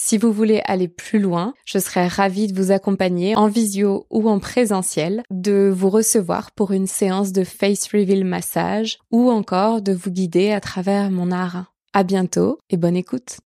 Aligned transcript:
Si 0.00 0.16
vous 0.16 0.32
voulez 0.32 0.62
aller 0.64 0.86
plus 0.86 1.18
loin, 1.18 1.54
je 1.64 1.80
serais 1.80 2.06
ravie 2.06 2.46
de 2.46 2.56
vous 2.56 2.70
accompagner 2.70 3.34
en 3.34 3.48
visio 3.48 4.06
ou 4.10 4.28
en 4.30 4.38
présentiel, 4.38 5.24
de 5.30 5.72
vous 5.74 5.90
recevoir 5.90 6.52
pour 6.52 6.70
une 6.70 6.86
séance 6.86 7.32
de 7.32 7.42
face 7.42 7.88
reveal 7.92 8.24
massage 8.24 8.98
ou 9.10 9.28
encore 9.28 9.82
de 9.82 9.92
vous 9.92 10.12
guider 10.12 10.52
à 10.52 10.60
travers 10.60 11.10
mon 11.10 11.32
art. 11.32 11.74
À 11.94 12.04
bientôt 12.04 12.60
et 12.70 12.76
bonne 12.76 12.96
écoute. 12.96 13.40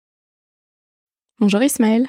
Bonjour 1.40 1.62
Ismaël. 1.62 2.08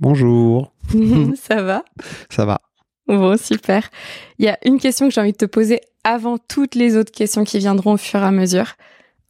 Bonjour. 0.00 0.72
Ça 1.36 1.62
va? 1.62 1.84
Ça 2.30 2.46
va. 2.46 2.62
Bon, 3.08 3.36
super. 3.36 3.90
Il 4.38 4.46
y 4.46 4.48
a 4.48 4.58
une 4.64 4.80
question 4.80 5.06
que 5.06 5.14
j'ai 5.14 5.20
envie 5.20 5.32
de 5.32 5.36
te 5.36 5.44
poser 5.44 5.82
avant 6.02 6.38
toutes 6.38 6.76
les 6.76 6.96
autres 6.96 7.12
questions 7.12 7.44
qui 7.44 7.58
viendront 7.58 7.92
au 7.92 7.98
fur 7.98 8.20
et 8.20 8.24
à 8.26 8.30
mesure. 8.30 8.72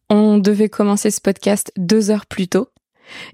On 0.09 0.39
devait 0.39 0.69
commencer 0.69 1.11
ce 1.11 1.21
podcast 1.21 1.73
deux 1.77 2.13
heures 2.13 2.27
plus 2.27 2.47
tôt. 2.47 2.69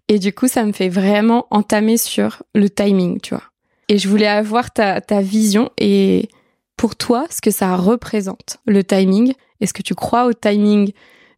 Et 0.08 0.18
du 0.18 0.32
coup, 0.32 0.48
ça 0.48 0.64
me 0.64 0.72
fait 0.72 0.88
vraiment 0.88 1.46
entamer 1.50 1.96
sur 1.96 2.42
le 2.54 2.68
timing, 2.68 3.20
tu 3.20 3.34
vois. 3.34 3.44
Et 3.88 3.98
je 3.98 4.08
voulais 4.08 4.26
avoir 4.26 4.70
ta, 4.72 5.00
ta 5.00 5.20
vision 5.20 5.70
et 5.78 6.28
pour 6.76 6.94
toi, 6.96 7.26
ce 7.30 7.40
que 7.40 7.50
ça 7.50 7.74
représente, 7.76 8.58
le 8.66 8.84
timing. 8.84 9.32
Est-ce 9.60 9.72
que 9.72 9.82
tu 9.82 9.94
crois 9.94 10.26
au 10.26 10.32
timing 10.32 10.92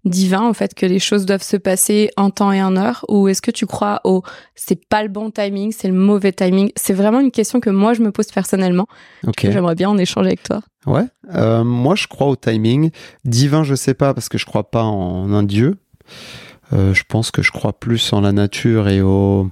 divin, 0.05 0.49
au 0.49 0.55
fait 0.55 0.75
que 0.75 0.87
les 0.87 0.99
choses 0.99 1.27
doivent 1.27 1.43
se 1.43 1.57
passer 1.57 2.11
en 2.17 2.31
temps 2.31 2.53
et 2.53 2.63
en 2.63 2.77
heure, 2.77 3.05
ou 3.09 3.29
est-ce 3.29 3.43
que 3.43 3.51
tu 3.51 3.67
crois 3.67 4.01
au 4.05 4.23
c'est 4.55 4.87
pas 4.87 5.03
le 5.03 5.09
bon 5.09 5.31
timing, 5.31 5.73
c'est 5.73 5.89
le 5.89 5.95
mauvais 5.95 6.33
timing 6.33 6.71
C'est 6.77 6.93
vraiment 6.93 7.21
une 7.21 7.31
question 7.31 7.61
que 7.61 7.71
moi 7.71 7.93
je 7.95 8.03
me 8.03 8.11
pose 8.11 8.27
personnellement. 8.27 8.87
Ok. 9.27 9.41
J'aimerais 9.51 9.75
bien 9.75 9.91
en 9.91 9.99
échanger 9.99 10.29
avec 10.29 10.43
toi. 10.43 10.61
Ouais. 10.87 11.05
Euh, 11.35 11.65
moi, 11.65 11.95
je 11.95 12.07
crois 12.07 12.29
au 12.29 12.37
timing. 12.37 12.91
Divin, 13.25 13.65
je 13.65 13.75
sais 13.75 13.95
pas 13.95 14.15
parce 14.15 14.29
que 14.29 14.39
je 14.39 14.47
crois 14.47 14.71
pas 14.71 14.83
en 14.83 15.33
un 15.33 15.43
dieu. 15.43 15.77
Euh, 16.73 16.95
je 16.95 17.05
pense 17.09 17.31
que 17.31 17.43
je 17.43 17.51
crois 17.51 17.73
plus 17.73 18.13
en 18.13 18.21
la 18.21 18.33
nature 18.33 18.89
et 18.89 19.03
au, 19.03 19.51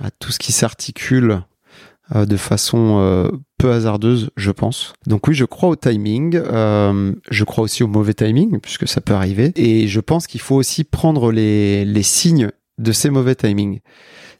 à 0.00 0.10
tout 0.10 0.32
ce 0.32 0.38
qui 0.38 0.52
s'articule 0.52 1.42
euh, 2.14 2.26
de 2.26 2.36
façon 2.36 2.98
euh, 3.00 3.30
peu 3.58 3.72
hasardeuse, 3.72 4.30
je 4.36 4.50
pense. 4.50 4.92
Donc 5.06 5.28
oui, 5.28 5.34
je 5.34 5.44
crois 5.44 5.68
au 5.68 5.76
timing. 5.76 6.40
Je 6.42 7.44
crois 7.44 7.64
aussi 7.64 7.82
au 7.82 7.88
mauvais 7.88 8.14
timing, 8.14 8.60
puisque 8.60 8.88
ça 8.88 9.00
peut 9.00 9.14
arriver. 9.14 9.52
Et 9.56 9.88
je 9.88 10.00
pense 10.00 10.26
qu'il 10.26 10.40
faut 10.40 10.56
aussi 10.56 10.84
prendre 10.84 11.32
les, 11.32 11.84
les 11.84 12.02
signes 12.02 12.50
de 12.78 12.92
ces 12.92 13.10
mauvais 13.10 13.34
timings. 13.34 13.80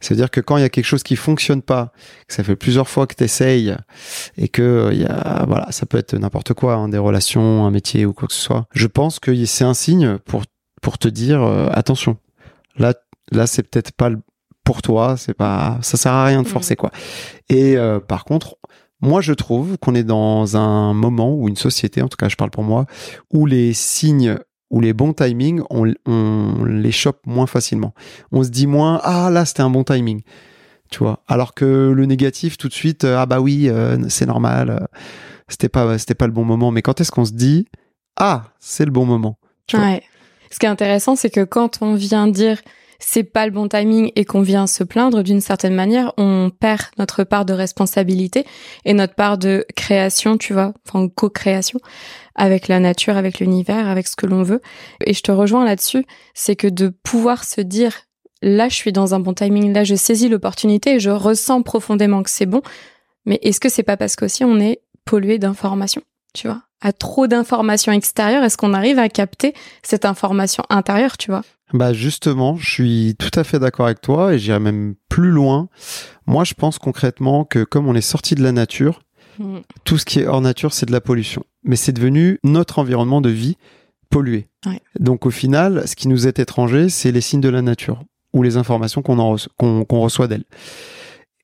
C'est-à-dire 0.00 0.30
que 0.30 0.40
quand 0.40 0.56
il 0.58 0.60
y 0.60 0.64
a 0.64 0.68
quelque 0.68 0.84
chose 0.84 1.02
qui 1.02 1.16
fonctionne 1.16 1.62
pas, 1.62 1.92
que 2.28 2.34
ça 2.34 2.44
fait 2.44 2.56
plusieurs 2.56 2.88
fois 2.88 3.06
que 3.06 3.14
tu 3.14 3.24
essayes 3.24 3.74
et 4.36 4.48
que 4.48 4.90
il 4.92 5.00
y 5.00 5.06
a, 5.06 5.44
voilà, 5.46 5.72
ça 5.72 5.86
peut 5.86 5.98
être 5.98 6.14
n'importe 6.14 6.52
quoi, 6.52 6.74
hein, 6.74 6.88
des 6.88 6.98
relations, 6.98 7.64
un 7.66 7.70
métier 7.70 8.04
ou 8.04 8.12
quoi 8.12 8.28
que 8.28 8.34
ce 8.34 8.40
soit. 8.40 8.66
Je 8.74 8.86
pense 8.86 9.18
que 9.18 9.44
c'est 9.46 9.64
un 9.64 9.74
signe 9.74 10.18
pour 10.18 10.42
pour 10.82 10.98
te 10.98 11.08
dire 11.08 11.42
euh, 11.42 11.68
attention. 11.72 12.16
Là, 12.78 12.94
là, 13.32 13.46
c'est 13.46 13.62
peut-être 13.62 13.92
pas 13.92 14.08
le- 14.10 14.20
pour 14.64 14.82
toi. 14.82 15.16
C'est 15.16 15.34
pas, 15.34 15.78
ça 15.82 15.96
sert 15.96 16.12
à 16.12 16.24
rien 16.24 16.42
de 16.42 16.48
forcer 16.48 16.76
quoi. 16.76 16.90
Et 17.48 17.76
euh, 17.76 18.00
par 18.00 18.24
contre, 18.24 18.56
moi, 19.00 19.20
je 19.20 19.32
trouve 19.32 19.76
qu'on 19.78 19.94
est 19.94 20.04
dans 20.04 20.56
un 20.56 20.94
moment 20.94 21.34
ou 21.34 21.48
une 21.48 21.56
société, 21.56 22.02
en 22.02 22.08
tout 22.08 22.16
cas, 22.16 22.28
je 22.28 22.36
parle 22.36 22.50
pour 22.50 22.64
moi, 22.64 22.86
où 23.32 23.46
les 23.46 23.72
signes 23.74 24.38
ou 24.70 24.80
les 24.80 24.92
bons 24.92 25.12
timings, 25.12 25.62
on, 25.70 25.92
on 26.06 26.64
les 26.64 26.90
chope 26.92 27.20
moins 27.26 27.46
facilement. 27.46 27.94
On 28.32 28.42
se 28.42 28.48
dit 28.48 28.66
moins, 28.66 29.00
ah 29.04 29.30
là, 29.30 29.44
c'était 29.44 29.60
un 29.62 29.70
bon 29.70 29.84
timing. 29.84 30.22
Tu 30.90 30.98
vois. 30.98 31.22
Alors 31.28 31.54
que 31.54 31.92
le 31.94 32.06
négatif, 32.06 32.56
tout 32.58 32.68
de 32.68 32.72
suite, 32.72 33.04
euh, 33.04 33.18
ah 33.18 33.26
bah 33.26 33.40
oui, 33.40 33.68
euh, 33.68 33.96
c'est 34.08 34.26
normal, 34.26 34.70
euh, 34.70 34.78
c'était 35.48 35.68
pas, 35.68 35.98
c'était 35.98 36.14
pas 36.14 36.26
le 36.26 36.32
bon 36.32 36.44
moment. 36.44 36.70
Mais 36.72 36.82
quand 36.82 37.00
est-ce 37.00 37.10
qu'on 37.12 37.24
se 37.24 37.32
dit, 37.32 37.66
ah, 38.16 38.44
c'est 38.58 38.84
le 38.84 38.90
bon 38.90 39.04
moment? 39.06 39.38
Tu 39.66 39.76
vois. 39.76 39.86
Ce 40.50 40.58
qui 40.58 40.66
est 40.66 40.70
intéressant, 40.70 41.16
c'est 41.16 41.30
que 41.30 41.44
quand 41.44 41.78
on 41.82 41.94
vient 41.94 42.26
dire 42.28 42.60
c'est 42.98 43.24
pas 43.24 43.46
le 43.46 43.52
bon 43.52 43.68
timing 43.68 44.10
et 44.16 44.24
qu'on 44.24 44.42
vient 44.42 44.66
se 44.66 44.84
plaindre 44.84 45.22
d'une 45.22 45.40
certaine 45.40 45.74
manière, 45.74 46.12
on 46.16 46.50
perd 46.50 46.82
notre 46.98 47.24
part 47.24 47.44
de 47.44 47.52
responsabilité 47.52 48.46
et 48.84 48.94
notre 48.94 49.14
part 49.14 49.38
de 49.38 49.66
création, 49.74 50.38
tu 50.38 50.52
vois, 50.52 50.72
enfin 50.86 51.08
co-création 51.08 51.80
avec 52.34 52.68
la 52.68 52.80
nature, 52.80 53.16
avec 53.16 53.40
l'univers, 53.40 53.88
avec 53.88 54.06
ce 54.06 54.16
que 54.16 54.26
l'on 54.26 54.42
veut. 54.42 54.60
Et 55.04 55.14
je 55.14 55.22
te 55.22 55.32
rejoins 55.32 55.64
là-dessus, 55.64 56.04
c'est 56.34 56.56
que 56.56 56.68
de 56.68 56.88
pouvoir 56.88 57.44
se 57.44 57.60
dire 57.60 57.92
là 58.42 58.68
je 58.68 58.74
suis 58.74 58.92
dans 58.92 59.14
un 59.14 59.20
bon 59.20 59.34
timing, 59.34 59.72
là 59.72 59.84
je 59.84 59.94
saisis 59.94 60.28
l'opportunité 60.28 60.94
et 60.94 61.00
je 61.00 61.10
ressens 61.10 61.62
profondément 61.62 62.22
que 62.22 62.30
c'est 62.30 62.46
bon, 62.46 62.62
mais 63.24 63.38
est-ce 63.42 63.60
que 63.60 63.68
c'est 63.68 63.82
pas 63.82 63.96
parce 63.96 64.16
qu'aussi 64.16 64.44
on 64.44 64.60
est 64.60 64.80
pollué 65.04 65.38
d'informations, 65.38 66.02
tu 66.34 66.48
vois? 66.48 66.65
À 66.80 66.92
trop 66.92 67.26
d'informations 67.26 67.92
extérieures, 67.92 68.44
est-ce 68.44 68.56
qu'on 68.56 68.74
arrive 68.74 68.98
à 68.98 69.08
capter 69.08 69.54
cette 69.82 70.04
information 70.04 70.62
intérieure, 70.70 71.16
tu 71.16 71.30
vois? 71.30 71.42
Bah 71.72 71.92
justement, 71.92 72.56
je 72.56 72.70
suis 72.70 73.16
tout 73.18 73.36
à 73.38 73.42
fait 73.42 73.58
d'accord 73.58 73.86
avec 73.86 74.00
toi 74.00 74.34
et 74.34 74.38
j'irai 74.38 74.60
même 74.60 74.94
plus 75.08 75.30
loin. 75.30 75.68
Moi, 76.26 76.44
je 76.44 76.54
pense 76.54 76.78
concrètement 76.78 77.44
que 77.44 77.64
comme 77.64 77.88
on 77.88 77.94
est 77.94 78.00
sorti 78.00 78.34
de 78.34 78.42
la 78.42 78.52
nature, 78.52 79.00
Mm. 79.38 79.58
tout 79.84 79.98
ce 79.98 80.04
qui 80.04 80.20
est 80.20 80.26
hors 80.26 80.40
nature, 80.40 80.72
c'est 80.72 80.86
de 80.86 80.92
la 80.92 81.00
pollution. 81.00 81.44
Mais 81.64 81.76
c'est 81.76 81.92
devenu 81.92 82.38
notre 82.44 82.78
environnement 82.78 83.20
de 83.20 83.30
vie 83.30 83.56
pollué. 84.10 84.46
Ouais. 84.64 84.80
Donc 85.00 85.26
au 85.26 85.30
final, 85.30 85.86
ce 85.86 85.96
qui 85.96 86.08
nous 86.08 86.26
est 86.26 86.38
étranger, 86.38 86.88
c'est 86.88 87.12
les 87.12 87.20
signes 87.20 87.40
de 87.40 87.48
la 87.48 87.62
nature 87.62 88.02
ou 88.32 88.42
les 88.42 88.56
informations 88.56 89.02
qu'on 89.02 90.00
reçoit 90.00 90.28
d'elle. 90.28 90.44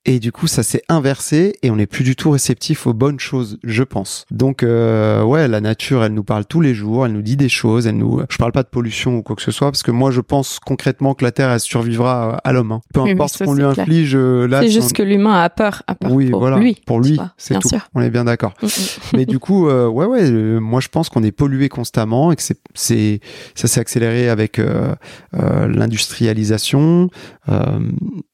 Et 0.05 0.19
du 0.19 0.33
coup, 0.33 0.49
ça 0.49 0.65
s'est 0.65 0.83
inversé 0.89 1.55
et 1.63 1.71
on 1.71 1.77
n'est 1.77 1.87
plus 1.87 2.03
du 2.03 2.17
tout 2.17 2.31
réceptif 2.33 2.89
aux 2.89 2.93
bonnes 2.93 3.21
choses, 3.21 3.59
je 3.63 3.85
pense. 3.85 4.27
Donc, 4.33 4.65
euh, 4.65 5.23
ouais, 5.23 5.47
la 5.47 5.61
nature, 5.61 6.03
elle 6.03 6.13
nous 6.13 6.25
parle 6.25 6.45
tous 6.45 6.61
les 6.61 6.75
jours, 6.75 7.07
elle 7.07 7.13
nous 7.13 7.23
dit 7.23 7.37
des 7.37 7.49
choses, 7.49 7.87
elle 7.87 7.99
nous. 7.99 8.21
Je 8.29 8.37
parle 8.37 8.51
pas 8.51 8.65
de 8.65 8.69
pollution 8.69 9.19
ou 9.19 9.23
quoi 9.23 9.37
que 9.37 9.43
ce 9.43 9.53
soit, 9.53 9.71
parce 9.71 9.85
que 9.85 9.93
moi, 9.93 10.11
je 10.11 10.21
pense 10.21 10.59
concrètement 10.59 11.15
que 11.15 11.25
la 11.25 11.31
Terre, 11.31 11.51
elle 11.53 11.61
survivra 11.61 12.39
à 12.43 12.53
l'homme. 12.53 12.73
hein. 12.73 12.81
Peu 12.93 13.01
importe 13.03 13.33
oui, 13.35 13.39
ce 13.39 13.45
qu'on 13.45 13.55
lui 13.55 13.61
clair. 13.63 13.79
inflige. 13.79 14.17
euh, 14.17 14.49
Là, 14.49 14.63
C'est 14.63 14.71
juste 14.71 14.91
on- 14.91 14.95
que 14.95 15.03
l'humain 15.05 15.41
a 15.41 15.49
peur, 15.49 15.85
a 15.87 15.95
peur 15.95 16.11
oui, 16.11 16.31
pour 16.31 16.41
voilà, 16.41 16.59
lui. 16.59 16.77
pour 16.85 16.99
lui, 16.99 17.21
c'est 17.37 17.61
tout. 17.61 17.69
sûr. 17.69 17.87
On 17.95 18.01
est 18.01 18.11
bien 18.11 18.25
d'accord. 18.25 18.55
Mm, 18.61 18.67
mm. 18.67 18.71
Mais 19.17 19.25
du 19.25 19.39
coup, 19.39 19.69
euh, 19.69 19.87
ouais, 19.87 20.07
ouais, 20.07 20.25
euh, 20.29 20.59
moi 20.59 20.81
je 20.81 20.89
pense 20.89 21.11
qu'on 21.11 21.23
est 21.23 21.31
pollué 21.31 21.69
constamment 21.69 22.33
et 22.33 22.37
que 22.37 22.43
c'est, 22.43 22.59
c'est, 22.75 23.21
ça 23.55 23.69
s'est 23.69 23.79
accéléré 23.81 24.29
avec 24.29 24.59
euh, 24.59 24.97
euh, 25.35 25.69
l'industrialisation, 25.69 27.09
euh, 27.49 27.79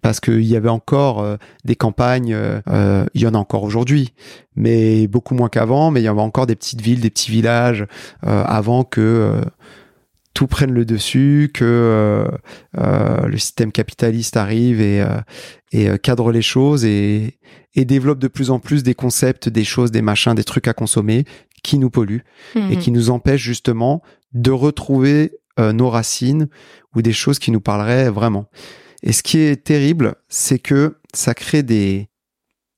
parce 0.03 0.21
qu'il 0.21 0.45
y 0.45 0.57
avait 0.57 0.69
encore 0.69 1.21
euh, 1.21 1.37
des 1.65 1.77
campagnes, 1.77 2.33
euh, 2.35 2.61
euh, 2.69 3.05
il 3.15 3.23
y 3.23 3.27
en 3.27 3.35
a 3.35 3.39
encore 3.39 3.63
aujourd'hui, 3.65 4.13
mais 4.57 5.07
beaucoup 5.07 5.35
moins 5.35 5.49
qu'avant. 5.49 5.91
Mais 5.91 6.01
il 6.01 6.05
y 6.05 6.09
avait 6.09 6.21
encore 6.21 6.47
des 6.47 6.57
petites 6.57 6.81
villes, 6.81 7.01
des 7.01 7.11
petits 7.11 7.31
villages 7.31 7.87
euh, 8.27 8.45
avant 8.47 8.85
que 8.85 9.01
euh, 9.01 9.41
tout 10.35 10.47
prenne 10.47 10.73
le 10.73 10.85
dessus, 10.85 11.51
que 11.53 11.65
euh, 11.65 12.29
euh, 12.79 13.27
le 13.27 13.39
système 13.39 13.73
capitaliste 13.73 14.37
arrive 14.37 14.81
et, 14.81 15.01
euh, 15.01 15.19
et 15.73 15.99
cadre 15.99 16.31
les 16.31 16.43
choses 16.43 16.85
et, 16.85 17.39
et 17.75 17.85
développe 17.85 18.21
de 18.21 18.29
plus 18.29 18.51
en 18.51 18.61
plus 18.61 18.83
des 18.85 18.95
concepts, 18.95 19.49
des 19.49 19.65
choses, 19.65 19.91
des 19.91 20.03
machins, 20.03 20.35
des 20.35 20.45
trucs 20.45 20.69
à 20.69 20.73
consommer 20.75 21.25
qui 21.65 21.79
nous 21.79 21.91
polluent 21.91 22.23
et 22.55 22.61
Mhm. 22.61 22.77
qui 22.79 22.93
nous 22.93 23.11
empêchent 23.11 23.43
justement 23.43 24.01
de 24.33 24.53
retrouver 24.53 25.33
euh, 25.59 25.73
nos 25.73 25.91
racines 25.91 26.47
ou 26.95 27.03
des 27.03 27.13
choses 27.13 27.41
qui 27.41 27.51
nous 27.51 27.61
parleraient 27.61 28.11
vraiment. 28.11 28.47
Et 29.03 29.13
ce 29.13 29.25
qui 29.25 29.39
est 29.39 29.65
terrible, 29.65 30.15
c'est 30.29 30.61
que 30.61 30.98
ça 31.15 31.35
crée 31.35 31.63
des, 31.63 32.09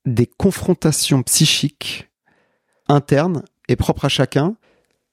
des 0.05 0.25
confrontations 0.25 1.23
psychiques 1.23 2.09
internes 2.87 3.43
et 3.67 3.75
propres 3.75 4.05
à 4.05 4.09
chacun, 4.09 4.55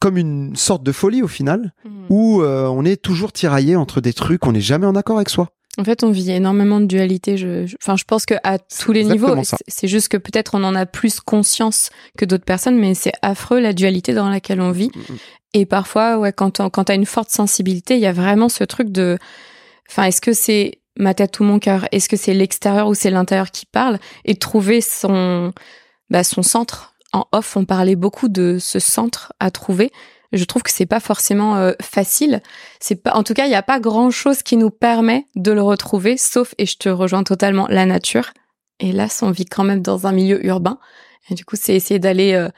comme 0.01 0.17
une 0.17 0.55
sorte 0.57 0.83
de 0.83 0.93
folie 0.93 1.23
au 1.23 1.29
final, 1.29 1.73
Mhm. 1.85 2.07
où 2.11 2.43
euh, 2.43 2.67
on 2.69 2.85
est 2.85 3.01
toujours 3.03 3.33
tiraillé 3.33 3.77
entre 3.77 4.01
des 4.01 4.13
trucs, 4.13 4.47
on 4.47 4.53
n'est 4.53 4.61
jamais 4.61 4.87
en 4.87 4.95
accord 4.97 5.17
avec 5.17 5.29
soi. 5.29 5.51
En 5.77 5.85
fait, 5.85 6.03
on 6.03 6.11
vit 6.11 6.31
énormément 6.33 6.81
de 6.81 6.87
dualité. 6.87 7.37
Je, 7.37 7.67
je- 7.67 7.77
enfin, 7.81 7.97
je 7.97 8.03
pense 8.05 8.27
que 8.27 8.35
à 8.43 8.59
tous 8.59 8.91
les 8.93 9.05
niveaux, 9.05 9.29
c'est- 9.69 9.87
juste 9.87 10.09
que 10.09 10.17
peut-être 10.17 10.57
on 10.57 10.65
en 10.65 10.75
a 10.75 10.87
plus 10.87 11.21
conscience 11.21 11.91
que 12.17 12.25
d'autres 12.25 12.45
personnes, 12.45 12.79
mais 12.79 12.95
c'est 12.95 13.13
affreux 13.23 13.61
la 13.61 13.73
dualité 13.73 14.13
dans 14.13 14.29
laquelle 14.29 14.61
on 14.61 14.73
vit. 14.73 14.91
Et 15.55 15.67
parfois, 15.67 16.19
ouais, 16.19 16.33
quand 16.33 16.59
on, 16.59 16.69
quand 16.69 16.85
t'as 16.85 16.95
une 16.97 17.07
forte 17.07 17.31
sensibilité, 17.31 17.95
il 17.95 18.01
y 18.01 18.07
a 18.07 18.13
vraiment 18.13 18.49
ce 18.49 18.65
truc 18.65 18.91
de, 18.91 19.19
enfin, 19.89 20.05
est-ce 20.05 20.21
que 20.21 20.33
c'est 20.33 20.81
ma 20.99 21.15
tête 21.15 21.41
ou 21.41 21.45
mon 21.45 21.59
cœur 21.59 21.87
Est-ce 21.93 22.09
que 22.09 22.17
c'est 22.17 22.35
l'extérieur 22.35 22.89
ou 22.89 22.95
c'est 22.95 23.11
l'intérieur 23.11 23.51
qui 23.51 23.67
parle 23.67 23.99
Et 24.25 24.37
trouver 24.37 24.81
son, 24.81 25.53
bah, 26.11 26.25
son 26.25 26.43
centre? 26.43 26.95
En 27.13 27.27
off, 27.33 27.57
on 27.57 27.65
parlait 27.65 27.97
beaucoup 27.97 28.29
de 28.29 28.59
ce 28.61 28.79
centre 28.79 29.33
à 29.41 29.51
trouver. 29.51 29.91
Je 30.33 30.45
trouve 30.45 30.63
que 30.63 30.71
c'est 30.71 30.85
pas 30.85 31.01
forcément 31.01 31.57
euh, 31.57 31.73
facile. 31.81 32.43
C'est 32.81 33.03
pas, 33.03 33.15
en 33.15 33.23
tout 33.23 33.33
cas, 33.33 33.47
il 33.47 33.49
n'y 33.49 33.55
a 33.55 33.63
pas 33.63 33.81
grand 33.81 34.11
chose 34.11 34.43
qui 34.43 34.59
nous 34.59 34.71
permet 34.71 35.27
de 35.35 35.53
le 35.53 35.63
retrouver, 35.63 36.19
sauf, 36.19 36.55
et 36.59 36.67
je 36.67 36.77
te 36.77 36.91
rejoins 36.91 37.25
totalement, 37.25 37.67
la 37.69 37.87
nature. 37.87 38.33
Et 38.79 38.93
là, 38.93 39.09
on 39.23 39.31
vit 39.31 39.47
quand 39.47 39.65
même 39.65 39.81
dans 39.81 40.07
un 40.07 40.13
milieu 40.13 40.45
urbain. 40.45 40.79
Et 41.31 41.35
du 41.35 41.45
coup, 41.45 41.57
c'est 41.59 41.75
essayer 41.75 41.99
d'aller 41.99 42.35
euh, 42.35 42.51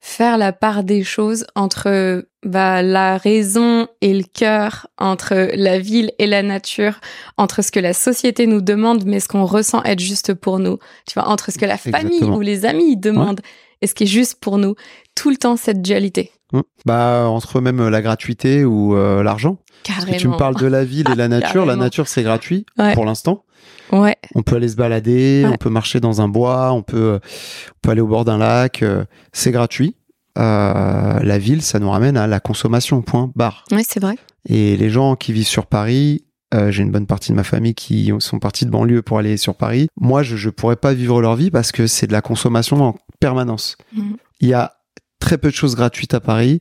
faire 0.00 0.38
la 0.38 0.52
part 0.52 0.82
des 0.82 1.04
choses 1.04 1.46
entre 1.54 2.24
bah, 2.44 2.82
la 2.82 3.18
raison 3.18 3.86
et 4.00 4.14
le 4.14 4.24
cœur, 4.24 4.86
entre 4.96 5.50
la 5.54 5.78
ville 5.78 6.10
et 6.18 6.26
la 6.26 6.42
nature, 6.42 7.00
entre 7.36 7.62
ce 7.62 7.70
que 7.70 7.80
la 7.80 7.92
société 7.92 8.46
nous 8.46 8.62
demande, 8.62 9.04
mais 9.04 9.20
ce 9.20 9.28
qu'on 9.28 9.44
ressent 9.44 9.82
être 9.84 10.00
juste 10.00 10.34
pour 10.34 10.58
nous. 10.58 10.78
Tu 11.06 11.14
vois, 11.14 11.28
entre 11.28 11.52
ce 11.52 11.58
que 11.58 11.66
la 11.66 11.76
famille 11.76 12.24
ou 12.24 12.40
les 12.40 12.64
amis 12.64 12.96
demandent 12.96 13.42
et 13.82 13.86
ce 13.86 13.94
qui 13.94 14.04
est 14.04 14.08
juste 14.08 14.40
pour 14.40 14.58
nous. 14.58 14.74
Tout 15.14 15.30
le 15.30 15.36
temps, 15.36 15.56
cette 15.56 15.82
dualité. 15.82 16.32
Mmh. 16.52 16.60
Bah, 16.86 17.26
entre 17.28 17.60
même 17.60 17.88
la 17.88 18.02
gratuité 18.02 18.64
ou 18.64 18.96
euh, 18.96 19.22
l'argent. 19.22 19.58
Carrément. 19.82 20.18
tu 20.18 20.28
me 20.28 20.36
parles 20.36 20.56
de 20.56 20.66
la 20.66 20.84
ville 20.84 21.06
et 21.10 21.14
la 21.14 21.28
nature. 21.28 21.64
la 21.64 21.76
nature, 21.76 22.08
c'est 22.08 22.22
gratuit 22.22 22.64
pour 22.94 23.04
l'instant. 23.04 23.44
Ouais. 23.92 24.16
On 24.34 24.42
peut 24.42 24.56
aller 24.56 24.68
se 24.68 24.76
balader, 24.76 25.46
on 25.46 25.56
peut 25.56 25.70
marcher 25.70 26.00
dans 26.00 26.20
un 26.20 26.28
bois, 26.28 26.72
on 26.72 26.82
peut, 26.82 27.18
on 27.22 27.78
peut 27.82 27.90
aller 27.90 28.00
au 28.00 28.06
bord 28.06 28.24
d'un 28.24 28.38
lac. 28.38 28.82
Euh, 28.82 29.04
c'est 29.32 29.50
gratuit. 29.50 29.96
Euh, 30.38 31.18
la 31.20 31.38
ville, 31.38 31.62
ça 31.62 31.78
nous 31.78 31.90
ramène 31.90 32.16
à 32.16 32.26
la 32.26 32.40
consommation, 32.40 33.02
point, 33.02 33.30
barre. 33.34 33.64
Oui, 33.72 33.82
c'est 33.86 34.00
vrai. 34.00 34.16
Et 34.48 34.76
les 34.76 34.90
gens 34.90 35.16
qui 35.16 35.32
vivent 35.32 35.46
sur 35.46 35.66
Paris, 35.66 36.24
euh, 36.54 36.70
j'ai 36.70 36.82
une 36.82 36.90
bonne 36.90 37.06
partie 37.06 37.30
de 37.32 37.36
ma 37.36 37.44
famille 37.44 37.74
qui 37.74 38.12
sont 38.18 38.38
partis 38.38 38.64
de 38.64 38.70
banlieue 38.70 39.02
pour 39.02 39.18
aller 39.18 39.36
sur 39.36 39.54
Paris. 39.54 39.88
Moi, 40.00 40.22
je 40.22 40.46
ne 40.46 40.50
pourrais 40.50 40.76
pas 40.76 40.94
vivre 40.94 41.20
leur 41.20 41.36
vie 41.36 41.50
parce 41.50 41.72
que 41.72 41.86
c'est 41.86 42.06
de 42.06 42.12
la 42.12 42.22
consommation 42.22 42.82
en 42.82 42.96
permanence. 43.20 43.76
Mhm. 43.92 44.16
Il 44.40 44.48
y 44.48 44.54
a 44.54 44.72
très 45.20 45.38
peu 45.38 45.50
de 45.50 45.54
choses 45.54 45.76
gratuites 45.76 46.14
à 46.14 46.20
Paris. 46.20 46.60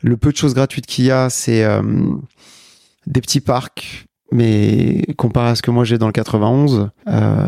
Le 0.00 0.16
peu 0.16 0.32
de 0.32 0.36
choses 0.36 0.54
gratuites 0.54 0.86
qu'il 0.86 1.04
y 1.04 1.10
a, 1.10 1.30
c'est 1.30 1.62
euh, 1.64 1.82
des 3.06 3.20
petits 3.20 3.40
parcs. 3.40 4.06
Mais 4.30 5.02
comparé 5.16 5.50
à 5.50 5.54
ce 5.54 5.62
que 5.62 5.70
moi 5.70 5.84
j'ai 5.84 5.98
dans 5.98 6.06
le 6.06 6.12
91, 6.12 6.90
euh, 7.08 7.46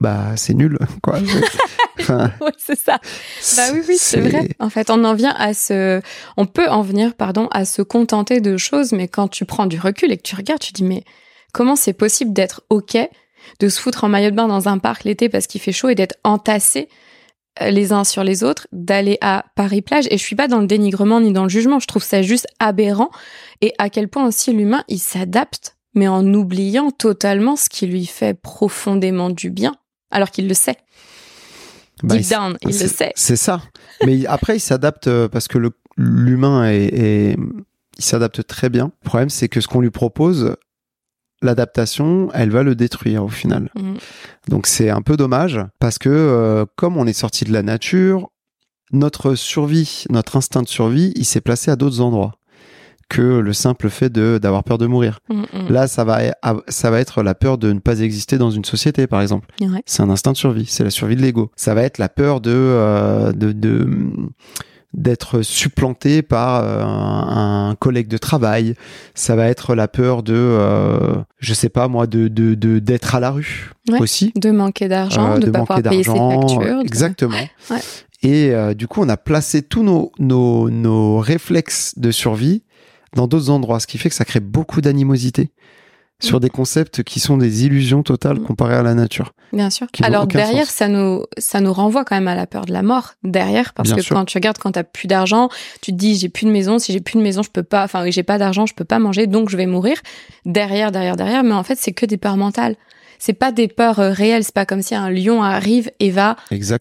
bah 0.00 0.36
c'est 0.36 0.54
nul, 0.54 0.78
quoi. 1.02 1.18
oui, 2.08 2.52
c'est 2.56 2.78
ça. 2.78 2.98
Bah 3.56 3.72
oui, 3.72 3.82
oui, 3.88 3.96
c'est 3.98 4.20
vrai. 4.20 4.48
En 4.60 4.70
fait, 4.70 4.90
on 4.90 5.04
en 5.04 5.14
vient 5.14 5.34
à 5.36 5.54
se, 5.54 6.00
on 6.36 6.46
peut 6.46 6.68
en 6.68 6.82
venir, 6.82 7.14
pardon, 7.14 7.48
à 7.50 7.64
se 7.64 7.82
contenter 7.82 8.40
de 8.40 8.56
choses, 8.56 8.92
mais 8.92 9.08
quand 9.08 9.28
tu 9.28 9.44
prends 9.44 9.66
du 9.66 9.78
recul 9.78 10.12
et 10.12 10.16
que 10.16 10.22
tu 10.22 10.36
regardes, 10.36 10.60
tu 10.60 10.72
dis, 10.72 10.84
mais 10.84 11.04
comment 11.52 11.76
c'est 11.76 11.92
possible 11.92 12.32
d'être 12.32 12.62
OK, 12.70 12.96
de 13.58 13.68
se 13.68 13.80
foutre 13.80 14.04
en 14.04 14.08
maillot 14.08 14.30
de 14.30 14.36
bain 14.36 14.48
dans 14.48 14.68
un 14.68 14.78
parc 14.78 15.04
l'été 15.04 15.28
parce 15.28 15.46
qu'il 15.46 15.60
fait 15.60 15.72
chaud 15.72 15.88
et 15.88 15.94
d'être 15.94 16.16
entassé 16.22 16.88
euh, 17.60 17.70
les 17.70 17.92
uns 17.92 18.04
sur 18.04 18.24
les 18.24 18.44
autres, 18.44 18.68
d'aller 18.72 19.18
à 19.20 19.44
Paris-Plage. 19.56 20.06
Et 20.10 20.18
je 20.18 20.22
suis 20.22 20.36
pas 20.36 20.48
dans 20.48 20.60
le 20.60 20.66
dénigrement 20.66 21.20
ni 21.20 21.32
dans 21.32 21.44
le 21.44 21.48
jugement. 21.48 21.80
Je 21.80 21.86
trouve 21.86 22.04
ça 22.04 22.22
juste 22.22 22.46
aberrant. 22.60 23.10
Et 23.60 23.74
à 23.78 23.90
quel 23.90 24.08
point 24.08 24.26
aussi 24.26 24.52
l'humain, 24.52 24.84
il 24.88 24.98
s'adapte, 24.98 25.77
mais 25.98 26.08
en 26.08 26.24
oubliant 26.32 26.90
totalement 26.90 27.56
ce 27.56 27.68
qui 27.68 27.86
lui 27.86 28.06
fait 28.06 28.34
profondément 28.34 29.30
du 29.30 29.50
bien, 29.50 29.74
alors 30.10 30.30
qu'il 30.30 30.46
le 30.46 30.54
sait. 30.54 30.76
Bah, 32.04 32.16
Deep 32.16 32.28
down, 32.30 32.56
il 32.62 32.68
le 32.68 32.86
sait. 32.86 33.12
C'est 33.16 33.36
ça. 33.36 33.60
Mais 34.06 34.24
après, 34.26 34.56
il 34.56 34.60
s'adapte 34.60 35.08
euh, 35.08 35.28
parce 35.28 35.48
que 35.48 35.58
l'humain 35.96 36.70
est, 36.70 36.94
est, 36.94 37.36
il 37.98 38.04
s'adapte 38.04 38.46
très 38.46 38.70
bien. 38.70 38.92
Le 39.02 39.08
problème, 39.08 39.30
c'est 39.30 39.48
que 39.48 39.60
ce 39.60 39.66
qu'on 39.66 39.80
lui 39.80 39.90
propose, 39.90 40.54
l'adaptation, 41.42 42.30
elle 42.32 42.50
va 42.50 42.62
le 42.62 42.76
détruire 42.76 43.24
au 43.24 43.28
final. 43.28 43.68
Mhm. 43.74 43.96
Donc 44.46 44.68
c'est 44.68 44.90
un 44.90 45.02
peu 45.02 45.16
dommage 45.16 45.58
parce 45.80 45.98
que 45.98 46.08
euh, 46.08 46.64
comme 46.76 46.96
on 46.96 47.06
est 47.06 47.12
sorti 47.12 47.44
de 47.44 47.52
la 47.52 47.64
nature, 47.64 48.30
notre 48.92 49.34
survie, 49.34 50.04
notre 50.10 50.36
instinct 50.36 50.62
de 50.62 50.68
survie, 50.68 51.12
il 51.16 51.24
s'est 51.24 51.40
placé 51.40 51.72
à 51.72 51.76
d'autres 51.76 52.00
endroits 52.00 52.37
que 53.08 53.22
le 53.38 53.52
simple 53.52 53.88
fait 53.88 54.10
de 54.10 54.38
d'avoir 54.40 54.64
peur 54.64 54.76
de 54.78 54.86
mourir. 54.86 55.20
Mm, 55.30 55.40
mm. 55.40 55.68
Là, 55.70 55.86
ça 55.88 56.04
va 56.04 56.18
ça 56.68 56.90
va 56.90 57.00
être 57.00 57.22
la 57.22 57.34
peur 57.34 57.56
de 57.58 57.72
ne 57.72 57.78
pas 57.78 58.00
exister 58.00 58.36
dans 58.38 58.50
une 58.50 58.64
société, 58.64 59.06
par 59.06 59.20
exemple. 59.22 59.48
Ouais. 59.60 59.82
C'est 59.86 60.02
un 60.02 60.10
instinct 60.10 60.32
de 60.32 60.36
survie, 60.36 60.66
c'est 60.66 60.84
la 60.84 60.90
survie 60.90 61.16
de 61.16 61.22
l'ego. 61.22 61.50
Ça 61.56 61.74
va 61.74 61.82
être 61.82 61.98
la 61.98 62.08
peur 62.10 62.40
de 62.40 62.50
euh, 62.52 63.32
de, 63.32 63.52
de 63.52 63.88
d'être 64.94 65.42
supplanté 65.42 66.22
par 66.22 66.62
euh, 66.64 66.82
un, 66.82 67.70
un 67.70 67.74
collègue 67.76 68.08
de 68.08 68.16
travail. 68.16 68.74
Ça 69.14 69.36
va 69.36 69.46
être 69.46 69.74
la 69.74 69.86
peur 69.86 70.22
de, 70.22 70.32
euh, 70.34 71.14
je 71.38 71.52
sais 71.54 71.68
pas 71.68 71.88
moi, 71.88 72.06
de 72.06 72.28
de 72.28 72.54
de- 72.54 72.78
d'être 72.78 73.14
à 73.14 73.20
la 73.20 73.30
rue 73.30 73.70
Ouais. 73.90 74.00
aussi. 74.00 74.32
De 74.36 74.50
manquer 74.50 74.88
d'argent, 74.88 75.32
Euh, 75.32 75.38
de, 75.38 75.50
pas 75.50 75.60
pouvoir 75.60 75.82
payer 75.82 76.02
ses 76.04 76.10
factures. 76.10 76.58
de- 76.60 76.82
Exactement. 76.84 77.36
Ouais. 77.70 77.78
Et 78.22 78.50
euh, 78.54 78.74
du 78.74 78.88
coup, 78.88 79.00
on 79.02 79.08
a 79.08 79.16
placé 79.16 79.62
tous 79.62 79.82
nos, 79.84 80.10
nos, 80.18 80.68
nos 80.70 81.18
réflexes 81.20 81.98
de 81.98 82.10
survie 82.10 82.62
dans 83.14 83.26
d'autres 83.26 83.50
endroits, 83.50 83.80
ce 83.80 83.86
qui 83.86 83.98
fait 83.98 84.08
que 84.08 84.14
ça 84.14 84.24
crée 84.24 84.40
beaucoup 84.40 84.80
d'animosité 84.80 85.50
sur 86.20 86.40
des 86.40 86.50
concepts 86.50 87.04
qui 87.04 87.20
sont 87.20 87.36
des 87.36 87.64
illusions 87.64 88.02
totales 88.02 88.40
Mm. 88.40 88.44
comparées 88.44 88.74
à 88.74 88.82
la 88.82 88.94
nature. 88.94 89.34
Bien 89.52 89.70
sûr. 89.70 89.86
Alors 90.02 90.26
derrière, 90.26 90.66
sens. 90.66 90.74
ça 90.74 90.88
nous, 90.88 91.22
ça 91.38 91.60
nous 91.60 91.72
renvoie 91.72 92.04
quand 92.04 92.16
même 92.16 92.26
à 92.26 92.34
la 92.34 92.48
peur 92.48 92.66
de 92.66 92.72
la 92.72 92.82
mort 92.82 93.12
derrière, 93.22 93.72
parce 93.72 93.88
Bien 93.90 93.96
que 93.96 94.02
sûr. 94.02 94.16
quand 94.16 94.24
tu 94.24 94.36
regardes, 94.36 94.58
quand 94.58 94.72
t'as 94.72 94.82
plus 94.82 95.06
d'argent, 95.06 95.48
tu 95.80 95.92
te 95.92 95.96
dis 95.96 96.16
j'ai 96.16 96.28
plus 96.28 96.44
de 96.46 96.50
maison, 96.50 96.80
si 96.80 96.92
j'ai 96.92 97.00
plus 97.00 97.18
de 97.18 97.22
maison, 97.22 97.42
je 97.44 97.50
peux 97.50 97.62
pas, 97.62 97.84
enfin 97.84 98.10
j'ai 98.10 98.24
pas 98.24 98.36
d'argent, 98.36 98.66
je 98.66 98.74
peux 98.74 98.84
pas 98.84 98.98
manger, 98.98 99.28
donc 99.28 99.48
je 99.48 99.56
vais 99.56 99.66
mourir. 99.66 99.96
Derrière, 100.44 100.90
derrière, 100.90 101.14
derrière, 101.16 101.44
mais 101.44 101.54
en 101.54 101.62
fait 101.62 101.76
c'est 101.78 101.92
que 101.92 102.04
des 102.04 102.16
peurs 102.16 102.36
mentales. 102.36 102.74
C'est 103.20 103.32
pas 103.32 103.50
des 103.52 103.66
peurs 103.68 103.98
euh, 103.98 104.10
réelles. 104.12 104.44
C'est 104.44 104.54
pas 104.54 104.66
comme 104.66 104.80
si 104.82 104.94
un 104.94 105.10
lion 105.10 105.42
arrive 105.42 105.90
et 105.98 106.10
va 106.10 106.36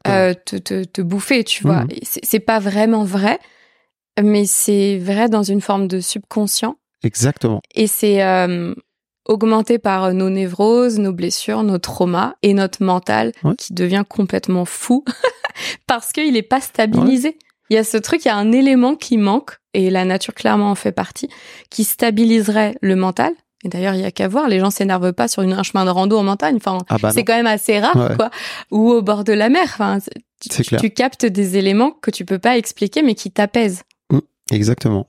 euh, 0.08 0.34
te, 0.46 0.56
te, 0.56 0.84
te 0.84 1.02
bouffer, 1.02 1.44
tu 1.44 1.64
vois. 1.64 1.86
C'est 2.04 2.22
c'est 2.24 2.40
pas 2.40 2.60
vraiment 2.60 3.04
vrai, 3.04 3.40
mais 4.22 4.46
c'est 4.46 4.98
vrai 4.98 5.30
dans 5.30 5.44
une 5.44 5.62
forme 5.62 5.88
de 5.88 6.00
subconscient. 6.00 6.76
Exactement. 7.04 7.62
Et 7.76 7.88
c'est 7.88 8.24
euh, 8.24 8.74
augmenté 9.26 9.78
par 9.80 10.14
nos 10.14 10.30
névroses, 10.30 11.00
nos 11.00 11.14
blessures, 11.14 11.64
nos 11.64 11.78
traumas 11.78 12.34
et 12.42 12.54
notre 12.54 12.84
mental 12.84 13.32
Ouais. 13.44 13.56
qui 13.58 13.74
devient 13.74 14.04
complètement 14.08 14.66
fou 14.66 15.04
parce 15.88 16.12
qu'il 16.12 16.34
n'est 16.34 16.42
pas 16.42 16.62
stabilisé. 16.62 17.38
Il 17.70 17.76
y 17.76 17.78
a 17.78 17.84
ce 17.84 17.98
truc, 17.98 18.24
il 18.24 18.30
y 18.30 18.32
a 18.32 18.36
un 18.38 18.52
élément 18.54 18.96
qui 18.96 19.18
manque, 19.18 19.58
et 19.74 19.90
la 19.90 20.06
nature 20.06 20.34
clairement 20.34 20.72
en 20.72 20.76
fait 20.76 20.94
partie, 20.94 21.28
qui 21.70 21.84
stabiliserait 21.84 22.76
le 22.82 22.96
mental. 22.96 23.34
Et 23.66 23.70
d'ailleurs, 23.70 23.96
il 23.96 24.02
y 24.02 24.06
a 24.06 24.12
qu'à 24.12 24.28
voir, 24.28 24.48
les 24.48 24.60
gens 24.60 24.70
s'énervent 24.70 25.12
pas 25.14 25.28
sur 25.28 25.42
une, 25.42 25.52
un 25.52 25.64
chemin 25.64 25.84
de 25.84 25.90
rando 25.90 26.18
en 26.18 26.24
montagne. 26.24 26.56
Enfin, 26.58 26.78
Ah 26.90 26.98
bah 27.02 27.12
c'est 27.12 27.26
quand 27.26 27.36
même 27.36 27.48
assez 27.48 27.80
rare, 27.80 27.96
Ouais. 27.98 28.16
quoi. 28.16 28.30
Ou 28.72 28.92
au 28.92 29.02
bord 29.02 29.24
de 29.26 29.34
la 29.34 29.50
mer. 29.50 29.64
Enfin, 29.66 29.98
tu, 30.40 30.64
tu 30.78 30.90
captes 30.92 31.26
des 31.26 31.58
éléments 31.58 31.92
que 31.92 32.12
tu 32.12 32.24
peux 32.24 32.40
pas 32.40 32.58
expliquer, 32.58 33.02
mais 33.02 33.16
qui 33.16 33.32
t'apaisent. 33.32 33.82
Exactement. 34.52 35.06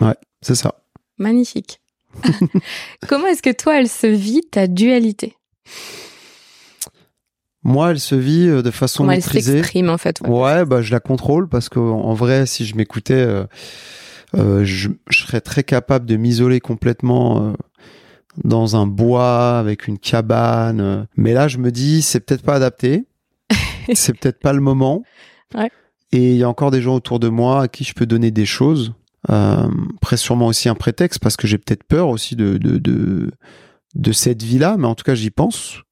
Ouais, 0.00 0.14
c'est 0.40 0.54
ça. 0.54 0.74
Magnifique. 1.18 1.80
Comment 3.08 3.26
est-ce 3.26 3.42
que 3.42 3.52
toi, 3.52 3.78
elle 3.78 3.88
se 3.88 4.06
vit 4.06 4.42
ta 4.50 4.66
dualité? 4.66 5.34
Moi, 7.64 7.90
elle 7.90 8.00
se 8.00 8.14
vit 8.14 8.48
euh, 8.48 8.62
de 8.62 8.70
façon 8.70 9.02
Comment 9.02 9.12
elle 9.12 9.18
maîtrisée. 9.18 9.52
s'exprime 9.58 9.90
en 9.90 9.98
fait 9.98 10.20
ouais. 10.22 10.28
Ouais, 10.28 10.64
bah 10.64 10.80
je 10.80 10.92
la 10.92 11.00
contrôle 11.00 11.48
parce 11.48 11.68
que 11.68 11.78
en 11.78 12.14
vrai, 12.14 12.46
si 12.46 12.64
je 12.64 12.76
m'écoutais, 12.76 13.14
euh, 13.14 13.44
euh, 14.36 14.64
je, 14.64 14.90
je 15.10 15.18
serais 15.24 15.40
très 15.40 15.64
capable 15.64 16.06
de 16.06 16.16
m'isoler 16.16 16.60
complètement 16.60 17.48
euh, 17.48 17.52
dans 18.44 18.76
un 18.76 18.86
bois 18.86 19.58
avec 19.58 19.88
une 19.88 19.98
cabane. 19.98 21.08
Mais 21.16 21.32
là, 21.34 21.48
je 21.48 21.58
me 21.58 21.70
dis, 21.72 22.00
c'est 22.02 22.20
peut-être 22.20 22.42
pas 22.42 22.54
adapté, 22.54 23.06
c'est 23.92 24.14
peut-être 24.16 24.38
pas 24.38 24.52
le 24.52 24.60
moment. 24.60 25.02
Ouais. 25.54 25.70
Et 26.12 26.32
il 26.32 26.36
y 26.38 26.42
a 26.42 26.48
encore 26.48 26.70
des 26.70 26.80
gens 26.82 26.94
autour 26.94 27.18
de 27.20 27.28
moi 27.28 27.62
à 27.62 27.68
qui 27.68 27.84
je 27.84 27.92
peux 27.94 28.06
donner 28.06 28.30
des 28.30 28.46
choses. 28.46 28.92
Euh, 29.30 29.68
après, 29.96 30.16
sûrement 30.16 30.46
aussi 30.46 30.68
un 30.68 30.74
prétexte 30.74 31.18
parce 31.20 31.36
que 31.36 31.46
j'ai 31.46 31.58
peut-être 31.58 31.84
peur 31.84 32.08
aussi 32.08 32.36
de 32.36 32.56
de, 32.56 32.78
de 32.78 33.30
de 33.94 34.12
cette 34.12 34.42
vie-là, 34.42 34.76
mais 34.78 34.86
en 34.86 34.94
tout 34.94 35.04
cas, 35.04 35.14
j'y 35.14 35.30
pense 35.30 35.82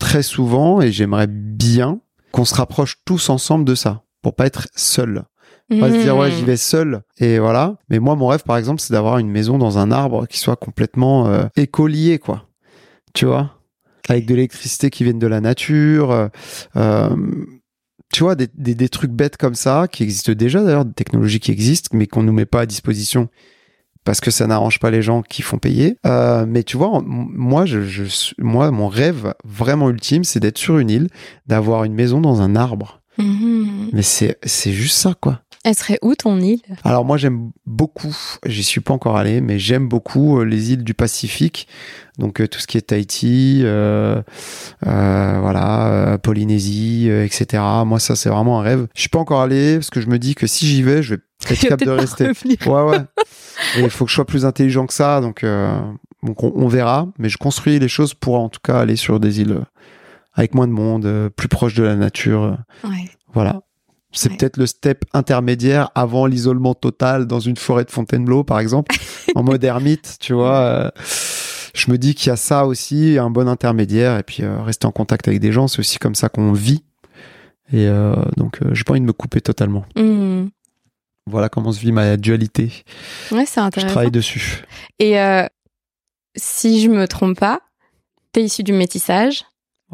très 0.00 0.22
souvent 0.22 0.80
et 0.80 0.90
j'aimerais 0.90 1.26
bien 1.28 2.00
qu'on 2.32 2.44
se 2.44 2.54
rapproche 2.54 2.96
tous 3.04 3.28
ensemble 3.30 3.64
de 3.64 3.74
ça 3.74 4.02
pour 4.22 4.34
pas 4.34 4.46
être 4.46 4.66
seul. 4.74 5.24
Pas 5.70 5.90
se 5.90 5.96
dire 5.98 6.16
ouais 6.16 6.28
Mmh. 6.28 6.32
j'y 6.32 6.44
vais 6.44 6.56
seul 6.56 7.02
et 7.18 7.38
voilà. 7.38 7.76
Mais 7.88 7.98
moi 7.98 8.16
mon 8.16 8.26
rêve 8.26 8.42
par 8.42 8.56
exemple 8.58 8.80
c'est 8.80 8.92
d'avoir 8.92 9.18
une 9.18 9.30
maison 9.30 9.56
dans 9.56 9.78
un 9.78 9.90
arbre 9.92 10.26
qui 10.26 10.38
soit 10.38 10.56
complètement 10.56 11.26
euh, 11.28 11.44
écolié 11.56 12.18
quoi. 12.18 12.44
Tu 13.14 13.24
vois? 13.24 13.52
Avec 14.08 14.26
de 14.26 14.34
l'électricité 14.34 14.90
qui 14.90 15.04
vienne 15.04 15.18
de 15.18 15.26
la 15.26 15.40
nature. 15.40 16.10
euh, 16.10 16.28
euh, 16.76 17.16
tu 18.14 18.22
vois 18.22 18.36
des, 18.36 18.46
des, 18.54 18.76
des 18.76 18.88
trucs 18.88 19.10
bêtes 19.10 19.36
comme 19.36 19.56
ça 19.56 19.88
qui 19.90 20.04
existent 20.04 20.30
déjà 20.34 20.62
d'ailleurs 20.62 20.84
des 20.84 20.92
technologies 20.92 21.40
qui 21.40 21.50
existent 21.50 21.90
mais 21.92 22.06
qu'on 22.06 22.22
nous 22.22 22.32
met 22.32 22.46
pas 22.46 22.60
à 22.60 22.66
disposition 22.66 23.28
parce 24.04 24.20
que 24.20 24.30
ça 24.30 24.46
n'arrange 24.46 24.78
pas 24.78 24.92
les 24.92 25.02
gens 25.02 25.22
qui 25.22 25.42
font 25.42 25.58
payer. 25.58 25.96
Euh, 26.06 26.44
mais 26.46 26.62
tu 26.62 26.76
vois, 26.76 27.02
moi, 27.04 27.66
je, 27.66 27.82
je, 27.82 28.04
moi, 28.38 28.70
mon 28.70 28.86
rêve 28.86 29.34
vraiment 29.44 29.90
ultime, 29.90 30.22
c'est 30.22 30.38
d'être 30.38 30.58
sur 30.58 30.78
une 30.78 30.90
île, 30.90 31.08
d'avoir 31.46 31.82
une 31.82 31.94
maison 31.94 32.20
dans 32.20 32.40
un 32.40 32.54
arbre. 32.54 33.00
Mhm. 33.18 33.90
Mais 33.92 34.02
c'est, 34.02 34.38
c'est 34.44 34.72
juste 34.72 34.96
ça, 34.96 35.14
quoi. 35.18 35.40
Elle 35.64 35.74
serait 35.74 35.98
où 36.02 36.14
ton 36.14 36.38
île? 36.40 36.60
Alors 36.84 37.06
moi 37.06 37.16
j'aime 37.16 37.50
beaucoup, 37.64 38.14
j'y 38.44 38.62
suis 38.62 38.82
pas 38.82 38.92
encore 38.92 39.16
allé, 39.16 39.40
mais 39.40 39.58
j'aime 39.58 39.88
beaucoup 39.88 40.38
euh, 40.38 40.44
les 40.44 40.72
îles 40.72 40.84
du 40.84 40.92
Pacifique, 40.92 41.68
donc 42.18 42.40
euh, 42.42 42.46
tout 42.46 42.60
ce 42.60 42.66
qui 42.66 42.76
est 42.76 42.82
Tahiti, 42.82 43.62
euh, 43.64 44.20
euh, 44.86 45.38
voilà, 45.40 46.18
Polynésie, 46.22 47.08
etc. 47.08 47.62
Moi 47.86 47.98
ça 47.98 48.14
c'est 48.14 48.28
vraiment 48.28 48.60
un 48.60 48.62
rêve. 48.62 48.88
Je 48.94 49.00
suis 49.00 49.08
pas 49.08 49.18
encore 49.18 49.40
allé 49.40 49.76
parce 49.76 49.88
que 49.88 50.02
je 50.02 50.08
me 50.08 50.18
dis 50.18 50.34
que 50.34 50.46
si 50.46 50.66
j'y 50.66 50.82
vais, 50.82 51.02
je 51.02 51.14
vais 51.14 51.20
être 51.48 51.60
capable 51.68 51.86
de 51.86 51.90
rester. 51.92 52.26
Ouais 52.66 52.82
ouais. 52.82 52.98
Et 53.78 53.80
il 53.80 53.90
faut 53.90 54.04
que 54.04 54.10
je 54.10 54.16
sois 54.16 54.26
plus 54.26 54.44
intelligent 54.44 54.86
que 54.86 54.92
ça, 54.94 55.22
donc 55.22 55.46
donc 56.22 56.44
on, 56.44 56.52
on, 56.54 56.68
verra. 56.68 57.08
Mais 57.18 57.30
je 57.30 57.38
construis 57.38 57.78
les 57.78 57.88
choses 57.88 58.12
pour 58.12 58.38
en 58.38 58.50
tout 58.50 58.60
cas 58.62 58.80
aller 58.80 58.96
sur 58.96 59.18
des 59.18 59.40
îles 59.40 59.62
avec 60.34 60.54
moins 60.54 60.68
de 60.68 60.72
monde, 60.72 61.30
plus 61.36 61.48
proche 61.48 61.72
de 61.72 61.84
la 61.84 61.96
nature. 61.96 62.58
Ouais. 62.84 63.08
Voilà. 63.32 63.62
C'est 64.14 64.30
ouais. 64.30 64.36
peut-être 64.36 64.56
le 64.56 64.66
step 64.66 65.04
intermédiaire 65.12 65.90
avant 65.94 66.26
l'isolement 66.26 66.74
total 66.74 67.26
dans 67.26 67.40
une 67.40 67.56
forêt 67.56 67.84
de 67.84 67.90
Fontainebleau, 67.90 68.44
par 68.44 68.60
exemple, 68.60 68.96
en 69.34 69.42
mode 69.42 69.62
ermite, 69.64 70.16
tu 70.20 70.32
vois. 70.32 70.60
Euh, 70.60 70.90
je 71.74 71.90
me 71.90 71.98
dis 71.98 72.14
qu'il 72.14 72.28
y 72.28 72.30
a 72.30 72.36
ça 72.36 72.66
aussi, 72.66 73.18
un 73.18 73.30
bon 73.30 73.48
intermédiaire, 73.48 74.16
et 74.18 74.22
puis 74.22 74.44
euh, 74.44 74.62
rester 74.62 74.86
en 74.86 74.92
contact 74.92 75.26
avec 75.26 75.40
des 75.40 75.50
gens, 75.50 75.66
c'est 75.66 75.80
aussi 75.80 75.98
comme 75.98 76.14
ça 76.14 76.28
qu'on 76.28 76.52
vit. 76.52 76.84
Et 77.72 77.88
euh, 77.88 78.14
donc, 78.36 78.60
j'ai 78.72 78.84
pas 78.84 78.92
envie 78.92 79.00
de 79.00 79.06
me 79.06 79.12
couper 79.12 79.40
totalement. 79.40 79.84
Mmh. 79.96 80.46
Voilà 81.26 81.48
comment 81.48 81.72
se 81.72 81.80
vit 81.80 81.90
ma 81.90 82.16
dualité. 82.16 82.84
Ouais, 83.32 83.46
c'est 83.46 83.60
intéressant. 83.60 83.88
Je 83.88 83.92
travaille 83.92 84.10
dessus. 84.10 84.64
Et 84.98 85.16
si 86.36 86.82
je 86.82 86.88
me 86.88 87.08
trompe 87.08 87.38
pas, 87.38 87.60
t'es 88.32 88.42
issu 88.42 88.62
du 88.62 88.72
métissage. 88.72 89.44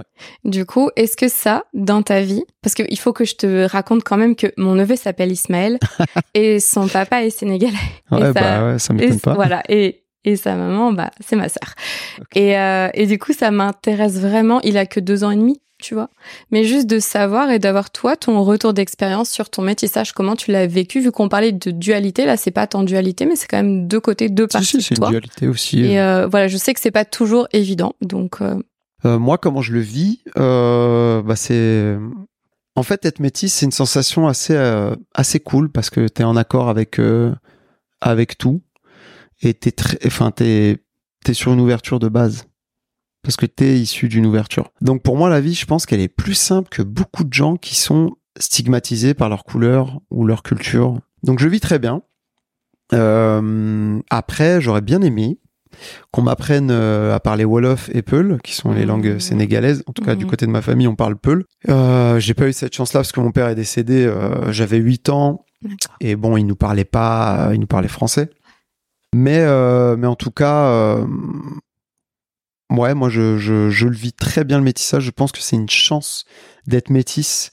Ouais. 0.00 0.50
Du 0.50 0.64
coup, 0.66 0.90
est-ce 0.96 1.16
que 1.16 1.28
ça, 1.28 1.64
dans 1.74 2.02
ta 2.02 2.20
vie, 2.20 2.44
parce 2.62 2.74
qu'il 2.74 2.98
faut 2.98 3.12
que 3.12 3.24
je 3.24 3.34
te 3.34 3.68
raconte 3.68 4.02
quand 4.04 4.16
même 4.16 4.36
que 4.36 4.48
mon 4.56 4.74
neveu 4.74 4.96
s'appelle 4.96 5.32
Ismaël 5.32 5.78
et 6.34 6.60
son 6.60 6.88
papa 6.88 7.24
est 7.24 7.30
sénégalais. 7.30 7.76
Ouais, 8.10 8.30
et 8.30 8.32
bah 8.32 8.64
ouais, 8.64 8.78
ça 8.78 8.92
m'étonne 8.92 9.20
pas. 9.20 9.34
Voilà, 9.34 9.62
et, 9.68 10.04
et 10.24 10.36
sa 10.36 10.54
maman, 10.56 10.92
bah, 10.92 11.10
c'est 11.20 11.36
ma 11.36 11.48
sœur. 11.48 11.74
Okay. 12.20 12.48
Et, 12.48 12.58
euh, 12.58 12.88
et 12.94 13.06
du 13.06 13.18
coup, 13.18 13.32
ça 13.32 13.50
m'intéresse 13.50 14.18
vraiment. 14.18 14.60
Il 14.62 14.76
a 14.78 14.86
que 14.86 15.00
deux 15.00 15.24
ans 15.24 15.30
et 15.30 15.36
demi, 15.36 15.60
tu 15.80 15.94
vois. 15.94 16.10
Mais 16.50 16.64
juste 16.64 16.86
de 16.86 16.98
savoir 16.98 17.50
et 17.50 17.58
d'avoir 17.58 17.90
toi 17.90 18.16
ton 18.16 18.42
retour 18.42 18.72
d'expérience 18.72 19.30
sur 19.30 19.50
ton 19.50 19.62
métissage, 19.62 20.12
comment 20.12 20.36
tu 20.36 20.52
l'as 20.52 20.66
vécu, 20.66 21.00
vu 21.00 21.10
qu'on 21.10 21.28
parlait 21.28 21.52
de 21.52 21.70
dualité, 21.70 22.24
là, 22.26 22.36
c'est 22.36 22.50
pas 22.50 22.66
tant 22.66 22.82
dualité, 22.82 23.26
mais 23.26 23.36
c'est 23.36 23.48
quand 23.48 23.56
même 23.56 23.88
deux 23.88 24.00
côtés, 24.00 24.28
deux 24.28 24.46
parties. 24.46 24.66
Si, 24.66 24.82
si, 24.82 24.94
c'est 24.94 24.98
une 24.98 25.10
dualité 25.10 25.48
aussi. 25.48 25.80
Et 25.80 26.00
euh, 26.00 26.26
voilà, 26.26 26.48
je 26.48 26.56
sais 26.56 26.74
que 26.74 26.80
c'est 26.80 26.90
pas 26.90 27.04
toujours 27.04 27.48
évident, 27.52 27.94
donc. 28.00 28.40
Euh, 28.40 28.56
euh, 29.04 29.18
moi, 29.18 29.38
comment 29.38 29.62
je 29.62 29.72
le 29.72 29.80
vis, 29.80 30.22
euh, 30.36 31.22
bah 31.22 31.36
c'est 31.36 31.96
en 32.76 32.82
fait 32.82 33.04
être 33.04 33.20
métis, 33.20 33.52
c'est 33.52 33.66
une 33.66 33.72
sensation 33.72 34.28
assez 34.28 34.54
euh, 34.54 34.94
assez 35.14 35.40
cool 35.40 35.70
parce 35.70 35.90
que 35.90 36.08
t'es 36.08 36.24
en 36.24 36.36
accord 36.36 36.68
avec 36.68 36.98
euh, 36.98 37.34
avec 38.00 38.38
tout 38.38 38.62
et 39.42 39.54
t'es 39.54 39.72
très, 39.72 39.98
enfin 40.06 40.30
t'es 40.30 40.78
t'es 41.24 41.34
sur 41.34 41.52
une 41.52 41.60
ouverture 41.60 41.98
de 41.98 42.08
base 42.08 42.44
parce 43.22 43.36
que 43.36 43.46
t'es 43.46 43.78
issu 43.78 44.08
d'une 44.08 44.26
ouverture. 44.26 44.70
Donc 44.80 45.02
pour 45.02 45.16
moi, 45.16 45.28
la 45.28 45.40
vie, 45.40 45.54
je 45.54 45.66
pense 45.66 45.86
qu'elle 45.86 46.00
est 46.00 46.08
plus 46.08 46.34
simple 46.34 46.68
que 46.70 46.82
beaucoup 46.82 47.24
de 47.24 47.32
gens 47.32 47.56
qui 47.56 47.76
sont 47.76 48.16
stigmatisés 48.38 49.14
par 49.14 49.28
leur 49.28 49.44
couleur 49.44 50.00
ou 50.10 50.24
leur 50.24 50.42
culture. 50.42 50.98
Donc 51.22 51.38
je 51.38 51.48
vis 51.48 51.60
très 51.60 51.78
bien. 51.78 52.02
Euh, 52.92 54.00
après, 54.10 54.60
j'aurais 54.60 54.80
bien 54.80 55.02
aimé 55.02 55.38
qu'on 56.10 56.22
m'apprenne 56.22 56.70
euh, 56.70 57.14
à 57.14 57.20
parler 57.20 57.44
Wolof 57.44 57.90
et 57.92 58.02
Peul, 58.02 58.38
qui 58.42 58.54
sont 58.54 58.72
les 58.72 58.84
langues 58.84 59.18
sénégalaises. 59.18 59.82
En 59.86 59.92
tout 59.92 60.02
cas, 60.02 60.14
mmh. 60.14 60.18
du 60.18 60.26
côté 60.26 60.46
de 60.46 60.50
ma 60.50 60.62
famille, 60.62 60.88
on 60.88 60.96
parle 60.96 61.16
Peul. 61.16 61.44
Euh, 61.68 62.18
j'ai 62.18 62.34
pas 62.34 62.48
eu 62.48 62.52
cette 62.52 62.74
chance-là 62.74 63.00
parce 63.00 63.12
que 63.12 63.20
mon 63.20 63.32
père 63.32 63.48
est 63.48 63.54
décédé. 63.54 64.04
Euh, 64.04 64.52
J'avais 64.52 64.78
8 64.78 65.08
ans 65.08 65.44
et 66.00 66.16
bon, 66.16 66.36
il 66.36 66.44
nous 66.44 66.56
parlait 66.56 66.84
pas, 66.84 67.50
il 67.52 67.60
nous 67.60 67.66
parlait 67.66 67.88
français. 67.88 68.30
Mais 69.14 69.44
mais 69.96 70.06
en 70.06 70.14
tout 70.14 70.30
cas, 70.30 70.96
ouais, 72.70 72.94
moi 72.94 73.08
je, 73.08 73.38
je 73.38 73.68
je 73.68 73.86
le 73.88 73.94
vis 73.94 74.12
très 74.12 74.44
bien 74.44 74.56
le 74.58 74.64
métissage. 74.64 75.02
Je 75.02 75.10
pense 75.10 75.32
que 75.32 75.40
c'est 75.40 75.56
une 75.56 75.68
chance 75.68 76.24
d'être 76.66 76.90
métisse. 76.90 77.50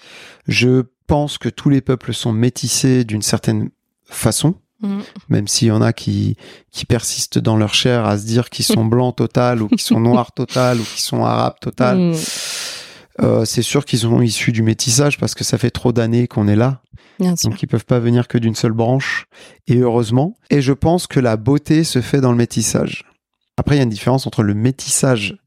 Je 0.48 0.84
pense 1.08 1.38
que 1.38 1.50
tous 1.50 1.70
les 1.70 1.82
peuples 1.82 2.14
sont 2.14 2.32
métissés 2.32 3.04
d'une 3.04 3.22
certaine 3.24 3.72
façon. 4.06 4.56
Mmh. 4.82 5.00
Même 5.30 5.48
s'il 5.48 5.70
y 5.70 5.72
en 5.72 5.82
a 5.82 5.92
qui, 5.92 6.38
qui 6.72 6.86
persistent 6.86 7.40
dans 7.40 7.58
leur 7.58 7.74
chair 7.74 8.06
à 8.06 8.18
se 8.18 8.26
dire 8.26 8.50
qu'ils 8.50 8.66
sont 8.66 8.86
blancs 8.86 9.16
total 9.16 9.62
ou 9.64 9.68
qu'ils 9.68 9.82
sont 9.82 10.00
noirs 10.00 10.32
total 10.32 10.80
ou 10.80 10.84
qu'ils 10.84 11.02
sont 11.02 11.24
arabes 11.26 11.60
total. 11.60 11.98
Mmh. 11.98 12.16
Euh, 13.22 13.46
c'est 13.46 13.64
sûr 13.64 13.86
qu'ils 13.86 14.00
sont 14.00 14.22
issus 14.22 14.52
du 14.52 14.62
métissage 14.62 15.18
parce 15.18 15.34
que 15.34 15.44
ça 15.44 15.58
fait 15.58 15.72
trop 15.72 15.92
d'années 15.92 16.28
qu'on 16.28 16.48
est 16.48 16.56
là. 16.56 16.82
Bien 17.20 17.36
sûr. 17.36 17.50
Donc 17.50 17.64
ils 17.64 17.68
peuvent 17.68 17.86
pas 17.86 18.00
venir 18.00 18.28
que 18.28 18.38
d'une 18.38 18.56
seule 18.56 18.74
branche. 18.74 19.26
Et 19.68 19.78
heureusement. 19.78 20.38
Et 20.52 20.62
je 20.62 20.74
pense 20.74 21.08
que 21.08 21.20
la 21.20 21.38
beauté 21.38 21.84
se 21.84 22.02
fait 22.02 22.22
dans 22.22 22.32
le 22.32 22.38
métissage. 22.38 23.04
Après, 23.58 23.76
il 23.76 23.78
y 23.80 23.82
a 23.82 23.84
une 23.84 23.90
différence 23.90 24.28
entre 24.28 24.44
le 24.44 24.54
métissage 24.54 25.38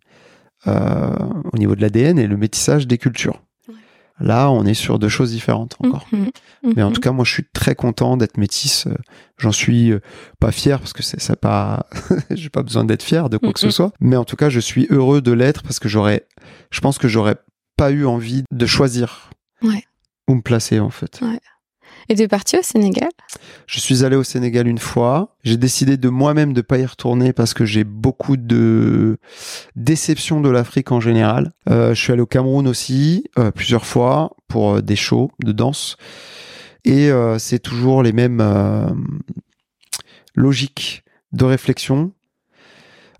euh, 0.66 1.14
au 1.52 1.56
niveau 1.56 1.76
de 1.76 1.80
l'ADN 1.80 2.18
et 2.18 2.26
le 2.26 2.36
métissage 2.36 2.88
des 2.88 2.98
cultures. 2.98 3.40
Là, 4.20 4.50
on 4.50 4.64
est 4.64 4.74
sur 4.74 4.98
deux 4.98 5.08
choses 5.08 5.30
différentes 5.30 5.76
encore. 5.80 6.06
Mmh, 6.12 6.18
mmh, 6.62 6.72
Mais 6.76 6.82
en 6.82 6.92
tout 6.92 7.00
cas, 7.00 7.10
moi, 7.12 7.24
je 7.24 7.32
suis 7.32 7.44
très 7.52 7.74
content 7.74 8.16
d'être 8.16 8.36
métisse. 8.36 8.86
J'en 9.38 9.52
suis 9.52 9.92
pas 10.38 10.52
fier 10.52 10.78
parce 10.78 10.92
que 10.92 11.02
c'est 11.02 11.20
ça 11.20 11.36
pas, 11.36 11.86
j'ai 12.30 12.50
pas 12.50 12.62
besoin 12.62 12.84
d'être 12.84 13.02
fier 13.02 13.30
de 13.30 13.38
quoi 13.38 13.50
mmh, 13.50 13.52
que 13.52 13.60
ce 13.60 13.70
soit. 13.70 13.92
Mais 14.00 14.16
en 14.16 14.24
tout 14.24 14.36
cas, 14.36 14.50
je 14.50 14.60
suis 14.60 14.86
heureux 14.90 15.22
de 15.22 15.32
l'être 15.32 15.62
parce 15.62 15.78
que 15.78 15.88
j'aurais, 15.88 16.26
je 16.70 16.80
pense 16.80 16.98
que 16.98 17.08
j'aurais 17.08 17.36
pas 17.76 17.90
eu 17.90 18.04
envie 18.04 18.44
de 18.50 18.66
choisir 18.66 19.30
ouais. 19.62 19.84
où 20.28 20.34
me 20.34 20.42
placer 20.42 20.80
en 20.80 20.90
fait. 20.90 21.18
Ouais. 21.22 21.40
Et 22.08 22.14
tu 22.14 22.22
es 22.22 22.28
parti 22.28 22.56
au 22.58 22.62
Sénégal? 22.62 23.08
Je 23.66 23.80
suis 23.80 24.04
allé 24.04 24.16
au 24.16 24.24
Sénégal 24.24 24.66
une 24.66 24.78
fois. 24.78 25.36
J'ai 25.44 25.56
décidé 25.56 25.96
de 25.96 26.08
moi-même 26.08 26.52
de 26.52 26.60
pas 26.60 26.78
y 26.78 26.86
retourner 26.86 27.32
parce 27.32 27.54
que 27.54 27.64
j'ai 27.64 27.84
beaucoup 27.84 28.36
de 28.36 29.18
déception 29.76 30.40
de 30.40 30.48
l'Afrique 30.48 30.92
en 30.92 31.00
général. 31.00 31.52
Euh, 31.68 31.94
je 31.94 32.00
suis 32.02 32.12
allé 32.12 32.22
au 32.22 32.26
Cameroun 32.26 32.66
aussi 32.66 33.24
euh, 33.38 33.50
plusieurs 33.50 33.86
fois 33.86 34.36
pour 34.48 34.76
euh, 34.76 34.82
des 34.82 34.96
shows 34.96 35.30
de 35.44 35.52
danse 35.52 35.96
et 36.84 37.10
c'est 37.36 37.58
toujours 37.58 38.02
les 38.02 38.12
mêmes 38.12 38.42
logiques 40.34 41.04
de 41.32 41.44
réflexion. 41.44 42.12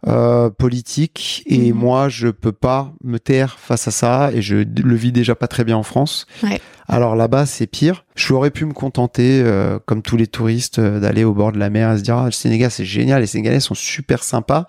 Euh, 0.07 0.49
politique 0.49 1.43
et 1.47 1.73
Mhm. 1.73 1.79
moi 1.79 2.09
je 2.09 2.29
peux 2.29 2.53
pas 2.53 2.95
me 3.05 3.19
taire 3.19 3.59
face 3.59 3.87
à 3.87 3.91
ça 3.91 4.31
et 4.33 4.41
je 4.41 4.57
le 4.57 4.95
vis 4.95 5.13
déjà 5.13 5.35
pas 5.35 5.47
très 5.47 5.63
bien 5.63 5.77
en 5.77 5.83
France. 5.83 6.25
Ouais. 6.43 6.59
Alors 6.89 7.17
là-bas 7.17 7.45
c'est 7.45 7.67
pire. 7.67 8.07
J'aurais 8.17 8.51
pu 8.51 8.65
me 8.65 8.73
contenter 8.73 9.43
euh, 9.45 9.79
comme 9.85 10.01
tous 10.01 10.17
les 10.17 10.27
touristes 10.27 10.79
euh, 10.79 11.01
d'aller 11.01 11.23
au 11.25 11.35
bord 11.35 11.53
de 11.53 11.59
la 11.59 11.69
mer 11.69 11.93
et 11.93 11.99
se 11.99 12.03
dire 12.03 12.17
ah, 12.17 12.25
le 12.25 12.31
Sénégal 12.31 12.71
c'est 12.71 12.87
génial, 12.87 13.21
les 13.21 13.27
Sénégalais 13.27 13.61
sont 13.61 13.75
super 13.75 14.23
sympas. 14.25 14.67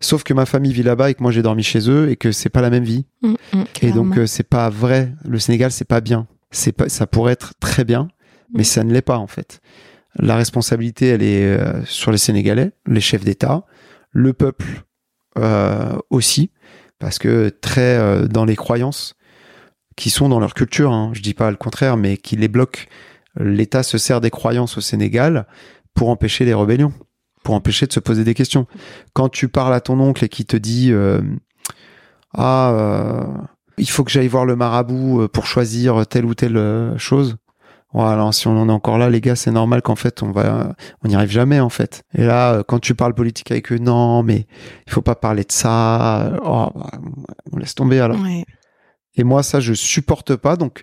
Sauf 0.00 0.24
que 0.24 0.34
ma 0.34 0.46
famille 0.46 0.72
vit 0.72 0.82
là-bas 0.82 1.10
et 1.10 1.14
que 1.14 1.22
moi 1.22 1.30
j'ai 1.30 1.42
dormi 1.42 1.62
chez 1.62 1.88
eux 1.88 2.10
et 2.10 2.16
que 2.16 2.32
c'est 2.32 2.50
pas 2.50 2.60
la 2.60 2.70
même 2.70 2.82
vie. 2.84 3.06
Mmh, 3.22 3.34
mmh, 3.54 3.62
Et 3.82 3.92
donc 3.92 4.18
euh, 4.18 4.26
c'est 4.26 4.42
pas 4.48 4.68
vrai. 4.68 5.12
Le 5.24 5.38
Sénégal 5.38 5.70
c'est 5.70 5.86
pas 5.86 6.00
bien. 6.00 6.26
C'est 6.50 6.72
pas 6.72 6.88
ça 6.88 7.06
pourrait 7.06 7.34
être 7.34 7.52
très 7.60 7.84
bien, 7.84 8.08
mais 8.52 8.62
Mm. 8.62 8.64
ça 8.64 8.82
ne 8.82 8.92
l'est 8.92 9.00
pas 9.02 9.18
en 9.18 9.28
fait. 9.28 9.60
La 10.18 10.34
responsabilité 10.34 11.06
elle 11.06 11.22
est 11.22 11.44
euh, 11.44 11.84
sur 11.84 12.10
les 12.10 12.18
Sénégalais, 12.18 12.72
les 12.86 13.00
chefs 13.00 13.22
d'État, 13.24 13.64
le 14.16 14.32
peuple 14.32 14.84
euh, 15.38 15.98
aussi, 16.08 16.50
parce 16.98 17.18
que 17.18 17.50
très 17.50 17.98
euh, 17.98 18.26
dans 18.26 18.46
les 18.46 18.56
croyances 18.56 19.14
qui 19.94 20.08
sont 20.08 20.30
dans 20.30 20.40
leur 20.40 20.54
culture. 20.54 20.92
Hein, 20.92 21.10
je 21.12 21.20
dis 21.20 21.34
pas 21.34 21.50
le 21.50 21.56
contraire, 21.56 21.98
mais 21.98 22.16
qui 22.16 22.36
les 22.36 22.48
bloquent. 22.48 22.86
L'État 23.38 23.82
se 23.82 23.98
sert 23.98 24.22
des 24.22 24.30
croyances 24.30 24.78
au 24.78 24.80
Sénégal 24.80 25.46
pour 25.94 26.08
empêcher 26.08 26.46
les 26.46 26.54
rébellions, 26.54 26.94
pour 27.44 27.54
empêcher 27.54 27.86
de 27.86 27.92
se 27.92 28.00
poser 28.00 28.24
des 28.24 28.32
questions. 28.32 28.66
Quand 29.12 29.28
tu 29.28 29.48
parles 29.48 29.74
à 29.74 29.80
ton 29.80 30.00
oncle 30.00 30.24
et 30.24 30.30
qui 30.30 30.46
te 30.46 30.56
dit 30.56 30.92
euh, 30.92 31.20
ah 32.32 33.26
il 33.78 33.88
faut 33.90 34.04
que 34.04 34.10
j'aille 34.10 34.28
voir 34.28 34.46
le 34.46 34.56
marabout 34.56 35.28
pour 35.28 35.44
choisir 35.44 36.06
telle 36.06 36.24
ou 36.24 36.34
telle 36.34 36.94
chose. 36.96 37.36
Voilà, 37.96 38.30
si 38.30 38.46
on 38.46 38.60
en 38.60 38.68
est 38.68 38.72
encore 38.72 38.98
là, 38.98 39.08
les 39.08 39.22
gars, 39.22 39.36
c'est 39.36 39.50
normal 39.50 39.80
qu'en 39.80 39.96
fait, 39.96 40.22
on 40.22 40.30
va, 40.30 40.76
on 41.02 41.08
n'y 41.08 41.14
arrive 41.14 41.30
jamais, 41.30 41.60
en 41.60 41.70
fait. 41.70 42.02
Et 42.14 42.26
là, 42.26 42.52
euh, 42.52 42.62
quand 42.62 42.78
tu 42.78 42.94
parles 42.94 43.14
politique 43.14 43.50
avec 43.50 43.72
eux, 43.72 43.78
non, 43.78 44.22
mais 44.22 44.46
il 44.86 44.92
faut 44.92 45.00
pas 45.00 45.14
parler 45.14 45.44
de 45.44 45.52
ça. 45.52 46.38
Oh, 46.44 46.68
bah, 46.74 46.90
on 47.52 47.56
laisse 47.56 47.74
tomber 47.74 47.98
alors. 47.98 48.20
Ouais. 48.20 48.44
Et 49.14 49.24
moi, 49.24 49.42
ça, 49.42 49.60
je 49.60 49.72
supporte 49.72 50.36
pas. 50.36 50.56
Donc, 50.56 50.82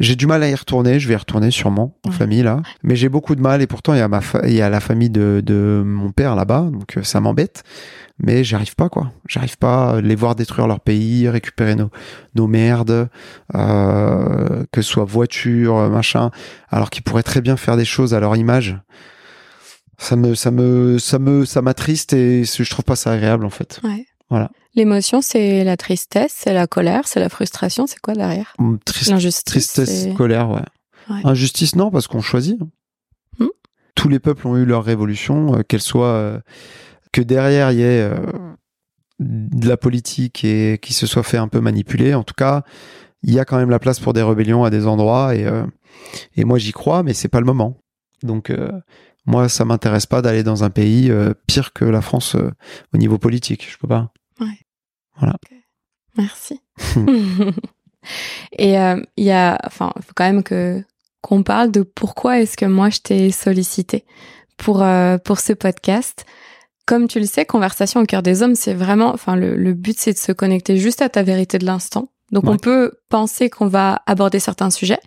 j'ai 0.00 0.16
du 0.16 0.26
mal 0.26 0.42
à 0.42 0.48
y 0.48 0.54
retourner. 0.54 0.98
Je 1.00 1.08
vais 1.08 1.14
y 1.14 1.16
retourner 1.16 1.50
sûrement 1.50 1.96
en 2.04 2.10
Ouais. 2.10 2.14
famille 2.16 2.42
là. 2.42 2.62
Mais 2.82 2.96
j'ai 2.96 3.08
beaucoup 3.08 3.34
de 3.34 3.40
mal. 3.40 3.62
Et 3.62 3.66
pourtant, 3.66 3.94
il 3.94 3.98
y 3.98 4.02
a 4.02 4.08
ma, 4.08 4.20
fa- 4.20 4.46
il 4.46 4.54
y 4.54 4.62
a 4.62 4.70
la 4.70 4.80
famille 4.80 5.10
de, 5.10 5.42
de 5.44 5.82
mon 5.84 6.12
père 6.12 6.34
là-bas. 6.36 6.68
Donc, 6.72 6.96
euh, 6.96 7.02
ça 7.02 7.20
m'embête. 7.20 7.62
Mais 8.20 8.42
j'arrive 8.42 8.74
pas 8.74 8.88
quoi. 8.88 9.12
J'arrive 9.28 9.58
pas 9.58 9.90
à 9.96 10.00
les 10.00 10.16
voir 10.16 10.34
détruire 10.34 10.66
leur 10.66 10.80
pays, 10.80 11.28
récupérer 11.28 11.76
nos, 11.76 11.90
nos 12.34 12.46
merdes, 12.48 13.08
euh, 13.54 14.64
que 14.72 14.82
ce 14.82 14.90
soit 14.90 15.04
voiture, 15.04 15.88
machin, 15.88 16.30
alors 16.68 16.90
qu'ils 16.90 17.02
pourraient 17.04 17.22
très 17.22 17.40
bien 17.40 17.56
faire 17.56 17.76
des 17.76 17.84
choses 17.84 18.14
à 18.14 18.20
leur 18.20 18.34
image. 18.36 18.76
Ça 19.98 20.16
me, 20.16 20.34
ça 20.34 20.50
me, 20.50 20.98
ça 20.98 21.18
me, 21.18 21.44
ça 21.44 21.60
m'attriste 21.62 22.12
et 22.12 22.44
je 22.44 22.70
trouve 22.70 22.84
pas 22.84 22.96
ça 22.96 23.12
agréable 23.12 23.44
en 23.44 23.50
fait. 23.50 23.80
Ouais. 23.84 24.06
Voilà. 24.30 24.50
L'émotion, 24.74 25.20
c'est 25.22 25.64
la 25.64 25.76
tristesse, 25.76 26.34
c'est 26.36 26.52
la 26.52 26.66
colère, 26.66 27.08
c'est 27.08 27.20
la 27.20 27.28
frustration, 27.28 27.86
c'est 27.86 28.00
quoi 28.00 28.14
derrière? 28.14 28.54
Hum, 28.58 28.78
L'injustice. 29.08 29.44
tristesse, 29.44 30.06
colère, 30.16 30.50
ouais. 30.50 30.62
Injustice, 31.24 31.74
non, 31.74 31.90
parce 31.90 32.06
qu'on 32.06 32.20
choisit. 32.20 32.60
Hmm. 33.38 33.46
Tous 33.94 34.08
les 34.08 34.18
peuples 34.18 34.46
ont 34.46 34.56
eu 34.56 34.64
leur 34.64 34.84
révolution, 34.84 35.54
euh, 35.56 35.62
qu'elle 35.62 35.80
soit 35.80 36.06
euh, 36.08 36.38
que 37.12 37.22
derrière 37.22 37.72
il 37.72 37.78
y 37.78 37.82
ait 37.82 38.02
euh, 38.02 38.18
de 39.18 39.68
la 39.68 39.76
politique 39.76 40.44
et 40.44 40.78
qui 40.80 40.92
se 40.92 41.06
soit 41.06 41.22
fait 41.22 41.38
un 41.38 41.48
peu 41.48 41.60
manipuler. 41.60 42.14
En 42.14 42.22
tout 42.22 42.34
cas, 42.34 42.62
il 43.22 43.32
y 43.32 43.40
a 43.40 43.44
quand 43.44 43.56
même 43.56 43.70
la 43.70 43.78
place 43.78 44.00
pour 44.00 44.12
des 44.12 44.22
rébellions 44.22 44.64
à 44.64 44.70
des 44.70 44.86
endroits 44.86 45.34
et, 45.34 45.50
et 46.36 46.44
moi 46.44 46.58
j'y 46.58 46.70
crois, 46.70 47.02
mais 47.02 47.14
c'est 47.14 47.26
pas 47.28 47.40
le 47.40 47.46
moment. 47.46 47.78
Donc 48.22 48.52
moi, 49.26 49.48
ça 49.48 49.64
m'intéresse 49.64 50.06
pas 50.06 50.22
d'aller 50.22 50.44
dans 50.44 50.62
un 50.62 50.70
pays 50.70 51.10
pire 51.48 51.72
que 51.72 51.84
la 51.84 52.00
France 52.00 52.36
au 52.94 52.96
niveau 52.96 53.18
politique. 53.18 53.66
Je 53.68 53.76
peux 53.76 53.88
pas. 53.88 54.12
Voilà. 55.18 55.36
Merci. 56.16 56.60
Et 58.58 58.78
euh, 58.78 59.02
il 59.16 59.24
y 59.24 59.32
a, 59.32 59.58
enfin, 59.64 59.92
faut 60.00 60.12
quand 60.14 60.24
même 60.24 60.42
que 60.42 60.82
qu'on 61.20 61.42
parle 61.42 61.70
de 61.70 61.82
pourquoi 61.82 62.40
est-ce 62.40 62.56
que 62.56 62.64
moi 62.64 62.90
je 62.90 63.00
t'ai 63.00 63.30
sollicité 63.30 64.04
pour 64.56 64.82
euh, 64.82 65.18
pour 65.18 65.40
ce 65.40 65.52
podcast. 65.52 66.24
Comme 66.86 67.06
tu 67.06 67.20
le 67.20 67.26
sais, 67.26 67.44
conversation 67.44 68.00
au 68.00 68.06
cœur 68.06 68.22
des 68.22 68.42
hommes, 68.42 68.54
c'est 68.54 68.72
vraiment, 68.72 69.12
enfin, 69.12 69.36
le, 69.36 69.56
le 69.56 69.74
but 69.74 69.98
c'est 69.98 70.14
de 70.14 70.18
se 70.18 70.32
connecter 70.32 70.78
juste 70.78 71.02
à 71.02 71.08
ta 71.10 71.22
vérité 71.22 71.58
de 71.58 71.66
l'instant. 71.66 72.08
Donc 72.32 72.44
on 72.46 72.56
peut 72.56 72.92
penser 73.08 73.50
qu'on 73.50 73.68
va 73.68 74.02
aborder 74.06 74.38
certains 74.38 74.70
sujets. 74.70 75.00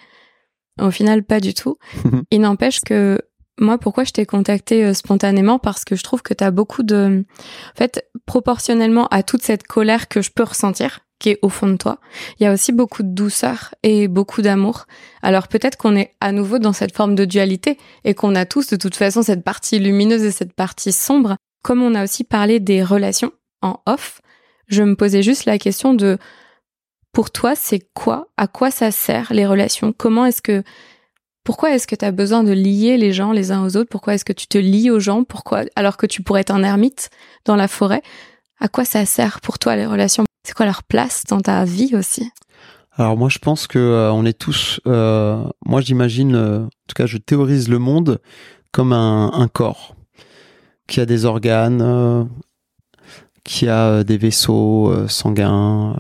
Au 0.80 0.92
final, 0.92 1.24
pas 1.24 1.40
du 1.40 1.54
tout. 1.54 1.78
il 2.32 2.42
n'empêche 2.42 2.82
que 2.82 3.20
moi, 3.62 3.78
pourquoi 3.78 4.04
je 4.04 4.12
t'ai 4.12 4.26
contacté 4.26 4.84
euh, 4.84 4.94
spontanément? 4.94 5.60
Parce 5.60 5.86
que 5.86 5.96
je 5.96 6.04
trouve 6.04 6.22
que 6.22 6.34
tu 6.34 6.44
as 6.44 6.52
beaucoup 6.52 6.84
de... 6.84 7.24
En 7.74 7.78
fait, 7.78 8.06
proportionnellement 8.26 9.08
à 9.08 9.24
toute 9.24 9.44
cette 9.44 9.64
colère 9.64 10.08
que 10.08 10.22
je 10.22 10.32
peux 10.32 10.44
ressentir, 10.44 11.02
qui 11.20 11.30
est 11.30 11.40
au 11.42 11.50
fond 11.50 11.68
de 11.68 11.78
toi, 11.78 12.00
il 12.40 12.44
y 12.44 12.46
a 12.48 12.54
aussi 12.54 12.72
beaucoup 12.72 13.04
de 13.04 13.14
douceur 13.14 13.76
et 13.84 14.08
beaucoup 14.08 14.42
d'amour. 14.42 14.88
Alors 15.22 15.48
peut-être 15.48 15.78
qu'on 15.78 15.96
est 15.96 16.16
à 16.20 16.32
nouveau 16.32 16.58
dans 16.58 16.74
cette 16.74 16.96
forme 16.96 17.16
de 17.16 17.26
dualité 17.26 17.78
et 18.04 18.16
qu'on 18.16 18.36
a 18.36 18.46
tous 18.46 18.68
de 18.68 18.76
toute 18.76 18.96
façon 18.96 19.22
cette 19.22 19.44
partie 19.44 19.78
lumineuse 19.78 20.24
et 20.24 20.32
cette 20.32 20.54
partie 20.54 20.92
sombre. 20.92 21.38
Comme 21.64 21.84
on 21.84 21.94
a 21.94 22.04
aussi 22.04 22.24
parlé 22.24 22.60
des 22.60 22.84
relations 22.84 23.32
en 23.62 23.80
off, 23.86 24.22
je 24.68 24.82
me 24.82 24.96
posais 24.96 25.22
juste 25.22 25.46
la 25.46 25.60
question 25.60 25.94
de 25.94 26.18
pour 27.12 27.30
toi, 27.30 27.56
c'est 27.56 27.86
quoi? 27.94 28.30
À 28.38 28.48
quoi 28.48 28.72
ça 28.72 28.90
sert 28.90 29.34
les 29.34 29.46
relations? 29.46 29.94
Comment 29.96 30.26
est-ce 30.26 30.42
que 30.42 30.64
pourquoi 31.44 31.72
est-ce 31.72 31.88
que 31.88 31.96
tu 31.96 32.06
as 32.06 32.12
besoin 32.12 32.44
de 32.44 32.52
lier 32.52 32.98
les 32.98 33.14
gens 33.14 33.32
les 33.32 33.52
uns 33.52 33.64
aux 33.66 33.78
autres? 33.78 33.90
Pourquoi 33.90 34.14
est-ce 34.14 34.26
que 34.26 34.34
tu 34.34 34.48
te 34.48 34.58
lies 34.58 34.90
aux 34.90 35.00
gens? 35.00 35.24
Pourquoi 35.24 35.64
alors 35.76 35.98
que 35.98 36.06
tu 36.06 36.22
pourrais 36.22 36.42
être 36.42 36.54
un 36.54 36.64
ermite 36.64 37.10
dans 37.46 37.56
la 37.56 37.68
forêt? 37.68 38.02
À 38.60 38.68
quoi 38.68 38.86
ça 38.86 39.06
sert 39.06 39.42
pour 39.42 39.58
toi 39.58 39.76
les 39.76 39.86
relations? 39.86 40.24
C'est 40.46 40.54
quoi 40.54 40.66
leur 40.66 40.84
place 40.84 41.24
dans 41.28 41.40
ta 41.40 41.66
vie 41.66 41.96
aussi? 41.96 42.30
Alors 42.94 43.18
moi 43.18 43.30
je 43.30 43.40
pense 43.40 43.68
que 43.68 43.80
euh, 43.80 44.12
on 44.12 44.26
est 44.26 44.38
tous 44.38 44.82
euh, 44.86 45.44
moi 45.66 45.82
j'imagine 45.82 46.36
euh, 46.36 46.60
en 46.60 46.70
tout 46.88 46.94
cas 46.96 47.06
je 47.06 47.18
théorise 47.18 47.70
le 47.70 47.80
monde 47.80 48.20
comme 48.72 48.92
un, 48.92 49.32
un 49.34 49.48
corps 49.48 49.96
qui 50.88 51.00
a 51.00 51.06
des 51.06 51.26
organes 51.26 52.30
qui 53.44 53.70
a 53.70 54.04
des 54.04 54.18
vaisseaux 54.18 54.94
sanguins 55.08 55.96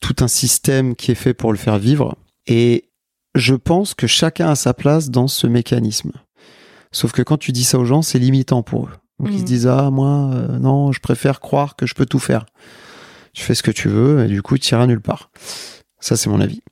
tout 0.00 0.24
un 0.24 0.28
système 0.28 0.94
qui 0.94 1.10
est 1.10 1.16
fait 1.16 1.34
pour 1.34 1.52
le 1.52 1.58
faire 1.58 1.78
vivre. 1.78 2.16
Et 2.46 2.85
je 3.36 3.54
pense 3.54 3.94
que 3.94 4.06
chacun 4.06 4.48
a 4.48 4.54
sa 4.56 4.74
place 4.74 5.10
dans 5.10 5.28
ce 5.28 5.46
mécanisme. 5.46 6.12
Sauf 6.90 7.12
que 7.12 7.22
quand 7.22 7.36
tu 7.36 7.52
dis 7.52 7.64
ça 7.64 7.78
aux 7.78 7.84
gens, 7.84 8.02
c'est 8.02 8.18
limitant 8.18 8.62
pour 8.62 8.86
eux. 8.86 8.92
Donc 9.18 9.28
ils 9.30 9.38
se 9.38 9.42
mm. 9.42 9.46
disent 9.46 9.66
ah 9.66 9.90
moi 9.90 10.30
euh, 10.34 10.58
non, 10.58 10.92
je 10.92 11.00
préfère 11.00 11.40
croire 11.40 11.76
que 11.76 11.86
je 11.86 11.94
peux 11.94 12.06
tout 12.06 12.18
faire. 12.18 12.46
Tu 13.32 13.42
fais 13.42 13.54
ce 13.54 13.62
que 13.62 13.70
tu 13.70 13.88
veux 13.88 14.24
et 14.24 14.28
du 14.28 14.42
coup 14.42 14.58
tu 14.58 14.74
iras 14.74 14.86
nulle 14.86 15.00
part. 15.00 15.30
Ça 16.00 16.16
c'est 16.16 16.30
mon 16.30 16.40
avis. 16.40 16.62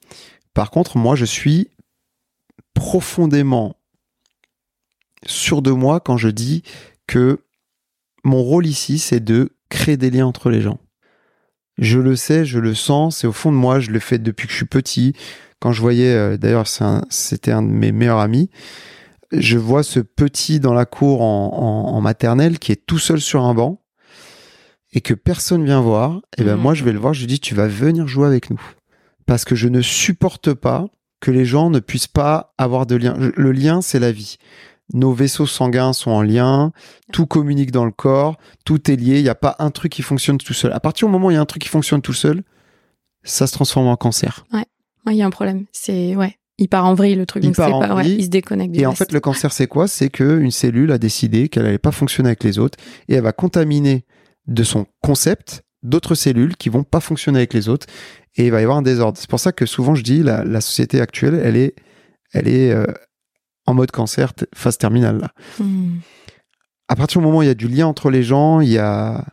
Par 0.55 0.71
contre, 0.71 0.97
moi 0.97 1.15
je 1.17 1.25
suis 1.25 1.69
profondément 2.75 3.77
sûr 5.27 5.63
de 5.63 5.71
moi 5.71 6.01
quand 6.01 6.17
je 6.17 6.29
dis 6.29 6.63
que 7.07 7.41
mon 8.25 8.43
rôle 8.43 8.67
ici 8.67 8.99
c'est 8.99 9.21
de 9.21 9.51
créer 9.69 9.97
des 9.97 10.11
liens 10.11 10.27
entre 10.27 10.51
les 10.51 10.61
gens. 10.61 10.79
Je 11.77 11.99
le 11.99 12.15
sais, 12.15 12.45
je 12.45 12.61
le 12.61 12.75
sens, 12.75 13.19
c'est 13.19 13.27
au 13.27 13.33
fond 13.33 13.51
de 13.51 13.57
moi, 13.57 13.81
je 13.81 13.91
le 13.91 13.99
fais 13.99 14.19
depuis 14.19 14.47
que 14.47 14.53
je 14.53 14.59
suis 14.59 14.67
petit 14.67 15.15
quand 15.65 15.73
je 15.73 15.81
voyais, 15.81 16.15
euh, 16.15 16.37
d'ailleurs, 16.37 16.67
c'était 17.09 17.51
un, 17.51 17.63
de 17.63 17.69
mes 17.69 17.91
meilleurs 17.91 18.19
amis, 18.19 18.51
je 19.33 19.57
vois 19.57 19.83
ce 19.83 19.99
petit 19.99 20.61
dans 20.61 20.75
la 20.75 20.85
cour 20.85 21.23
en, 21.23 21.99
maternelle 22.03 22.59
qui 22.59 22.71
est 22.71 22.85
tout 22.85 22.99
seul 22.99 23.19
sur 23.19 23.45
un 23.45 23.55
banc 23.55 23.81
et 24.93 25.01
que 25.01 25.15
personne 25.15 25.65
vient 25.65 25.81
voir. 25.81 26.21
Et 26.37 26.45
ben 26.45 26.57
moi, 26.57 26.75
je 26.75 26.85
vais 26.85 26.93
le 26.93 26.99
voir, 26.99 27.15
je 27.15 27.21
lui 27.21 27.29
dis, 27.29 27.41
tu 27.41 27.55
vas 27.55 27.67
venir 27.67 28.07
jouer 28.07 28.27
avec 28.27 28.51
nous. 28.51 28.61
Parce 29.25 29.47
que 29.47 29.55
je 29.55 29.69
ne 29.69 29.81
supporte 29.81 30.53
pas 30.53 30.85
que 31.19 31.31
les 31.31 31.47
gens 31.47 31.71
ne 31.71 31.81
puissent 31.81 32.09
pas 32.09 32.53
avoir 32.59 32.85
de 32.85 32.97
lien. 32.97 33.17
Le 33.19 33.51
lien, 33.51 33.81
c'est 33.81 33.99
la 33.99 34.13
vie. 34.13 34.37
Nos 34.93 35.15
vaisseaux 35.15 35.47
sanguins 35.47 35.95
sont 35.95 36.11
en 36.11 36.21
lien, 36.21 36.73
tout 37.11 37.25
communique 37.25 37.71
dans 37.71 37.87
le 37.87 37.91
corps, 37.91 38.37
tout 38.67 38.91
est 38.91 38.97
lié, 38.97 39.17
il 39.17 39.23
n'y 39.23 39.31
a 39.31 39.35
pas 39.35 39.57
un 39.61 39.71
truc 39.71 39.93
qui 39.93 40.03
fonctionne 40.03 40.37
tout 40.37 40.53
seul. 40.53 40.75
À 40.75 40.81
partir 40.81 41.09
du 41.09 41.13
moment 41.13 41.29
où 41.29 41.31
il 41.31 41.35
y 41.35 41.39
a 41.39 41.41
un 41.41 41.47
truc 41.47 41.63
qui 41.63 41.71
fonctionne 41.71 42.03
tout 42.03 42.13
seul, 42.13 42.43
ça 43.23 43.47
se 43.47 43.55
transforme 43.55 43.87
en 43.87 43.97
cancer. 43.97 44.45
Ouais 44.53 44.67
il 45.13 45.19
y 45.19 45.23
a 45.23 45.27
un 45.27 45.31
problème. 45.31 45.65
C'est 45.73 46.17
ouais, 46.17 46.39
il 46.59 46.69
part 46.69 46.87
en 46.87 46.95
vrille 46.95 47.17
le 47.17 47.27
truc. 47.27 47.43
Il 47.45 47.53
part 47.53 47.75
en 47.75 47.95
vrille. 47.95 48.17
il 48.19 48.25
se 48.25 48.29
déconnecte. 48.29 48.77
et 48.77 48.87
en 48.87 48.95
fait, 48.95 49.13
le 49.13 49.21
cancer, 49.21 49.53
c'est 49.53 49.67
quoi? 49.67 49.89
C'est 49.89 50.09
que 50.09 50.41
une 50.41 50.51
cellule 50.51 50.93
a 50.93 50.99
décidé 50.99 51.49
qu'elle 51.49 51.65
n'allait 51.65 51.79
pas 51.79 51.93
fonctionner 51.93 52.29
avec 52.29 52.45
les 52.45 52.59
autres 52.59 52.79
et 53.09 53.15
elle 53.15 53.23
va 53.23 53.33
contaminer 53.33 54.05
de 54.47 54.63
son 54.63 54.87
concept 55.03 55.65
d'autres 55.83 56.15
cellules 56.15 56.57
qui 56.57 56.69
vont 56.69 56.85
pas 56.85 57.01
fonctionner 57.01 57.39
avec 57.39 57.55
les 57.55 57.69
autres 57.69 57.87
et 58.37 58.47
il 58.47 58.53
va 58.53 58.61
y 58.61 58.63
avoir 58.63 58.79
un 58.79 58.83
désordre. 58.83 59.19
C'est 59.19 59.29
pour 59.29 59.41
ça 59.41 59.53
que 59.53 59.67
souvent 59.67 59.95
je 59.95 60.03
dis 60.03 60.23
la, 60.23 60.45
la 60.45 60.61
société 60.61 61.01
actuelle, 61.01 61.41
elle 61.43 61.57
est, 61.57 61.75
elle 62.33 62.49
est 62.49 62.73
euh, 62.73 62.87
en 63.67 63.75
mode 63.75 63.91
cancer 63.91 64.33
phase 64.55 64.79
terminale. 64.79 65.19
Là. 65.19 65.31
Hmm. 65.59 65.99
À 66.89 66.97
partir 66.97 67.21
du 67.21 67.27
moment 67.27 67.39
où 67.39 67.43
il 67.43 67.47
y 67.47 67.51
a 67.51 67.55
du 67.55 67.69
lien 67.69 67.87
entre 67.87 68.11
les 68.11 68.23
gens, 68.23 68.61
il 68.61 68.71
y 68.71 68.79
a 68.79 69.25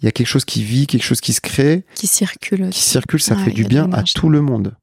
il 0.00 0.04
y 0.04 0.08
a 0.08 0.12
quelque 0.12 0.26
chose 0.26 0.44
qui 0.44 0.62
vit, 0.62 0.86
quelque 0.86 1.04
chose 1.04 1.22
qui 1.22 1.32
se 1.32 1.40
crée, 1.40 1.86
qui 1.94 2.06
circule, 2.06 2.68
qui 2.68 2.82
circule, 2.82 3.20
ça 3.20 3.34
fait 3.34 3.50
du 3.50 3.64
bien 3.64 3.90
à 3.94 4.02
tout 4.02 4.28
le 4.28 4.42
monde 4.42 4.76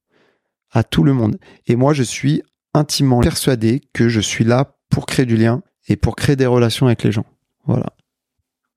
à 0.73 0.83
tout 0.83 1.03
le 1.03 1.13
monde. 1.13 1.37
Et 1.67 1.75
moi, 1.75 1.93
je 1.93 2.03
suis 2.03 2.41
intimement 2.73 3.21
persuadé 3.21 3.81
que 3.93 4.09
je 4.09 4.19
suis 4.19 4.43
là 4.43 4.75
pour 4.89 5.05
créer 5.05 5.25
du 5.25 5.37
lien 5.37 5.61
et 5.87 5.95
pour 5.95 6.15
créer 6.15 6.35
des 6.35 6.45
relations 6.45 6.87
avec 6.87 7.03
les 7.03 7.11
gens. 7.11 7.25
Voilà. 7.65 7.93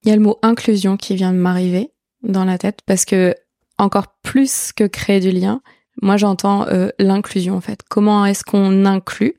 Il 0.05 0.11
y 0.11 0.13
a 0.13 0.17
le 0.17 0.23
mot 0.23 0.39
inclusion 0.43 0.97
qui 0.97 1.17
vient 1.17 1.33
de 1.33 1.39
m'arriver 1.39 1.91
dans 2.23 2.45
la 2.45 2.59
tête 2.59 2.81
parce 2.87 3.05
que 3.05 3.35
encore 3.79 4.19
plus 4.23 4.73
que 4.73 4.85
créer 4.85 5.21
du 5.21 5.31
lien, 5.31 5.61
moi 6.01 6.17
j'entends 6.17 6.67
euh, 6.69 6.91
l'inclusion 6.99 7.57
en 7.57 7.61
fait. 7.61 7.81
Comment 7.89 8.25
est-ce 8.25 8.45
qu'on 8.45 8.85
inclut 8.85 9.35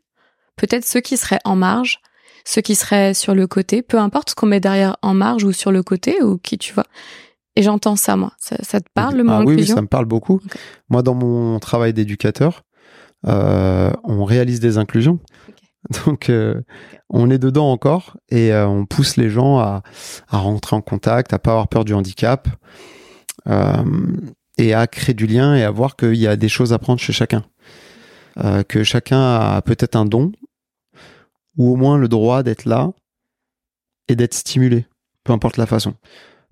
peut-être 0.55 0.85
ceux 0.85 0.99
qui 0.99 1.17
seraient 1.17 1.39
en 1.45 1.55
marge, 1.55 1.99
ceux 2.43 2.61
qui 2.61 2.75
seraient 2.75 3.13
sur 3.13 3.35
le 3.35 3.47
côté, 3.47 3.81
peu 3.81 3.99
importe 3.99 4.31
ce 4.31 4.35
qu'on 4.35 4.47
met 4.47 4.59
derrière 4.59 4.97
en 5.01 5.13
marge 5.13 5.43
ou 5.43 5.51
sur 5.51 5.71
le 5.71 5.83
côté 5.83 6.21
ou 6.21 6.37
qui 6.37 6.57
tu 6.57 6.73
vois. 6.73 6.87
Et 7.57 7.63
j'entends 7.63 7.95
ça, 7.95 8.15
moi. 8.15 8.33
Ça, 8.37 8.79
te 8.79 8.87
parle, 8.93 9.15
le 9.15 9.23
mot 9.23 9.31
ah, 9.31 9.43
oui, 9.43 9.55
oui, 9.55 9.65
ça 9.65 9.81
me 9.81 9.87
parle 9.87 10.05
beaucoup. 10.05 10.39
Moi, 10.89 11.01
dans 11.01 11.15
mon 11.15 11.57
travail 11.57 11.91
d'éducateur, 11.91 12.61
euh, 13.25 13.91
on 14.03 14.25
réalise 14.25 14.59
des 14.59 14.77
inclusions. 14.77 15.19
Donc, 16.05 16.29
euh, 16.29 16.61
on 17.09 17.31
est 17.31 17.39
dedans 17.39 17.71
encore 17.71 18.15
et 18.29 18.53
euh, 18.53 18.67
on 18.67 18.85
pousse 18.85 19.17
les 19.17 19.31
gens 19.31 19.57
à, 19.57 19.81
à, 20.29 20.37
rentrer 20.37 20.75
en 20.75 20.81
contact, 20.81 21.33
à 21.33 21.39
pas 21.39 21.49
avoir 21.49 21.67
peur 21.67 21.83
du 21.83 21.95
handicap 21.95 22.47
et 24.59 24.73
à 24.75 24.85
créer 24.85 25.15
du 25.15 25.25
lien 25.25 25.55
et 25.55 25.63
à 25.63 25.71
voir 25.71 25.95
qu'il 25.95 26.15
y 26.15 26.27
a 26.27 26.35
des 26.35 26.49
choses 26.49 26.73
à 26.73 26.79
prendre 26.79 26.99
chez 26.99 27.13
chacun. 27.13 27.43
que 28.67 28.83
chacun 28.83 29.19
a 29.19 29.61
peut-être 29.63 29.95
un 29.95 30.05
don 30.05 30.31
ou 31.57 31.71
au 31.71 31.75
moins 31.75 31.97
le 31.97 32.07
droit 32.07 32.43
d'être 32.43 32.65
là 32.65 32.91
et 34.09 34.15
d'être 34.15 34.35
stimulé, 34.35 34.85
peu 35.23 35.33
importe 35.33 35.57
la 35.57 35.65
façon. 35.65 35.95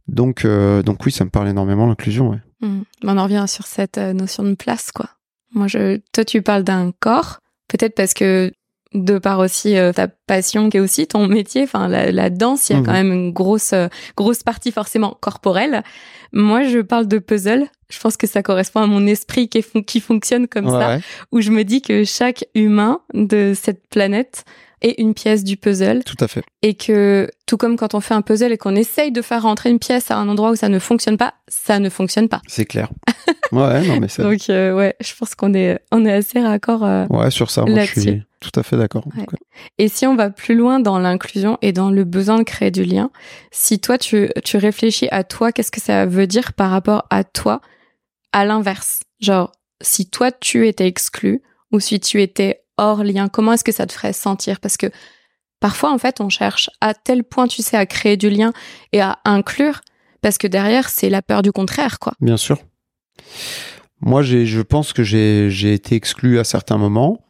Donc, 0.08 0.46
euh, 0.46 0.84
donc 0.84 1.06
oui, 1.06 1.12
ça 1.12 1.26
me 1.26 1.30
parle 1.30 1.50
énormément 1.50 1.88
l'inclusion. 1.88 2.30
Ouais. 2.30 2.40
Mmh. 2.62 2.82
On 3.04 3.18
en 3.18 3.24
revient 3.24 3.46
sur 3.48 3.66
cette 3.66 3.98
euh, 3.98 4.14
notion 4.14 4.44
de 4.44 4.56
place, 4.56 4.92
quoi. 4.92 5.10
Moi, 5.54 5.68
je, 5.68 6.00
toi, 6.14 6.26
tu 6.26 6.42
parles 6.42 6.64
d'un 6.64 6.92
corps, 7.00 7.40
peut-être 7.68 7.96
parce 7.96 8.14
que 8.14 8.52
de 8.94 9.18
par 9.18 9.40
aussi 9.40 9.78
euh, 9.78 9.92
ta 9.92 10.08
passion 10.08 10.70
qui 10.70 10.78
est 10.78 10.80
aussi 10.80 11.08
ton 11.08 11.28
métier, 11.28 11.64
enfin 11.64 11.88
la, 11.88 12.30
danse, 12.30 12.70
il 12.70 12.76
y 12.76 12.80
a 12.80 12.82
quand 12.82 12.92
mmh. 12.92 12.94
même 12.94 13.12
une 13.12 13.32
grosse 13.32 13.74
grosse 14.16 14.44
partie 14.44 14.72
forcément 14.72 15.18
corporelle. 15.20 15.84
Moi, 16.32 16.64
je 16.64 16.80
parle 16.80 17.08
de 17.08 17.18
puzzle. 17.18 17.68
Je 17.90 18.00
pense 18.00 18.18
que 18.18 18.28
ça 18.28 18.42
correspond 18.42 18.82
à 18.82 18.88
mon 18.88 19.06
esprit 19.06 19.48
qui, 19.48 19.64
qui 19.84 20.00
fonctionne 20.00 20.48
comme 20.48 20.70
ça, 20.70 21.00
où 21.32 21.42
je 21.42 21.52
me 21.52 21.64
dis 21.64 21.82
que 21.82 22.04
chaque 22.04 22.46
humain 22.56 23.02
de 23.14 23.54
cette 23.56 23.88
planète 23.90 24.44
et 24.82 25.02
une 25.02 25.14
pièce 25.14 25.44
du 25.44 25.58
puzzle. 25.58 26.04
Tout 26.04 26.18
à 26.20 26.28
fait. 26.28 26.44
Et 26.62 26.74
que, 26.74 27.30
tout 27.46 27.58
comme 27.58 27.78
quand 27.78 27.94
on 27.94 28.00
fait 28.00 28.14
un 28.14 28.22
puzzle 28.22 28.52
et 28.52 28.58
qu'on 28.58 28.76
essaye 28.76 29.12
de 29.12 29.22
faire 29.22 29.44
rentrer 29.44 29.70
une 29.70 29.80
pièce 29.80 30.12
à 30.12 30.18
un 30.18 30.28
endroit 30.30 30.52
où 30.52 30.56
ça 30.56 30.70
ne 30.70 30.80
fonctionne 30.80 31.18
pas, 31.18 31.34
ça 31.48 31.80
ne 31.80 31.90
fonctionne 31.90 32.30
pas. 32.30 32.42
C'est 32.48 32.66
clair. 32.66 32.90
ouais, 33.52 33.88
non, 33.88 34.00
mais 34.00 34.08
c'est. 34.08 34.24
Donc, 34.24 34.50
euh, 34.50 34.74
ouais, 34.74 34.96
je 35.00 35.14
pense 35.16 35.36
qu'on 35.36 35.54
est, 35.54 35.80
on 35.92 36.06
est 36.06 36.14
assez 36.14 36.40
raccord. 36.40 36.84
Euh, 36.84 37.06
ouais, 37.10 37.32
sur 37.32 37.52
ça, 37.52 37.64
moi, 37.66 37.84
je 37.84 38.00
suis 38.00 38.24
tout 38.40 38.60
à 38.60 38.64
fait 38.64 38.78
d'accord. 38.78 39.06
Et 39.78 39.88
si 39.88 40.06
on 40.06 40.16
va 40.16 40.30
plus 40.30 40.56
loin 40.56 40.80
dans 40.80 41.00
l'inclusion 41.00 41.58
et 41.62 41.72
dans 41.72 41.90
le 41.90 42.04
besoin 42.04 42.38
de 42.38 42.44
créer 42.44 42.72
du 42.72 42.84
lien, 42.84 43.10
si 43.52 43.80
toi, 43.80 43.98
tu, 43.98 44.30
tu 44.44 44.58
réfléchis 44.58 45.08
à 45.12 45.24
toi, 45.24 45.52
qu'est-ce 45.52 45.72
que 45.72 45.82
ça 45.82 46.06
veut 46.06 46.28
dire 46.28 46.54
par 46.54 46.70
rapport 46.70 47.06
à 47.10 47.24
toi, 47.24 47.62
à 48.34 48.46
l'inverse? 48.46 49.02
Genre, 49.20 49.52
si 49.82 50.10
toi, 50.10 50.32
tu 50.32 50.68
étais 50.68 50.88
exclu, 50.88 51.42
ou 51.72 51.80
si 51.80 52.00
tu 52.00 52.22
étais 52.22 52.65
hors 52.78 53.04
lien 53.04 53.28
Comment 53.30 53.54
est-ce 53.54 53.64
que 53.64 53.72
ça 53.72 53.86
te 53.86 53.94
ferait 53.94 54.14
sentir? 54.14 54.60
Parce 54.60 54.78
que 54.78 54.88
parfois, 55.60 55.92
en 55.92 55.98
fait, 55.98 56.22
on 56.22 56.30
cherche 56.30 56.70
à 56.82 56.94
tel 56.94 57.24
point, 57.24 57.48
tu 57.48 57.62
sais, 57.62 57.78
à 57.78 57.86
créer 57.86 58.18
du 58.18 58.30
lien 58.30 58.54
et 58.92 59.02
à 59.02 59.20
inclure, 59.26 59.82
parce 60.22 60.38
que 60.38 60.48
derrière, 60.48 60.90
c'est 60.90 61.10
la 61.10 61.22
peur 61.22 61.42
du 61.42 61.52
contraire, 61.52 62.00
quoi. 62.00 62.14
Bien 62.20 62.38
sûr. 62.38 62.60
Moi, 64.02 64.22
je 64.22 64.62
pense 64.62 64.94
que 64.94 65.04
j'ai 65.04 65.74
été 65.74 65.96
exclu 65.96 66.40
à 66.40 66.44
certains 66.44 66.78
moments. 66.78 67.26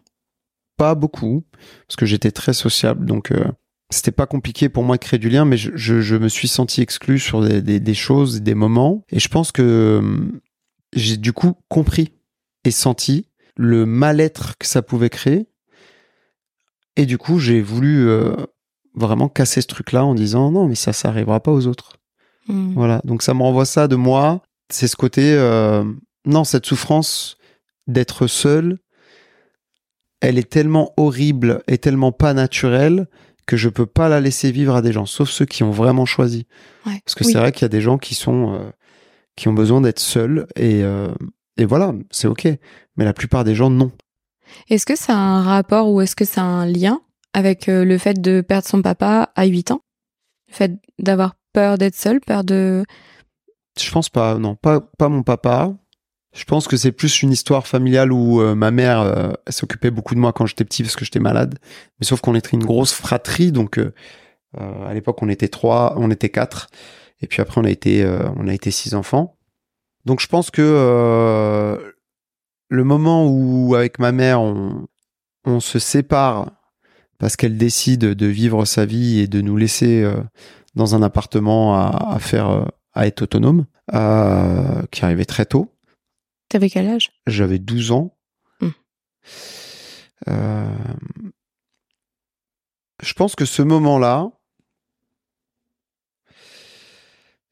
Pas 0.78 0.96
beaucoup, 0.96 1.46
parce 1.88 1.96
que 1.96 2.06
j'étais 2.06 2.32
très 2.32 2.52
sociable, 2.52 3.06
donc 3.06 3.32
euh, 3.32 3.46
c'était 3.90 4.12
pas 4.12 4.26
compliqué 4.26 4.68
pour 4.68 4.84
moi 4.84 4.98
de 4.98 5.02
créer 5.02 5.20
du 5.20 5.30
lien, 5.30 5.46
mais 5.46 5.56
je, 5.56 5.72
je, 5.76 6.16
me 6.18 6.28
suis 6.28 6.50
senti 6.50 6.82
exclu 6.82 7.18
sur 7.18 7.42
des, 7.42 7.62
des, 7.62 7.80
des, 7.80 7.94
choses, 7.94 8.42
des 8.42 8.56
moments. 8.56 9.06
Et 9.10 9.20
je 9.20 9.30
pense 9.30 9.54
que 9.54 10.00
hum, 10.00 10.42
j'ai 10.94 11.16
du 11.16 11.32
coup 11.32 11.54
compris 11.70 12.12
et 12.66 12.72
senti 12.72 13.28
le 13.58 13.86
mal-être 13.86 14.58
que 14.58 14.66
ça 14.66 14.82
pouvait 14.82 15.10
créer. 15.10 15.48
Et 16.96 17.06
du 17.06 17.18
coup, 17.18 17.40
j'ai 17.40 17.62
voulu 17.62 18.08
euh, 18.08 18.36
vraiment 18.94 19.30
casser 19.30 19.62
ce 19.62 19.68
truc-là 19.68 20.06
en 20.06 20.16
disant 20.16 20.52
non, 20.52 20.68
mais 20.68 20.76
ça, 20.76 20.94
ça 20.94 21.10
arrivera 21.10 21.40
pas 21.40 21.52
aux 21.52 21.68
autres. 21.68 21.98
Hmm. 22.48 22.74
Voilà. 22.74 23.02
Donc 23.04 23.22
ça 23.22 23.34
me 23.34 23.42
renvoie 23.42 23.66
ça 23.66 23.88
de 23.88 23.96
moi. 23.96 24.42
C'est 24.70 24.88
ce 24.88 24.96
côté, 24.96 25.34
euh, 25.34 25.84
non, 26.26 26.44
cette 26.44 26.66
souffrance 26.66 27.38
d'être 27.88 28.28
seul, 28.28 28.80
elle 30.22 30.38
est 30.38 30.50
tellement 30.50 30.94
horrible 30.98 31.62
et 31.68 31.78
tellement 31.78 32.12
pas 32.12 32.34
naturelle 32.34 33.08
que 33.46 33.58
je 33.58 33.70
peux 33.70 33.86
pas 33.86 34.10
la 34.10 34.22
laisser 34.22 34.52
vivre 34.52 34.76
à 34.76 34.82
des 34.82 34.92
gens, 34.92 35.06
sauf 35.06 35.30
ceux 35.30 35.46
qui 35.46 35.62
ont 35.62 35.70
vraiment 35.70 36.06
choisi. 36.06 36.48
Parce 36.84 37.14
que 37.14 37.24
c'est 37.24 37.38
vrai 37.38 37.52
qu'il 37.52 37.62
y 37.62 37.66
a 37.66 37.70
des 37.70 37.82
gens 37.82 38.00
qui 38.00 38.16
sont 38.16 38.56
euh, 38.56 38.72
qui 39.36 39.50
ont 39.50 39.54
besoin 39.54 39.82
d'être 39.82 40.00
seuls 40.00 40.48
et 40.56 40.82
et 41.58 41.66
voilà, 41.66 41.94
c'est 42.12 42.28
ok. 42.28 42.48
Mais 42.98 43.06
la 43.06 43.14
plupart 43.14 43.44
des 43.44 43.56
gens 43.56 43.70
non. 43.70 43.92
Est-ce 44.70 44.86
que 44.86 44.96
ça 44.96 45.14
a 45.14 45.18
un 45.18 45.44
rapport 45.44 45.92
ou 45.92 46.02
est-ce 46.02 46.16
que 46.16 46.26
ça 46.26 46.42
a 46.42 46.46
un 46.46 46.66
lien 46.66 47.02
avec 47.34 47.68
euh, 47.68 47.84
le 47.84 47.98
fait 47.98 48.22
de 48.22 48.42
perdre 48.42 48.68
son 48.68 48.82
papa 48.82 49.32
à 49.36 49.46
8 49.46 49.72
ans? 49.72 49.82
Le 50.50 50.54
fait 50.54 50.72
d'avoir 51.00 51.36
peur 51.54 51.78
d'être 51.78 51.96
seul, 51.96 52.20
peur 52.20 52.44
de 52.44 52.86
Je 53.80 53.92
pense 53.92 54.10
pas, 54.10 54.38
non, 54.38 54.56
pas 54.56 54.82
pas 54.82 55.10
mon 55.10 55.24
papa. 55.24 55.74
Je 56.36 56.44
pense 56.44 56.68
que 56.68 56.76
c'est 56.76 56.92
plus 56.92 57.22
une 57.22 57.32
histoire 57.32 57.66
familiale 57.66 58.12
où 58.12 58.42
euh, 58.42 58.56
ma 58.56 58.70
mère 58.70 59.00
euh, 59.00 59.32
s'occupait 59.48 59.90
beaucoup 59.90 60.16
de 60.16 60.20
moi 60.20 60.34
quand 60.34 60.46
j'étais 60.46 60.66
petit 60.66 60.84
parce 60.84 60.98
que 60.98 61.06
j'étais 61.06 61.22
malade. 61.22 61.58
Mais 62.00 62.06
sauf 62.06 62.20
qu'on 62.20 62.36
était 62.36 62.52
une 62.52 62.66
grosse 62.66 62.92
fratrie, 62.92 63.54
donc 63.54 63.78
euh, 63.78 63.94
à 64.54 64.94
l'époque 64.94 65.22
on 65.22 65.30
était 65.30 65.48
trois, 65.48 65.96
on 65.98 66.12
était 66.12 66.30
quatre, 66.30 66.70
et 67.22 67.28
puis 67.28 67.42
après 67.42 67.62
on 67.62 67.64
a 67.64 67.70
été 67.70 68.06
on 68.38 68.48
a 68.48 68.54
été 68.54 68.70
six 68.70 68.96
enfants. 68.96 69.35
Donc 70.06 70.20
je 70.20 70.28
pense 70.28 70.52
que 70.52 71.80
le 72.70 72.84
moment 72.84 73.28
où 73.28 73.76
avec 73.76 74.00
ma 74.00 74.12
mère 74.12 74.42
on, 74.42 74.88
on 75.46 75.60
se 75.60 75.80
sépare 75.80 76.52
parce 77.18 77.36
qu'elle 77.36 77.58
décide 77.58 78.02
de 78.02 78.26
vivre 78.26 78.66
sa 78.66 78.86
vie 78.86 79.20
et 79.20 79.28
de 79.28 79.42
nous 79.42 79.58
laisser 79.58 80.08
dans 80.76 80.96
un 80.96 81.02
appartement 81.02 81.76
à, 81.76 82.14
à 82.14 82.20
faire 82.20 82.68
à 82.94 83.08
être 83.08 83.24
autonome, 83.24 83.66
qui 83.90 85.06
arrivait 85.06 85.26
très 85.26 85.46
tôt 85.46 85.76
T'avais 86.50 86.70
quel 86.70 86.88
âge? 86.88 87.12
J'avais 87.28 87.60
12 87.60 87.92
ans. 87.92 88.16
Euh, 90.28 90.66
je 93.02 93.14
pense 93.14 93.36
que 93.36 93.46
ce 93.46 93.62
moment-là, 93.62 94.32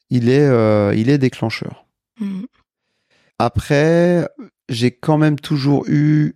il 0.10 0.30
est, 0.30 0.48
euh, 0.48 0.94
il 0.96 1.10
est 1.10 1.18
déclencheur. 1.18 1.83
Hmm. 2.23 2.45
Après, 3.39 4.27
j'ai 4.69 4.91
quand 4.91 5.17
même 5.17 5.39
toujours 5.39 5.86
eu 5.88 6.36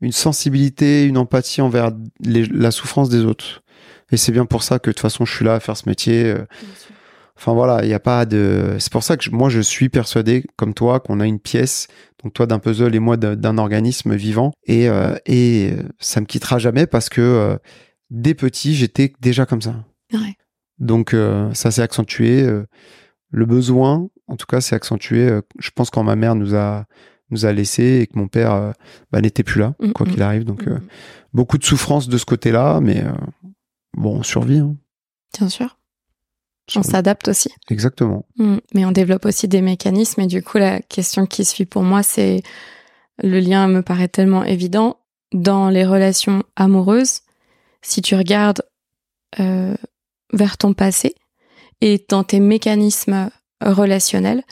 une 0.00 0.12
sensibilité, 0.12 1.04
une 1.04 1.18
empathie 1.18 1.60
envers 1.60 1.90
la 2.20 2.70
souffrance 2.70 3.08
des 3.08 3.24
autres. 3.24 3.62
Et 4.10 4.16
c'est 4.16 4.32
bien 4.32 4.46
pour 4.46 4.62
ça 4.62 4.78
que 4.78 4.90
de 4.90 4.92
toute 4.92 5.00
façon, 5.00 5.24
je 5.24 5.34
suis 5.34 5.44
là 5.44 5.54
à 5.54 5.60
faire 5.60 5.76
ce 5.76 5.88
métier. 5.88 6.24
Euh, 6.24 6.44
Enfin 7.38 7.52
voilà, 7.52 7.84
il 7.84 7.88
n'y 7.88 7.94
a 7.94 8.00
pas 8.00 8.26
de. 8.26 8.76
C'est 8.80 8.90
pour 8.90 9.04
ça 9.04 9.16
que 9.16 9.30
moi 9.30 9.48
je 9.48 9.60
suis 9.60 9.88
persuadé, 9.88 10.44
comme 10.56 10.74
toi, 10.74 10.98
qu'on 10.98 11.20
a 11.20 11.26
une 11.26 11.38
pièce, 11.38 11.86
donc 12.22 12.32
toi 12.34 12.46
d'un 12.46 12.58
puzzle 12.58 12.96
et 12.96 12.98
moi 12.98 13.16
d'un 13.16 13.58
organisme 13.58 14.16
vivant, 14.16 14.50
et 14.66 14.88
euh, 14.88 15.14
et 15.24 15.70
euh, 15.72 15.84
ça 16.00 16.20
me 16.20 16.26
quittera 16.26 16.58
jamais 16.58 16.88
parce 16.88 17.08
que 17.08 17.20
euh, 17.20 17.56
dès 18.10 18.34
petit 18.34 18.74
j'étais 18.74 19.12
déjà 19.20 19.46
comme 19.46 19.62
ça. 19.62 19.84
Ouais. 20.12 20.34
Donc 20.80 21.14
ça 21.54 21.70
s'est 21.70 21.82
accentué. 21.82 22.46
le 23.30 23.46
besoin, 23.46 24.08
en 24.28 24.36
tout 24.36 24.46
cas, 24.46 24.60
s'est 24.60 24.76
accentué. 24.76 25.40
je 25.58 25.70
pense 25.70 25.90
quand 25.90 26.02
ma 26.02 26.16
mère 26.16 26.34
nous 26.34 26.54
a 26.54 26.84
nous 27.30 27.44
a 27.44 27.52
laissé 27.52 28.00
et 28.00 28.06
que 28.06 28.18
mon 28.18 28.26
père 28.26 28.72
bah, 29.12 29.20
n'était 29.20 29.42
plus 29.42 29.60
là, 29.60 29.74
mm, 29.80 29.92
quoi 29.92 30.06
mm. 30.06 30.10
qu'il 30.10 30.22
arrive. 30.22 30.44
Donc 30.44 30.66
mm, 30.66 30.80
beaucoup 31.34 31.58
de 31.58 31.64
souffrance 31.64 32.08
de 32.08 32.16
ce 32.16 32.24
côté-là, 32.24 32.80
mais 32.80 33.04
bon, 33.94 34.18
on 34.18 34.22
survit. 34.22 34.58
Hein. 34.58 34.76
Bien 35.36 35.48
sûr. 35.48 35.78
On 36.76 36.82
s'adapte 36.82 37.28
aussi. 37.28 37.50
Exactement. 37.70 38.26
Mais 38.74 38.84
on 38.84 38.92
développe 38.92 39.24
aussi 39.24 39.48
des 39.48 39.62
mécanismes 39.62 40.22
et 40.22 40.26
du 40.26 40.42
coup 40.42 40.58
la 40.58 40.80
question 40.80 41.26
qui 41.26 41.44
suit 41.44 41.64
pour 41.64 41.82
moi 41.82 42.02
c'est 42.02 42.42
le 43.22 43.40
lien 43.40 43.68
me 43.68 43.82
paraît 43.82 44.08
tellement 44.08 44.44
évident 44.44 44.98
dans 45.32 45.70
les 45.70 45.84
relations 45.84 46.42
amoureuses. 46.56 47.20
Si 47.82 48.02
tu 48.02 48.14
regardes 48.14 48.62
euh, 49.40 49.74
vers 50.32 50.58
ton 50.58 50.74
passé 50.74 51.14
et 51.80 52.04
dans 52.08 52.24
tes 52.24 52.40
mécanismes 52.40 53.30
relationnels, 53.60 54.42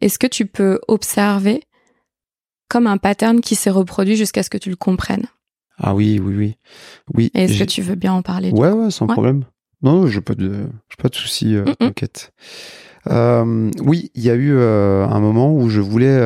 est-ce 0.00 0.18
que 0.18 0.26
tu 0.26 0.46
peux 0.46 0.80
observer 0.88 1.62
comme 2.68 2.86
un 2.86 2.98
pattern 2.98 3.40
qui 3.40 3.56
s'est 3.56 3.70
reproduit 3.70 4.16
jusqu'à 4.16 4.42
ce 4.42 4.50
que 4.50 4.58
tu 4.58 4.70
le 4.70 4.76
comprennes? 4.76 5.26
Ah 5.78 5.94
oui, 5.94 6.20
oui, 6.22 6.34
oui. 6.36 6.56
oui 7.14 7.30
Est-ce 7.34 7.58
que 7.58 7.64
tu 7.64 7.82
veux 7.82 7.94
bien 7.94 8.12
en 8.12 8.22
parler 8.22 8.50
Ouais, 8.50 8.70
ouais, 8.70 8.90
sans 8.90 9.06
problème. 9.06 9.44
Non, 9.82 10.06
je 10.06 10.20
pas 10.20 10.34
de, 10.34 10.66
pas 10.98 11.08
de 11.08 11.14
souci, 11.14 11.56
euh, 11.56 11.64
t'inquiète. 11.78 12.32
Euh, 13.06 13.70
oui, 13.80 14.10
il 14.14 14.22
y 14.22 14.30
a 14.30 14.34
eu 14.34 14.52
euh, 14.52 15.06
un 15.06 15.20
moment 15.20 15.54
où 15.54 15.70
je 15.70 15.80
voulais, 15.80 16.20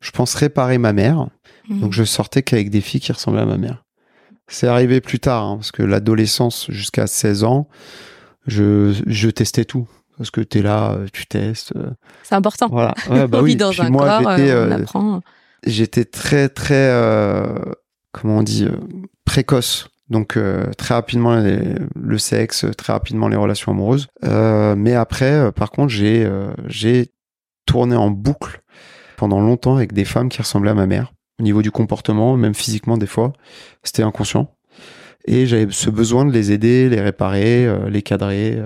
je 0.00 0.10
pense 0.12 0.34
réparer 0.34 0.78
ma 0.78 0.92
mère. 0.92 1.28
Mm. 1.68 1.80
Donc 1.80 1.92
je 1.92 2.04
sortais 2.04 2.42
qu'avec 2.42 2.70
des 2.70 2.80
filles 2.80 3.00
qui 3.00 3.12
ressemblaient 3.12 3.42
à 3.42 3.46
ma 3.46 3.58
mère. 3.58 3.84
C'est 4.46 4.68
arrivé 4.68 5.00
plus 5.00 5.18
tard, 5.18 5.44
hein, 5.44 5.56
parce 5.56 5.72
que 5.72 5.82
l'adolescence 5.82 6.70
jusqu'à 6.70 7.06
16 7.06 7.44
ans, 7.44 7.68
je, 8.46 8.94
je 9.06 9.28
testais 9.28 9.64
tout. 9.64 9.88
Parce 10.18 10.30
que 10.30 10.40
tu 10.40 10.58
es 10.58 10.62
là, 10.62 10.98
tu 11.12 11.26
testes. 11.26 11.72
C'est 12.22 12.34
important. 12.34 12.68
Voilà. 12.70 12.94
Ouais, 13.10 13.26
bah 13.26 13.40
oui. 13.40 13.56
dans 13.56 13.80
un 13.80 13.88
moi, 13.88 14.22
corps, 14.22 14.38
on 14.38 14.70
apprend. 14.70 15.20
J'étais 15.64 16.04
très, 16.04 16.48
très, 16.48 16.92
comment 18.12 18.38
on 18.38 18.42
dit, 18.42 18.66
précoce. 19.24 19.88
Donc 20.10 20.36
euh, 20.36 20.72
très 20.78 20.94
rapidement 20.94 21.42
le 21.94 22.18
sexe, 22.18 22.66
très 22.76 22.92
rapidement 22.92 23.28
les 23.28 23.36
relations 23.36 23.72
amoureuses. 23.72 24.08
Euh, 24.24 24.74
mais 24.74 24.94
après, 24.94 25.32
euh, 25.32 25.52
par 25.52 25.70
contre, 25.70 25.90
j'ai 25.90 26.28
j'ai 26.66 27.12
tourné 27.66 27.96
en 27.96 28.10
boucle 28.10 28.62
pendant 29.16 29.40
longtemps 29.40 29.76
avec 29.76 29.92
des 29.92 30.04
femmes 30.04 30.28
qui 30.28 30.40
ressemblaient 30.40 30.70
à 30.70 30.74
ma 30.74 30.86
mère 30.86 31.12
au 31.38 31.42
niveau 31.42 31.62
du 31.62 31.70
comportement, 31.70 32.36
même 32.36 32.54
physiquement 32.54 32.96
des 32.96 33.06
fois. 33.06 33.32
C'était 33.84 34.02
inconscient. 34.02 34.54
Et 35.30 35.46
j'avais 35.46 35.66
ce 35.70 35.90
besoin 35.90 36.24
de 36.24 36.32
les 36.32 36.52
aider, 36.52 36.88
les 36.88 37.00
réparer, 37.00 37.68
les 37.90 38.00
cadrer, 38.00 38.58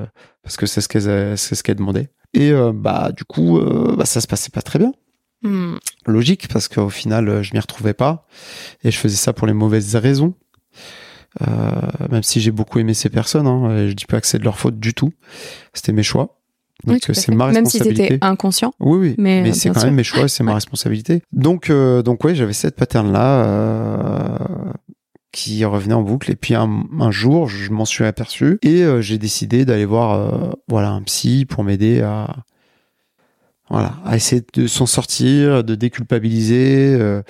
parce 0.42 0.56
que 0.56 0.66
c'est 0.66 0.80
ce 0.80 0.88
qu'elles 0.88 1.36
c'est 1.36 1.56
ce 1.56 1.62
qu'elles 1.62 1.76
demandaient. 1.76 2.08
Et 2.34 2.52
bah 2.72 3.10
du 3.10 3.24
coup, 3.24 3.60
bah, 3.96 4.04
ça 4.04 4.20
se 4.20 4.28
passait 4.28 4.50
pas 4.50 4.62
très 4.62 4.78
bien. 4.78 4.92
Hmm. 5.42 5.74
Logique, 6.06 6.46
parce 6.46 6.68
qu'au 6.68 6.88
final, 6.88 7.42
je 7.42 7.52
m'y 7.52 7.58
retrouvais 7.58 7.94
pas. 7.94 8.28
Et 8.84 8.92
je 8.92 8.96
faisais 8.96 9.16
ça 9.16 9.32
pour 9.32 9.48
les 9.48 9.52
mauvaises 9.54 9.96
raisons. 9.96 10.34
Euh, 11.40 11.80
même 12.10 12.22
si 12.22 12.40
j'ai 12.40 12.50
beaucoup 12.50 12.78
aimé 12.78 12.94
ces 12.94 13.08
personnes, 13.08 13.46
hein, 13.46 13.86
je 13.88 13.92
dis 13.92 14.04
pas 14.04 14.20
que 14.20 14.26
c'est 14.26 14.38
de 14.38 14.44
leur 14.44 14.58
faute 14.58 14.78
du 14.78 14.94
tout. 14.94 15.12
C'était 15.72 15.92
mes 15.92 16.02
choix. 16.02 16.38
Donc 16.84 16.98
c'est 17.12 17.28
ma 17.32 17.46
responsabilité. 17.46 18.02
Même 18.02 18.08
si 18.08 18.14
c'était 18.14 18.24
inconscient. 18.24 18.74
Oui, 18.80 18.98
oui. 18.98 19.14
Mais, 19.16 19.48
euh, 19.48 19.52
c'est 19.52 19.70
quand 19.70 19.84
même 19.84 19.94
mes 19.94 20.04
choix, 20.04 20.26
c'est 20.26 20.42
ma 20.42 20.54
responsabilité. 20.54 21.22
Donc, 21.32 21.70
euh, 21.70 22.02
donc 22.02 22.24
ouais, 22.24 22.34
j'avais 22.34 22.52
cette 22.52 22.76
pattern 22.76 23.12
là 23.12 23.44
euh, 23.44 24.38
qui 25.32 25.64
revenait 25.64 25.94
en 25.94 26.02
boucle. 26.02 26.30
Et 26.30 26.36
puis 26.36 26.54
un, 26.54 26.84
un 27.00 27.10
jour, 27.10 27.48
je 27.48 27.70
m'en 27.72 27.84
suis 27.84 28.04
aperçu 28.04 28.58
et 28.62 28.84
j'ai 29.00 29.18
décidé 29.18 29.64
d'aller 29.64 29.86
voir, 29.86 30.56
voilà, 30.68 30.90
un 30.90 31.02
psy 31.02 31.46
pour 31.46 31.64
m'aider 31.64 32.02
à, 32.02 32.36
voilà, 33.70 33.94
à 34.04 34.16
essayer 34.16 34.42
de 34.52 34.66
s'en 34.66 34.86
sortir, 34.86 35.64
de 35.64 35.74
déculpabiliser. 35.74 37.22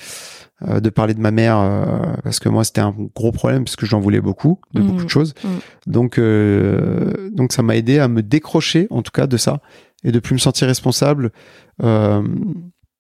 Euh, 0.69 0.81
de 0.81 0.91
parler 0.91 1.15
de 1.15 1.21
ma 1.21 1.31
mère 1.31 1.59
euh, 1.59 2.15
parce 2.23 2.39
que 2.39 2.49
moi 2.49 2.63
c'était 2.63 2.83
un 2.83 2.95
gros 3.17 3.33
problème 3.33 3.65
parce 3.65 3.75
que 3.75 3.87
j'en 3.87 3.99
voulais 3.99 4.21
beaucoup 4.21 4.61
de 4.75 4.81
mmh. 4.81 4.87
beaucoup 4.87 5.05
de 5.05 5.11
choses. 5.11 5.35
Mmh. 5.43 5.49
Donc 5.91 6.19
euh, 6.19 7.31
donc 7.33 7.53
ça 7.53 7.63
m'a 7.63 7.77
aidé 7.77 7.99
à 7.99 8.07
me 8.07 8.23
décrocher 8.23 8.87
en 8.91 9.03
tout 9.03 9.11
cas 9.11 9.27
de 9.27 9.37
ça 9.37 9.61
et 10.05 10.13
de 10.13 10.19
plus 10.21 10.35
me 10.35 10.39
sentir 10.39 10.69
responsable 10.69 11.33
de, 11.81 12.27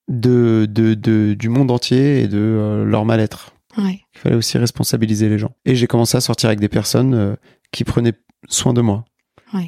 de, 0.08 0.66
de, 0.94 1.34
du 1.34 1.48
monde 1.48 1.70
entier 1.70 2.22
et 2.22 2.28
de 2.28 2.84
leur 2.84 3.04
mal-être. 3.04 3.51
Il 3.76 4.00
fallait 4.14 4.36
aussi 4.36 4.58
responsabiliser 4.58 5.28
les 5.28 5.38
gens. 5.38 5.54
Et 5.64 5.74
j'ai 5.74 5.86
commencé 5.86 6.16
à 6.16 6.20
sortir 6.20 6.48
avec 6.48 6.60
des 6.60 6.68
personnes 6.68 7.36
qui 7.70 7.84
prenaient 7.84 8.14
soin 8.48 8.72
de 8.72 8.80
moi. 8.80 9.04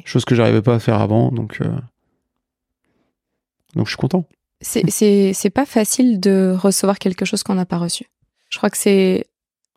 Chose 0.05 0.25
que 0.25 0.35
j'arrivais 0.35 0.61
pas 0.61 0.75
à 0.75 0.79
faire 0.79 0.99
avant, 0.99 1.31
donc 1.31 1.59
donc 3.75 3.87
je 3.87 3.91
suis 3.91 3.97
content 3.97 4.25
c'est 4.61 5.51
pas 5.53 5.65
facile 5.65 6.19
de 6.19 6.55
recevoir 6.57 6.99
quelque 6.99 7.25
chose 7.25 7.43
qu'on 7.43 7.55
n'a 7.55 7.65
pas 7.65 7.77
reçu. 7.77 8.05
Je 8.49 8.57
crois 8.57 8.69
que 8.69 8.77
c'est 8.77 9.25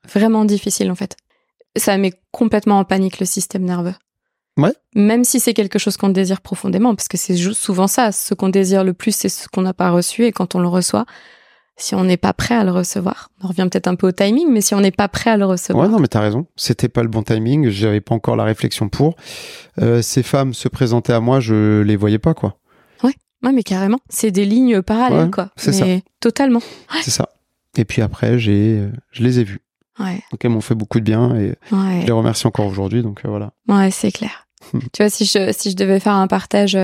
vraiment 0.05 0.45
difficile 0.45 0.91
en 0.91 0.95
fait. 0.95 1.17
Ça 1.77 1.97
met 1.99 2.13
complètement 2.31 2.79
en 2.79 2.85
panique 2.85 3.21
le 3.21 3.27
système 3.27 3.65
nerveux. 3.65 3.95
Ouais. 4.57 4.73
Même 4.95 5.25
si 5.25 5.39
c'est 5.39 5.55
quelque 5.55 5.79
chose 5.79 5.97
qu'on 5.97 6.09
désire 6.09 6.41
profondément, 6.41 6.95
parce 6.95 7.07
que 7.07 7.17
c'est 7.17 7.37
souvent 7.37 7.87
ça, 7.87 8.11
ce 8.11 8.35
qu'on 8.35 8.49
désire 8.49 8.83
le 8.83 8.93
plus, 8.93 9.15
c'est 9.15 9.29
ce 9.29 9.47
qu'on 9.49 9.63
n'a 9.63 9.75
pas 9.75 9.91
reçu, 9.91 10.25
et 10.25 10.33
quand 10.33 10.57
on 10.57 10.59
le 10.59 10.67
reçoit, 10.67 11.07
si 11.79 11.95
on 11.95 12.05
n'est 12.05 12.17
pas 12.17 12.33
prêt 12.33 12.57
à 12.57 12.65
le 12.65 12.73
recevoir, 12.73 13.31
on 13.43 13.47
revient 13.49 13.69
peut-être 13.71 13.87
un 13.87 13.95
peu 13.95 14.09
au 14.09 14.13
timing, 14.13 14.49
mais 14.51 14.61
si 14.61 14.75
on 14.75 14.81
n'est 14.81 14.91
pas 14.91 15.09
prêt 15.09 15.31
à 15.31 15.37
le 15.37 15.47
recevoir. 15.47 15.87
Ouais, 15.87 15.93
non, 15.93 16.01
mais 16.01 16.09
t'as 16.09 16.21
raison. 16.21 16.47
C'était 16.57 16.89
pas 16.89 17.03
le 17.03 17.09
bon 17.09 17.23
timing. 17.23 17.71
J'avais 17.71 18.01
pas 18.01 18.15
encore 18.15 18.35
la 18.37 18.45
réflexion 18.45 18.89
pour. 18.89 19.15
Euh, 19.81 20.03
ces 20.03 20.23
femmes 20.25 20.55
se 20.55 20.69
présentaient 20.69 21.13
à 21.13 21.21
moi, 21.21 21.39
je 21.41 21.81
les 21.83 21.97
voyais 21.97 22.19
pas, 22.19 22.35
quoi. 22.35 22.59
Ouais, 23.05 23.15
ouais 23.45 23.53
mais 23.53 23.63
carrément. 23.63 24.01
C'est 24.09 24.33
des 24.33 24.45
lignes 24.45 24.83
parallèles, 24.83 25.27
Ouais, 25.27 25.31
quoi. 25.31 25.51
c'est 25.57 25.81
mais 25.81 26.03
Totalement. 26.21 26.61
C'est 27.01 27.13
ça. 27.13 27.29
Et 27.77 27.85
puis 27.85 28.03
après, 28.03 28.39
j'ai, 28.41 28.79
euh, 28.81 28.91
je 29.13 29.23
les 29.23 29.39
ai 29.39 29.45
vues. 29.45 29.61
Ouais, 30.01 30.21
Donc 30.33 30.45
elles 30.45 30.51
m'ont 30.51 30.61
fait 30.61 30.75
beaucoup 30.77 30.99
de 31.01 31.05
bien 31.05 31.35
et 31.37 31.55
je 31.71 32.07
les 32.07 32.13
remercie 32.13 32.47
encore 32.47 32.67
aujourd'hui. 32.67 33.03
Donc 33.03 33.23
euh, 33.25 33.29
voilà. 33.29 33.53
Ouais, 33.69 33.91
c'est 33.91 34.13
clair. 34.13 34.47
Tu 34.73 35.03
vois, 35.03 35.11
si 35.11 35.25
je, 35.25 35.53
si 35.57 35.71
je 35.71 35.77
devais 35.77 36.01
faire 36.01 36.15
un 36.15 36.27
partage 36.27 36.77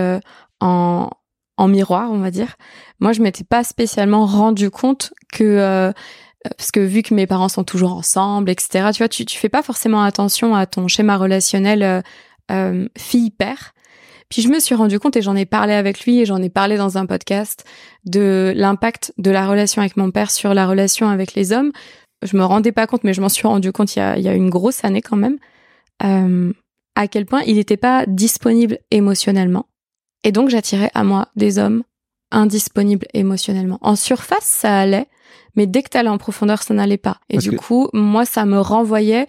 en, 0.61 1.11
en 1.57 1.69
miroir, 1.69 2.11
on 2.11 2.19
va 2.19 2.31
dire, 2.31 2.57
moi, 3.01 3.13
je 3.13 3.23
m'étais 3.23 3.45
pas 3.45 3.65
spécialement 3.65 4.27
rendu 4.27 4.71
compte 4.71 5.13
que, 5.33 5.45
euh, 5.45 5.93
parce 6.57 6.71
que 6.71 6.81
vu 6.81 7.03
que 7.03 7.15
mes 7.15 7.27
parents 7.27 7.49
sont 7.49 7.65
toujours 7.65 7.93
ensemble, 7.93 8.51
etc., 8.51 8.91
tu 8.93 8.99
vois, 8.99 9.09
tu, 9.09 9.25
tu 9.25 9.39
fais 9.39 9.49
pas 9.49 9.63
forcément 9.63 10.03
attention 10.03 10.55
à 10.55 10.67
ton 10.67 10.89
schéma 10.89 11.17
relationnel 11.17 11.83
euh, 11.83 12.03
euh, 12.51 12.89
fille-père. 12.99 13.73
Puis 14.29 14.43
je 14.43 14.49
me 14.49 14.59
suis 14.59 14.75
rendu 14.75 14.99
compte, 14.99 15.17
et 15.17 15.23
j'en 15.23 15.37
ai 15.37 15.47
parlé 15.47 15.75
avec 15.75 16.05
lui, 16.05 16.21
et 16.21 16.27
j'en 16.27 16.43
ai 16.43 16.51
parlé 16.51 16.77
dans 16.77 16.99
un 16.99 17.07
podcast, 17.07 17.65
de 18.05 18.53
l'impact 18.57 19.13
de 19.19 19.31
la 19.31 19.47
relation 19.47 19.81
avec 19.81 19.97
mon 19.97 20.11
père 20.11 20.31
sur 20.31 20.55
la 20.55 20.67
relation 20.67 21.09
avec 21.09 21.35
les 21.35 21.53
hommes. 21.53 21.73
Je 22.23 22.37
me 22.37 22.45
rendais 22.45 22.73
pas 22.73 22.87
compte, 22.87 23.05
mais 23.05 23.13
je 23.13 23.21
m'en 23.21 23.29
suis 23.29 23.47
rendu 23.47 23.71
compte 23.71 23.95
il 23.97 23.99
y 23.99 24.03
a, 24.03 24.17
il 24.17 24.25
y 24.25 24.29
a 24.29 24.35
une 24.35 24.51
grosse 24.51 24.85
année 24.85 25.03
quand 25.03 25.17
même. 25.17 25.39
Euh, 26.03 26.53
à 26.97 27.09
quel 27.09 27.27
point 27.27 27.43
il 27.43 27.57
n'était 27.57 27.77
pas 27.77 28.07
disponible 28.07 28.79
émotionnellement. 28.91 29.67
Et 30.25 30.33
donc 30.33 30.49
j'attirais 30.49 30.91
à 30.95 31.05
moi 31.05 31.29
des 31.37 31.59
hommes 31.59 31.85
indisponibles 32.31 33.07
émotionnellement. 33.15 33.79
En 33.83 33.95
surface, 33.97 34.45
ça 34.45 34.77
allait, 34.79 35.07
mais 35.55 35.67
dès 35.67 35.83
que 35.83 35.91
t'allais 35.91 36.09
en 36.09 36.19
profondeur, 36.19 36.63
ça 36.63 36.75
n'allait 36.75 36.97
pas. 36.97 37.19
Et 37.31 37.35
Parce 37.35 37.45
du 37.45 37.51
que- 37.53 37.57
coup, 37.57 37.89
moi, 37.93 38.25
ça 38.25 38.45
me 38.45 38.59
renvoyait, 38.59 39.27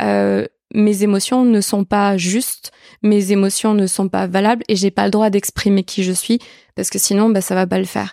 euh, 0.00 0.46
mes 0.72 1.02
émotions 1.02 1.44
ne 1.44 1.60
sont 1.60 1.84
pas 1.84 2.16
justes, 2.16 2.70
mes 3.02 3.32
émotions 3.32 3.74
ne 3.74 3.86
sont 3.86 4.08
pas 4.08 4.26
valables, 4.26 4.62
et 4.68 4.76
j'ai 4.76 4.90
pas 4.90 5.04
le 5.04 5.10
droit 5.10 5.30
d'exprimer 5.30 5.82
qui 5.82 6.04
je 6.04 6.12
suis, 6.12 6.38
parce 6.76 6.90
que 6.90 6.98
sinon, 6.98 7.28
bah, 7.30 7.40
ça 7.40 7.54
va 7.54 7.66
pas 7.66 7.78
le 7.78 7.84
faire. 7.84 8.12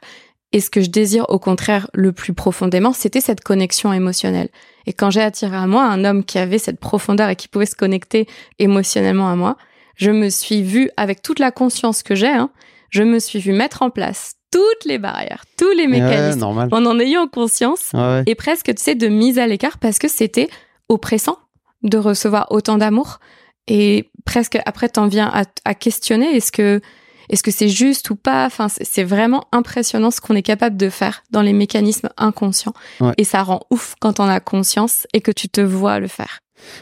Et 0.54 0.60
ce 0.60 0.70
que 0.70 0.82
je 0.82 0.90
désire, 0.90 1.26
au 1.30 1.40
contraire, 1.40 1.88
le 1.94 2.12
plus 2.12 2.34
profondément, 2.34 2.94
c'était 2.94 3.22
cette 3.22 3.42
connexion 3.42 3.94
émotionnelle. 3.94 4.50
Et 4.86 4.94
quand 4.94 5.10
j'ai 5.12 5.22
attiré 5.22 5.56
à 5.56 5.66
moi 5.68 5.84
un 5.86 6.04
homme 6.04 6.26
qui 6.26 6.40
avait 6.40 6.58
cette 6.58 6.80
profondeur 6.80 7.30
et 7.30 7.36
qui 7.36 7.48
pouvait 7.48 7.66
se 7.66 7.76
connecter 7.76 8.28
émotionnellement 8.60 9.30
à 9.30 9.36
moi, 9.36 9.56
je 9.96 10.12
me 10.12 10.30
suis 10.30 10.64
vue, 10.64 10.90
avec 10.98 11.22
toute 11.22 11.40
la 11.40 11.52
conscience 11.52 12.04
que 12.04 12.16
j'ai, 12.16 12.28
hein, 12.28 12.50
je 12.90 13.04
me 13.04 13.20
suis 13.20 13.40
vue 13.40 13.54
mettre 13.54 13.82
en 13.82 13.90
place 13.90 14.34
toutes 14.52 14.86
les 14.86 14.98
barrières, 14.98 15.44
tous 15.58 15.72
les 15.72 15.84
Ouais, 15.88 16.02
mécanismes, 16.02 16.44
en 16.44 16.86
en 16.86 17.00
ayant 17.00 17.28
conscience, 17.28 17.92
Ouais, 17.94 18.24
et 18.26 18.36
presque, 18.36 18.66
tu 18.76 18.82
sais, 18.84 18.96
de 18.96 19.08
mise 19.08 19.40
à 19.40 19.48
l'écart 19.48 19.78
parce 19.78 19.98
que 19.98 20.08
c'était 20.10 20.50
oppressant 20.90 21.38
de 21.84 21.98
recevoir 21.98 22.48
autant 22.52 22.78
d'amour. 22.78 23.20
Et 23.68 24.12
presque 24.26 24.60
après, 24.66 24.90
t'en 24.90 25.08
viens 25.08 25.30
à, 25.34 25.44
à 25.66 25.74
questionner 25.74 26.36
est-ce 26.36 26.52
que 26.52 26.82
est-ce 27.30 27.44
que 27.44 27.52
c'est 27.52 27.70
juste 27.70 28.10
ou 28.10 28.16
pas? 28.18 28.46
Enfin, 28.46 28.68
c'est 28.68 28.84
c'est 28.84 29.04
vraiment 29.06 29.46
impressionnant 29.54 30.12
ce 30.12 30.20
qu'on 30.20 30.36
est 30.36 30.42
capable 30.42 30.76
de 30.76 30.90
faire 30.90 31.24
dans 31.32 31.42
les 31.42 31.54
mécanismes 31.54 32.10
inconscients. 32.18 32.74
Ouais. 33.00 33.14
Et 33.18 33.24
ça 33.24 33.42
rend 33.44 33.62
ouf 33.70 33.96
quand 34.02 34.20
on 34.20 34.28
a 34.28 34.40
conscience 34.42 35.08
et 35.14 35.22
que 35.22 35.32
tu 35.32 35.48
te 35.48 35.62
vois 35.62 36.00
le 36.00 36.08
faire. 36.08 36.40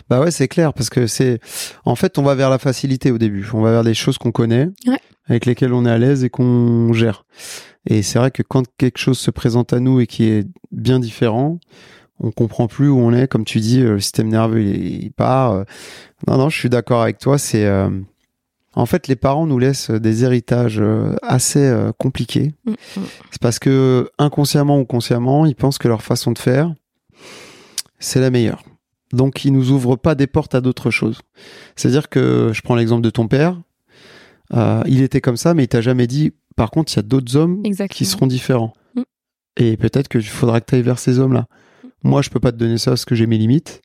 Bah 0.09 0.19
ouais, 0.19 0.31
c'est 0.31 0.47
clair 0.47 0.73
parce 0.73 0.89
que 0.89 1.07
c'est 1.07 1.39
en 1.85 1.95
fait 1.95 2.17
on 2.17 2.23
va 2.23 2.35
vers 2.35 2.49
la 2.49 2.57
facilité 2.59 3.11
au 3.11 3.17
début. 3.17 3.47
On 3.53 3.61
va 3.61 3.71
vers 3.71 3.83
des 3.83 3.93
choses 3.93 4.17
qu'on 4.17 4.31
connaît, 4.31 4.69
Ouais. 4.87 4.99
avec 5.27 5.45
lesquelles 5.45 5.73
on 5.73 5.85
est 5.85 5.91
à 5.91 5.97
l'aise 5.97 6.23
et 6.23 6.29
qu'on 6.29 6.91
gère. 6.93 7.25
Et 7.87 8.01
c'est 8.01 8.19
vrai 8.19 8.31
que 8.31 8.43
quand 8.43 8.63
quelque 8.77 8.97
chose 8.97 9.17
se 9.17 9.31
présente 9.31 9.73
à 9.73 9.79
nous 9.79 9.99
et 9.99 10.07
qui 10.07 10.25
est 10.25 10.45
bien 10.71 10.99
différent, 10.99 11.59
on 12.19 12.31
comprend 12.31 12.67
plus 12.67 12.89
où 12.89 12.97
on 12.99 13.13
est. 13.13 13.27
Comme 13.27 13.45
tu 13.45 13.59
dis, 13.61 13.79
euh, 13.81 13.93
le 13.93 13.99
système 14.01 14.27
nerveux 14.27 14.61
il, 14.61 15.03
il 15.05 15.11
part. 15.11 15.53
euh. 15.53 15.63
Non, 16.27 16.37
non, 16.37 16.49
je 16.49 16.59
suis 16.59 16.69
d'accord 16.69 17.01
avec 17.01 17.17
toi. 17.17 17.37
C'est 17.37 17.65
euh, 17.65 17.89
en 18.75 18.85
fait 18.85 19.07
les 19.07 19.15
parents 19.15 19.45
nous 19.47 19.57
laissent 19.59 19.89
des 19.91 20.25
héritages 20.25 20.81
assez 21.21 21.65
euh, 21.65 21.91
compliqués. 21.97 22.53
Mm, 22.65 22.71
mm. 22.71 22.75
C'est 23.31 23.41
parce 23.41 23.59
que 23.59 24.09
inconsciemment 24.17 24.79
ou 24.79 24.85
consciemment, 24.85 25.45
ils 25.45 25.55
pensent 25.55 25.77
que 25.77 25.87
leur 25.87 26.01
façon 26.03 26.31
de 26.33 26.37
faire, 26.39 26.73
c'est 27.99 28.19
la 28.19 28.29
meilleure. 28.29 28.63
Donc, 29.11 29.45
ils 29.45 29.51
nous 29.51 29.71
ouvrent 29.71 29.95
pas 29.95 30.15
des 30.15 30.27
portes 30.27 30.55
à 30.55 30.61
d'autres 30.61 30.91
choses. 30.91 31.21
C'est-à-dire 31.75 32.09
que, 32.09 32.51
je 32.53 32.61
prends 32.61 32.75
l'exemple 32.75 33.01
de 33.01 33.09
ton 33.09 33.27
père, 33.27 33.59
euh, 34.53 34.81
il 34.85 35.01
était 35.01 35.21
comme 35.21 35.37
ça, 35.37 35.53
mais 35.53 35.63
il 35.63 35.67
t'a 35.67 35.81
jamais 35.81 36.07
dit, 36.07 36.33
par 36.55 36.71
contre, 36.71 36.93
il 36.93 36.97
y 36.97 36.99
a 36.99 37.03
d'autres 37.03 37.35
hommes 37.35 37.61
Exactement. 37.63 37.95
qui 37.95 38.05
seront 38.05 38.27
différents. 38.27 38.73
Mm. 38.95 39.01
Et 39.57 39.77
peut-être 39.77 40.07
qu'il 40.07 40.23
faudra 40.23 40.61
que 40.61 40.65
tu 40.67 40.75
ailles 40.75 40.81
vers 40.81 40.99
ces 40.99 41.19
hommes-là. 41.19 41.47
Moi, 42.03 42.21
je 42.21 42.29
peux 42.29 42.39
pas 42.39 42.51
te 42.51 42.57
donner 42.57 42.77
ça 42.77 42.91
parce 42.91 43.05
que 43.05 43.15
j'ai 43.15 43.27
mes 43.27 43.37
limites, 43.37 43.81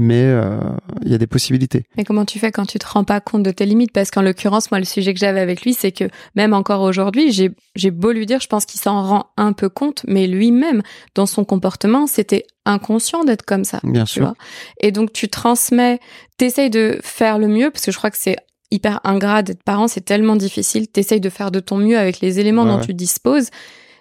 mais 0.00 0.22
euh, 0.24 0.58
il 1.04 1.12
y 1.12 1.14
a 1.14 1.18
des 1.18 1.26
possibilités. 1.26 1.84
Mais 1.96 2.04
comment 2.04 2.24
tu 2.24 2.38
fais 2.38 2.50
quand 2.50 2.66
tu 2.66 2.78
te 2.78 2.86
rends 2.86 3.04
pas 3.04 3.20
compte 3.20 3.42
de 3.42 3.50
tes 3.50 3.66
limites? 3.66 3.92
Parce 3.92 4.10
qu'en 4.10 4.22
l'occurrence, 4.22 4.70
moi, 4.70 4.78
le 4.80 4.84
sujet 4.86 5.12
que 5.14 5.20
j'avais 5.20 5.40
avec 5.40 5.62
lui, 5.62 5.74
c'est 5.74 5.92
que 5.92 6.04
même 6.34 6.54
encore 6.54 6.80
aujourd'hui, 6.80 7.30
j'ai 7.30 7.50
j'ai 7.76 7.90
beau 7.90 8.10
lui 8.12 8.26
dire, 8.26 8.40
je 8.40 8.48
pense 8.48 8.64
qu'il 8.66 8.80
s'en 8.80 9.02
rend 9.02 9.26
un 9.36 9.52
peu 9.52 9.68
compte, 9.68 10.02
mais 10.08 10.26
lui-même, 10.26 10.82
dans 11.14 11.26
son 11.26 11.44
comportement, 11.44 12.06
c'était 12.06 12.44
inconscient 12.64 13.24
d'être 13.24 13.44
comme 13.44 13.64
ça. 13.64 13.80
Bien 13.84 14.04
tu 14.04 14.14
sûr. 14.14 14.22
vois. 14.22 14.34
Et 14.80 14.90
donc 14.90 15.12
tu 15.12 15.28
transmets, 15.28 16.00
t'essayes 16.38 16.70
de 16.70 16.98
faire 17.02 17.38
le 17.38 17.46
mieux, 17.48 17.70
parce 17.70 17.84
que 17.84 17.92
je 17.92 17.98
crois 17.98 18.10
que 18.10 18.18
c'est 18.18 18.36
hyper 18.70 19.00
ingrat 19.04 19.42
d'être 19.42 19.62
parent, 19.62 19.88
c'est 19.88 20.00
tellement 20.04 20.36
difficile. 20.36 20.88
T'essayes 20.88 21.20
de 21.20 21.28
faire 21.30 21.50
de 21.50 21.60
ton 21.60 21.76
mieux 21.76 21.98
avec 21.98 22.20
les 22.20 22.40
éléments 22.40 22.62
Ouais, 22.64 22.68
dont 22.70 22.78
ouais. 22.78 22.86
tu 22.86 22.94
disposes, 22.94 23.50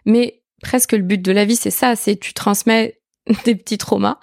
mais 0.05 0.41
presque 0.61 0.91
le 0.93 1.01
but 1.01 1.21
de 1.21 1.31
la 1.31 1.45
vie, 1.45 1.55
c'est 1.55 1.71
ça, 1.71 1.95
c'est 1.95 2.17
tu 2.17 2.33
transmets 2.33 2.99
des 3.45 3.55
petits 3.55 3.77
traumas. 3.77 4.17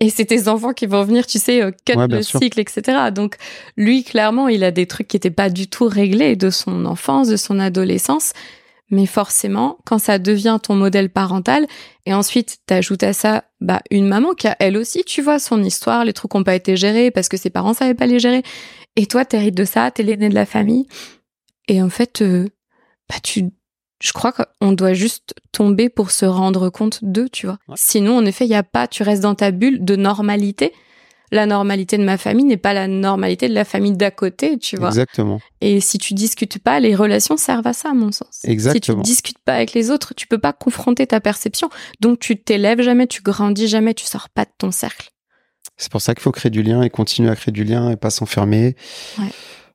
Et 0.00 0.10
c'est 0.10 0.24
tes 0.24 0.48
enfants 0.48 0.72
qui 0.72 0.86
vont 0.86 1.04
venir, 1.04 1.26
tu 1.26 1.38
sais, 1.38 1.62
euh, 1.62 1.70
cut 1.86 1.96
Ouais, 1.96 2.08
le 2.08 2.22
sûr. 2.22 2.40
cycle, 2.40 2.60
etc. 2.60 3.10
Donc, 3.12 3.36
lui, 3.76 4.02
clairement, 4.04 4.48
il 4.48 4.64
a 4.64 4.70
des 4.70 4.86
trucs 4.86 5.08
qui 5.08 5.16
étaient 5.16 5.30
pas 5.30 5.50
du 5.50 5.68
tout 5.68 5.86
réglés 5.86 6.36
de 6.36 6.50
son 6.50 6.84
enfance, 6.84 7.28
de 7.28 7.36
son 7.36 7.60
adolescence. 7.60 8.32
Mais 8.90 9.06
forcément, 9.06 9.78
quand 9.86 9.98
ça 9.98 10.18
devient 10.18 10.58
ton 10.62 10.74
modèle 10.74 11.08
parental, 11.10 11.66
et 12.06 12.12
ensuite, 12.12 12.58
t'ajoutes 12.66 13.02
à 13.02 13.12
ça, 13.12 13.44
bah, 13.60 13.80
une 13.90 14.06
maman 14.06 14.34
qui 14.34 14.46
a 14.46 14.56
elle 14.58 14.76
aussi, 14.76 15.04
tu 15.04 15.22
vois, 15.22 15.38
son 15.38 15.62
histoire, 15.62 16.04
les 16.04 16.12
trucs 16.12 16.30
qui 16.32 16.36
n'ont 16.36 16.44
pas 16.44 16.54
été 16.54 16.76
gérés 16.76 17.10
parce 17.10 17.28
que 17.28 17.36
ses 17.36 17.50
parents 17.50 17.72
savaient 17.72 17.94
pas 17.94 18.06
les 18.06 18.18
gérer. 18.18 18.42
Et 18.96 19.06
toi, 19.06 19.24
t'hérites 19.24 19.56
de 19.56 19.64
ça, 19.64 19.90
t'es 19.90 20.02
l'aîné 20.02 20.28
de 20.28 20.34
la 20.34 20.44
famille. 20.44 20.86
Et 21.66 21.80
en 21.80 21.88
fait, 21.88 22.20
euh, 22.20 22.48
bah, 23.08 23.16
tu, 23.22 23.44
je 24.04 24.12
crois 24.12 24.32
qu'on 24.32 24.72
doit 24.72 24.92
juste 24.92 25.34
tomber 25.50 25.88
pour 25.88 26.10
se 26.10 26.26
rendre 26.26 26.68
compte 26.68 26.98
d'eux, 27.02 27.30
tu 27.30 27.46
vois. 27.46 27.58
Ouais. 27.68 27.74
Sinon, 27.78 28.18
en 28.18 28.26
effet, 28.26 28.44
il 28.44 28.50
y 28.50 28.54
a 28.54 28.62
pas, 28.62 28.86
tu 28.86 29.02
restes 29.02 29.22
dans 29.22 29.34
ta 29.34 29.50
bulle 29.50 29.82
de 29.82 29.96
normalité. 29.96 30.74
La 31.32 31.46
normalité 31.46 31.96
de 31.96 32.04
ma 32.04 32.18
famille 32.18 32.44
n'est 32.44 32.58
pas 32.58 32.74
la 32.74 32.86
normalité 32.86 33.48
de 33.48 33.54
la 33.54 33.64
famille 33.64 33.96
d'à 33.96 34.10
côté, 34.10 34.58
tu 34.58 34.76
vois. 34.76 34.88
Exactement. 34.88 35.40
Et 35.62 35.80
si 35.80 35.96
tu 35.96 36.12
discutes 36.12 36.58
pas, 36.58 36.80
les 36.80 36.94
relations 36.94 37.38
servent 37.38 37.66
à 37.66 37.72
ça, 37.72 37.90
à 37.90 37.94
mon 37.94 38.12
sens. 38.12 38.42
Exactement. 38.44 39.02
Si 39.02 39.10
tu 39.10 39.14
discutes 39.14 39.38
pas 39.38 39.54
avec 39.54 39.72
les 39.72 39.90
autres, 39.90 40.12
tu 40.14 40.26
peux 40.26 40.38
pas 40.38 40.52
confronter 40.52 41.06
ta 41.06 41.20
perception. 41.20 41.70
Donc 42.00 42.18
tu 42.20 42.36
t'élèves 42.36 42.82
jamais, 42.82 43.06
tu 43.06 43.22
grandis 43.22 43.68
jamais, 43.68 43.94
tu 43.94 44.04
sors 44.04 44.28
pas 44.28 44.44
de 44.44 44.50
ton 44.58 44.70
cercle. 44.70 45.10
C'est 45.78 45.90
pour 45.90 46.02
ça 46.02 46.14
qu'il 46.14 46.22
faut 46.22 46.30
créer 46.30 46.50
du 46.50 46.62
lien 46.62 46.82
et 46.82 46.90
continuer 46.90 47.30
à 47.30 47.36
créer 47.36 47.52
du 47.52 47.64
lien 47.64 47.90
et 47.90 47.96
pas 47.96 48.10
s'enfermer 48.10 48.76
Ouais. 49.18 49.32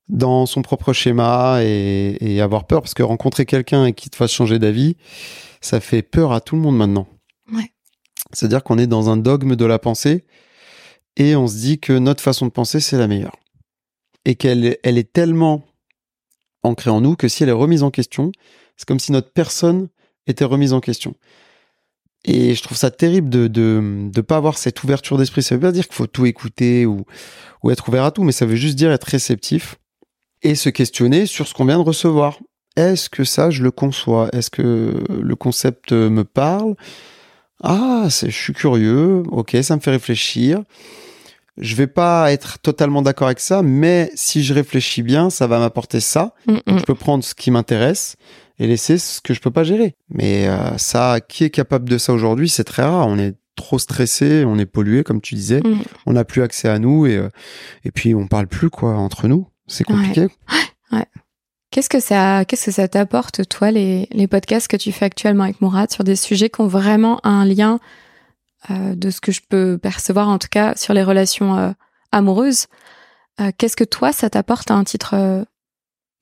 Dans 0.10 0.46
son 0.46 0.62
propre 0.62 0.92
schéma 0.92 1.60
et, 1.64 2.18
et 2.20 2.42
avoir 2.42 2.66
peur 2.66 2.82
parce 2.82 2.94
que 2.94 3.04
rencontrer 3.04 3.46
quelqu'un 3.46 3.86
et 3.86 3.94
qui 3.94 4.10
te 4.10 4.16
fasse 4.16 4.32
changer 4.32 4.60
d'avis, 4.60 4.98
ça 5.62 5.80
fait 5.80 6.02
peur 6.02 6.34
à 6.34 6.42
tout 6.42 6.56
le 6.56 6.62
monde 6.62 6.78
maintenant. 6.78 7.08
Ouais. 7.54 7.72
C'est-à-dire 8.34 8.64
qu'on 8.64 8.78
est 8.78 8.88
dans 8.88 9.10
un 9.10 9.18
dogme 9.18 9.56
de 9.56 9.66
la 9.66 9.80
pensée 9.80 10.26
et 11.16 11.36
on 11.36 11.48
se 11.48 11.58
dit 11.58 11.80
que 11.80 11.94
notre 11.94 12.24
façon 12.24 12.46
de 12.48 12.52
penser 12.52 12.80
c'est 12.80 12.98
la 12.98 13.08
meilleure 13.08 13.38
et 14.26 14.36
qu'elle 14.36 14.78
elle 14.84 14.98
est 14.98 15.14
tellement 15.14 15.64
ancrée 16.64 16.90
en 16.90 17.02
nous 17.02 17.16
que 17.16 17.28
si 17.28 17.44
elle 17.44 17.50
est 17.50 17.54
remise 17.54 17.84
en 17.84 17.92
question, 17.92 18.32
c'est 18.76 18.88
comme 18.88 19.00
si 19.00 19.12
notre 19.12 19.32
personne 19.32 19.90
était 20.28 20.46
remise 20.46 20.74
en 20.74 20.82
question. 20.82 21.16
Et 22.26 22.54
je 22.54 22.62
trouve 22.62 22.78
ça 22.78 22.92
terrible 22.92 23.30
de 23.30 23.48
de 23.48 24.10
de 24.12 24.22
pas 24.22 24.38
avoir 24.38 24.58
cette 24.58 24.84
ouverture 24.84 25.18
d'esprit. 25.18 25.42
Ça 25.42 25.56
veut 25.56 25.62
pas 25.62 25.72
dire 25.72 25.88
qu'il 25.88 25.96
faut 25.96 26.08
tout 26.08 26.26
écouter 26.26 26.86
ou 26.86 27.06
ou 27.64 27.72
être 27.72 27.88
ouvert 27.88 28.04
à 28.04 28.12
tout, 28.12 28.24
mais 28.24 28.32
ça 28.32 28.46
veut 28.46 28.56
juste 28.56 28.76
dire 28.76 28.92
être 28.92 29.06
réceptif 29.06 29.78
et 30.42 30.56
se 30.56 30.70
questionner 30.70 31.26
sur 31.26 31.48
ce 31.48 31.54
qu'on 31.54 31.66
vient 31.66 31.80
de 31.80 31.84
recevoir. 31.84 32.40
Est-ce 32.76 33.10
que 33.10 33.24
ça 33.24 33.50
je 33.50 33.64
le 33.64 33.72
conçois? 33.72 34.30
Est-ce 34.34 34.50
que 34.50 35.04
le 35.10 35.36
concept 35.36 35.92
me 35.92 36.24
parle? 36.24 36.76
Ah, 37.62 38.08
je 38.10 38.30
suis 38.30 38.54
curieux. 38.54 39.24
OK, 39.32 39.58
ça 39.62 39.76
me 39.76 39.82
fait 39.82 39.92
réfléchir. 39.92 40.62
Je 41.58 41.76
vais 41.76 41.88
pas 41.88 42.32
être 42.32 42.60
totalement 42.60 43.02
d'accord 43.02 43.28
avec 43.28 43.42
ça, 43.42 43.62
mais 43.62 44.12
si 44.16 44.44
je 44.44 44.54
réfléchis 44.54 45.04
bien, 45.04 45.30
ça 45.30 45.46
va 45.46 45.60
m'apporter 45.60 46.00
ça. 46.00 46.34
Mm, 46.48 46.54
Donc, 46.54 46.64
mm. 46.68 46.80
je 46.80 46.84
peux 46.86 46.96
prendre 46.96 47.24
ce 47.24 47.36
qui 47.36 47.52
m'intéresse 47.52 48.16
et 48.60 48.68
laisser 48.68 48.98
ce 48.98 49.20
que 49.20 49.34
je 49.34 49.42
peux 49.42 49.52
pas 49.52 49.66
gérer. 49.66 49.96
Mais 50.10 50.48
euh, 50.48 50.78
ça, 50.78 51.20
qui 51.20 51.44
est 51.44 51.50
capable 51.50 51.90
de 51.90 51.98
ça 51.98 52.14
aujourd'hui 52.14 52.48
C'est 52.48 52.64
très 52.64 52.84
rare. 52.84 53.08
On 53.08 53.20
est 53.20 53.36
trop 53.58 53.78
stressé, 53.78 54.46
on 54.46 54.58
est 54.58 54.66
pollué, 54.66 55.04
comme 55.04 55.20
tu 55.20 55.36
disais. 55.36 55.60
Mm. 55.60 55.82
On 56.06 56.14
n'a 56.14 56.24
plus 56.24 56.44
accès 56.44 56.70
à 56.70 56.80
nous 56.80 57.06
et, 57.06 57.18
euh, 57.18 57.30
et 57.84 57.92
puis 57.92 58.16
on 58.16 58.28
parle 58.28 58.48
plus, 58.48 58.70
quoi, 58.70 58.94
entre 58.94 59.28
nous. 59.28 59.48
C'est 59.70 59.86
compliqué. 59.86 60.28
Qu'est-ce 61.72 61.90
que 61.90 62.00
ça, 62.00 62.46
qu'est-ce 62.46 62.66
que 62.66 62.72
ça 62.72 62.88
t'apporte, 62.88 63.48
toi, 63.48 63.70
les, 63.70 64.08
les 64.12 64.28
podcasts 64.28 64.68
que 64.68 64.76
tu 64.76 64.92
fais 64.92 65.06
actuellement 65.06 65.44
avec 65.44 65.62
Mourad 65.62 65.92
sur 65.92 66.04
des 66.04 66.16
sujets 66.16 66.50
qui 66.50 66.62
ont 66.62 66.68
vraiment 66.68 67.24
un 67.24 67.46
lien 67.46 67.80
euh, 68.72 68.96
de 68.96 69.12
ce 69.12 69.22
que 69.22 69.32
je 69.32 69.42
peux 69.48 69.78
percevoir, 69.78 70.30
en 70.30 70.40
tout 70.40 70.48
cas, 70.50 70.76
sur 70.76 70.96
les 70.96 71.04
relations 71.04 71.56
euh, 71.58 71.72
amoureuses? 72.12 72.66
Euh, 73.40 73.52
qu'est-ce 73.56 73.76
que 73.76 73.84
toi, 73.84 74.12
ça 74.12 74.32
t'apporte 74.32 74.72
à 74.72 74.74
un 74.74 74.84
titre 74.84 75.46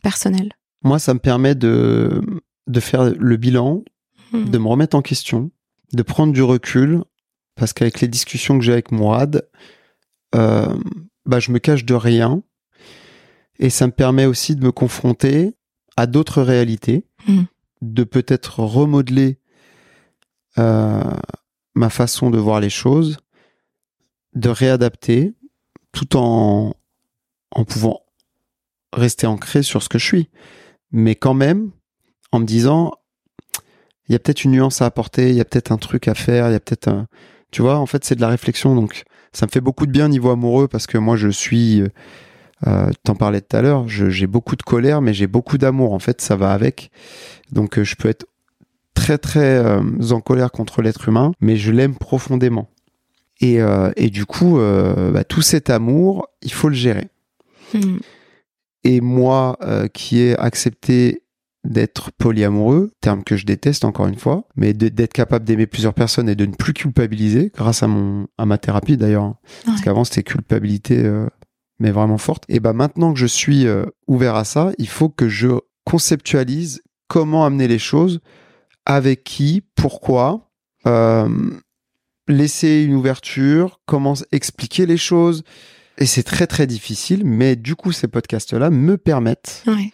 personnel? 0.03 0.51
Moi, 0.83 0.99
ça 0.99 1.13
me 1.13 1.19
permet 1.19 1.55
de, 1.55 2.21
de 2.67 2.79
faire 2.81 3.05
le 3.05 3.37
bilan, 3.37 3.83
Mm. 4.33 4.49
de 4.49 4.57
me 4.57 4.67
remettre 4.67 4.97
en 4.97 5.01
question, 5.01 5.51
de 5.93 6.03
prendre 6.03 6.33
du 6.33 6.43
recul, 6.43 7.03
parce 7.55 7.73
qu'avec 7.73 8.01
les 8.01 8.07
discussions 8.07 8.57
que 8.57 8.65
j'ai 8.65 8.73
avec 8.73 8.91
Mourad, 8.91 9.47
bah, 10.33 11.39
je 11.39 11.51
me 11.51 11.59
cache 11.59 11.85
de 11.85 11.93
rien, 11.93 12.41
et 13.59 13.69
ça 13.69 13.87
me 13.87 13.91
permet 13.91 14.25
aussi 14.25 14.55
de 14.55 14.63
me 14.63 14.71
confronter 14.71 15.55
à 15.95 16.07
d'autres 16.07 16.41
réalités, 16.41 17.05
Mm. 17.27 17.43
de 17.81 18.03
peut-être 18.03 18.59
remodeler 18.59 19.39
euh, 20.57 21.03
ma 21.75 21.89
façon 21.89 22.29
de 22.29 22.37
voir 22.37 22.59
les 22.59 22.69
choses, 22.69 23.17
de 24.33 24.49
réadapter, 24.49 25.35
tout 25.91 26.15
en, 26.15 26.73
en 27.51 27.65
pouvant 27.65 28.01
rester 28.93 29.27
ancré 29.27 29.61
sur 29.61 29.83
ce 29.83 29.89
que 29.89 29.99
je 29.99 30.05
suis, 30.05 30.29
mais 30.91 31.15
quand 31.15 31.33
même 31.33 31.71
en 32.31 32.39
me 32.39 32.45
disant 32.45 32.93
il 34.07 34.13
y 34.13 34.15
a 34.15 34.19
peut-être 34.19 34.45
une 34.45 34.51
nuance 34.51 34.81
à 34.81 34.85
apporter, 34.85 35.29
il 35.29 35.35
y 35.35 35.41
a 35.41 35.45
peut-être 35.45 35.71
un 35.71 35.77
truc 35.77 36.07
à 36.07 36.15
faire, 36.15 36.47
il 36.47 36.53
y 36.53 36.55
a 36.55 36.59
peut-être 36.61 36.87
un... 36.87 37.07
Tu 37.51 37.61
vois, 37.61 37.77
en 37.77 37.85
fait, 37.85 38.05
c'est 38.05 38.15
de 38.15 38.21
la 38.21 38.29
réflexion. 38.29 38.73
Donc, 38.73 39.03
ça 39.33 39.45
me 39.45 39.51
fait 39.51 39.59
beaucoup 39.59 39.85
de 39.85 39.91
bien 39.91 40.07
niveau 40.07 40.29
amoureux 40.29 40.69
parce 40.69 40.87
que 40.87 40.97
moi, 40.97 41.17
je 41.17 41.27
suis... 41.27 41.83
Euh, 42.65 42.89
T'en 43.03 43.15
parlais 43.15 43.41
tout 43.41 43.55
à 43.55 43.61
l'heure, 43.61 43.87
j'ai 43.87 44.27
beaucoup 44.27 44.55
de 44.55 44.63
colère, 44.63 45.01
mais 45.01 45.13
j'ai 45.13 45.27
beaucoup 45.27 45.57
d'amour. 45.57 45.93
En 45.93 45.99
fait, 45.99 46.21
ça 46.21 46.35
va 46.35 46.51
avec. 46.51 46.91
Donc, 47.51 47.77
euh, 47.77 47.83
je 47.83 47.95
peux 47.95 48.09
être 48.09 48.25
très, 48.93 49.17
très 49.17 49.57
euh, 49.57 49.81
en 50.11 50.21
colère 50.21 50.51
contre 50.51 50.81
l'être 50.81 51.07
humain, 51.07 51.31
mais 51.39 51.57
je 51.57 51.71
l'aime 51.71 51.95
profondément. 51.95 52.69
Et, 53.39 53.61
euh, 53.61 53.91
et 53.95 54.09
du 54.09 54.25
coup, 54.25 54.57
bah, 54.57 55.23
tout 55.23 55.43
cet 55.43 55.69
amour, 55.69 56.27
il 56.41 56.51
faut 56.51 56.69
le 56.69 56.75
gérer. 56.75 57.07
Mm. 57.73 57.97
Et 58.83 59.01
moi, 59.01 59.59
qui 59.93 60.19
ai 60.19 60.37
accepté 60.37 61.21
d'être 61.67 62.11
polyamoureux, 62.11 62.91
terme 63.01 63.23
que 63.23 63.35
je 63.35 63.45
déteste 63.45 63.85
encore 63.85 64.07
une 64.07 64.17
fois, 64.17 64.47
mais 64.55 64.73
d'être 64.73 65.13
capable 65.13 65.45
d'aimer 65.45 65.67
plusieurs 65.67 65.93
personnes 65.93 66.29
et 66.29 66.35
de 66.35 66.45
ne 66.45 66.53
plus 66.53 66.73
culpabiliser, 66.73 67.51
grâce 67.55 67.83
à 67.83 67.87
mon 67.87 68.27
à 68.37 68.45
ma 68.45 68.57
thérapie 68.57 68.97
d'ailleurs, 68.97 69.23
hein. 69.23 69.37
parce 69.65 69.81
qu'avant 69.81 70.03
c'était 70.03 70.23
culpabilité, 70.23 71.03
euh, 71.03 71.27
mais 71.79 71.91
vraiment 71.91 72.17
forte. 72.17 72.43
Et 72.49 72.59
bah 72.59 72.73
maintenant 72.73 73.13
que 73.13 73.19
je 73.19 73.25
suis 73.25 73.67
euh, 73.67 73.85
ouvert 74.07 74.35
à 74.35 74.43
ça, 74.43 74.71
il 74.77 74.87
faut 74.87 75.09
que 75.09 75.27
je 75.29 75.49
conceptualise 75.85 76.81
comment 77.07 77.45
amener 77.45 77.67
les 77.67 77.79
choses, 77.79 78.19
avec 78.85 79.23
qui, 79.23 79.63
pourquoi, 79.75 80.49
euh, 80.85 81.29
laisser 82.27 82.83
une 82.83 82.93
ouverture, 82.95 83.79
comment 83.85 84.15
expliquer 84.31 84.85
les 84.85 84.97
choses. 84.97 85.43
Et 85.97 86.05
c'est 86.05 86.23
très 86.23 86.45
très 86.47 86.67
difficile, 86.67 87.23
mais 87.25 87.55
du 87.55 87.75
coup 87.75 87.91
ces 87.91 88.07
podcasts-là 88.07 88.69
me 88.69 88.97
permettent 88.97 89.63
Ouais. 89.65 89.91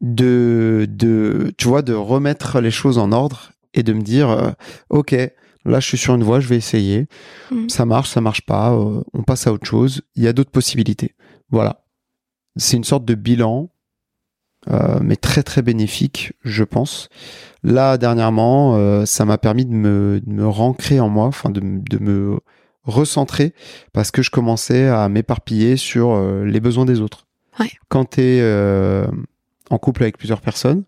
de, 0.00 0.86
de, 0.88 1.52
tu 1.56 1.68
vois, 1.68 1.82
de 1.82 1.94
remettre 1.94 2.60
les 2.60 2.70
choses 2.70 2.98
en 2.98 3.12
ordre 3.12 3.52
et 3.72 3.82
de 3.82 3.92
me 3.92 4.02
dire, 4.02 4.28
euh, 4.30 4.50
ok, 4.90 5.14
là 5.64 5.80
je 5.80 5.86
suis 5.86 5.98
sur 5.98 6.14
une 6.14 6.22
voie, 6.22 6.40
je 6.40 6.48
vais 6.48 6.56
essayer. 6.56 7.06
Mm. 7.50 7.68
Ça 7.68 7.84
marche, 7.84 8.10
ça 8.10 8.20
marche 8.20 8.42
pas, 8.42 8.72
euh, 8.72 9.02
on 9.12 9.22
passe 9.22 9.46
à 9.46 9.52
autre 9.52 9.66
chose. 9.66 10.02
Il 10.14 10.22
y 10.22 10.28
a 10.28 10.32
d'autres 10.32 10.50
possibilités. 10.50 11.14
Voilà. 11.50 11.84
C'est 12.56 12.76
une 12.76 12.84
sorte 12.84 13.04
de 13.04 13.14
bilan, 13.14 13.70
euh, 14.70 14.98
mais 15.02 15.16
très 15.16 15.42
très 15.42 15.62
bénéfique, 15.62 16.32
je 16.42 16.64
pense. 16.64 17.08
Là, 17.62 17.96
dernièrement, 17.98 18.76
euh, 18.76 19.04
ça 19.06 19.24
m'a 19.24 19.38
permis 19.38 19.64
de 19.64 19.72
me, 19.72 20.20
de 20.24 20.32
me 20.32 20.46
rancrer 20.48 21.00
en 21.00 21.08
moi, 21.08 21.26
enfin 21.26 21.50
de, 21.50 21.60
de 21.60 21.98
me 22.02 22.38
recentrer, 22.84 23.54
parce 23.92 24.10
que 24.10 24.22
je 24.22 24.30
commençais 24.30 24.88
à 24.88 25.08
m'éparpiller 25.08 25.76
sur 25.76 26.18
les 26.44 26.60
besoins 26.60 26.86
des 26.86 27.00
autres. 27.00 27.26
Ouais. 27.58 27.70
Quand 27.88 28.10
tu 28.10 28.22
es 28.22 29.06
en 29.70 29.78
couple 29.78 30.02
avec 30.02 30.18
plusieurs 30.18 30.40
personnes, 30.40 30.84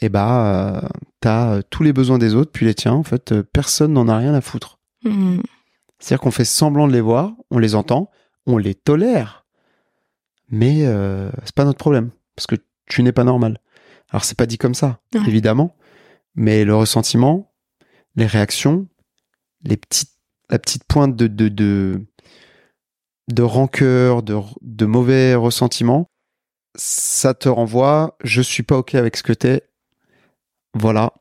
et 0.00 0.08
bah, 0.08 0.82
euh, 0.84 0.88
t'as 1.20 1.54
euh, 1.54 1.62
tous 1.70 1.82
les 1.82 1.92
besoins 1.92 2.18
des 2.18 2.34
autres, 2.34 2.50
puis 2.52 2.66
les 2.66 2.74
tiens. 2.74 2.92
En 2.94 3.02
fait, 3.02 3.32
euh, 3.32 3.42
personne 3.42 3.92
n'en 3.92 4.08
a 4.08 4.16
rien 4.18 4.34
à 4.34 4.40
foutre. 4.40 4.78
Mm. 5.04 5.40
C'est-à-dire 5.98 6.20
qu'on 6.22 6.30
fait 6.30 6.44
semblant 6.44 6.86
de 6.86 6.92
les 6.92 7.00
voir, 7.00 7.32
on 7.50 7.58
les 7.58 7.74
entend, 7.74 8.10
on 8.46 8.56
les 8.56 8.74
tolère, 8.74 9.46
mais 10.50 10.86
euh, 10.86 11.30
c'est 11.44 11.54
pas 11.54 11.64
notre 11.64 11.78
problème 11.78 12.10
parce 12.36 12.46
que 12.46 12.56
tu 12.86 13.02
n'es 13.02 13.12
pas 13.12 13.24
normal. 13.24 13.58
Alors 14.10 14.24
c'est 14.24 14.36
pas 14.38 14.46
dit 14.46 14.58
comme 14.58 14.74
ça, 14.74 15.00
Ouais. 15.14 15.20
évidemment, 15.26 15.76
mais 16.34 16.64
le 16.64 16.74
ressentiment, 16.74 17.52
les 18.14 18.26
réactions, 18.26 18.86
les 19.64 19.76
petites, 19.76 20.12
la 20.50 20.58
petite 20.58 20.84
pointe 20.84 21.14
de 21.16 21.26
de 21.26 21.48
de, 21.48 22.06
de 23.28 23.42
rancœur, 23.42 24.22
de, 24.22 24.36
de 24.62 24.86
mauvais 24.86 25.34
ressentiments, 25.34 26.08
ça 26.76 27.34
te 27.34 27.48
renvoie. 27.48 28.16
Je 28.24 28.40
suis 28.40 28.62
pas 28.62 28.78
ok 28.78 28.94
avec 28.94 29.16
ce 29.16 29.22
que 29.22 29.32
t'es. 29.32 29.67
Voilà. 30.74 31.12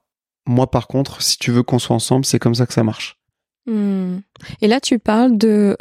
Moi, 0.45 0.69
par 0.69 0.87
contre, 0.87 1.21
si 1.21 1.37
tu 1.37 1.51
veux 1.51 1.63
qu'on 1.63 1.79
soit 1.79 1.95
ensemble, 1.95 2.25
c'est 2.25 2.39
comme 2.39 2.55
ça 2.55 2.65
que 2.65 2.73
ça 2.73 2.83
marche. 2.83 3.19
Mm. 3.65 4.17
Et 4.61 4.67
là, 4.67 4.79
tu 4.79 4.99
parles 4.99 5.37
de 5.37 5.77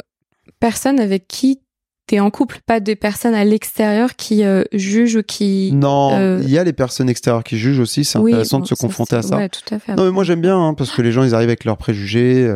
personnes 0.59 0.99
avec 0.99 1.27
qui 1.27 1.61
tu 2.07 2.15
es 2.15 2.19
en 2.19 2.29
couple, 2.31 2.59
pas 2.65 2.79
des 2.79 2.95
personnes 2.95 3.33
à 3.33 3.43
l'extérieur 3.43 4.15
qui 4.15 4.43
euh, 4.43 4.63
jugent 4.71 5.17
ou 5.17 5.23
qui. 5.23 5.71
Non, 5.73 6.13
euh, 6.13 6.39
il 6.41 6.49
y 6.49 6.57
a 6.57 6.63
les 6.63 6.73
personnes 6.73 7.09
extérieures 7.09 7.43
qui 7.43 7.57
jugent 7.57 7.79
aussi. 7.79 8.05
C'est 8.05 8.17
Oui, 8.17 8.31
intéressant 8.31 8.59
bon, 8.59 8.63
de 8.63 8.67
se 8.69 8.75
confronter 8.75 9.17
à 9.17 9.21
ça. 9.21 9.37
Ouais, 9.37 9.49
tout 9.49 9.73
à 9.73 9.79
fait. 9.79 9.95
Non, 9.95 10.05
mais 10.05 10.11
moi 10.11 10.23
j'aime 10.23 10.41
bien 10.41 10.57
hein, 10.57 10.73
parce 10.73 10.91
que 10.91 11.01
les 11.01 11.11
gens 11.11 11.23
ils 11.23 11.35
arrivent 11.35 11.49
avec 11.49 11.65
leurs 11.65 11.77
préjugés. 11.77 12.55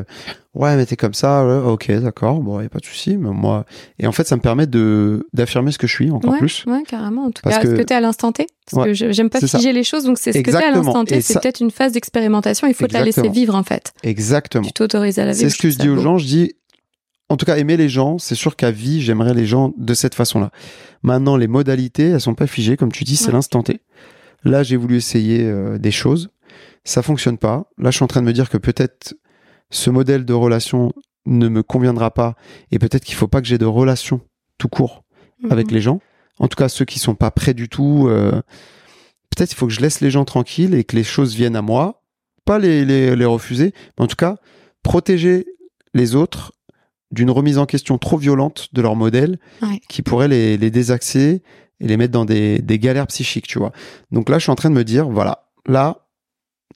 Ouais, 0.53 0.75
mais 0.75 0.85
t'es 0.85 0.95
comme 0.95 1.13
ça. 1.13 1.43
ok, 1.65 1.91
d'accord. 2.01 2.39
Bon, 2.41 2.59
y 2.61 2.65
a 2.65 2.69
pas 2.69 2.79
de 2.79 2.85
souci. 2.85 3.17
Mais 3.17 3.29
moi, 3.29 3.65
et 3.99 4.07
en 4.07 4.11
fait, 4.11 4.27
ça 4.27 4.35
me 4.35 4.41
permet 4.41 4.67
de 4.67 5.27
d'affirmer 5.33 5.71
ce 5.71 5.77
que 5.77 5.87
je 5.87 5.93
suis 5.93 6.11
encore 6.11 6.31
ouais, 6.31 6.39
plus. 6.39 6.63
ouais, 6.67 6.83
carrément. 6.87 7.25
En 7.25 7.31
tout 7.31 7.41
Parce 7.43 7.57
cas, 7.57 7.61
que- 7.63 7.69
ce 7.69 7.75
que 7.75 7.81
tu 7.85 7.93
es 7.93 7.95
à 7.95 8.01
l'instant 8.01 8.31
T. 8.31 8.47
Parce 8.69 8.85
Ouais, 8.87 8.93
que 8.93 9.11
j'aime 9.13 9.29
pas 9.29 9.39
ça. 9.39 9.57
figer 9.57 9.73
les 9.73 9.83
choses, 9.83 10.03
donc 10.05 10.17
c'est 10.17 10.31
ce 10.33 10.37
que 10.39 10.51
tu 10.51 10.55
es 10.57 10.63
à 10.63 10.71
l'instant 10.71 11.03
T. 11.05 11.19
C'est 11.21 11.33
ça- 11.33 11.39
peut-être 11.39 11.59
une 11.59 11.71
phase 11.71 11.91
d'expérimentation. 11.93 12.67
Il 12.67 12.73
faut 12.73 12.87
te 12.87 12.93
la 12.93 13.03
laisser 13.03 13.27
vivre, 13.29 13.55
en 13.55 13.63
fait. 13.63 13.93
Exactement. 14.03 14.63
Tu 14.65 14.73
t'autorises 14.73 15.19
à 15.19 15.25
la 15.25 15.31
vivre. 15.33 15.43
C'est 15.43 15.55
ce 15.55 15.61
que 15.61 15.69
je 15.69 15.77
dis 15.77 15.89
aux 15.89 15.95
beau. 15.95 16.01
gens. 16.01 16.17
Je 16.17 16.25
dis, 16.25 16.53
en 17.29 17.37
tout 17.37 17.45
cas, 17.45 17.57
aimer 17.57 17.77
les 17.77 17.89
gens. 17.89 18.17
C'est 18.17 18.35
sûr 18.35 18.55
qu'à 18.55 18.71
vie, 18.71 19.01
j'aimerais 19.01 19.33
les 19.33 19.45
gens 19.45 19.73
de 19.77 19.93
cette 19.93 20.15
façon-là. 20.15 20.51
Maintenant, 21.03 21.37
les 21.37 21.47
modalités, 21.47 22.09
elles 22.09 22.21
sont 22.21 22.35
pas 22.35 22.47
figées, 22.47 22.77
comme 22.77 22.91
tu 22.91 23.03
dis. 23.03 23.15
C'est 23.15 23.27
Ouais. 23.27 23.33
l'instant 23.33 23.63
T. 23.63 23.81
Là, 24.43 24.63
j'ai 24.63 24.75
voulu 24.75 24.97
essayer 24.97 25.43
euh, 25.43 25.77
des 25.77 25.91
choses. 25.91 26.29
Ça 26.83 27.01
fonctionne 27.03 27.37
pas. 27.37 27.69
Là, 27.77 27.91
je 27.91 27.95
suis 27.97 28.03
en 28.03 28.07
train 28.07 28.21
de 28.21 28.25
me 28.25 28.33
dire 28.33 28.49
que 28.49 28.57
peut-être 28.57 29.13
ce 29.71 29.89
modèle 29.89 30.25
de 30.25 30.33
relation 30.33 30.91
ne 31.25 31.47
me 31.49 31.63
conviendra 31.63 32.11
pas 32.11 32.35
et 32.71 32.77
peut-être 32.79 33.03
qu'il 33.03 33.15
faut 33.15 33.27
pas 33.27 33.41
que 33.41 33.47
j'ai 33.47 33.57
de 33.57 33.65
relation 33.65 34.21
tout 34.57 34.67
court 34.69 35.03
avec 35.49 35.67
Mhm. 35.67 35.73
les 35.73 35.81
gens. 35.81 35.99
En 36.39 36.47
tout 36.47 36.55
cas, 36.55 36.69
ceux 36.69 36.85
qui 36.85 36.99
sont 36.99 37.15
pas 37.15 37.31
prêts 37.31 37.53
du 37.53 37.67
tout. 37.69 38.07
euh, 38.07 38.31
peut-être 39.35 39.51
il 39.51 39.55
faut 39.55 39.67
que 39.67 39.73
je 39.73 39.81
laisse 39.81 40.01
les 40.01 40.11
gens 40.11 40.25
tranquilles 40.25 40.73
et 40.75 40.83
que 40.83 40.95
les 40.95 41.03
choses 41.03 41.35
viennent 41.35 41.55
à 41.55 41.61
moi. 41.61 42.03
Pas 42.45 42.59
les, 42.59 42.83
les, 42.85 43.15
les 43.15 43.25
refuser, 43.25 43.73
mais 43.97 44.03
en 44.03 44.07
tout 44.07 44.15
cas, 44.15 44.37
protéger 44.83 45.45
les 45.93 46.15
autres 46.15 46.53
d'une 47.11 47.29
remise 47.29 47.57
en 47.57 47.65
question 47.65 47.97
trop 47.97 48.17
violente 48.17 48.69
de 48.73 48.81
leur 48.81 48.95
modèle 48.95 49.37
Ouais. 49.61 49.79
qui 49.89 50.01
pourrait 50.01 50.27
les, 50.27 50.57
les 50.57 50.71
désaxer 50.71 51.43
et 51.79 51.87
les 51.87 51.97
mettre 51.97 52.13
dans 52.13 52.25
des, 52.25 52.59
des 52.59 52.79
galères 52.79 53.07
psychiques, 53.07 53.47
tu 53.47 53.59
vois. 53.59 53.71
Donc 54.11 54.29
là, 54.29 54.37
je 54.39 54.43
suis 54.43 54.51
en 54.51 54.55
train 54.55 54.69
de 54.69 54.75
me 54.75 54.83
dire, 54.83 55.07
voilà, 55.09 55.49
là, 55.67 56.07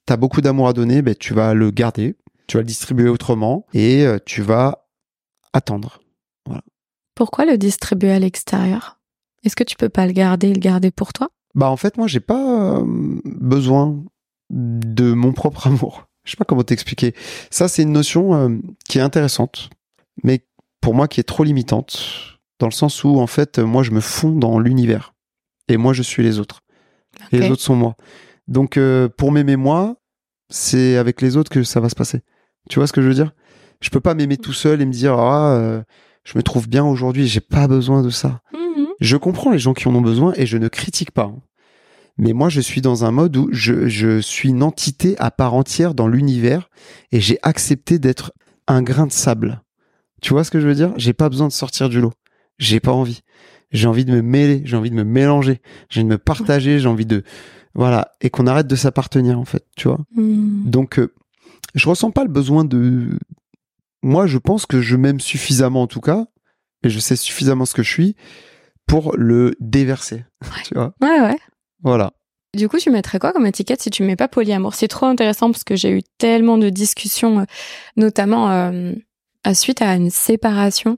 t'as 0.05 0.17
beaucoup 0.17 0.41
d'amour 0.41 0.67
à 0.67 0.73
donner, 0.73 1.01
ben, 1.01 1.15
tu 1.15 1.33
vas 1.33 1.53
le 1.53 1.71
garder, 1.71 2.15
tu 2.47 2.57
vas 2.57 2.61
le 2.61 2.67
distribuer 2.67 3.09
autrement 3.09 3.65
et 3.73 4.05
euh, 4.05 4.19
tu 4.25 4.41
vas 4.41 4.87
attendre. 5.53 6.01
Pourquoi 7.15 7.45
le 7.45 7.57
distribuer 7.57 8.11
à 8.11 8.19
l'extérieur? 8.19 8.99
Est-ce 9.43 9.55
que 9.55 9.63
tu 9.63 9.75
peux 9.75 9.89
pas 9.89 10.05
le 10.05 10.11
garder 10.11 10.49
et 10.49 10.53
le 10.53 10.59
garder 10.59 10.91
pour 10.91 11.13
toi? 11.13 11.29
Bah 11.53 11.69
en 11.69 11.77
fait 11.77 11.97
moi 11.97 12.07
j'ai 12.07 12.19
pas 12.19 12.77
euh, 12.79 12.83
besoin 13.23 14.03
de 14.49 15.13
mon 15.13 15.31
propre 15.33 15.67
amour. 15.67 16.07
Je 16.25 16.31
sais 16.31 16.37
pas 16.37 16.45
comment 16.45 16.63
t'expliquer. 16.63 17.13
Ça 17.51 17.67
c'est 17.67 17.83
une 17.83 17.91
notion 17.91 18.35
euh, 18.35 18.57
qui 18.89 18.97
est 18.97 19.01
intéressante, 19.01 19.69
mais 20.23 20.45
pour 20.81 20.93
moi 20.93 21.07
qui 21.07 21.19
est 21.19 21.23
trop 21.23 21.43
limitante 21.43 22.39
dans 22.59 22.67
le 22.67 22.73
sens 22.73 23.03
où 23.03 23.19
en 23.19 23.27
fait 23.27 23.59
moi 23.59 23.83
je 23.83 23.91
me 23.91 24.01
fonds 24.01 24.31
dans 24.31 24.59
l'univers 24.59 25.13
et 25.67 25.77
moi 25.77 25.93
je 25.93 26.03
suis 26.03 26.23
les 26.23 26.39
autres 26.39 26.61
et 27.31 27.39
les 27.39 27.49
autres 27.49 27.61
sont 27.61 27.75
moi. 27.75 27.95
Donc 28.47 28.77
euh, 28.77 29.09
pour 29.09 29.31
m'aimer 29.31 29.55
moi, 29.55 29.95
c'est 30.49 30.97
avec 30.97 31.21
les 31.21 31.37
autres 31.37 31.51
que 31.51 31.63
ça 31.63 31.79
va 31.79 31.89
se 31.89 31.95
passer. 31.95 32.21
Tu 32.69 32.79
vois 32.79 32.87
ce 32.87 32.93
que 32.93 33.01
je 33.01 33.07
veux 33.07 33.13
dire? 33.13 33.31
Je 33.81 33.89
peux 33.89 33.99
pas 33.99 34.13
m'aimer 34.13 34.37
tout 34.37 34.53
seul 34.53 34.81
et 34.81 34.85
me 34.85 34.91
dire 34.91 35.13
ah 35.13 35.55
euh, 35.55 35.81
je 36.23 36.37
me 36.37 36.43
trouve 36.43 36.67
bien 36.67 36.83
aujourd'hui, 36.83 37.27
j'ai 37.27 37.41
pas 37.41 37.67
besoin 37.67 38.01
de 38.01 38.09
ça. 38.09 38.41
Mhm. 38.53 38.87
Je 38.99 39.17
comprends 39.17 39.51
les 39.51 39.59
gens 39.59 39.73
qui 39.73 39.87
en 39.87 39.95
ont 39.95 40.01
besoin 40.01 40.33
et 40.35 40.45
je 40.45 40.57
ne 40.57 40.67
critique 40.67 41.11
pas. 41.11 41.31
Mais 42.17 42.33
moi, 42.33 42.49
je 42.49 42.61
suis 42.61 42.81
dans 42.81 43.03
un 43.03 43.11
mode 43.11 43.35
où 43.35 43.49
je, 43.51 43.87
je 43.87 44.19
suis 44.19 44.49
une 44.49 44.63
entité 44.63 45.15
à 45.19 45.31
part 45.31 45.53
entière 45.53 45.93
dans 45.93 46.07
l'univers 46.07 46.69
et 47.11 47.19
j'ai 47.19 47.37
accepté 47.43 47.99
d'être 47.99 48.31
un 48.67 48.81
grain 48.81 49.05
de 49.05 49.11
sable. 49.11 49.61
Tu 50.21 50.33
vois 50.33 50.43
ce 50.43 50.51
que 50.51 50.61
je 50.61 50.67
veux 50.67 50.75
dire? 50.75 50.93
J'ai 50.95 51.13
pas 51.13 51.29
besoin 51.29 51.47
de 51.47 51.53
sortir 51.53 51.89
du 51.89 51.99
lot. 51.99 52.13
J'ai 52.57 52.79
pas 52.79 52.93
envie. 52.93 53.21
J'ai 53.71 53.87
envie 53.87 54.05
de 54.05 54.11
me 54.11 54.21
mêler, 54.21 54.61
j'ai 54.65 54.77
envie 54.77 54.89
de 54.89 54.95
me 54.95 55.03
mélanger, 55.03 55.59
j'ai 55.89 55.99
envie 55.99 56.07
de 56.07 56.13
me 56.13 56.17
partager, 56.17 56.79
j'ai 56.79 56.87
envie 56.87 57.05
de 57.05 57.23
voilà 57.73 58.13
et 58.21 58.29
qu'on 58.29 58.47
arrête 58.47 58.67
de 58.67 58.75
s'appartenir 58.75 59.37
en 59.37 59.43
fait, 59.43 59.65
tu 59.75 59.89
vois? 59.89 59.99
Hmm. 60.15 60.63
Donc 60.65 60.97
euh, 60.97 61.13
je 61.75 61.87
ressens 61.89 62.09
pas 62.11 62.23
le 62.23 62.29
besoin 62.29 62.65
de 62.65 63.19
moi, 64.01 64.25
je 64.27 64.37
pense 64.37 64.65
que 64.65 64.81
je 64.81 64.95
m'aime 64.95 65.19
suffisamment 65.19 65.83
en 65.83 65.87
tout 65.87 66.01
cas 66.01 66.25
et 66.83 66.89
je 66.89 66.99
sais 66.99 67.15
suffisamment 67.15 67.65
ce 67.65 67.73
que 67.73 67.83
je 67.83 67.91
suis 67.91 68.15
pour 68.87 69.15
le 69.17 69.55
déverser, 69.59 70.25
tu 70.65 70.73
vois. 70.75 70.93
Ouais, 71.01 71.19
ouais. 71.21 71.37
Voilà. 71.83 72.13
Du 72.55 72.69
coup, 72.69 72.77
tu 72.77 72.89
mettrais 72.89 73.19
quoi 73.19 73.33
comme 73.33 73.45
étiquette 73.45 73.81
si 73.81 73.89
tu 73.89 74.03
mets 74.03 74.15
pas 74.15 74.27
polyamour? 74.29 74.75
C'est 74.75 74.87
trop 74.87 75.07
intéressant 75.07 75.51
parce 75.51 75.63
que 75.65 75.75
j'ai 75.75 75.89
eu 75.91 76.01
tellement 76.17 76.57
de 76.57 76.69
discussions, 76.69 77.39
euh, 77.39 77.43
notamment 77.97 78.49
euh, 78.51 78.93
à 79.43 79.53
suite 79.53 79.81
à 79.81 79.93
une 79.95 80.09
séparation 80.09 80.97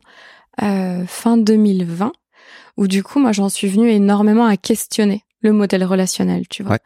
euh, 0.62 1.06
fin 1.08 1.38
2020, 1.38 2.12
où 2.78 2.88
du 2.88 3.02
coup, 3.02 3.20
moi, 3.20 3.32
j'en 3.32 3.50
suis 3.50 3.68
venue 3.68 3.90
énormément 3.90 4.46
à 4.46 4.56
questionner 4.58 5.24
le 5.42 5.52
modèle 5.52 5.84
relationnel, 5.84 6.48
tu 6.48 6.62
vois, 6.64 6.74
Ouais. 6.74 6.80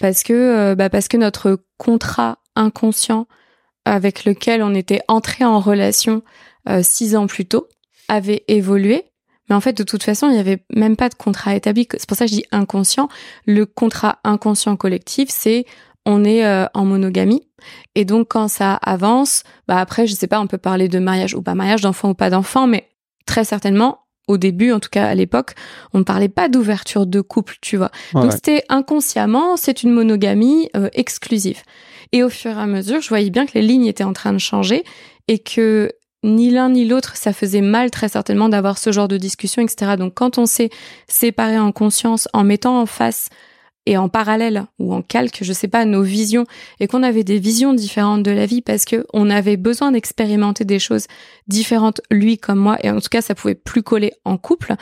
parce 0.00 0.22
que 0.24 0.32
euh, 0.34 0.74
bah, 0.74 0.90
parce 0.90 1.08
que 1.08 1.16
notre 1.16 1.64
contrat 1.78 2.38
inconscient 2.56 3.26
avec 3.84 4.24
lequel 4.24 4.62
on 4.62 4.74
était 4.74 5.00
entré 5.08 5.44
en 5.44 5.60
relation 5.60 6.22
euh, 6.68 6.80
six 6.82 7.16
ans 7.16 7.26
plus 7.26 7.46
tôt 7.46 7.66
avait 8.08 8.44
évolué. 8.48 9.04
Mais 9.48 9.56
en 9.56 9.60
fait, 9.60 9.76
de 9.76 9.82
toute 9.82 10.02
façon, 10.02 10.28
il 10.28 10.34
n'y 10.34 10.38
avait 10.38 10.62
même 10.72 10.96
pas 10.96 11.08
de 11.08 11.14
contrat 11.14 11.54
établi. 11.54 11.88
C'est 11.92 12.06
pour 12.08 12.16
ça 12.16 12.26
que 12.26 12.30
je 12.30 12.36
dis 12.36 12.44
inconscient. 12.52 13.08
Le 13.46 13.66
contrat 13.66 14.18
inconscient 14.24 14.76
collectif, 14.76 15.28
c'est 15.30 15.66
on 16.06 16.24
est 16.24 16.44
euh, 16.44 16.66
en 16.74 16.84
monogamie. 16.84 17.42
Et 17.94 18.04
donc, 18.04 18.28
quand 18.28 18.48
ça 18.48 18.74
avance, 18.74 19.44
bah 19.68 19.78
après, 19.78 20.06
je 20.06 20.14
sais 20.14 20.26
pas, 20.26 20.40
on 20.40 20.46
peut 20.46 20.58
parler 20.58 20.88
de 20.88 20.98
mariage 20.98 21.34
ou 21.34 21.42
pas 21.42 21.54
mariage, 21.54 21.80
d'enfant 21.80 22.10
ou 22.10 22.14
pas 22.14 22.30
d'enfant, 22.30 22.66
mais 22.66 22.88
très 23.26 23.44
certainement, 23.44 24.00
au 24.28 24.36
début, 24.36 24.72
en 24.72 24.80
tout 24.80 24.88
cas 24.90 25.06
à 25.06 25.14
l'époque, 25.14 25.54
on 25.92 25.98
ne 25.98 26.04
parlait 26.04 26.28
pas 26.28 26.48
d'ouverture 26.48 27.06
de 27.06 27.20
couple, 27.20 27.56
tu 27.60 27.76
vois. 27.76 27.90
Ouais, 28.14 28.22
Donc 28.22 28.32
c'était 28.32 28.64
inconsciemment, 28.68 29.56
c'est 29.56 29.82
une 29.82 29.90
monogamie 29.90 30.68
euh, 30.76 30.88
exclusive. 30.92 31.60
Et 32.12 32.22
au 32.22 32.28
fur 32.28 32.50
et 32.52 32.60
à 32.60 32.66
mesure, 32.66 33.00
je 33.00 33.08
voyais 33.08 33.30
bien 33.30 33.46
que 33.46 33.52
les 33.54 33.62
lignes 33.62 33.86
étaient 33.86 34.04
en 34.04 34.12
train 34.12 34.32
de 34.32 34.38
changer 34.38 34.84
et 35.28 35.38
que 35.38 35.90
ni 36.24 36.50
l'un 36.50 36.70
ni 36.70 36.84
l'autre, 36.84 37.16
ça 37.16 37.32
faisait 37.32 37.62
mal 37.62 37.90
très 37.90 38.08
certainement 38.08 38.48
d'avoir 38.48 38.78
ce 38.78 38.92
genre 38.92 39.08
de 39.08 39.16
discussion, 39.16 39.62
etc. 39.62 39.96
Donc 39.98 40.14
quand 40.14 40.38
on 40.38 40.46
s'est 40.46 40.70
séparé 41.08 41.58
en 41.58 41.72
conscience, 41.72 42.28
en 42.32 42.44
mettant 42.44 42.80
en 42.80 42.86
face 42.86 43.28
et 43.86 43.96
en 43.96 44.08
parallèle 44.08 44.66
ou 44.78 44.94
en 44.94 45.02
calque, 45.02 45.40
je 45.42 45.52
sais 45.52 45.66
pas, 45.66 45.84
nos 45.84 46.02
visions 46.02 46.46
et 46.78 46.86
qu'on 46.86 47.02
avait 47.02 47.24
des 47.24 47.40
visions 47.40 47.74
différentes 47.74 48.22
de 48.22 48.30
la 48.30 48.46
vie 48.46 48.62
parce 48.62 48.84
que 48.84 49.04
on 49.12 49.30
avait 49.30 49.56
besoin 49.56 49.90
d'expérimenter 49.90 50.64
des 50.64 50.78
choses 50.78 51.06
différentes, 51.48 52.00
lui 52.10 52.38
comme 52.38 52.60
moi, 52.60 52.78
et 52.84 52.90
en 52.90 53.00
tout 53.00 53.08
cas 53.10 53.22
ça 53.22 53.34
pouvait 53.34 53.56
plus 53.56 53.82
coller 53.82 54.12
en 54.24 54.36
couple. 54.36 54.76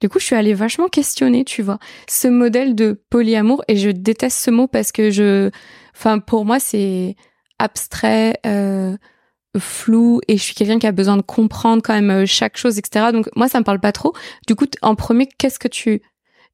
Du 0.00 0.08
coup, 0.08 0.18
je 0.18 0.24
suis 0.24 0.34
allée 0.36 0.54
vachement 0.54 0.88
questionner, 0.88 1.44
tu 1.44 1.62
vois, 1.62 1.78
ce 2.08 2.28
modèle 2.28 2.74
de 2.74 3.00
polyamour 3.10 3.64
et 3.68 3.76
je 3.76 3.90
déteste 3.90 4.38
ce 4.38 4.50
mot 4.50 4.66
parce 4.66 4.92
que 4.92 5.10
je, 5.10 5.50
enfin, 5.96 6.18
pour 6.18 6.44
moi, 6.44 6.58
c'est 6.60 7.16
abstrait, 7.58 8.34
euh, 8.46 8.96
flou 9.58 10.20
et 10.28 10.36
je 10.36 10.42
suis 10.42 10.54
quelqu'un 10.54 10.78
qui 10.78 10.86
a 10.86 10.92
besoin 10.92 11.16
de 11.16 11.22
comprendre 11.22 11.82
quand 11.82 11.94
même 11.94 12.10
euh, 12.10 12.26
chaque 12.26 12.56
chose, 12.56 12.78
etc. 12.78 13.12
Donc 13.12 13.28
moi, 13.36 13.48
ça 13.48 13.60
me 13.60 13.64
parle 13.64 13.80
pas 13.80 13.92
trop. 13.92 14.12
Du 14.46 14.54
coup, 14.56 14.66
en 14.82 14.94
premier, 14.96 15.28
qu'est-ce 15.38 15.58
que 15.60 15.68
tu, 15.68 16.02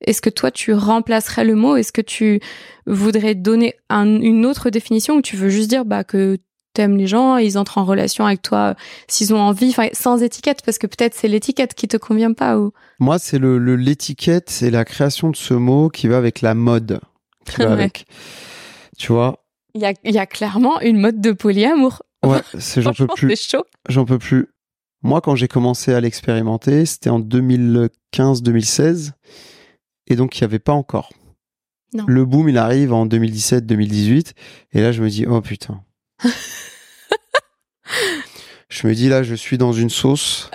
est-ce 0.02 0.20
que 0.20 0.30
toi, 0.30 0.50
tu 0.50 0.74
remplacerais 0.74 1.44
le 1.44 1.54
mot? 1.54 1.76
Est-ce 1.76 1.92
que 1.92 2.02
tu 2.02 2.40
voudrais 2.86 3.34
donner 3.34 3.74
un- 3.88 4.20
une 4.20 4.44
autre 4.46 4.68
définition 4.70 5.16
ou 5.16 5.22
tu 5.22 5.36
veux 5.36 5.48
juste 5.48 5.70
dire 5.70 5.84
bah 5.86 6.04
que 6.04 6.36
t'aimes 6.74 6.96
les 6.96 7.06
gens, 7.06 7.36
ils 7.36 7.58
entrent 7.58 7.78
en 7.78 7.84
relation 7.84 8.26
avec 8.26 8.42
toi 8.42 8.70
euh, 8.70 8.74
s'ils 9.08 9.34
ont 9.34 9.40
envie, 9.40 9.70
enfin 9.70 9.88
sans 9.92 10.22
étiquette 10.22 10.62
parce 10.64 10.78
que 10.78 10.86
peut-être 10.86 11.14
c'est 11.14 11.28
l'étiquette 11.28 11.74
qui 11.74 11.88
te 11.88 11.96
convient 11.96 12.32
pas 12.32 12.58
ou? 12.58 12.72
Moi, 12.98 13.18
c'est 13.18 13.38
le 13.38 13.58
l'étiquette, 13.76 14.50
c'est 14.50 14.70
la 14.70 14.84
création 14.84 15.30
de 15.30 15.36
ce 15.36 15.54
mot 15.54 15.88
qui 15.88 16.08
va 16.08 16.16
avec 16.16 16.40
la 16.40 16.54
mode, 16.54 17.00
qui 17.46 17.62
va 17.62 17.72
avec. 17.72 18.06
Tu 18.98 19.12
vois? 19.12 19.44
Il 19.74 19.80
y 19.80 19.86
a, 19.86 19.94
y 20.04 20.18
a 20.18 20.26
clairement 20.26 20.80
une 20.80 20.98
mode 20.98 21.20
de 21.20 21.32
polyamour. 21.32 22.02
Ouais, 22.24 22.42
c'est 22.58 22.82
j'en 22.82 22.92
peux 22.92 23.06
plus. 23.06 23.56
J'en 23.88 24.04
peux 24.04 24.18
plus. 24.18 24.48
Moi, 25.02 25.20
quand 25.20 25.34
j'ai 25.34 25.48
commencé 25.48 25.94
à 25.94 26.00
l'expérimenter, 26.00 26.84
c'était 26.84 27.08
en 27.08 27.20
2015-2016. 27.20 29.12
Et 30.08 30.16
donc, 30.16 30.38
il 30.38 30.42
n'y 30.42 30.44
avait 30.44 30.58
pas 30.58 30.72
encore. 30.72 31.10
Non. 31.94 32.04
Le 32.06 32.24
boom, 32.24 32.48
il 32.48 32.58
arrive 32.58 32.92
en 32.92 33.06
2017-2018. 33.06 34.32
Et 34.72 34.82
là, 34.82 34.92
je 34.92 35.02
me 35.02 35.08
dis, 35.08 35.26
oh 35.26 35.40
putain. 35.40 35.82
je 38.68 38.86
me 38.86 38.94
dis, 38.94 39.08
là, 39.08 39.22
je 39.22 39.34
suis 39.34 39.58
dans 39.58 39.72
une 39.72 39.90
sauce. 39.90 40.50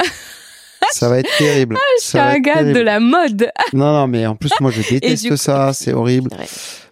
Ça 0.92 1.10
va 1.10 1.20
être 1.20 1.38
terrible. 1.38 1.76
Je 2.02 2.06
suis 2.08 2.18
un 2.20 2.40
gars 2.40 2.64
de 2.64 2.80
la 2.80 3.00
mode. 3.00 3.50
Non, 3.74 3.92
non, 3.92 4.08
mais 4.08 4.26
en 4.26 4.36
plus, 4.36 4.52
moi, 4.62 4.72
je 4.72 4.82
déteste 4.88 5.28
coup- 5.30 5.36
ça. 5.38 5.74
C'est 5.74 5.92
horrible. 5.92 6.30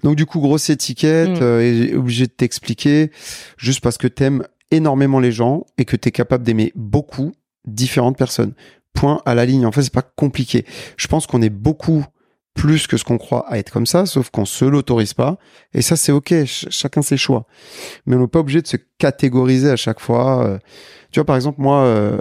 Donc 0.03 0.15
du 0.17 0.25
coup, 0.25 0.39
grosse 0.41 0.69
étiquette, 0.69 1.29
Mm. 1.29 1.43
euh, 1.43 1.61
et 1.61 1.95
obligé 1.95 2.25
de 2.25 2.31
t'expliquer, 2.31 3.11
juste 3.57 3.79
parce 3.81 3.97
que 3.97 4.07
t'aimes 4.07 4.43
énormément 4.71 5.19
les 5.19 5.31
gens 5.31 5.65
et 5.77 5.85
que 5.85 5.95
t'es 5.95 6.11
capable 6.11 6.43
d'aimer 6.43 6.71
beaucoup 6.75 7.31
différentes 7.65 8.17
personnes. 8.17 8.53
Point 8.93 9.21
à 9.25 9.35
la 9.35 9.45
ligne. 9.45 9.65
En 9.65 9.71
fait, 9.71 9.83
c'est 9.83 9.93
pas 9.93 10.01
compliqué. 10.01 10.65
Je 10.97 11.07
pense 11.07 11.25
qu'on 11.27 11.41
est 11.41 11.49
beaucoup 11.49 12.03
plus 12.53 12.85
que 12.87 12.97
ce 12.97 13.03
qu'on 13.03 13.17
croit 13.17 13.45
à 13.51 13.57
être 13.57 13.71
comme 13.71 13.85
ça, 13.87 14.05
sauf 14.05 14.29
qu'on 14.29 14.45
se 14.45 14.63
l'autorise 14.65 15.13
pas. 15.13 15.37
Et 15.73 15.81
ça, 15.81 15.95
c'est 15.95 16.11
ok. 16.11 16.29
Ch- 16.29 16.67
chacun 16.69 17.01
ses 17.01 17.17
choix. 17.17 17.45
Mais 18.05 18.15
on 18.15 18.19
n'est 18.21 18.27
pas 18.27 18.39
obligé 18.39 18.61
de 18.61 18.67
se 18.67 18.77
catégoriser 18.99 19.69
à 19.71 19.75
chaque 19.75 19.99
fois. 19.99 20.45
Euh, 20.45 20.59
Tu 21.11 21.19
vois, 21.19 21.25
par 21.25 21.35
exemple, 21.35 21.61
moi, 21.61 21.83
euh, 21.83 22.19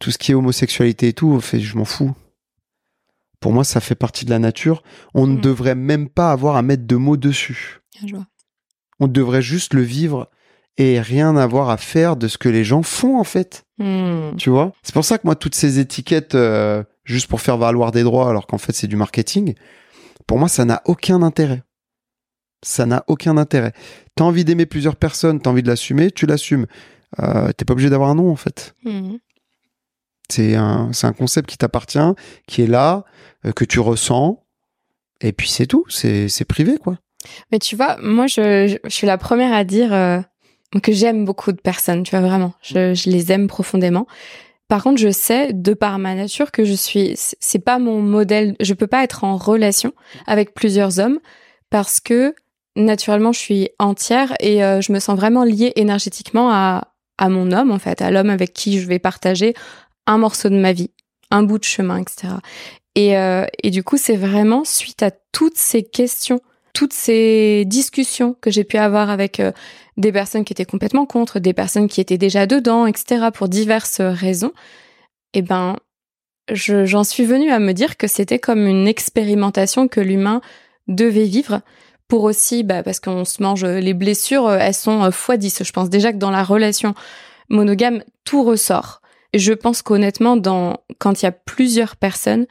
tout 0.00 0.10
ce 0.10 0.18
qui 0.18 0.32
est 0.32 0.34
homosexualité 0.34 1.08
et 1.08 1.12
tout, 1.12 1.40
fait, 1.40 1.60
je 1.60 1.76
m'en 1.76 1.84
fous. 1.84 2.12
Pour 3.40 3.52
moi, 3.52 3.64
ça 3.64 3.80
fait 3.80 3.94
partie 3.96 4.24
de 4.24 4.30
la 4.30 4.38
nature. 4.38 4.82
On 5.14 5.26
ne 5.26 5.36
Mm. 5.36 5.40
devrait 5.40 5.74
même 5.74 6.08
pas 6.08 6.30
avoir 6.32 6.56
à 6.56 6.62
mettre 6.62 6.86
de 6.86 6.96
mots 6.96 7.16
dessus. 7.16 7.80
Je 8.06 8.14
vois. 8.14 8.26
On 9.00 9.08
devrait 9.08 9.42
juste 9.42 9.74
le 9.74 9.82
vivre 9.82 10.30
et 10.78 11.00
rien 11.00 11.36
avoir 11.36 11.70
à 11.70 11.76
faire 11.76 12.16
de 12.16 12.28
ce 12.28 12.38
que 12.38 12.48
les 12.48 12.64
gens 12.64 12.82
font, 12.82 13.18
en 13.18 13.24
fait. 13.24 13.64
Hmm. 13.78 14.36
Tu 14.36 14.48
vois? 14.50 14.72
C'est 14.82 14.94
pour 14.94 15.04
ça 15.04 15.18
que 15.18 15.26
moi, 15.26 15.34
toutes 15.34 15.54
ces 15.56 15.78
étiquettes, 15.80 16.34
euh, 16.36 16.82
juste 17.04 17.26
pour 17.28 17.40
faire 17.40 17.56
valoir 17.56 17.92
des 17.92 18.02
droits, 18.02 18.28
alors 18.28 18.46
qu'en 18.46 18.58
fait, 18.58 18.72
c'est 18.72 18.86
du 18.86 18.96
marketing, 18.96 19.54
pour 20.26 20.38
moi, 20.38 20.48
ça 20.48 20.64
n'a 20.64 20.82
aucun 20.84 21.22
intérêt. 21.22 21.62
Ça 22.64 22.86
n'a 22.86 23.04
aucun 23.08 23.36
intérêt. 23.36 23.72
T'as 24.14 24.24
envie 24.24 24.44
d'aimer 24.44 24.66
plusieurs 24.66 24.96
personnes, 24.96 25.40
t'as 25.40 25.50
envie 25.50 25.62
de 25.64 25.68
l'assumer, 25.68 26.10
tu 26.10 26.26
l'assumes. 26.26 26.66
Euh, 27.20 27.52
T'es 27.52 27.64
pas 27.64 27.72
obligé 27.72 27.90
d'avoir 27.90 28.08
un 28.10 28.14
nom, 28.14 28.30
en 28.30 28.36
fait. 28.36 28.74
Hmm. 28.84 29.16
C'est 30.30 30.54
un, 30.54 30.90
un 31.02 31.12
concept 31.12 31.50
qui 31.50 31.58
t'appartient, 31.58 31.98
qui 32.46 32.62
est 32.62 32.66
là, 32.66 33.04
euh, 33.44 33.52
que 33.52 33.64
tu 33.64 33.80
ressens, 33.80 34.44
et 35.20 35.32
puis 35.32 35.48
c'est 35.48 35.66
tout. 35.66 35.84
C'est 35.88 36.28
c'est 36.28 36.44
privé, 36.44 36.78
quoi. 36.78 36.98
Mais 37.50 37.58
tu 37.58 37.76
vois, 37.76 37.98
moi, 38.00 38.26
je, 38.28 38.66
je, 38.66 38.76
je 38.84 38.94
suis 38.94 39.06
la 39.06 39.18
première 39.18 39.52
à 39.52 39.64
dire 39.64 39.92
euh, 39.92 40.20
que 40.82 40.92
j'aime 40.92 41.24
beaucoup 41.24 41.52
de 41.52 41.60
personnes, 41.60 42.02
tu 42.02 42.12
vois, 42.12 42.26
vraiment. 42.26 42.54
Je, 42.62 42.94
je 42.94 43.10
les 43.10 43.30
aime 43.32 43.46
profondément. 43.46 44.06
Par 44.72 44.82
contre, 44.82 45.02
je 45.02 45.10
sais, 45.10 45.52
de 45.52 45.74
par 45.74 45.98
ma 45.98 46.14
nature, 46.14 46.50
que 46.50 46.64
je 46.64 46.72
suis, 46.72 47.12
c'est 47.14 47.58
pas 47.58 47.78
mon 47.78 48.00
modèle, 48.00 48.56
je 48.58 48.72
peux 48.72 48.86
pas 48.86 49.04
être 49.04 49.22
en 49.22 49.36
relation 49.36 49.92
avec 50.26 50.54
plusieurs 50.54 50.98
hommes 50.98 51.18
parce 51.68 52.00
que, 52.00 52.34
naturellement, 52.74 53.32
je 53.32 53.38
suis 53.38 53.68
entière 53.78 54.32
et 54.40 54.64
euh, 54.64 54.80
je 54.80 54.92
me 54.92 54.98
sens 54.98 55.14
vraiment 55.14 55.44
liée 55.44 55.74
énergétiquement 55.76 56.50
à, 56.50 56.88
à 57.18 57.28
mon 57.28 57.52
homme, 57.52 57.70
en 57.70 57.78
fait, 57.78 58.00
à 58.00 58.10
l'homme 58.10 58.30
avec 58.30 58.54
qui 58.54 58.80
je 58.80 58.88
vais 58.88 58.98
partager 58.98 59.52
un 60.06 60.16
morceau 60.16 60.48
de 60.48 60.56
ma 60.56 60.72
vie, 60.72 60.90
un 61.30 61.42
bout 61.42 61.58
de 61.58 61.64
chemin, 61.64 61.98
etc. 61.98 62.36
Et, 62.94 63.18
euh, 63.18 63.44
et 63.62 63.68
du 63.68 63.84
coup, 63.84 63.98
c'est 63.98 64.16
vraiment 64.16 64.64
suite 64.64 65.02
à 65.02 65.10
toutes 65.32 65.58
ces 65.58 65.82
questions 65.82 66.40
toutes 66.72 66.92
ces 66.92 67.64
discussions 67.66 68.34
que 68.40 68.50
j'ai 68.50 68.64
pu 68.64 68.78
avoir 68.78 69.10
avec 69.10 69.40
euh, 69.40 69.52
des 69.96 70.12
personnes 70.12 70.44
qui 70.44 70.52
étaient 70.52 70.64
complètement 70.64 71.06
contre, 71.06 71.38
des 71.38 71.52
personnes 71.52 71.88
qui 71.88 72.00
étaient 72.00 72.18
déjà 72.18 72.46
dedans, 72.46 72.86
etc., 72.86 73.26
pour 73.32 73.48
diverses 73.48 74.00
raisons, 74.00 74.52
eh 75.34 75.42
ben, 75.42 75.76
je- 76.50 76.84
j'en 76.86 77.04
suis 77.04 77.24
venue 77.24 77.50
à 77.50 77.58
me 77.58 77.72
dire 77.72 77.96
que 77.96 78.06
c'était 78.06 78.38
comme 78.38 78.66
une 78.66 78.88
expérimentation 78.88 79.88
que 79.88 80.00
l'humain 80.00 80.40
devait 80.88 81.24
vivre 81.24 81.60
pour 82.08 82.24
aussi, 82.24 82.62
bah, 82.64 82.82
parce 82.82 83.00
qu'on 83.00 83.24
se 83.24 83.42
mange 83.42 83.64
les 83.64 83.94
blessures, 83.94 84.46
euh, 84.46 84.58
elles 84.60 84.74
sont 84.74 85.02
euh, 85.04 85.10
fois 85.10 85.36
10. 85.36 85.62
Je 85.64 85.72
pense 85.72 85.88
déjà 85.88 86.12
que 86.12 86.18
dans 86.18 86.30
la 86.30 86.42
relation 86.44 86.94
monogame, 87.48 88.02
tout 88.24 88.42
ressort. 88.44 89.00
Je 89.34 89.52
pense 89.54 89.80
qu'honnêtement, 89.82 90.36
dans, 90.36 90.76
quand 90.98 91.22
il 91.22 91.24
y 91.24 91.28
a 91.28 91.32
plusieurs 91.32 91.96
personnes, 91.96 92.46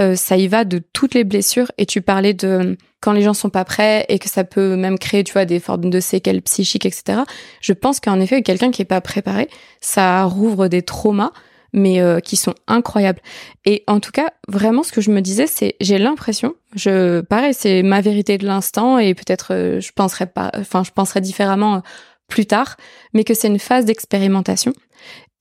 euh, 0.00 0.16
ça 0.16 0.36
y 0.36 0.48
va 0.48 0.64
de 0.64 0.78
toutes 0.92 1.14
les 1.14 1.24
blessures. 1.24 1.70
Et 1.78 1.86
tu 1.86 2.02
parlais 2.02 2.34
de 2.34 2.76
quand 3.00 3.12
les 3.12 3.22
gens 3.22 3.34
sont 3.34 3.50
pas 3.50 3.64
prêts 3.64 4.04
et 4.08 4.18
que 4.18 4.28
ça 4.28 4.44
peut 4.44 4.76
même 4.76 4.98
créer, 4.98 5.24
tu 5.24 5.32
vois, 5.32 5.44
des 5.44 5.60
formes 5.60 5.90
de 5.90 6.00
séquelles 6.00 6.42
psychiques, 6.42 6.86
etc. 6.86 7.20
Je 7.60 7.72
pense 7.72 8.00
qu'en 8.00 8.20
effet, 8.20 8.42
quelqu'un 8.42 8.70
qui 8.70 8.82
est 8.82 8.86
pas 8.86 9.00
préparé, 9.00 9.48
ça 9.80 10.24
rouvre 10.24 10.68
des 10.68 10.82
traumas 10.82 11.32
mais 11.72 12.00
euh, 12.00 12.20
qui 12.20 12.36
sont 12.36 12.54
incroyables. 12.66 13.20
Et 13.64 13.84
en 13.86 14.00
tout 14.00 14.10
cas, 14.10 14.30
vraiment, 14.48 14.82
ce 14.82 14.92
que 14.92 15.00
je 15.00 15.10
me 15.10 15.20
disais, 15.20 15.46
c'est, 15.46 15.76
j'ai 15.80 15.98
l'impression, 15.98 16.54
je, 16.74 17.20
pareil, 17.20 17.54
c'est 17.54 17.82
ma 17.82 18.00
vérité 18.00 18.38
de 18.38 18.46
l'instant, 18.46 18.98
et 18.98 19.14
peut-être 19.14 19.54
euh, 19.54 19.80
je 19.80 19.92
penserais 19.92 20.26
pas, 20.26 20.50
enfin, 20.56 20.82
je 20.84 20.90
penserais 20.90 21.20
différemment 21.20 21.76
euh, 21.76 21.80
plus 22.28 22.46
tard, 22.46 22.76
mais 23.14 23.24
que 23.24 23.34
c'est 23.34 23.48
une 23.48 23.58
phase 23.58 23.84
d'expérimentation 23.84 24.72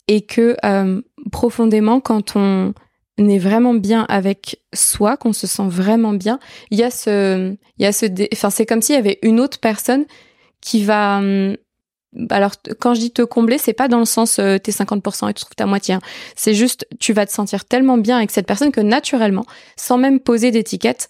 et 0.08 0.22
que 0.22 0.56
profondément, 1.32 2.00
quand 2.00 2.36
on 2.36 2.74
est 3.28 3.40
vraiment 3.40 3.74
bien 3.74 4.06
avec 4.08 4.62
soi, 4.74 5.18
qu'on 5.18 5.34
se 5.34 5.48
sent 5.48 5.68
vraiment 5.68 6.14
bien, 6.14 6.40
il 6.72 6.78
y 6.78 6.84
a 6.84 6.92
ce, 6.92 7.56
il 7.78 7.84
y 7.84 7.86
a 7.86 7.92
ce, 7.92 8.06
enfin, 8.34 8.50
c'est 8.50 8.66
comme 8.66 8.82
s'il 8.82 8.96
y 8.96 8.98
avait 8.98 9.20
une 9.24 9.40
autre 9.40 9.60
personne 9.60 10.06
qui 10.62 10.84
va 10.84 11.18
hum, 11.18 11.56
alors 12.30 12.54
quand 12.80 12.94
je 12.94 13.00
dis 13.00 13.12
te 13.12 13.22
combler, 13.22 13.58
c'est 13.58 13.74
pas 13.74 13.88
dans 13.88 14.00
le 14.00 14.06
sens 14.06 14.40
euh, 14.40 14.58
t'es 14.58 14.72
50% 14.72 15.30
et 15.30 15.34
tu 15.34 15.42
trouves 15.42 15.56
ta 15.56 15.66
moitié. 15.66 15.96
Hein. 15.96 16.02
C'est 16.36 16.54
juste 16.54 16.88
tu 17.00 17.14
vas 17.14 17.26
te 17.26 17.32
sentir 17.32 17.66
tellement 17.66 17.98
bien 17.98 18.18
avec 18.18 18.32
cette 18.32 18.48
personne 18.48 18.72
que 18.72 18.82
naturellement, 18.82 19.46
sans 19.76 19.98
même 19.98 20.20
poser 20.20 20.52
d'étiquette, 20.52 21.10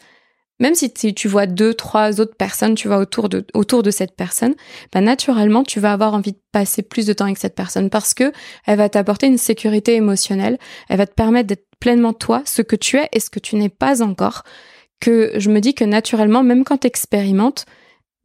même 0.60 0.76
si 0.76 0.92
tu 0.92 1.28
vois 1.28 1.46
deux, 1.46 1.74
trois 1.74 2.20
autres 2.20 2.36
personnes, 2.36 2.76
tu 2.76 2.88
vois 2.88 2.98
autour 2.98 3.30
de 3.30 3.46
autour 3.54 3.84
de 3.84 3.92
cette 3.92 4.16
personne, 4.16 4.56
bah 4.94 5.02
naturellement 5.02 5.64
tu 5.64 5.80
vas 5.80 5.94
avoir 5.94 6.14
envie 6.14 6.34
de 6.34 6.42
passer 6.52 6.82
plus 6.82 7.06
de 7.06 7.14
temps 7.14 7.26
avec 7.26 7.38
cette 7.38 7.56
personne 7.56 7.90
parce 7.90 8.14
que 8.14 8.32
elle 8.66 8.78
va 8.78 8.90
t'apporter 8.90 9.28
une 9.28 9.38
sécurité 9.38 9.96
émotionnelle, 9.96 10.58
elle 10.90 10.98
va 10.98 11.08
te 11.08 11.14
permettre 11.14 11.48
d'être 11.48 11.68
pleinement 11.80 12.14
toi, 12.14 12.42
ce 12.46 12.62
que 12.62 12.76
tu 12.76 12.98
es 12.98 13.08
et 13.14 13.20
ce 13.20 13.30
que 13.30 13.40
tu 13.40 13.56
n'es 13.56 13.70
pas 13.70 14.04
encore. 14.04 14.44
Que 15.00 15.32
je 15.38 15.50
me 15.50 15.62
dis 15.62 15.74
que 15.74 15.86
naturellement, 15.86 16.44
même 16.44 16.66
quand 16.66 16.80
tu 16.80 16.88
expérimentes, 16.88 17.66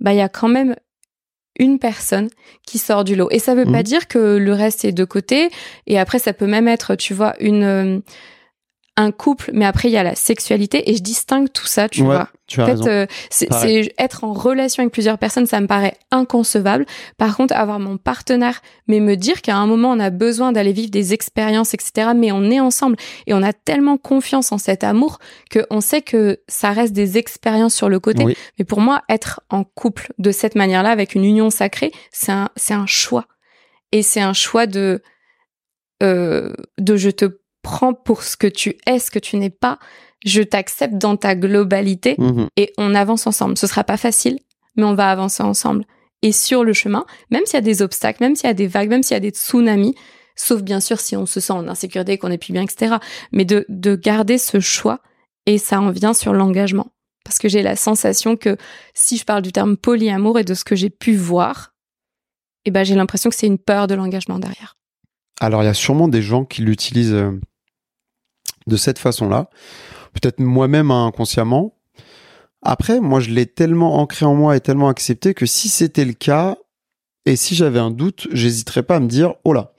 bah 0.00 0.12
il 0.12 0.18
y 0.18 0.22
a 0.22 0.28
quand 0.28 0.48
même 0.48 0.74
une 1.58 1.78
personne 1.78 2.28
qui 2.66 2.78
sort 2.78 3.04
du 3.04 3.14
lot. 3.14 3.28
Et 3.30 3.38
ça 3.38 3.54
veut 3.54 3.64
pas 3.64 3.80
mmh. 3.80 3.84
dire 3.84 4.08
que 4.08 4.18
le 4.18 4.52
reste 4.52 4.84
est 4.84 4.92
de 4.92 5.04
côté. 5.04 5.50
Et 5.86 5.98
après, 5.98 6.18
ça 6.18 6.32
peut 6.32 6.46
même 6.46 6.66
être, 6.66 6.96
tu 6.96 7.14
vois, 7.14 7.34
une 7.38 7.62
euh, 7.62 8.00
un 8.96 9.10
couple, 9.10 9.50
mais 9.52 9.64
après 9.64 9.88
il 9.88 9.92
y 9.92 9.96
a 9.96 10.02
la 10.04 10.14
sexualité 10.14 10.90
et 10.90 10.96
je 10.96 11.02
distingue 11.02 11.50
tout 11.52 11.66
ça, 11.66 11.88
tu 11.88 12.02
vois. 12.02 12.28
Tu 12.46 12.60
as 12.60 12.66
raison. 12.66 12.86
Euh, 12.86 13.06
c'est 13.30 13.92
être 13.98 14.22
en 14.22 14.32
relation 14.32 14.82
avec 14.82 14.92
plusieurs 14.92 15.18
personnes, 15.18 15.46
ça 15.46 15.60
me 15.60 15.66
paraît 15.66 15.96
inconcevable. 16.10 16.86
Par 17.16 17.36
contre, 17.36 17.54
avoir 17.56 17.80
mon 17.80 17.96
partenaire, 17.96 18.60
mais 18.86 19.00
me 19.00 19.16
dire 19.16 19.42
qu'à 19.42 19.56
un 19.56 19.66
moment 19.66 19.90
on 19.90 19.98
a 19.98 20.10
besoin 20.10 20.52
d'aller 20.52 20.72
vivre 20.72 20.90
des 20.90 21.12
expériences, 21.12 21.74
etc. 21.74 22.10
Mais 22.14 22.30
on 22.30 22.50
est 22.50 22.60
ensemble 22.60 22.96
et 23.26 23.34
on 23.34 23.42
a 23.42 23.52
tellement 23.52 23.96
confiance 23.96 24.52
en 24.52 24.58
cet 24.58 24.84
amour 24.84 25.18
que 25.50 25.66
on 25.70 25.80
sait 25.80 26.02
que 26.02 26.40
ça 26.46 26.70
reste 26.70 26.92
des 26.92 27.18
expériences 27.18 27.74
sur 27.74 27.88
le 27.88 27.98
côté. 27.98 28.24
Mais 28.58 28.64
pour 28.64 28.80
moi, 28.80 29.02
être 29.08 29.40
en 29.50 29.64
couple 29.64 30.12
de 30.18 30.30
cette 30.30 30.54
manière-là, 30.54 30.90
avec 30.90 31.14
une 31.14 31.24
union 31.24 31.50
sacrée, 31.50 31.90
c'est 32.12 32.32
un 32.32 32.48
c'est 32.56 32.74
un 32.74 32.86
choix 32.86 33.26
et 33.90 34.02
c'est 34.02 34.20
un 34.20 34.34
choix 34.34 34.66
de 34.66 35.02
euh, 36.02 36.52
de 36.78 36.96
je 36.96 37.10
te 37.10 37.24
prends 37.64 37.94
pour 37.94 38.22
ce 38.22 38.36
que 38.36 38.46
tu 38.46 38.76
es, 38.86 39.00
ce 39.00 39.10
que 39.10 39.18
tu 39.18 39.36
n'es 39.36 39.50
pas. 39.50 39.80
Je 40.24 40.42
t'accepte 40.42 40.94
dans 40.94 41.16
ta 41.16 41.34
globalité 41.34 42.14
mhm. 42.18 42.48
et 42.56 42.72
on 42.78 42.94
avance 42.94 43.26
ensemble. 43.26 43.58
Ce 43.58 43.66
sera 43.66 43.82
pas 43.82 43.96
facile, 43.96 44.38
mais 44.76 44.84
on 44.84 44.94
va 44.94 45.10
avancer 45.10 45.42
ensemble. 45.42 45.84
Et 46.22 46.30
sur 46.30 46.62
le 46.62 46.72
chemin, 46.72 47.04
même 47.30 47.44
s'il 47.44 47.54
y 47.54 47.58
a 47.58 47.62
des 47.62 47.82
obstacles, 47.82 48.22
même 48.22 48.36
s'il 48.36 48.46
y 48.46 48.50
a 48.50 48.54
des 48.54 48.68
vagues, 48.68 48.88
même 48.88 49.02
s'il 49.02 49.14
y 49.14 49.16
a 49.16 49.20
des 49.20 49.30
tsunamis, 49.30 49.96
sauf 50.36 50.62
bien 50.62 50.80
sûr 50.80 51.00
si 51.00 51.16
on 51.16 51.26
se 51.26 51.40
sent 51.40 51.52
en 51.52 51.66
insécurité, 51.66 52.16
qu'on 52.16 52.30
est 52.30 52.38
plus 52.38 52.52
bien, 52.52 52.62
etc. 52.62 52.96
Mais 53.32 53.44
de, 53.44 53.66
de 53.68 53.96
garder 53.96 54.38
ce 54.38 54.60
choix 54.60 55.00
et 55.46 55.58
ça 55.58 55.80
en 55.80 55.90
vient 55.90 56.14
sur 56.14 56.32
l'engagement. 56.32 56.92
Parce 57.24 57.38
que 57.38 57.48
j'ai 57.48 57.62
la 57.62 57.76
sensation 57.76 58.36
que 58.36 58.56
si 58.92 59.16
je 59.16 59.24
parle 59.24 59.42
du 59.42 59.52
terme 59.52 59.76
polyamour 59.76 60.38
et 60.38 60.44
de 60.44 60.54
ce 60.54 60.64
que 60.64 60.76
j'ai 60.76 60.90
pu 60.90 61.16
voir, 61.16 61.74
eh 62.64 62.70
ben 62.70 62.84
j'ai 62.84 62.94
l'impression 62.94 63.30
que 63.30 63.36
c'est 63.36 63.46
une 63.46 63.58
peur 63.58 63.86
de 63.86 63.94
l'engagement 63.94 64.38
derrière. 64.38 64.76
Alors 65.40 65.62
il 65.62 65.66
y 65.66 65.68
a 65.68 65.74
sûrement 65.74 66.08
des 66.08 66.22
gens 66.22 66.44
qui 66.44 66.62
l'utilisent 66.62 67.12
euh, 67.12 67.40
de 68.66 68.76
cette 68.76 68.98
façon-là. 68.98 69.50
Peut-être 70.12 70.40
moi-même 70.40 70.90
inconsciemment. 70.90 71.76
Après, 72.62 73.00
moi, 73.00 73.20
je 73.20 73.30
l'ai 73.30 73.46
tellement 73.46 73.98
ancré 73.98 74.24
en 74.24 74.34
moi 74.34 74.56
et 74.56 74.60
tellement 74.60 74.88
accepté 74.88 75.34
que 75.34 75.46
si 75.46 75.68
c'était 75.68 76.04
le 76.04 76.14
cas, 76.14 76.56
et 77.26 77.36
si 77.36 77.54
j'avais 77.54 77.78
un 77.78 77.90
doute, 77.90 78.28
j'hésiterais 78.32 78.82
pas 78.82 78.96
à 78.96 79.00
me 79.00 79.08
dire, 79.08 79.34
oh 79.44 79.52
là, 79.52 79.72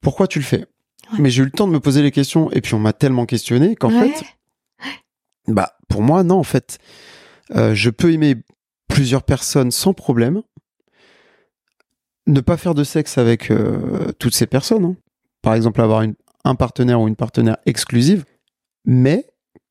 pourquoi 0.00 0.26
tu 0.26 0.38
le 0.38 0.44
fais? 0.44 0.66
Mais 1.18 1.30
j'ai 1.30 1.42
eu 1.42 1.46
le 1.46 1.50
temps 1.50 1.66
de 1.66 1.72
me 1.72 1.80
poser 1.80 2.02
les 2.02 2.10
questions, 2.10 2.50
et 2.52 2.60
puis 2.60 2.74
on 2.74 2.78
m'a 2.78 2.92
tellement 2.92 3.26
questionné 3.26 3.76
qu'en 3.76 3.90
fait, 3.90 4.24
bah, 5.48 5.76
pour 5.88 6.02
moi, 6.02 6.22
non, 6.22 6.38
en 6.38 6.44
fait, 6.44 6.78
euh, 7.54 7.74
je 7.74 7.90
peux 7.90 8.12
aimer 8.12 8.36
plusieurs 8.88 9.22
personnes 9.22 9.70
sans 9.70 9.94
problème, 9.94 10.42
ne 12.26 12.40
pas 12.40 12.56
faire 12.56 12.74
de 12.74 12.84
sexe 12.84 13.18
avec 13.18 13.50
euh, 13.50 14.12
toutes 14.18 14.34
ces 14.34 14.46
personnes. 14.46 14.84
Hein. 14.84 14.96
Par 15.42 15.54
exemple, 15.54 15.80
avoir 15.82 16.02
une, 16.02 16.14
un 16.44 16.54
partenaire 16.54 17.00
ou 17.00 17.08
une 17.08 17.16
partenaire 17.16 17.56
exclusive, 17.66 18.24
mais 18.84 19.26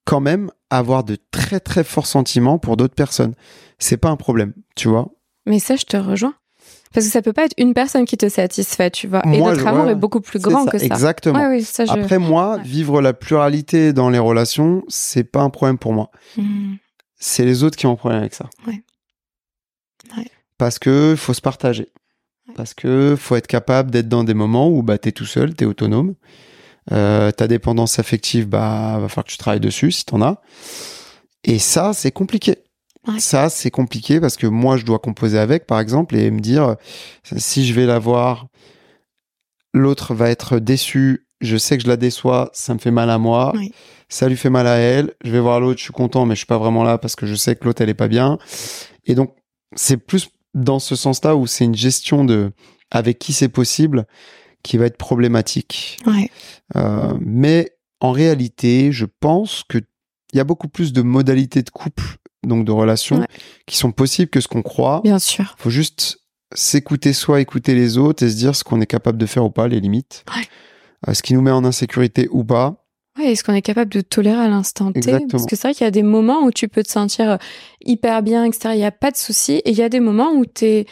quand 0.06 0.20
même 0.20 0.52
avoir 0.70 1.04
de 1.04 1.18
très 1.32 1.60
très 1.60 1.84
forts 1.84 2.08
sentiments 2.08 2.60
pour 2.60 2.78
d'autres 2.78 2.96
personnes. 2.96 3.34
C'est 3.80 3.98
pas 3.98 4.10
un 4.10 4.16
problème, 4.16 4.54
tu 4.76 4.88
vois. 4.88 5.12
Mais 5.46 5.60
ça, 5.60 5.76
je 5.76 5.86
te 5.86 5.98
rejoins. 5.98 6.36
Parce 6.94 7.08
que 7.08 7.12
ça 7.12 7.22
peut 7.22 7.34
pas 7.34 7.46
être 7.46 7.56
une 7.58 7.74
personne 7.74 8.06
qui 8.06 8.18
te 8.18 8.30
satisfait, 8.30 8.92
tu 8.92 9.08
vois. 9.08 9.22
et 9.26 9.42
notre 9.42 9.66
amour 9.66 9.90
est 9.90 9.96
beaucoup 9.96 10.22
plus 10.22 10.40
grand 10.40 10.66
que 10.66 10.78
ça. 10.78 10.86
Exactement. 10.86 11.40
Après 11.90 12.20
moi, 12.20 12.60
vivre 12.60 13.02
la 13.02 13.14
pluralité 13.14 13.94
dans 13.94 14.10
les 14.10 14.20
relations, 14.20 14.84
c'est 14.88 15.24
pas 15.24 15.42
un 15.42 15.50
problème 15.50 15.80
pour 15.80 15.94
moi. 15.94 16.12
Hmm. 16.38 16.76
C'est 17.16 17.46
les 17.46 17.64
autres 17.64 17.78
qui 17.78 17.88
ont 17.88 17.94
un 17.94 17.96
problème 17.96 18.20
avec 18.20 18.36
ça. 18.36 18.50
Ouais. 18.68 18.84
Parce 20.58 20.78
que 20.78 21.16
faut 21.18 21.34
se 21.34 21.42
partager. 21.42 21.90
Parce 22.56 22.74
que 22.74 23.16
faut 23.18 23.36
être 23.36 23.48
capable 23.48 23.90
d'être 23.90 24.10
dans 24.10 24.24
des 24.24 24.34
moments 24.34 24.70
où 24.70 24.84
bah, 24.84 24.98
tu 24.98 25.10
es 25.10 25.12
tout 25.12 25.26
seul, 25.26 25.56
tu 25.56 25.64
es 25.64 25.68
autonome. 25.68 26.14
Euh, 26.92 27.32
ta 27.32 27.48
dépendance 27.48 28.00
affective, 28.00 28.48
bah, 28.48 28.98
va 29.00 29.08
falloir 29.08 29.26
que 29.26 29.32
tu 29.32 29.38
travailles 29.38 29.60
dessus 29.60 29.92
si 29.92 30.06
t'en 30.06 30.22
as. 30.22 30.42
Et 31.44 31.60
ça, 31.60 31.94
c'est 31.94 32.12
compliqué. 32.12 32.58
Ça, 33.20 33.50
c'est 33.50 33.72
compliqué 33.72 34.22
parce 34.22 34.38
que 34.38 34.48
moi, 34.48 34.78
je 34.78 34.86
dois 34.86 35.00
composer 35.00 35.38
avec, 35.38 35.68
par 35.68 35.80
exemple, 35.80 36.16
et 36.16 36.32
me 36.32 36.40
dire, 36.40 36.78
si 37.36 37.66
je 37.66 37.74
vais 37.74 37.86
la 37.86 38.00
voir, 38.00 38.48
l'autre 39.74 40.14
va 40.14 40.30
être 40.30 40.60
déçu, 40.60 41.28
je 41.42 41.58
sais 41.58 41.78
que 41.78 41.84
je 41.84 41.90
la 41.90 41.98
déçois, 41.98 42.50
ça 42.54 42.74
me 42.74 42.80
fait 42.80 42.92
mal 42.92 43.10
à 43.10 43.18
moi, 43.18 43.52
ça 44.08 44.30
lui 44.30 44.38
fait 44.38 44.50
mal 44.50 44.68
à 44.68 44.78
elle, 44.78 45.14
je 45.26 45.32
vais 45.32 45.42
voir 45.42 45.60
l'autre, 45.60 45.80
je 45.80 45.84
suis 45.84 45.94
content, 45.94 46.26
mais 46.26 46.36
je 46.36 46.40
suis 46.40 46.46
pas 46.46 46.58
vraiment 46.58 46.84
là 46.84 46.98
parce 46.98 47.18
que 47.18 47.26
je 47.26 47.36
sais 47.36 47.58
que 47.58 47.66
l'autre, 47.66 47.82
elle 47.82 47.90
est 47.90 47.94
pas 47.94 48.08
bien. 48.08 48.38
Et 49.06 49.16
donc, 49.16 49.36
c'est 49.76 49.98
plus 49.98 50.30
dans 50.54 50.80
ce 50.80 50.96
sens-là 50.96 51.36
où 51.36 51.46
c'est 51.46 51.66
une 51.66 51.76
gestion 51.76 52.24
de 52.24 52.52
avec 52.90 53.20
qui 53.20 53.34
c'est 53.34 53.50
possible 53.50 54.06
qui 54.64 54.78
va 54.78 54.86
être 54.86 54.98
problématique. 54.98 56.00
Euh, 56.76 57.14
mais 57.20 57.76
en 58.00 58.12
réalité, 58.12 58.92
je 58.92 59.06
pense 59.20 59.64
que 59.68 59.80
il 60.34 60.38
y 60.38 60.40
a 60.40 60.44
beaucoup 60.44 60.68
plus 60.68 60.94
de 60.94 61.04
modalités 61.04 61.62
de 61.62 61.70
couple, 61.70 62.18
donc 62.44 62.66
de 62.66 62.72
relations, 62.72 63.24
qui 63.68 63.78
sont 63.78 63.92
possibles 63.92 64.32
que 64.32 64.42
ce 64.42 64.48
qu'on 64.48 64.64
croit. 64.64 65.02
Bien 65.04 65.20
sûr. 65.20 65.54
Faut 65.60 65.70
juste 65.70 66.22
s'écouter 66.56 67.14
soi, 67.14 67.40
écouter 67.40 67.76
les 67.76 67.98
autres 68.00 68.24
et 68.24 68.30
se 68.30 68.36
dire 68.36 68.56
ce 68.56 68.64
qu'on 68.64 68.82
est 68.82 68.88
capable 68.88 69.20
de 69.20 69.26
faire 69.28 69.46
ou 69.46 69.52
pas, 69.52 69.68
les 69.68 69.80
limites. 69.80 70.26
Euh, 71.08 71.14
ce 71.14 71.22
qui 71.22 71.34
nous 71.34 71.42
met 71.42 71.52
en 71.52 71.64
insécurité 71.66 72.28
ou 72.32 72.44
pas. 72.44 72.84
Ouais, 73.18 73.32
est-ce 73.32 73.44
qu'on 73.44 73.54
est 73.54 73.62
capable 73.62 73.92
de 73.92 74.02
tolérer 74.02 74.40
à 74.40 74.48
l'instant 74.48 74.92
T 74.92 75.02
Parce 75.30 75.46
que 75.46 75.56
c'est 75.56 75.68
vrai 75.68 75.74
qu'il 75.74 75.84
y 75.84 75.88
a 75.88 75.92
des 75.92 76.04
moments 76.04 76.44
où 76.44 76.52
tu 76.52 76.68
peux 76.68 76.82
te 76.82 76.90
sentir 76.90 77.32
euh, 77.32 77.38
hyper 77.86 78.24
bien, 78.24 78.44
etc. 78.44 78.70
Il 78.74 78.78
n'y 78.78 78.86
a 78.86 78.92
pas 78.92 79.12
de 79.12 79.18
souci. 79.18 79.54
Et 79.66 79.70
il 79.70 79.78
y 79.78 79.84
a 79.84 79.90
des 79.90 80.00
moments 80.00 80.32
où 80.32 80.46
tu 80.46 80.66
es 80.66 80.86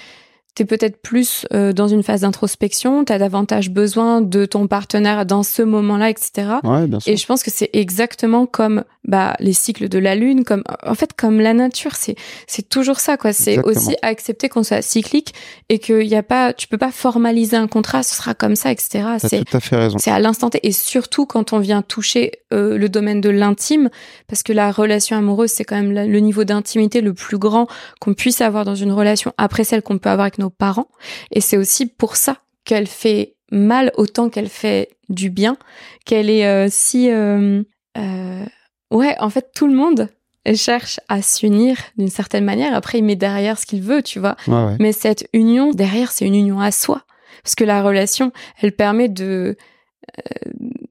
tu 0.55 0.63
es 0.63 0.65
peut-être 0.65 1.01
plus 1.01 1.45
euh, 1.53 1.71
dans 1.71 1.87
une 1.87 2.03
phase 2.03 2.21
d'introspection, 2.21 3.05
tu 3.05 3.13
as 3.13 3.17
davantage 3.17 3.69
besoin 3.69 4.21
de 4.21 4.45
ton 4.45 4.67
partenaire 4.67 5.25
dans 5.25 5.43
ce 5.43 5.61
moment-là, 5.61 6.09
etc. 6.09 6.31
Ouais, 6.63 6.87
bien 6.87 6.99
sûr. 6.99 7.13
Et 7.13 7.15
je 7.15 7.25
pense 7.25 7.41
que 7.41 7.49
c'est 7.49 7.69
exactement 7.71 8.45
comme 8.45 8.83
bah, 9.05 9.35
les 9.39 9.53
cycles 9.53 9.87
de 9.87 9.97
la 9.97 10.15
lune, 10.15 10.43
comme 10.43 10.63
en 10.85 10.93
fait 10.93 11.13
comme 11.13 11.39
la 11.39 11.53
nature, 11.53 11.95
c'est 11.95 12.15
c'est 12.47 12.67
toujours 12.67 12.99
ça 12.99 13.15
quoi. 13.15 13.31
C'est 13.31 13.63
aussi 13.63 13.95
accepter 14.01 14.49
qu'on 14.49 14.63
soit 14.63 14.81
cyclique 14.81 15.33
et 15.69 15.79
qu'il 15.79 16.03
y 16.03 16.15
a 16.15 16.23
pas, 16.23 16.51
tu 16.53 16.67
peux 16.67 16.77
pas 16.77 16.91
formaliser 16.91 17.55
un 17.55 17.67
contrat, 17.67 18.03
ce 18.03 18.15
sera 18.15 18.33
comme 18.33 18.55
ça, 18.55 18.71
etc. 18.71 19.05
C'est 19.19 19.45
tout 19.45 19.57
à 19.57 19.59
fait 19.61 19.77
raison. 19.77 19.97
C'est 19.99 20.11
à 20.11 20.19
l'instant 20.19 20.49
T 20.49 20.59
et 20.63 20.73
surtout 20.73 21.25
quand 21.25 21.53
on 21.53 21.59
vient 21.59 21.81
toucher 21.81 22.31
euh, 22.51 22.77
le 22.77 22.89
domaine 22.89 23.21
de 23.21 23.29
l'intime, 23.29 23.89
parce 24.27 24.43
que 24.43 24.51
la 24.51 24.71
relation 24.71 25.15
amoureuse 25.15 25.51
c'est 25.51 25.63
quand 25.63 25.81
même 25.81 25.93
le 25.93 26.19
niveau 26.19 26.43
d'intimité 26.43 26.99
le 26.99 27.13
plus 27.13 27.37
grand 27.37 27.67
qu'on 28.01 28.13
puisse 28.13 28.41
avoir 28.41 28.65
dans 28.65 28.75
une 28.75 28.91
relation 28.91 29.33
après 29.37 29.63
celle 29.63 29.81
qu'on 29.81 29.97
peut 29.97 30.09
avoir 30.09 30.25
avec 30.25 30.37
nos 30.41 30.49
parents. 30.49 30.89
Et 31.31 31.41
c'est 31.41 31.57
aussi 31.57 31.85
pour 31.85 32.15
ça 32.15 32.37
qu'elle 32.65 32.87
fait 32.87 33.35
mal 33.51 33.91
autant 33.95 34.29
qu'elle 34.29 34.49
fait 34.49 34.89
du 35.09 35.29
bien, 35.29 35.57
qu'elle 36.05 36.29
est 36.29 36.45
euh, 36.45 36.67
si... 36.69 37.09
Euh, 37.11 37.63
euh, 37.97 38.45
ouais, 38.91 39.15
en 39.19 39.29
fait, 39.29 39.51
tout 39.53 39.67
le 39.67 39.73
monde 39.73 40.09
cherche 40.55 40.99
à 41.07 41.21
s'unir 41.21 41.77
d'une 41.97 42.09
certaine 42.09 42.45
manière. 42.45 42.73
Après, 42.73 42.97
il 42.97 43.03
met 43.03 43.15
derrière 43.15 43.59
ce 43.59 43.65
qu'il 43.65 43.81
veut, 43.81 44.01
tu 44.01 44.19
vois. 44.19 44.35
Mais 44.79 44.91
cette 44.91 45.27
union, 45.33 45.71
derrière, 45.71 46.11
c'est 46.11 46.25
une 46.25 46.35
union 46.35 46.59
à 46.59 46.71
soi. 46.71 47.03
Parce 47.43 47.55
que 47.55 47.63
la 47.63 47.83
relation, 47.83 48.31
elle 48.61 48.71
permet 48.71 49.09
de 49.09 49.55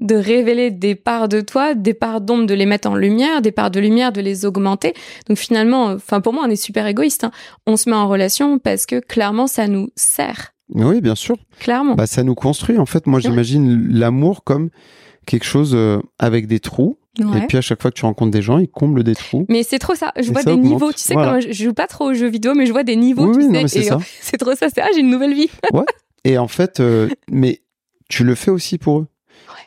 de 0.01 0.15
révéler 0.15 0.71
des 0.71 0.95
parts 0.95 1.29
de 1.29 1.41
toi, 1.41 1.75
des 1.75 1.95
parts 1.95 2.21
d'ombre 2.21 2.47
de 2.47 2.55
les 2.55 2.67
mettre 2.67 2.89
en 2.89 2.95
lumière, 2.95 3.43
des 3.43 3.53
parts 3.53 3.71
de 3.71 3.81
lumière 3.81 4.13
de 4.13 4.21
les 4.21 4.45
augmenter. 4.47 4.95
Donc 5.29 5.39
finalement, 5.39 5.87
enfin 5.87 6.21
pour 6.21 6.33
moi, 6.33 6.45
on 6.47 6.51
est 6.51 6.57
super 6.57 6.87
égoïste. 6.87 7.25
Hein. 7.25 7.31
On 7.67 7.77
se 7.77 7.89
met 7.89 7.97
en 7.97 8.09
relation 8.09 8.59
parce 8.59 8.87
que 8.87 9.01
clairement, 9.01 9.47
ça 9.47 9.69
nous 9.69 9.91
sert. 9.97 10.53
Oui, 10.75 11.01
bien 11.01 11.15
sûr. 11.15 11.37
Clairement. 11.59 11.95
Bah, 11.95 12.07
ça 12.07 12.23
nous 12.23 12.35
construit. 12.35 12.79
En 12.79 12.87
fait, 12.87 13.07
moi, 13.07 13.21
j'imagine 13.21 13.89
l'amour 13.91 14.45
comme 14.45 14.71
quelque 15.27 15.45
chose 15.45 15.73
euh, 15.75 15.99
avec 16.19 16.47
des 16.47 16.61
trous. 16.61 16.97
Et 17.19 17.47
puis 17.49 17.59
à 17.59 17.61
chaque 17.61 17.83
fois 17.83 17.91
que 17.91 17.97
tu 17.97 18.07
rencontres 18.07 18.31
des 18.31 18.41
gens, 18.41 18.59
ils 18.59 18.69
comblent 18.69 19.03
des 19.03 19.15
trous. 19.15 19.45
Mais 19.49 19.63
c'est 19.63 19.79
trop 19.79 19.95
ça. 19.95 20.13
Je 20.19 20.33
vois 20.33 20.43
des 20.43 20.57
niveaux. 20.57 20.93
Tu 20.93 21.01
sais, 21.01 21.15
je, 21.41 21.53
joue 21.53 21.75
pas 21.75 21.87
trop 21.87 22.11
aux 22.11 22.15
jeux 22.15 22.29
vidéo, 22.29 22.55
mais 22.55 22.65
je 22.65 22.73
vois 22.73 22.85
des 22.85 22.97
niveaux. 22.97 23.35
Oui, 23.35 23.47
tu 23.63 23.69
sais, 23.69 23.91
c'est 24.21 24.39
trop 24.39 24.55
ça. 24.55 24.69
C'est 24.73 24.81
ah, 24.81 24.89
j'ai 24.95 25.01
une 25.01 25.11
nouvelle 25.11 25.35
vie. 25.35 25.51
ouais. 25.73 25.85
Et 26.25 26.39
en 26.39 26.49
fait, 26.49 26.81
euh, 26.81 27.09
mais 27.31 27.63
tu 28.09 28.25
le 28.25 28.35
fais 28.35 28.51
aussi 28.51 28.79
pour 28.79 29.01
eux. 29.01 29.07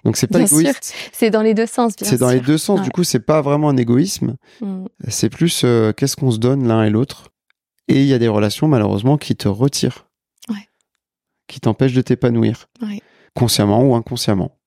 Donc 0.03 0.17
c'est 0.17 0.27
pas 0.27 0.41
égoïste. 0.41 0.93
C'est 1.11 1.29
dans 1.29 1.41
les 1.41 1.53
deux 1.53 1.65
sens. 1.65 1.93
C'est 2.01 2.17
dans 2.17 2.29
les 2.29 2.41
deux 2.41 2.57
sens. 2.57 2.81
Du 2.81 2.89
coup, 2.89 3.03
c'est 3.03 3.19
pas 3.19 3.41
vraiment 3.41 3.69
un 3.69 3.77
égoïsme. 3.77 4.35
Mm. 4.61 4.85
C'est 5.07 5.29
plus 5.29 5.61
euh, 5.63 5.93
qu'est-ce 5.93 6.15
qu'on 6.15 6.31
se 6.31 6.39
donne 6.39 6.67
l'un 6.67 6.83
et 6.83 6.89
l'autre. 6.89 7.29
Et 7.87 8.01
il 8.01 8.07
y 8.07 8.13
a 8.13 8.19
des 8.19 8.27
relations 8.27 8.67
malheureusement 8.67 9.17
qui 9.17 9.35
te 9.35 9.47
retirent, 9.47 10.07
qui 11.47 11.59
t'empêchent 11.59 11.93
de 11.93 12.01
t'épanouir, 12.01 12.69
consciemment 13.35 13.83
ou 13.83 13.95
inconsciemment. 13.95 14.57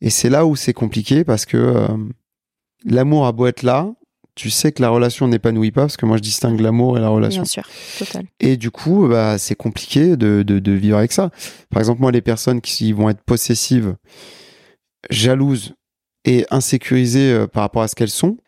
Et 0.00 0.10
c'est 0.10 0.30
là 0.30 0.46
où 0.46 0.54
c'est 0.54 0.72
compliqué 0.72 1.24
parce 1.24 1.46
que 1.46 1.56
euh, 1.56 1.88
l'amour 2.84 3.26
a 3.26 3.32
beau 3.32 3.46
être 3.46 3.62
là, 3.62 3.92
tu 4.34 4.50
sais 4.50 4.72
que 4.72 4.82
la 4.82 4.88
relation 4.88 5.28
n'épanouit 5.28 5.70
pas, 5.70 5.82
parce 5.82 5.96
que 5.96 6.06
moi 6.06 6.16
je 6.16 6.22
distingue 6.22 6.60
l'amour 6.60 6.98
et 6.98 7.00
la 7.00 7.08
relation. 7.08 7.42
Bien 7.42 7.50
sûr, 7.50 7.68
total. 7.98 8.26
Et 8.40 8.56
du 8.56 8.70
coup, 8.70 9.08
bah, 9.08 9.38
c'est 9.38 9.54
compliqué 9.54 10.16
de, 10.16 10.42
de, 10.42 10.72
vivre 10.72 10.98
avec 10.98 11.12
ça. 11.12 11.30
Par 11.70 11.80
exemple, 11.80 12.00
moi, 12.00 12.10
les 12.10 12.20
personnes 12.20 12.60
qui 12.60 12.92
vont 12.92 13.08
être 13.08 13.22
possessives, 13.22 13.96
jalouses 15.10 15.74
et 16.24 16.46
insécurisées 16.50 17.32
euh, 17.32 17.46
par 17.46 17.62
rapport 17.62 17.82
à 17.82 17.88
ce 17.88 17.94
qu'elles 17.94 18.08
sont, 18.10 18.38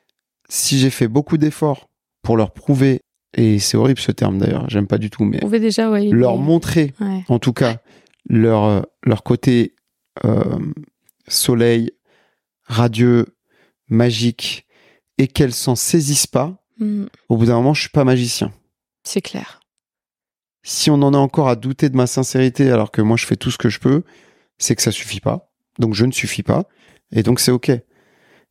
si 0.48 0.78
j'ai 0.78 0.90
fait 0.90 1.08
beaucoup 1.08 1.38
d'efforts 1.38 1.88
pour 2.22 2.36
leur 2.36 2.52
prouver, 2.52 3.00
et 3.34 3.58
c'est 3.58 3.76
horrible 3.76 4.00
ce 4.00 4.12
terme 4.12 4.38
d'ailleurs, 4.38 4.68
j'aime 4.68 4.86
pas 4.86 4.98
du 4.98 5.10
tout, 5.10 5.24
mais 5.24 5.40
déjà, 5.58 5.90
leur 5.98 6.36
montrer, 6.36 6.94
en 7.28 7.38
tout 7.38 7.52
cas, 7.52 7.78
leur, 8.28 8.64
euh, 8.64 8.82
leur 9.04 9.22
côté 9.22 9.74
euh, 10.24 10.58
soleil, 11.28 11.92
radieux, 12.64 13.26
magique, 13.88 14.66
et 15.18 15.28
qu'elles 15.28 15.54
s'en 15.54 15.76
saisissent 15.76 16.26
pas, 16.26 16.62
mm. 16.78 17.04
au 17.28 17.36
bout 17.36 17.46
d'un 17.46 17.54
moment, 17.54 17.74
je 17.74 17.82
suis 17.82 17.90
pas 17.90 18.04
magicien. 18.04 18.52
C'est 19.04 19.22
clair. 19.22 19.60
Si 20.62 20.90
on 20.90 20.94
en 20.94 21.14
est 21.14 21.16
encore 21.16 21.48
à 21.48 21.54
douter 21.54 21.88
de 21.90 21.96
ma 21.96 22.08
sincérité 22.08 22.72
alors 22.72 22.90
que 22.90 23.00
moi 23.00 23.16
je 23.16 23.24
fais 23.24 23.36
tout 23.36 23.52
ce 23.52 23.58
que 23.58 23.68
je 23.68 23.78
peux, 23.78 24.02
c'est 24.58 24.74
que 24.74 24.82
ça 24.82 24.90
suffit 24.90 25.20
pas. 25.20 25.52
Donc 25.78 25.94
je 25.94 26.04
ne 26.04 26.12
suffis 26.12 26.42
pas. 26.42 26.64
Et 27.12 27.22
donc 27.22 27.40
c'est 27.40 27.52
ok. 27.52 27.70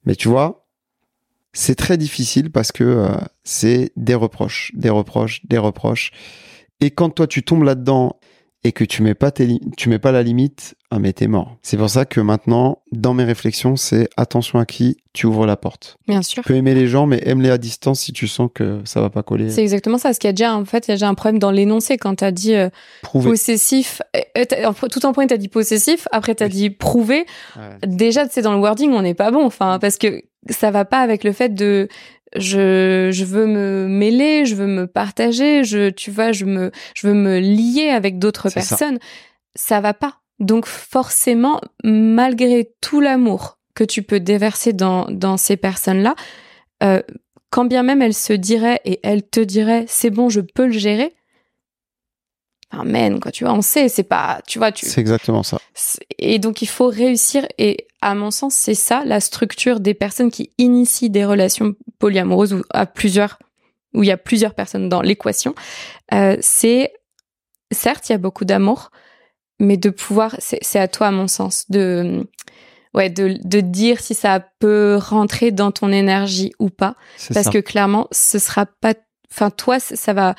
Mais 0.05 0.15
tu 0.15 0.27
vois, 0.27 0.67
c'est 1.53 1.75
très 1.75 1.97
difficile 1.97 2.51
parce 2.51 2.71
que 2.71 2.83
euh, 2.83 3.15
c'est 3.43 3.91
des 3.95 4.15
reproches, 4.15 4.71
des 4.75 4.89
reproches, 4.89 5.45
des 5.45 5.57
reproches. 5.57 6.11
Et 6.81 6.91
quand 6.91 7.09
toi 7.09 7.27
tu 7.27 7.43
tombes 7.43 7.63
là-dedans 7.63 8.19
et 8.65 8.71
que 8.71 8.83
tu 8.83 9.03
mets 9.03 9.13
pas 9.13 9.31
tu 9.31 9.89
mets 9.89 9.99
pas 9.99 10.11
la 10.11 10.23
limite, 10.23 10.73
ah 10.89 10.97
mais 10.97 11.13
t'es 11.13 11.27
mort. 11.27 11.55
C'est 11.61 11.77
pour 11.77 11.87
ça 11.87 12.05
que 12.05 12.19
maintenant, 12.19 12.79
dans 12.91 13.13
mes 13.13 13.23
réflexions, 13.23 13.75
c'est 13.75 14.09
attention 14.17 14.57
à 14.57 14.65
qui 14.65 14.97
tu 15.13 15.27
ouvres 15.27 15.45
la 15.45 15.55
porte. 15.55 15.97
Bien 16.07 16.23
sûr. 16.23 16.41
Tu 16.41 16.47
peux 16.47 16.55
aimer 16.55 16.73
les 16.73 16.87
gens, 16.87 17.05
mais 17.05 17.21
aime-les 17.25 17.51
à 17.51 17.59
distance 17.59 17.99
si 17.99 18.11
tu 18.11 18.27
sens 18.27 18.49
que 18.51 18.81
ça 18.83 19.01
va 19.01 19.11
pas 19.11 19.21
coller. 19.21 19.51
C'est 19.51 19.61
exactement 19.61 19.99
ça. 19.99 20.09
Parce 20.09 20.17
qu'il 20.17 20.27
y 20.27 20.29
a 20.29 20.33
déjà, 20.33 20.55
en 20.55 20.65
fait, 20.65 20.87
il 20.87 20.91
y 20.91 20.93
a 20.93 20.95
déjà 20.95 21.07
un 21.07 21.13
problème 21.13 21.37
dans 21.37 21.51
l'énoncé 21.51 21.97
quand 21.97 22.15
t'as 22.15 22.31
dit 22.31 22.55
euh, 22.55 22.69
possessif. 23.03 24.01
Euh, 24.15 24.43
euh, 24.51 24.87
tout 24.89 25.05
en 25.05 25.13
point, 25.13 25.27
t'as 25.27 25.37
dit 25.37 25.47
possessif. 25.47 26.07
Après, 26.11 26.33
t'as 26.33 26.49
dit 26.49 26.71
prouver. 26.71 27.27
Déjà, 27.85 28.27
c'est 28.27 28.41
dans 28.41 28.53
le 28.53 28.59
wording, 28.59 28.91
on 28.93 29.03
n'est 29.03 29.13
pas 29.13 29.29
bon. 29.29 29.45
Enfin, 29.45 29.77
parce 29.79 29.97
que 29.97 30.23
ça 30.49 30.71
va 30.71 30.85
pas 30.85 30.99
avec 30.99 31.23
le 31.23 31.31
fait 31.31 31.53
de 31.53 31.87
je, 32.35 33.09
je 33.13 33.25
veux 33.25 33.45
me 33.45 33.87
mêler, 33.87 34.45
je 34.45 34.55
veux 34.55 34.67
me 34.67 34.87
partager, 34.87 35.63
je, 35.63 35.89
tu 35.89 36.11
vois, 36.11 36.31
je 36.31 36.45
me, 36.45 36.71
je 36.95 37.07
veux 37.07 37.13
me 37.13 37.39
lier 37.39 37.89
avec 37.89 38.19
d'autres 38.19 38.49
personnes. 38.49 38.99
Ça. 39.55 39.79
va 39.79 39.93
pas. 39.93 40.19
Donc 40.39 40.65
forcément, 40.65 41.61
malgré 41.83 42.71
tout 42.81 42.99
l'amour 42.99 43.57
que 43.73 43.83
tu 43.83 44.03
peux 44.03 44.19
déverser 44.19 44.73
dans, 44.73 45.05
dans 45.09 45.37
ces 45.37 45.55
personnes-là, 45.57 46.15
euh, 46.83 47.01
quand 47.51 47.65
bien 47.65 47.83
même 47.83 48.01
elles 48.01 48.13
se 48.13 48.33
diraient 48.33 48.81
et 48.83 48.99
elles 49.03 49.23
te 49.23 49.39
diraient 49.39 49.85
c'est 49.87 50.09
bon, 50.09 50.29
je 50.29 50.41
peux 50.41 50.65
le 50.65 50.73
gérer, 50.73 51.13
Amen, 52.71 53.19
quoi, 53.19 53.31
tu 53.31 53.43
vois, 53.43 53.53
on 53.53 53.61
sait, 53.61 53.87
c'est 53.89 54.03
pas, 54.03 54.41
tu 54.47 54.59
vois, 54.59 54.71
tu. 54.71 54.85
C'est 54.85 54.99
exactement 54.99 55.43
ça. 55.43 55.59
Et 56.17 56.39
donc, 56.39 56.61
il 56.61 56.67
faut 56.67 56.87
réussir, 56.87 57.47
et 57.57 57.87
à 58.01 58.15
mon 58.15 58.31
sens, 58.31 58.55
c'est 58.55 58.75
ça, 58.75 59.03
la 59.05 59.19
structure 59.19 59.79
des 59.79 59.93
personnes 59.93 60.31
qui 60.31 60.51
initient 60.57 61.09
des 61.09 61.25
relations 61.25 61.75
polyamoureuses 61.99 62.53
ou 62.53 62.63
à 62.71 62.85
plusieurs, 62.85 63.39
où 63.93 64.03
il 64.03 64.07
y 64.07 64.11
a 64.11 64.17
plusieurs 64.17 64.55
personnes 64.55 64.89
dans 64.89 65.01
l'équation. 65.01 65.55
Euh, 66.13 66.37
c'est, 66.41 66.91
certes, 67.71 68.09
il 68.09 68.13
y 68.13 68.15
a 68.15 68.19
beaucoup 68.19 68.45
d'amour, 68.45 68.91
mais 69.59 69.77
de 69.77 69.89
pouvoir, 69.89 70.35
c'est 70.39 70.79
à 70.79 70.87
toi, 70.87 71.07
à 71.07 71.11
mon 71.11 71.27
sens, 71.27 71.69
de, 71.69 72.27
ouais, 72.93 73.09
de, 73.09 73.37
de 73.43 73.61
dire 73.61 74.01
si 74.01 74.15
ça 74.15 74.41
peut 74.59 74.99
rentrer 74.99 75.51
dans 75.51 75.71
ton 75.71 75.91
énergie 75.91 76.51
ou 76.59 76.69
pas. 76.69 76.95
Parce 77.33 77.49
que 77.49 77.59
clairement, 77.59 78.07
ce 78.11 78.37
sera 78.39 78.65
pas, 78.65 78.95
enfin, 79.31 79.49
toi, 79.51 79.79
ça 79.79 80.13
va, 80.13 80.35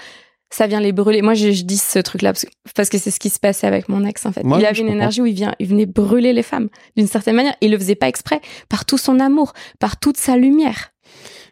ça 0.51 0.66
vient 0.66 0.80
les 0.80 0.92
brûler. 0.92 1.22
Moi, 1.22 1.34
je, 1.34 1.49
dis 1.62 1.76
ce 1.76 1.99
truc-là 1.99 2.32
parce 2.74 2.88
que 2.88 2.99
c'est 2.99 3.11
ce 3.11 3.18
qui 3.18 3.30
se 3.30 3.40
passait 3.40 3.66
avec 3.66 3.88
mon 3.88 4.05
ex, 4.05 4.24
en 4.26 4.32
fait. 4.32 4.42
il 4.44 4.64
avait 4.64 4.80
une 4.80 4.88
énergie 4.88 5.20
où 5.20 5.26
il, 5.26 5.34
vient, 5.34 5.55
il 5.59 5.66
venait 5.66 5.86
brûler 5.86 6.32
les 6.32 6.42
femmes 6.42 6.68
d'une 6.97 7.07
certaine 7.07 7.36
manière. 7.36 7.55
Il 7.61 7.72
le 7.72 7.78
faisait 7.78 7.94
pas 7.94 8.09
exprès, 8.09 8.40
par 8.68 8.84
tout 8.84 8.99
son 8.99 9.18
amour, 9.20 9.53
par 9.78 9.99
toute 9.99 10.16
sa 10.16 10.36
lumière. 10.36 10.92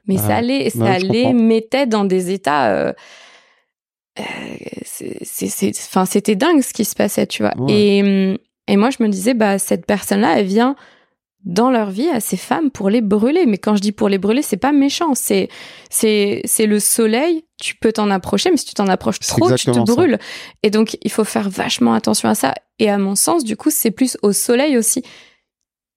Mais 0.06 0.18
ça 0.18 0.40
les, 0.40 0.70
ça 0.70 0.98
les 0.98 1.32
mettait 1.32 1.86
dans 1.86 2.04
des 2.04 2.30
états. 2.30 2.70
Euh, 2.72 2.92
euh, 4.20 4.22
c'est, 4.84 5.72
enfin, 5.88 6.04
c'était 6.04 6.36
dingue 6.36 6.62
ce 6.62 6.72
qui 6.72 6.84
se 6.84 6.94
passait, 6.94 7.26
tu 7.26 7.42
vois. 7.42 7.54
Et, 7.68 8.36
et 8.68 8.76
moi, 8.76 8.90
je 8.90 9.02
me 9.02 9.08
disais, 9.08 9.34
bah, 9.34 9.58
cette 9.58 9.86
personne-là, 9.86 10.38
elle 10.38 10.46
vient 10.46 10.76
dans 11.44 11.70
leur 11.70 11.90
vie 11.90 12.08
à 12.08 12.20
ces 12.20 12.36
femmes 12.36 12.70
pour 12.70 12.90
les 12.90 13.00
brûler. 13.00 13.46
Mais 13.46 13.58
quand 13.58 13.76
je 13.76 13.80
dis 13.80 13.92
pour 13.92 14.08
les 14.08 14.18
brûler, 14.18 14.42
c'est 14.42 14.56
pas 14.56 14.72
méchant. 14.72 15.14
C'est, 15.14 15.48
c'est, 15.90 16.40
c'est 16.44 16.66
le 16.66 16.80
soleil. 16.80 17.44
Tu 17.60 17.74
peux 17.74 17.92
t'en 17.92 18.10
approcher, 18.10 18.50
mais 18.50 18.56
si 18.56 18.66
tu 18.66 18.74
t'en 18.74 18.88
approches 18.88 19.20
trop, 19.20 19.54
tu 19.54 19.66
te 19.66 19.78
brûles. 19.80 20.18
Et 20.62 20.70
donc, 20.70 20.96
il 21.02 21.10
faut 21.10 21.24
faire 21.24 21.48
vachement 21.50 21.94
attention 21.94 22.28
à 22.28 22.34
ça. 22.34 22.54
Et 22.78 22.90
à 22.90 22.98
mon 22.98 23.14
sens, 23.14 23.44
du 23.44 23.56
coup, 23.56 23.70
c'est 23.70 23.90
plus 23.90 24.16
au 24.22 24.32
soleil 24.32 24.76
aussi. 24.76 25.02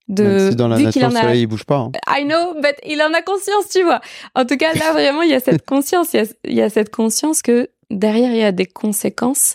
De, 0.08 0.52
dans 0.54 0.70
la 0.70 0.78
nature, 0.78 1.10
le 1.10 1.16
soleil, 1.16 1.42
il 1.42 1.48
bouge 1.48 1.66
pas. 1.66 1.78
Hein. 1.78 1.92
I 2.08 2.24
know, 2.24 2.54
but 2.62 2.76
il 2.86 3.02
en 3.02 3.14
a 3.14 3.22
conscience, 3.22 3.68
tu 3.70 3.84
vois. 3.84 4.00
En 4.36 4.46
tout 4.46 4.56
cas, 4.56 4.74
là, 4.74 4.94
vraiment, 4.94 5.22
il 5.22 5.30
y 5.30 5.34
a 5.34 5.42
cette 5.42 5.66
conscience. 5.66 6.14
Il 6.14 6.18
y 6.18 6.24
a, 6.24 6.26
il 6.46 6.54
y 6.54 6.62
a 6.62 6.70
cette 6.70 6.90
conscience 6.90 7.42
que 7.42 7.70
derrière 7.90 8.32
il 8.32 8.38
y 8.38 8.44
a 8.44 8.52
des 8.52 8.66
conséquences. 8.66 9.54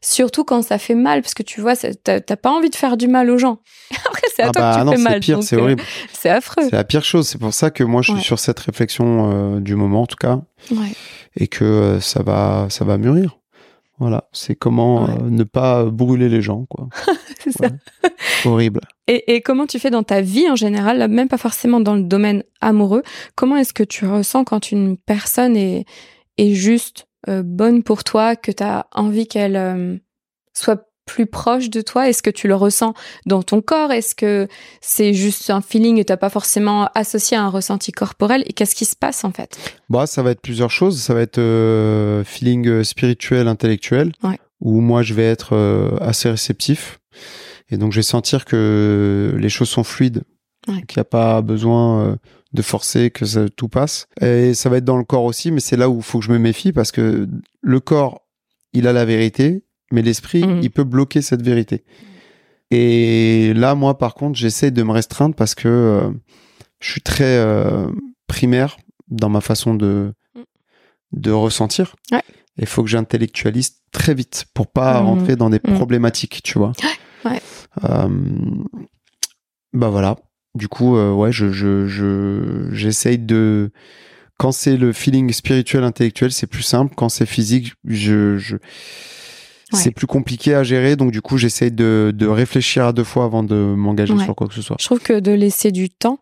Surtout 0.00 0.44
quand 0.44 0.62
ça 0.62 0.78
fait 0.78 0.94
mal, 0.94 1.22
parce 1.22 1.34
que 1.34 1.42
tu 1.42 1.60
vois, 1.60 1.74
t'as 1.76 2.20
pas 2.20 2.50
envie 2.50 2.70
de 2.70 2.76
faire 2.76 2.96
du 2.96 3.08
mal 3.08 3.30
aux 3.30 3.38
gens. 3.38 3.58
Après, 4.06 4.26
c'est 4.34 4.42
à 4.42 4.48
ah 4.48 4.52
toi 4.52 4.62
que 4.72 4.84
bah 4.84 4.90
tu 4.90 4.96
fais 4.96 5.02
mal. 5.02 5.20
Pire, 5.20 5.42
c'est 5.42 5.56
horrible. 5.56 5.82
c'est 6.12 6.30
affreux. 6.30 6.64
C'est 6.64 6.76
la 6.76 6.84
pire 6.84 7.04
chose. 7.04 7.28
C'est 7.28 7.38
pour 7.38 7.54
ça 7.54 7.70
que 7.70 7.84
moi, 7.84 8.02
je 8.02 8.12
suis 8.12 8.22
sur 8.22 8.38
cette 8.38 8.60
réflexion 8.60 9.56
euh, 9.56 9.60
du 9.60 9.74
moment, 9.74 10.02
en 10.02 10.06
tout 10.06 10.16
cas, 10.16 10.40
et 11.36 11.48
que 11.48 11.64
euh, 11.64 12.00
ça 12.00 12.22
va, 12.22 12.66
ça 12.70 12.84
va 12.84 12.98
mûrir. 12.98 13.38
Voilà, 14.02 14.24
c'est 14.32 14.56
comment 14.56 15.08
euh, 15.08 15.30
ne 15.30 15.44
pas 15.44 15.84
brûler 15.84 16.28
les 16.28 16.42
gens, 16.42 16.66
quoi. 16.68 16.88
c'est 17.38 17.52
ça. 17.52 17.68
Horrible. 18.44 18.80
Et, 19.06 19.36
et, 19.36 19.42
comment 19.42 19.64
tu 19.68 19.78
fais 19.78 19.90
dans 19.90 20.02
ta 20.02 20.20
vie 20.20 20.50
en 20.50 20.56
général, 20.56 21.06
même 21.08 21.28
pas 21.28 21.38
forcément 21.38 21.78
dans 21.78 21.94
le 21.94 22.02
domaine 22.02 22.42
amoureux, 22.60 23.04
comment 23.36 23.56
est-ce 23.56 23.72
que 23.72 23.84
tu 23.84 24.04
ressens 24.04 24.42
quand 24.42 24.72
une 24.72 24.96
personne 24.96 25.56
est, 25.56 25.84
est 26.36 26.52
juste 26.52 27.06
euh, 27.28 27.44
bonne 27.44 27.84
pour 27.84 28.02
toi, 28.02 28.34
que 28.34 28.50
tu 28.50 28.64
as 28.64 28.88
envie 28.90 29.28
qu'elle 29.28 29.54
euh, 29.54 29.96
soit 30.52 30.84
plus 31.04 31.26
proche 31.26 31.70
de 31.70 31.80
toi? 31.80 32.08
Est-ce 32.08 32.22
que 32.22 32.30
tu 32.30 32.48
le 32.48 32.54
ressens 32.54 32.94
dans 33.26 33.42
ton 33.42 33.60
corps? 33.60 33.92
Est-ce 33.92 34.14
que 34.14 34.48
c'est 34.80 35.12
juste 35.12 35.50
un 35.50 35.60
feeling 35.60 35.98
et 35.98 36.04
t'as 36.04 36.16
pas 36.16 36.30
forcément 36.30 36.88
associé 36.94 37.36
à 37.36 37.42
un 37.42 37.48
ressenti 37.48 37.92
corporel? 37.92 38.42
Et 38.46 38.52
qu'est-ce 38.52 38.74
qui 38.74 38.84
se 38.84 38.96
passe 38.96 39.24
en 39.24 39.32
fait? 39.32 39.58
Bah, 39.88 40.06
ça 40.06 40.22
va 40.22 40.30
être 40.30 40.40
plusieurs 40.40 40.70
choses. 40.70 41.00
Ça 41.00 41.14
va 41.14 41.20
être 41.20 41.38
euh, 41.38 42.24
feeling 42.24 42.84
spirituel, 42.84 43.48
intellectuel, 43.48 44.12
où 44.60 44.80
moi 44.80 45.02
je 45.02 45.14
vais 45.14 45.26
être 45.26 45.56
assez 46.00 46.30
réceptif. 46.30 47.00
Et 47.70 47.76
donc 47.76 47.92
je 47.92 47.98
vais 47.98 48.02
sentir 48.02 48.44
que 48.44 49.34
les 49.38 49.48
choses 49.48 49.68
sont 49.68 49.84
fluides, 49.84 50.22
qu'il 50.66 50.98
n'y 50.98 51.00
a 51.00 51.04
pas 51.04 51.40
besoin 51.42 52.18
de 52.52 52.62
forcer 52.62 53.10
que 53.10 53.24
ça, 53.24 53.48
tout 53.48 53.68
passe. 53.68 54.06
Et 54.20 54.54
ça 54.54 54.68
va 54.68 54.76
être 54.78 54.84
dans 54.84 54.98
le 54.98 55.04
corps 55.04 55.24
aussi, 55.24 55.50
mais 55.50 55.60
c'est 55.60 55.76
là 55.76 55.88
où 55.88 55.96
il 55.98 56.02
faut 56.02 56.18
que 56.18 56.24
je 56.24 56.32
me 56.32 56.38
méfie 56.38 56.72
parce 56.72 56.92
que 56.92 57.28
le 57.60 57.80
corps, 57.80 58.26
il 58.72 58.86
a 58.86 58.92
la 58.92 59.04
vérité, 59.04 59.64
mais 59.92 60.02
l'esprit, 60.02 60.44
mhm. 60.44 60.60
il 60.62 60.70
peut 60.70 60.84
bloquer 60.84 61.22
cette 61.22 61.42
vérité. 61.42 61.84
Et 62.72 63.52
là, 63.54 63.74
moi, 63.74 63.98
par 63.98 64.14
contre, 64.14 64.38
j'essaie 64.38 64.70
de 64.70 64.82
me 64.82 64.92
restreindre 64.92 65.34
parce 65.34 65.54
que 65.54 65.68
euh, 65.68 66.10
je 66.80 66.90
suis 66.90 67.02
très 67.02 67.36
euh, 67.36 67.86
primaire 68.26 68.78
dans 69.08 69.28
ma 69.28 69.42
façon 69.42 69.74
de, 69.74 70.14
mm. 70.34 70.40
de 71.12 71.30
ressentir. 71.30 71.94
Il 72.56 72.66
faut 72.66 72.82
que 72.82 72.88
j'intellectualise 72.88 73.82
très 73.92 74.14
vite 74.14 74.46
pour 74.54 74.68
pas 74.68 75.00
mhm. 75.00 75.06
rentrer 75.06 75.36
dans 75.36 75.50
des 75.50 75.58
mm. 75.58 75.74
problématiques, 75.74 76.42
tu 76.42 76.58
vois. 76.58 76.72
Ouais. 77.24 77.40
Euh, 77.84 78.08
bah 79.72 79.88
voilà 79.88 80.16
du 80.54 80.68
coup, 80.68 80.98
ouais, 80.98 81.32
je, 81.32 81.50
je, 81.50 82.68
j'essaye 82.72 83.18
de. 83.18 83.70
Quand 84.38 84.52
c'est 84.52 84.76
le 84.76 84.92
feeling 84.92 85.32
spirituel, 85.32 85.82
intellectuel, 85.82 86.30
c'est 86.30 86.46
plus 86.46 86.62
simple. 86.62 86.94
Quand 86.94 87.08
c'est 87.08 87.24
physique, 87.24 87.72
je, 87.86 88.36
je, 88.36 88.56
c'est 89.76 89.90
plus 89.90 90.06
compliqué 90.06 90.54
à 90.54 90.62
gérer. 90.62 90.96
Donc, 90.96 91.10
du 91.12 91.20
coup, 91.22 91.36
j'essaie 91.38 91.70
de, 91.70 92.12
de 92.14 92.26
réfléchir 92.26 92.84
à 92.86 92.92
deux 92.92 93.04
fois 93.04 93.24
avant 93.24 93.42
de 93.42 93.54
m'engager 93.54 94.14
Ouais. 94.14 94.24
sur 94.24 94.34
quoi 94.34 94.46
que 94.48 94.54
ce 94.54 94.62
soit. 94.62 94.76
Je 94.80 94.84
trouve 94.86 95.00
que 95.00 95.20
de 95.20 95.32
laisser 95.32 95.70
du 95.72 95.88
temps, 95.90 96.18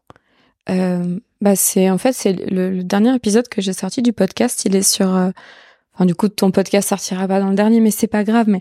euh, 0.69 1.19
bah 1.41 1.57
c'est 1.57 1.89
en 1.91 1.99
fait 1.99 2.13
c'est 2.13 2.33
le, 2.51 2.71
le 2.71 2.85
dernier 2.85 3.15
épisode 3.15 3.49
que 3.49 3.61
j'ai 3.63 3.73
sorti 3.73 4.03
du 4.03 4.13
podcast. 4.13 4.63
Il 4.67 4.77
est 4.77 4.83
sur, 4.83 5.15
euh, 5.17 5.31
enfin 5.95 6.05
du 6.05 6.15
coup 6.15 6.29
ton 6.29 6.51
podcast 6.51 6.89
sortira 6.91 7.27
pas 7.27 7.41
dans 7.41 7.49
le 7.49 7.57
dernier, 7.57 7.81
mais 7.81 7.91
c'est 7.91 8.07
pas 8.07 8.25
grave. 8.25 8.47
Mais 8.49 8.61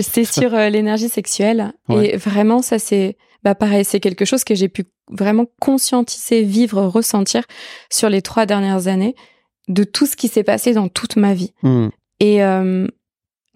c'est 0.00 0.24
sur 0.30 0.52
euh, 0.54 0.68
l'énergie 0.68 1.08
sexuelle 1.08 1.72
Ouais. 1.88 2.14
et 2.14 2.16
vraiment 2.16 2.62
ça 2.62 2.78
c'est, 2.78 3.16
bah 3.44 3.54
pareil 3.54 3.84
c'est 3.84 4.00
quelque 4.00 4.24
chose 4.24 4.42
que 4.44 4.54
j'ai 4.56 4.68
pu 4.68 4.84
vraiment 5.10 5.46
conscientiser, 5.60 6.42
vivre, 6.42 6.82
ressentir 6.82 7.44
sur 7.90 8.08
les 8.10 8.22
trois 8.22 8.44
dernières 8.44 8.88
années 8.88 9.14
de 9.68 9.84
tout 9.84 10.06
ce 10.06 10.16
qui 10.16 10.26
s'est 10.28 10.42
passé 10.44 10.72
dans 10.74 10.88
toute 10.88 11.14
ma 11.16 11.32
vie 11.32 11.52
Hmm. 11.62 11.88
et 12.20 12.42
euh, 12.42 12.86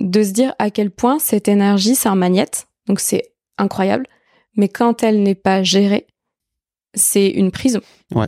de 0.01 0.23
se 0.23 0.31
dire 0.33 0.55
à 0.59 0.71
quel 0.71 0.91
point 0.91 1.19
cette 1.19 1.49
énergie 1.49 1.95
c'est 1.95 2.09
un 2.09 2.15
magnète 2.17 2.67
donc 2.87 3.01
c'est 3.01 3.33
incroyable 3.59 4.07
mais 4.57 4.69
quand 4.69 5.03
elle 5.03 5.23
n'est 5.23 5.35
pas 5.35 5.63
gérée 5.63 6.07
c'est 6.95 7.29
une 7.29 7.51
prison 7.51 7.81
Ouais. 8.15 8.27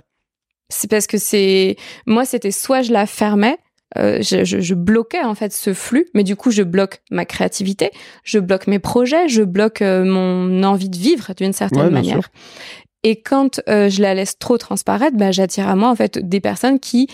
c'est 0.68 0.88
parce 0.88 1.06
que 1.06 1.18
c'est 1.18 1.76
moi 2.06 2.24
c'était 2.24 2.50
soit 2.52 2.82
je 2.82 2.92
la 2.92 3.06
fermais 3.06 3.58
euh, 3.98 4.22
je, 4.22 4.44
je, 4.44 4.60
je 4.60 4.74
bloquais 4.74 5.22
en 5.22 5.34
fait 5.34 5.52
ce 5.52 5.74
flux 5.74 6.06
mais 6.14 6.22
du 6.24 6.36
coup 6.36 6.50
je 6.50 6.62
bloque 6.62 7.02
ma 7.10 7.24
créativité 7.24 7.90
je 8.24 8.38
bloque 8.38 8.66
mes 8.66 8.78
projets 8.78 9.28
je 9.28 9.42
bloque 9.42 9.82
euh, 9.82 10.04
mon 10.04 10.62
envie 10.62 10.88
de 10.88 10.96
vivre 10.96 11.34
d'une 11.36 11.52
certaine 11.52 11.82
Ouais, 11.84 11.90
manière 11.90 12.14
sûr. 12.22 12.28
et 13.02 13.20
quand 13.20 13.60
euh, 13.68 13.90
je 13.90 14.00
la 14.00 14.14
laisse 14.14 14.38
trop 14.38 14.56
transparaître, 14.58 15.16
bah, 15.16 15.30
j'attire 15.32 15.68
à 15.68 15.76
moi 15.76 15.88
en 15.90 15.96
fait 15.96 16.18
des 16.18 16.40
personnes 16.40 16.78
qui, 16.80 17.08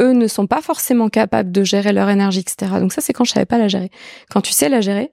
eux, 0.00 0.12
ne 0.12 0.26
sont 0.26 0.46
pas 0.46 0.60
forcément 0.60 1.08
capables 1.08 1.52
de 1.52 1.62
gérer 1.62 1.92
leur 1.92 2.08
énergie, 2.08 2.40
etc. 2.40 2.72
Donc 2.80 2.92
ça, 2.92 3.00
c'est 3.00 3.12
quand 3.12 3.24
je 3.24 3.32
savais 3.32 3.46
pas 3.46 3.58
la 3.58 3.68
gérer. 3.68 3.90
Quand 4.30 4.40
tu 4.40 4.52
sais 4.52 4.68
la 4.68 4.80
gérer, 4.80 5.12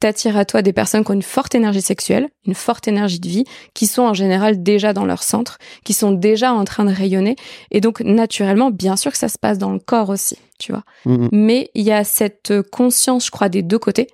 t'attires 0.00 0.36
à 0.36 0.44
toi 0.44 0.62
des 0.62 0.72
personnes 0.72 1.04
qui 1.04 1.10
ont 1.10 1.14
une 1.14 1.22
forte 1.22 1.54
énergie 1.54 1.82
sexuelle, 1.82 2.28
une 2.46 2.54
forte 2.54 2.88
énergie 2.88 3.20
de 3.20 3.28
vie, 3.28 3.44
qui 3.74 3.86
sont 3.86 4.02
en 4.02 4.14
général 4.14 4.62
déjà 4.62 4.92
dans 4.92 5.04
leur 5.04 5.22
centre, 5.22 5.58
qui 5.84 5.92
sont 5.92 6.12
déjà 6.12 6.52
en 6.52 6.64
train 6.64 6.84
de 6.84 6.92
rayonner. 6.92 7.36
Et 7.70 7.80
donc, 7.80 8.00
naturellement, 8.00 8.70
bien 8.70 8.96
sûr 8.96 9.12
que 9.12 9.18
ça 9.18 9.28
se 9.28 9.38
passe 9.38 9.58
dans 9.58 9.72
le 9.72 9.80
corps 9.80 10.10
aussi, 10.10 10.38
tu 10.58 10.72
vois. 10.72 10.84
Hmm, 11.04 11.24
hmm. 11.24 11.28
Mais 11.32 11.70
il 11.74 11.84
y 11.84 11.92
a 11.92 12.04
cette 12.04 12.62
conscience, 12.70 13.26
je 13.26 13.30
crois, 13.30 13.48
des 13.48 13.62
deux 13.62 13.78
côtés, 13.78 14.08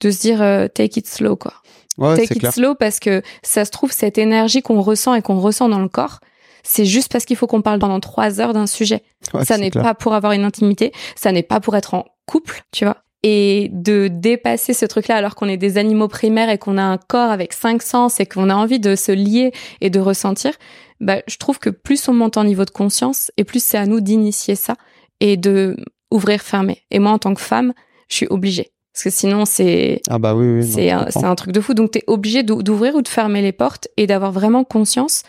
de 0.00 0.10
se 0.10 0.20
dire 0.20 0.42
euh, 0.42 0.68
take 0.68 1.00
it 1.00 1.06
slow, 1.06 1.36
quoi 1.36 1.54
Ouais, 1.98 2.14
take 2.14 2.34
it 2.34 2.40
clair. 2.40 2.52
slow 2.52 2.74
parce 2.76 3.00
que 3.00 3.22
ça 3.42 3.64
se 3.64 3.72
trouve 3.72 3.90
cette 3.90 4.18
énergie 4.18 4.62
qu'on 4.62 4.80
ressent 4.82 5.14
et 5.14 5.22
qu'on 5.22 5.40
ressent 5.40 5.68
dans 5.68 5.80
le 5.80 5.88
corps 5.88 6.20
c'est 6.68 6.84
juste 6.84 7.10
parce 7.10 7.24
qu'il 7.24 7.36
faut 7.36 7.46
qu'on 7.46 7.62
parle 7.62 7.78
pendant 7.78 7.98
trois 7.98 8.40
heures 8.40 8.52
d'un 8.52 8.66
sujet 8.66 9.02
Ouais, 9.34 9.44
ça 9.44 9.58
n'est 9.58 9.70
pas 9.70 9.94
pour 9.94 10.14
avoir 10.14 10.32
une 10.32 10.44
intimité 10.44 10.92
ça 11.16 11.32
n'est 11.32 11.42
pas 11.42 11.60
pour 11.60 11.76
être 11.76 11.94
en 11.94 12.04
couple 12.26 12.62
tu 12.72 12.84
vois. 12.84 12.98
Et 13.24 13.68
de 13.72 14.08
dépasser 14.08 14.74
ce 14.74 14.86
truc 14.86 15.08
là 15.08 15.16
alors 15.16 15.34
qu'on 15.34 15.48
est 15.48 15.56
des 15.56 15.76
animaux 15.76 16.08
primaires 16.08 16.50
et 16.50 16.58
qu'on 16.58 16.78
a 16.78 16.82
un 16.82 16.98
corps 16.98 17.30
avec 17.30 17.52
cinq 17.52 17.82
sens 17.82 18.20
et 18.20 18.26
qu'on 18.26 18.48
a 18.48 18.54
envie 18.54 18.78
de 18.78 18.94
se 18.94 19.10
lier 19.12 19.52
et 19.80 19.90
de 19.90 19.98
ressentir 19.98 20.52
bah 21.00 21.18
je 21.26 21.36
trouve 21.36 21.58
que 21.58 21.70
plus 21.70 22.08
on 22.08 22.14
monte 22.14 22.36
en 22.36 22.44
niveau 22.44 22.64
de 22.64 22.70
conscience 22.70 23.30
et 23.36 23.44
plus 23.44 23.62
c'est 23.62 23.78
à 23.78 23.86
nous 23.86 24.00
d'initier 24.00 24.54
ça 24.54 24.74
et 25.20 25.36
de 25.36 25.76
ouvrir 26.10 26.40
fermer 26.40 26.82
et 26.90 26.98
moi 27.00 27.12
en 27.12 27.18
tant 27.18 27.34
que 27.34 27.40
femme 27.40 27.72
je 28.08 28.16
suis 28.16 28.26
obligée. 28.30 28.70
Parce 28.92 29.04
que 29.04 29.10
sinon 29.10 29.44
c'est 29.44 30.00
Ah 30.08 30.18
bah 30.18 30.34
oui, 30.34 30.66
c'est 30.66 30.90
un, 30.90 31.34
truc 31.36 31.52
de 31.52 31.60
fou. 31.60 31.72
Donc, 31.74 31.92
tu 31.92 31.98
es 31.98 32.04
obligé 32.08 32.42
d'ou- 32.42 32.64
d'ouvrir 32.64 32.96
ou 32.96 33.02
de 33.02 33.06
fermer 33.06 33.42
les 33.42 33.52
portes 33.52 33.86
et 33.96 34.08
d'avoir 34.08 34.32
vraiment 34.32 34.64
conscience. 34.64 35.22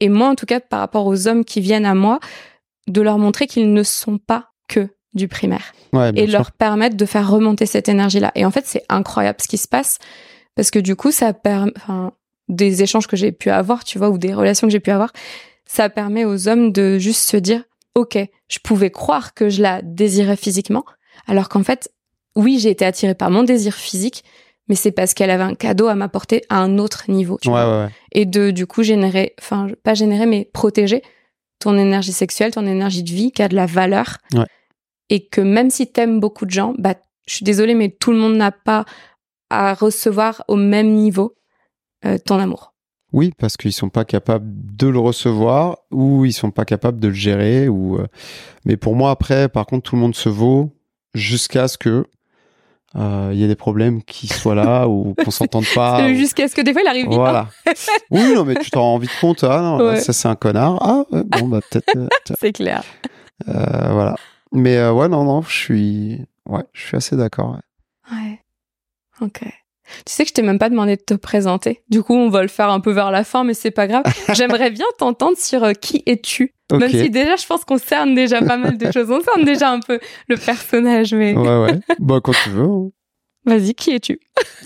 Et 0.00 0.08
moi, 0.08 0.28
en 0.28 0.34
tout 0.34 0.46
cas, 0.46 0.60
par 0.60 0.80
rapport 0.80 1.06
aux 1.06 1.28
hommes 1.28 1.44
qui 1.44 1.60
viennent 1.60 1.84
à 1.84 1.94
moi, 1.94 2.20
de 2.90 3.00
leur 3.00 3.18
montrer 3.18 3.46
qu'ils 3.46 3.72
ne 3.72 3.82
sont 3.82 4.18
pas 4.18 4.48
que 4.68 4.88
du 5.14 5.26
primaire 5.28 5.72
Ouais, 5.92 6.10
et 6.14 6.26
sûr. 6.28 6.38
leur 6.38 6.52
permettre 6.52 6.96
de 6.96 7.04
faire 7.04 7.28
remonter 7.30 7.66
cette 7.66 7.88
énergie-là. 7.88 8.30
Et 8.36 8.44
en 8.44 8.50
fait, 8.50 8.64
c'est 8.66 8.84
incroyable 8.88 9.38
ce 9.42 9.48
qui 9.48 9.56
se 9.58 9.66
passe 9.66 9.98
parce 10.54 10.70
que 10.70 10.78
du 10.78 10.94
coup, 10.96 11.10
ça 11.10 11.32
permet, 11.32 11.72
enfin, 11.76 12.12
des 12.48 12.82
échanges 12.82 13.06
que 13.08 13.16
j'ai 13.16 13.32
pu 13.32 13.50
avoir, 13.50 13.84
tu 13.84 13.98
vois, 13.98 14.10
ou 14.10 14.18
des 14.18 14.34
relations 14.34 14.66
que 14.68 14.72
j'ai 14.72 14.80
pu 14.80 14.90
avoir, 14.90 15.12
ça 15.66 15.88
permet 15.88 16.24
aux 16.24 16.48
hommes 16.48 16.72
de 16.72 16.98
juste 16.98 17.28
se 17.28 17.36
dire, 17.36 17.64
OK, 17.94 18.18
je 18.48 18.58
pouvais 18.62 18.90
croire 18.90 19.34
que 19.34 19.48
je 19.48 19.62
la 19.62 19.82
désirais 19.82 20.36
physiquement, 20.36 20.84
alors 21.26 21.48
qu'en 21.48 21.62
fait, 21.64 21.90
oui, 22.36 22.58
j'ai 22.60 22.70
été 22.70 22.84
attirée 22.84 23.14
par 23.14 23.30
mon 23.30 23.42
désir 23.42 23.74
physique, 23.74 24.22
mais 24.68 24.74
c'est 24.76 24.92
parce 24.92 25.14
qu'elle 25.14 25.30
avait 25.30 25.42
un 25.44 25.54
cadeau 25.54 25.88
à 25.88 25.94
m'apporter 25.96 26.42
à 26.48 26.58
un 26.58 26.78
autre 26.78 27.04
niveau, 27.08 27.38
tu 27.42 27.48
Ouais, 27.48 27.54
vois. 27.54 27.78
ouais, 27.80 27.84
ouais. 27.86 27.90
Et 28.12 28.26
de, 28.26 28.50
du 28.52 28.66
coup, 28.66 28.82
générer, 28.84 29.34
enfin, 29.40 29.68
pas 29.82 29.94
générer, 29.94 30.26
mais 30.26 30.48
protéger 30.52 31.02
ton 31.60 31.78
énergie 31.78 32.12
sexuelle, 32.12 32.52
ton 32.52 32.66
énergie 32.66 33.04
de 33.04 33.10
vie 33.10 33.30
qui 33.30 33.42
a 33.42 33.48
de 33.48 33.54
la 33.54 33.66
valeur. 33.66 34.18
Ouais. 34.34 34.46
Et 35.08 35.26
que 35.26 35.40
même 35.40 35.70
si 35.70 35.86
t'aimes 35.86 36.18
beaucoup 36.18 36.46
de 36.46 36.50
gens, 36.50 36.74
bah, 36.78 36.94
je 37.26 37.34
suis 37.36 37.44
désolée, 37.44 37.74
mais 37.74 37.90
tout 37.90 38.10
le 38.10 38.18
monde 38.18 38.36
n'a 38.36 38.50
pas 38.50 38.84
à 39.50 39.74
recevoir 39.74 40.44
au 40.48 40.56
même 40.56 40.92
niveau 40.92 41.34
euh, 42.04 42.18
ton 42.18 42.38
amour. 42.38 42.74
Oui, 43.12 43.32
parce 43.36 43.56
qu'ils 43.56 43.72
sont 43.72 43.88
pas 43.88 44.04
capables 44.04 44.46
de 44.76 44.86
le 44.86 44.98
recevoir 44.98 45.78
ou 45.90 46.24
ils 46.24 46.32
sont 46.32 46.52
pas 46.52 46.64
capables 46.64 47.00
de 47.00 47.08
le 47.08 47.14
gérer. 47.14 47.68
Ou 47.68 47.98
euh, 47.98 48.06
mais 48.64 48.76
pour 48.76 48.94
moi 48.94 49.10
après, 49.10 49.48
par 49.48 49.66
contre, 49.66 49.90
tout 49.90 49.96
le 49.96 50.02
monde 50.02 50.14
se 50.14 50.28
vaut 50.28 50.72
jusqu'à 51.14 51.66
ce 51.66 51.76
que 51.76 52.06
euh, 52.96 53.30
il 53.32 53.38
y 53.38 53.44
ait 53.44 53.48
des 53.48 53.54
problèmes 53.56 54.02
qui 54.02 54.26
soient 54.26 54.54
là 54.54 54.88
ou 54.88 55.14
qu'on 55.24 55.30
s'entende 55.30 55.64
pas. 55.74 56.04
ou- 56.06 56.14
Jusqu'à 56.14 56.48
ce 56.48 56.54
que 56.54 56.60
des 56.60 56.72
fois, 56.72 56.82
il 56.82 56.88
arrive 56.88 57.04
vite. 57.08 57.12
hein. 57.14 57.16
Voilà. 57.16 57.48
oui, 58.10 58.34
non, 58.34 58.44
mais 58.44 58.54
tu 58.56 58.70
t'en 58.70 58.82
rends 58.82 58.98
vite 58.98 59.10
compte. 59.20 59.44
Ah 59.44 59.60
non, 59.60 59.78
Ouais. 59.78 60.00
ça 60.00 60.12
c'est 60.12 60.28
un 60.28 60.34
connard. 60.36 60.78
Ah 60.82 61.04
bon 61.12 61.48
bah 61.48 61.60
peut-être. 61.70 61.96
euh. 61.96 62.08
C'est 62.40 62.52
clair. 62.52 62.82
Euh, 63.48 63.92
voilà. 63.92 64.16
Mais 64.52 64.76
euh, 64.76 64.92
ouais, 64.92 65.08
non, 65.08 65.24
non, 65.24 65.42
je 65.42 65.52
suis, 65.56 66.20
ouais, 66.48 66.64
je 66.72 66.86
suis 66.86 66.96
assez 66.96 67.16
d'accord. 67.16 67.52
ouais. 68.10 68.16
Ouais. 68.16 68.40
Ok. 69.20 69.40
Tu 70.06 70.12
sais 70.12 70.22
que 70.24 70.28
je 70.30 70.34
t'ai 70.34 70.42
même 70.42 70.58
pas 70.58 70.68
demandé 70.70 70.96
de 70.96 71.02
te 71.02 71.14
présenter. 71.14 71.82
Du 71.88 72.02
coup, 72.02 72.14
on 72.14 72.28
va 72.28 72.42
le 72.42 72.48
faire 72.48 72.70
un 72.70 72.80
peu 72.80 72.92
vers 72.92 73.10
la 73.10 73.24
fin, 73.24 73.42
mais 73.44 73.54
c'est 73.54 73.70
pas 73.72 73.86
grave. 73.88 74.04
J'aimerais 74.34 74.70
bien 74.70 74.84
t'entendre 74.98 75.36
sur 75.36 75.64
euh, 75.64 75.72
qui 75.72 76.02
es-tu? 76.06 76.54
Ok. 76.70 76.80
Même 76.80 76.90
si 76.90 77.10
déjà, 77.10 77.36
je 77.36 77.46
pense 77.46 77.64
qu'on 77.64 77.78
cerne 77.78 78.14
déjà 78.14 78.40
pas 78.42 78.56
mal 78.56 78.76
de 78.78 78.90
choses. 78.92 79.10
On 79.10 79.20
cerne 79.22 79.44
déjà 79.44 79.70
un 79.70 79.80
peu 79.80 79.98
le 80.28 80.36
personnage, 80.36 81.12
mais 81.14 81.34
Ouais, 81.36 81.58
ouais. 81.62 81.80
bah 81.98 82.20
quand 82.22 82.32
tu 82.44 82.50
veux. 82.50 82.64
hein. 82.64 82.90
vas-y, 83.46 83.74
qui 83.74 83.90
es-tu? 83.92 84.20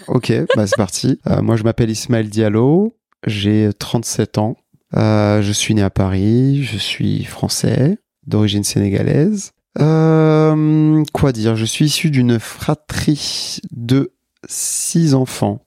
Ok, 0.08 0.32
bah 0.56 0.66
c'est 0.66 0.76
parti. 0.76 1.18
Euh, 1.26 1.40
moi, 1.42 1.56
je 1.56 1.62
m'appelle 1.64 1.90
Ismaël 1.90 2.28
Diallo. 2.28 2.94
J'ai 3.26 3.70
37 3.78 4.38
ans. 4.38 4.56
Euh, 4.96 5.40
je 5.42 5.50
suis 5.52 5.74
né 5.74 5.82
à 5.82 5.90
Paris. 5.90 6.62
Je 6.64 6.76
suis 6.76 7.24
français, 7.24 7.98
d'origine 8.26 8.64
sénégalaise. 8.64 9.52
Euh, 9.80 11.02
quoi 11.12 11.32
dire? 11.32 11.56
Je 11.56 11.64
suis 11.64 11.86
issu 11.86 12.10
d'une 12.10 12.38
fratrie 12.38 13.58
de 13.72 14.12
six 14.46 15.14
enfants, 15.14 15.64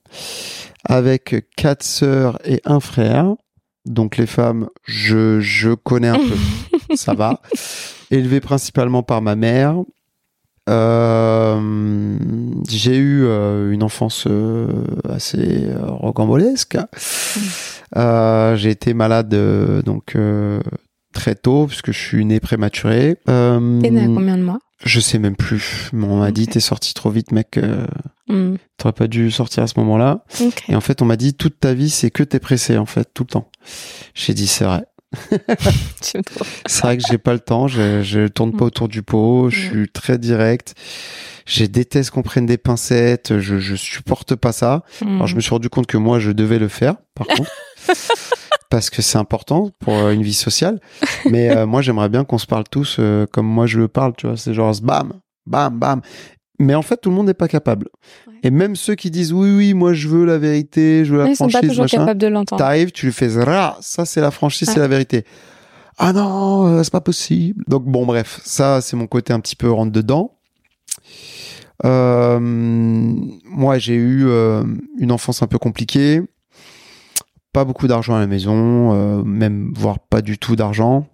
avec 0.84 1.34
quatre 1.56 1.82
sœurs 1.82 2.38
et 2.44 2.60
un 2.64 2.80
frère. 2.80 3.34
Donc 3.88 4.16
les 4.16 4.26
femmes, 4.26 4.68
je, 4.84 5.40
je 5.40 5.70
connais 5.74 6.08
un 6.08 6.18
peu. 6.18 6.36
ça 6.96 7.14
va. 7.14 7.40
Élevé 8.10 8.40
principalement 8.40 9.02
par 9.02 9.22
ma 9.22 9.34
mère. 9.36 9.76
Euh, 10.68 12.18
j'ai 12.68 12.96
eu 12.96 13.24
euh, 13.24 13.72
une 13.72 13.82
enfance 13.82 14.24
euh, 14.28 14.68
assez 15.08 15.66
rocambolesque. 15.82 16.76
Euh, 17.96 18.56
j'ai 18.56 18.70
été 18.70 18.92
malade 18.94 19.34
donc 19.84 20.16
très 21.14 21.34
tôt 21.34 21.66
puisque 21.66 21.92
je 21.92 21.98
suis 21.98 22.24
né 22.24 22.38
prématuré. 22.40 23.16
Euh, 23.28 23.80
T'es 23.80 23.90
né 23.90 24.02
à 24.02 24.06
combien 24.06 24.36
de 24.36 24.42
mois? 24.42 24.58
je 24.84 25.00
sais 25.00 25.18
même 25.18 25.34
plus. 25.36 25.88
Mais 25.92 26.06
on 26.06 26.18
m'a 26.18 26.30
dit 26.30 26.46
t'es 26.46 26.60
sorti 26.60 26.94
trop 26.94 27.10
vite, 27.10 27.32
mec. 27.32 27.58
Hmm. 28.28 28.56
T'aurais 28.76 28.92
pas 28.92 29.06
dû 29.08 29.30
sortir 29.30 29.62
à 29.62 29.66
ce 29.66 29.74
moment-là. 29.80 30.22
Et 30.68 30.76
en 30.76 30.80
fait, 30.80 31.02
on 31.02 31.04
m'a 31.06 31.16
dit 31.16 31.34
toute 31.34 31.58
ta 31.58 31.72
vie, 31.74 31.90
c'est 31.90 32.10
que 32.10 32.22
t'es 32.22 32.38
pressé 32.38 32.76
en 32.76 32.86
fait 32.86 33.08
tout 33.12 33.24
le 33.24 33.32
temps. 33.32 33.50
J'ai 34.14 34.34
dit 34.34 34.46
c'est 34.46 34.64
vrai. 34.64 34.84
C'est 36.02 36.82
vrai 36.82 36.98
que 36.98 37.02
j'ai 37.08 37.16
pas 37.18 37.32
le 37.32 37.40
temps, 37.40 37.66
je, 37.66 38.02
je 38.02 38.26
tourne 38.28 38.52
pas 38.52 38.64
Mm. 38.64 38.68
autour 38.68 38.88
du 38.88 39.02
pot, 39.02 39.48
je 39.50 39.58
Mm. 39.58 39.70
suis 39.70 39.88
très 39.88 40.18
direct. 40.18 40.74
Je 41.46 41.64
déteste 41.64 42.10
qu'on 42.10 42.22
prenne 42.22 42.44
des 42.46 42.58
pincettes, 42.58 43.38
je, 43.38 43.58
je 43.58 43.74
supporte 43.74 44.34
pas 44.34 44.52
ça. 44.52 44.82
Alors 45.02 45.26
je 45.26 45.34
me 45.34 45.40
suis 45.40 45.50
rendu 45.50 45.70
compte 45.70 45.86
que 45.86 45.96
moi 45.96 46.18
je 46.18 46.30
devais 46.30 46.58
le 46.58 46.68
faire, 46.68 46.96
par 47.14 47.26
contre, 47.26 47.50
parce 48.70 48.90
que 48.90 49.00
c'est 49.00 49.16
important 49.18 49.70
pour 49.78 49.94
euh, 49.94 50.10
une 50.12 50.22
vie 50.22 50.34
sociale. 50.34 50.78
Mais 51.30 51.56
euh, 51.56 51.64
moi 51.66 51.80
j'aimerais 51.80 52.10
bien 52.10 52.24
qu'on 52.24 52.38
se 52.38 52.46
parle 52.46 52.64
tous 52.70 52.96
euh, 52.98 53.24
comme 53.32 53.46
moi 53.46 53.66
je 53.66 53.78
le 53.78 53.88
parle, 53.88 54.12
tu 54.16 54.26
vois. 54.26 54.36
C'est 54.36 54.52
genre 54.52 54.74
bam, 54.82 55.14
bam, 55.46 55.78
bam. 55.78 56.02
Mais 56.58 56.74
en 56.74 56.82
fait 56.82 56.96
tout 57.00 57.10
le 57.10 57.16
monde 57.16 57.26
n'est 57.26 57.34
pas 57.34 57.48
capable. 57.48 57.88
Ouais. 58.26 58.34
Et 58.42 58.50
même 58.50 58.74
ceux 58.76 58.94
qui 58.94 59.10
disent 59.10 59.32
oui, 59.32 59.54
oui, 59.54 59.74
moi 59.74 59.92
je 59.92 60.08
veux 60.08 60.24
la 60.24 60.38
vérité, 60.38 61.04
je 61.04 61.12
veux 61.12 61.18
la 61.18 61.28
Ils 61.28 61.36
sont 61.36 61.44
pas 61.46 61.50
franchise, 61.52 61.68
toujours 61.70 61.84
machin. 61.84 61.98
capables 61.98 62.20
de 62.20 62.26
l'entendre. 62.26 62.58
T'arrives, 62.58 62.90
tu 62.92 63.06
lui 63.06 63.12
fais 63.12 63.28
ça 63.28 64.04
c'est 64.04 64.20
la 64.20 64.30
franchise, 64.30 64.68
Ouais. 64.68 64.74
c'est 64.74 64.80
la 64.80 64.88
vérité. 64.88 65.24
Ah 65.98 66.12
non, 66.12 66.66
euh, 66.66 66.82
c'est 66.82 66.92
pas 66.92 67.00
possible. 67.00 67.64
Donc 67.68 67.84
bon, 67.84 68.06
bref, 68.06 68.40
ça 68.44 68.80
c'est 68.80 68.96
mon 68.96 69.06
côté 69.06 69.32
un 69.32 69.40
petit 69.40 69.56
peu 69.56 69.70
rentre 69.70 69.92
dedans. 69.92 70.34
Euh, 71.84 72.38
moi 72.40 73.78
j'ai 73.78 73.94
eu 73.94 74.24
euh, 74.26 74.64
une 74.98 75.12
enfance 75.12 75.42
un 75.42 75.46
peu 75.46 75.58
compliquée, 75.58 76.22
pas 77.52 77.64
beaucoup 77.64 77.86
d'argent 77.86 78.16
à 78.16 78.20
la 78.20 78.26
maison, 78.26 78.92
euh, 78.94 79.22
même 79.22 79.72
voire 79.76 79.98
pas 80.00 80.20
du 80.22 80.38
tout 80.38 80.56
d'argent. 80.56 81.06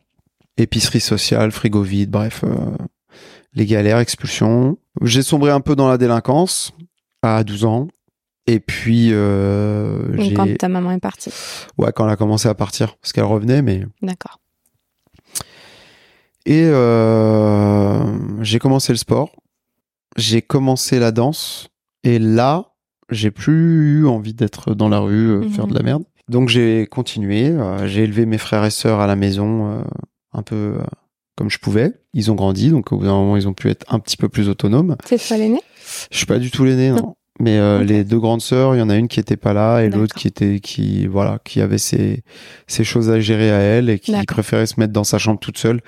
Épicerie 0.57 1.01
sociale, 1.01 1.51
frigo 1.51 1.83
vide, 1.83 2.11
bref, 2.11 2.45
les 3.55 3.67
galères, 3.67 3.99
expulsions. 3.99 4.79
J'ai 5.03 5.23
sombré 5.23 5.51
un 5.51 5.61
peu 5.61 5.77
dans 5.77 5.89
la 5.89 5.99
délinquance 5.99 6.73
à 7.23 7.45
12 7.45 7.65
ans. 7.65 7.89
Et 8.47 8.61
puis, 8.61 9.09
euh, 9.13 10.17
Donc, 10.17 10.35
quand 10.35 10.57
ta 10.59 10.69
maman 10.69 10.91
est 10.93 10.99
partie. 11.01 11.31
Ouais, 11.79 11.91
quand 11.95 12.05
elle 12.07 12.13
a 12.13 12.17
commencé 12.17 12.47
à 12.49 12.55
partir, 12.55 12.97
parce 12.97 13.13
qu'elle 13.15 13.25
revenait, 13.25 13.63
mais... 13.63 13.87
D'accord. 14.03 14.39
Et 16.47 16.65
euh, 16.67 18.03
j'ai 18.43 18.59
commencé 18.59 18.93
le 18.93 18.99
sport, 18.99 19.31
j'ai 20.17 20.43
commencé 20.43 20.99
la 20.99 21.11
danse, 21.11 21.69
et 22.03 22.19
là, 22.19 22.75
j'ai 23.11 23.31
plus 23.31 24.01
eu 24.01 24.07
envie 24.07 24.35
d'être 24.35 24.75
dans 24.75 24.91
la 24.91 24.99
rue, 24.99 25.31
euh, 25.31 25.39
Mhm. 25.41 25.51
faire 25.51 25.67
de 25.67 25.75
la 25.75 25.83
merde. 25.83 26.05
Donc 26.29 26.49
j'ai 26.51 26.87
continué, 26.87 27.47
euh, 27.49 27.87
j'ai 27.87 28.03
élevé 28.05 28.27
mes 28.27 28.39
frères 28.39 28.65
et 28.65 28.71
sœurs 28.71 29.01
à 29.01 29.07
la 29.07 29.17
maison, 29.17 29.85
un 30.33 30.43
peu 30.43 30.75
comme 31.37 31.51
je 31.51 31.59
pouvais. 31.59 31.93
Ils 32.13 32.31
ont 32.31 32.35
grandi, 32.35 32.71
donc 32.71 32.93
au 32.93 32.99
bout 32.99 33.05
d'un 33.05 33.13
moment, 33.13 33.37
ils 33.37 33.49
ont 33.49 33.55
pu 33.55 33.69
être 33.71 33.85
un 33.93 33.99
petit 33.99 34.17
peu 34.17 34.29
plus 34.29 34.49
autonomes. 34.49 34.97
C'est 35.05 35.19
toi 35.19 35.37
l'aîné? 35.37 35.61
Je 36.11 36.17
suis 36.17 36.27
pas 36.27 36.39
du 36.39 36.51
tout 36.51 36.65
l'aîné, 36.65 36.91
non. 36.91 36.97
Non. 36.97 37.17
Mais 37.41 37.59
euh, 37.59 37.83
les 37.83 38.05
deux 38.05 38.21
grandes 38.21 38.41
sœurs, 38.43 38.77
il 38.77 38.79
y 38.79 38.83
en 38.83 38.89
a 38.89 38.95
une 38.97 39.09
qui 39.09 39.19
était 39.19 39.37
pas 39.37 39.53
là 39.53 39.81
et 39.81 39.91
l'autre 39.91 40.15
qui 40.15 40.29
était 40.29 40.61
qui 40.61 41.09
voilà 41.09 41.41
qui 41.45 41.61
avait 41.61 41.79
ses 41.79 42.23
ses 42.69 42.85
choses 42.85 43.11
à 43.11 43.19
gérer 43.19 43.51
à 43.51 43.59
elle 43.59 43.91
et 43.91 43.99
qui 43.99 44.13
préférait 44.25 44.67
se 44.67 44.79
mettre 44.79 44.93
dans 44.93 45.03
sa 45.03 45.19
chambre 45.19 45.41
toute 45.41 45.59
seule. 45.59 45.81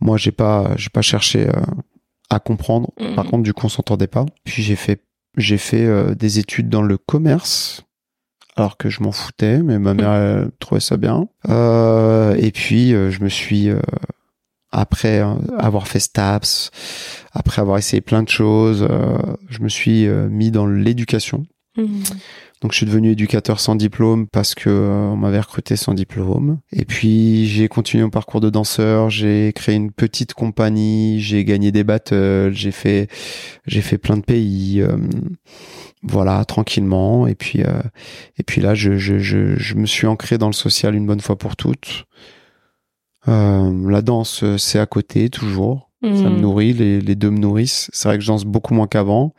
Moi, 0.00 0.16
j'ai 0.16 0.32
pas 0.32 0.72
j'ai 0.76 0.90
pas 0.90 1.00
cherché 1.02 1.46
euh, 1.48 1.52
à 2.28 2.40
comprendre. 2.40 2.90
Par 3.14 3.24
Mhm. 3.24 3.30
contre, 3.30 3.42
du 3.44 3.54
coup, 3.54 3.66
on 3.66 3.68
s'entendait 3.68 4.08
pas. 4.08 4.26
Puis 4.44 4.64
j'ai 4.64 4.74
fait 4.74 5.00
j'ai 5.36 5.58
fait 5.58 5.84
euh, 5.86 6.16
des 6.16 6.40
études 6.40 6.68
dans 6.68 6.82
le 6.82 6.98
commerce. 6.98 7.84
Alors 8.56 8.76
que 8.76 8.90
je 8.90 9.00
m'en 9.04 9.12
foutais, 9.12 9.62
mais 9.62 9.78
ma 9.78 9.94
mère 9.94 10.12
elle, 10.12 10.50
trouvait 10.58 10.80
ça 10.80 10.96
bien. 10.96 11.28
Euh, 11.48 12.34
et 12.36 12.50
puis 12.50 12.92
euh, 12.94 13.12
je 13.12 13.22
me 13.22 13.28
suis 13.28 13.68
euh, 13.70 13.78
après 14.70 15.20
euh, 15.20 15.34
avoir 15.58 15.88
fait 15.88 16.00
STAPS, 16.00 16.70
après 17.32 17.60
avoir 17.60 17.78
essayé 17.78 18.00
plein 18.00 18.22
de 18.22 18.28
choses, 18.28 18.86
euh, 18.88 19.18
je 19.48 19.60
me 19.60 19.68
suis 19.68 20.06
euh, 20.06 20.28
mis 20.28 20.50
dans 20.50 20.66
l'éducation. 20.66 21.46
Mhm. 21.76 22.02
Donc 22.60 22.72
je 22.72 22.78
suis 22.78 22.86
devenu 22.86 23.12
éducateur 23.12 23.60
sans 23.60 23.76
diplôme 23.76 24.26
parce 24.26 24.56
que 24.56 24.68
euh, 24.68 25.12
on 25.12 25.16
m'avait 25.16 25.38
recruté 25.38 25.76
sans 25.76 25.94
diplôme. 25.94 26.58
Et 26.72 26.84
puis 26.84 27.46
j'ai 27.46 27.68
continué 27.68 28.02
mon 28.02 28.10
parcours 28.10 28.40
de 28.40 28.50
danseur, 28.50 29.10
j'ai 29.10 29.52
créé 29.54 29.76
une 29.76 29.92
petite 29.92 30.34
compagnie, 30.34 31.20
j'ai 31.20 31.44
gagné 31.44 31.70
des 31.70 31.84
battles, 31.84 32.50
j'ai 32.52 32.72
fait 32.72 33.08
j'ai 33.66 33.80
fait 33.80 33.98
plein 33.98 34.16
de 34.16 34.22
pays 34.22 34.80
euh, 34.80 34.96
voilà, 36.02 36.44
tranquillement 36.44 37.28
et 37.28 37.36
puis 37.36 37.62
euh, 37.62 37.80
et 38.38 38.42
puis 38.42 38.60
là 38.60 38.74
je, 38.74 38.96
je 38.96 39.18
je 39.20 39.56
je 39.56 39.74
me 39.76 39.86
suis 39.86 40.08
ancré 40.08 40.36
dans 40.36 40.48
le 40.48 40.52
social 40.52 40.96
une 40.96 41.06
bonne 41.06 41.20
fois 41.20 41.38
pour 41.38 41.54
toutes. 41.54 42.06
Euh, 43.28 43.90
la 43.90 44.02
danse 44.02 44.42
euh, 44.42 44.58
c'est 44.58 44.78
à 44.78 44.86
côté 44.86 45.28
toujours. 45.30 45.90
Ça 46.02 46.08
me 46.08 46.28
Mhm. 46.30 46.40
nourrit, 46.40 46.72
les, 46.72 47.00
les 47.00 47.14
deux 47.16 47.30
me 47.30 47.38
nourrissent. 47.38 47.90
C'est 47.92 48.08
vrai 48.08 48.18
que 48.18 48.22
je 48.22 48.28
danse 48.28 48.44
beaucoup 48.44 48.72
moins 48.72 48.86
qu'avant. 48.86 49.34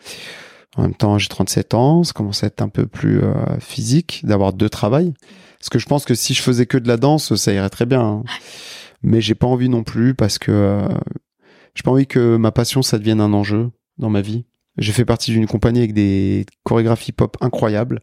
En 0.76 0.82
même 0.84 0.94
temps, 0.94 1.18
j'ai 1.18 1.30
37 1.30 1.74
ans, 1.74 2.04
ça 2.04 2.12
commence 2.14 2.44
à 2.44 2.48
être 2.48 2.62
un 2.62 2.68
peu 2.70 2.86
plus 2.86 3.24
euh, 3.24 3.34
physique 3.60 4.22
d'avoir 4.26 4.52
deux 4.54 4.70
travails. 4.70 5.14
Parce 5.58 5.70
que 5.70 5.80
je 5.80 5.86
pense 5.86 6.04
que 6.06 6.14
si 6.16 6.34
je 6.34 6.42
faisais 6.42 6.66
que 6.66 6.78
de 6.78 6.88
la 6.88 6.98
danse, 6.98 7.34
ça 7.36 7.54
irait 7.54 7.70
très 7.70 7.86
bien. 7.86 8.02
hein. 8.02 8.24
Mais 9.04 9.22
j'ai 9.22 9.36
pas 9.36 9.48
envie 9.48 9.70
non 9.70 9.84
plus 9.84 10.14
parce 10.14 10.38
que 10.38 10.52
euh, 10.52 10.88
j'ai 11.76 11.84
pas 11.84 11.92
envie 11.92 12.08
que 12.08 12.36
ma 12.36 12.52
passion 12.52 12.82
ça 12.82 12.98
devienne 13.00 13.22
un 13.22 13.32
enjeu 13.34 13.72
dans 13.98 14.10
ma 14.10 14.20
vie. 14.22 14.44
J'ai 14.78 14.92
fait 14.92 15.06
partie 15.06 15.32
d'une 15.32 15.48
compagnie 15.48 15.80
avec 15.80 15.94
des 15.94 16.46
chorégraphies 16.64 17.14
pop 17.14 17.38
incroyables, 17.42 18.02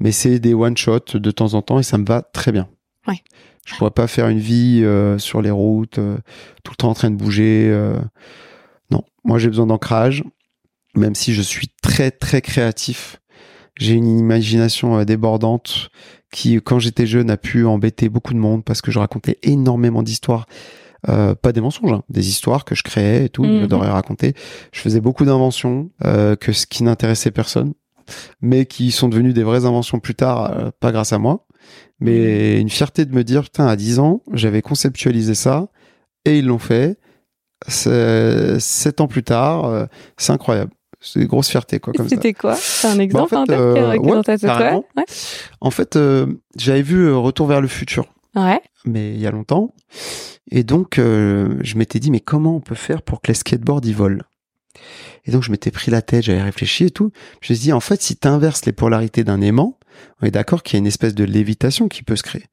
mais 0.00 0.10
c'est 0.12 0.40
des 0.40 0.52
one 0.54 0.76
shot 0.76 1.00
de 1.14 1.30
temps 1.30 1.54
en 1.54 1.62
temps 1.62 1.78
et 1.78 1.84
ça 1.84 1.96
me 1.98 2.04
va 2.04 2.22
très 2.22 2.50
bien. 2.52 2.68
Ouais. 3.06 3.22
Je 3.66 3.74
pourrais 3.76 3.90
pas 3.90 4.06
faire 4.06 4.28
une 4.28 4.38
vie 4.38 4.82
euh, 4.84 5.18
sur 5.18 5.40
les 5.42 5.50
routes, 5.50 5.98
euh, 5.98 6.16
tout 6.64 6.72
le 6.72 6.76
temps 6.76 6.90
en 6.90 6.94
train 6.94 7.10
de 7.10 7.16
bouger. 7.16 7.68
euh. 7.70 7.98
Non, 8.90 9.02
moi 9.24 9.38
j'ai 9.38 9.48
besoin 9.48 9.66
d'ancrage, 9.66 10.22
même 10.94 11.14
si 11.14 11.32
je 11.34 11.42
suis 11.42 11.68
très 11.82 12.10
très 12.10 12.42
créatif. 12.42 13.20
J'ai 13.76 13.94
une 13.94 14.18
imagination 14.18 15.02
débordante 15.04 15.88
qui, 16.30 16.56
quand 16.62 16.78
j'étais 16.78 17.06
jeune, 17.06 17.30
a 17.30 17.36
pu 17.36 17.64
embêter 17.66 18.08
beaucoup 18.08 18.32
de 18.34 18.38
monde 18.38 18.64
parce 18.64 18.80
que 18.82 18.90
je 18.92 18.98
racontais 18.98 19.38
énormément 19.42 20.02
d'histoires. 20.02 20.46
Euh, 21.08 21.34
pas 21.34 21.52
des 21.52 21.60
mensonges, 21.60 21.92
hein, 21.92 22.02
des 22.08 22.28
histoires 22.28 22.64
que 22.64 22.74
je 22.74 22.82
créais 22.82 23.26
et 23.26 23.28
tout, 23.28 23.44
Mhm. 23.44 23.60
j'adorais 23.60 23.90
raconter. 23.90 24.32
Je 24.72 24.80
faisais 24.80 25.00
beaucoup 25.00 25.24
d'inventions, 25.24 25.90
euh, 26.04 26.34
que 26.36 26.52
ce 26.52 26.66
qui 26.66 26.82
n'intéressait 26.82 27.30
personne, 27.30 27.74
mais 28.40 28.64
qui 28.64 28.90
sont 28.90 29.08
devenues 29.08 29.32
des 29.34 29.42
vraies 29.42 29.64
inventions 29.66 29.98
plus 30.00 30.14
tard, 30.14 30.50
euh, 30.52 30.70
pas 30.80 30.92
grâce 30.92 31.12
à 31.12 31.18
moi. 31.18 31.46
Mais 32.00 32.60
une 32.60 32.68
fierté 32.70 33.04
de 33.04 33.14
me 33.14 33.24
dire, 33.24 33.42
putain, 33.44 33.66
à 33.66 33.76
10 33.76 33.98
ans, 33.98 34.22
j'avais 34.32 34.62
conceptualisé 34.62 35.34
ça, 35.34 35.68
et 36.24 36.38
ils 36.38 36.46
l'ont 36.46 36.58
fait. 36.58 36.98
Sept 37.68 39.00
ans 39.00 39.06
plus 39.08 39.22
tard, 39.22 39.64
euh, 39.66 39.86
c'est 40.16 40.32
incroyable. 40.32 40.70
C'est 41.00 41.20
une 41.20 41.26
grosse 41.26 41.48
fierté, 41.48 41.80
quoi. 41.80 41.92
C'était 42.08 42.32
quoi? 42.32 42.54
C'est 42.56 42.88
un 42.88 42.98
exemple 42.98 43.30
fait, 43.30 43.36
en 43.36 43.44
tête 43.44 43.58
euh, 43.58 43.74
ouais, 43.96 44.72
ouais. 44.96 45.04
En 45.60 45.70
fait, 45.70 45.96
euh, 45.96 46.26
j'avais 46.56 46.82
vu 46.82 47.06
euh, 47.06 47.16
Retour 47.16 47.46
vers 47.46 47.60
le 47.60 47.68
futur, 47.68 48.06
Ouais. 48.34 48.60
mais 48.86 49.12
il 49.14 49.20
y 49.20 49.26
a 49.26 49.30
longtemps. 49.30 49.74
Et 50.50 50.62
donc, 50.64 50.98
euh, 50.98 51.58
je 51.62 51.76
m'étais 51.76 51.98
dit, 52.00 52.10
mais 52.10 52.20
comment 52.20 52.56
on 52.56 52.60
peut 52.60 52.74
faire 52.74 53.02
pour 53.02 53.20
que 53.20 53.28
les 53.28 53.34
skateboards 53.34 53.84
y 53.84 53.92
volent? 53.92 54.22
Et 55.26 55.30
donc, 55.30 55.42
je 55.42 55.50
m'étais 55.50 55.70
pris 55.70 55.90
la 55.90 56.00
tête, 56.02 56.24
j'avais 56.24 56.42
réfléchi 56.42 56.84
et 56.84 56.90
tout. 56.90 57.10
Je 57.42 57.52
me 57.52 57.56
suis 57.56 57.64
dit, 57.66 57.72
en 57.72 57.80
fait, 57.80 58.00
si 58.02 58.16
tu 58.16 58.26
inverses 58.28 58.64
les 58.64 58.72
polarités 58.72 59.24
d'un 59.24 59.40
aimant, 59.42 59.78
on 60.20 60.26
est 60.26 60.30
d'accord 60.30 60.62
qu'il 60.62 60.76
y 60.76 60.78
a 60.78 60.80
une 60.80 60.86
espèce 60.86 61.14
de 61.14 61.24
lévitation 61.24 61.88
qui 61.88 62.02
peut 62.02 62.16
se 62.16 62.22
créer. 62.22 62.44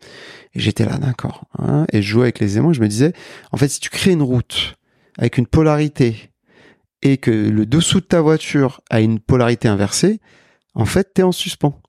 Et 0.54 0.60
j'étais 0.60 0.86
là, 0.86 0.98
d'accord. 0.98 1.46
hein. 1.60 1.86
et 1.92 2.02
je 2.02 2.08
jouais 2.08 2.24
avec 2.24 2.39
les 2.39 2.58
aimants, 2.58 2.74
je 2.74 2.82
me 2.82 2.88
disais, 2.88 3.14
en 3.52 3.58
fait, 3.58 3.68
si 3.70 3.80
tu 3.80 3.89
crées 3.89 4.12
une 4.12 4.22
route 4.22 4.76
avec 5.18 5.38
une 5.38 5.48
polarité 5.48 6.32
et 7.02 7.18
que 7.18 7.32
le 7.32 7.66
dessous 7.66 8.00
de 8.00 8.06
ta 8.06 8.22
voiture 8.22 8.82
a 8.89 9.02
une 9.02 9.20
polarité 9.20 9.68
inversée, 9.68 10.20
en 10.76 10.86
fait, 10.86 11.14
t'es 11.14 11.24
en 11.24 11.32
suspens. 11.32 11.82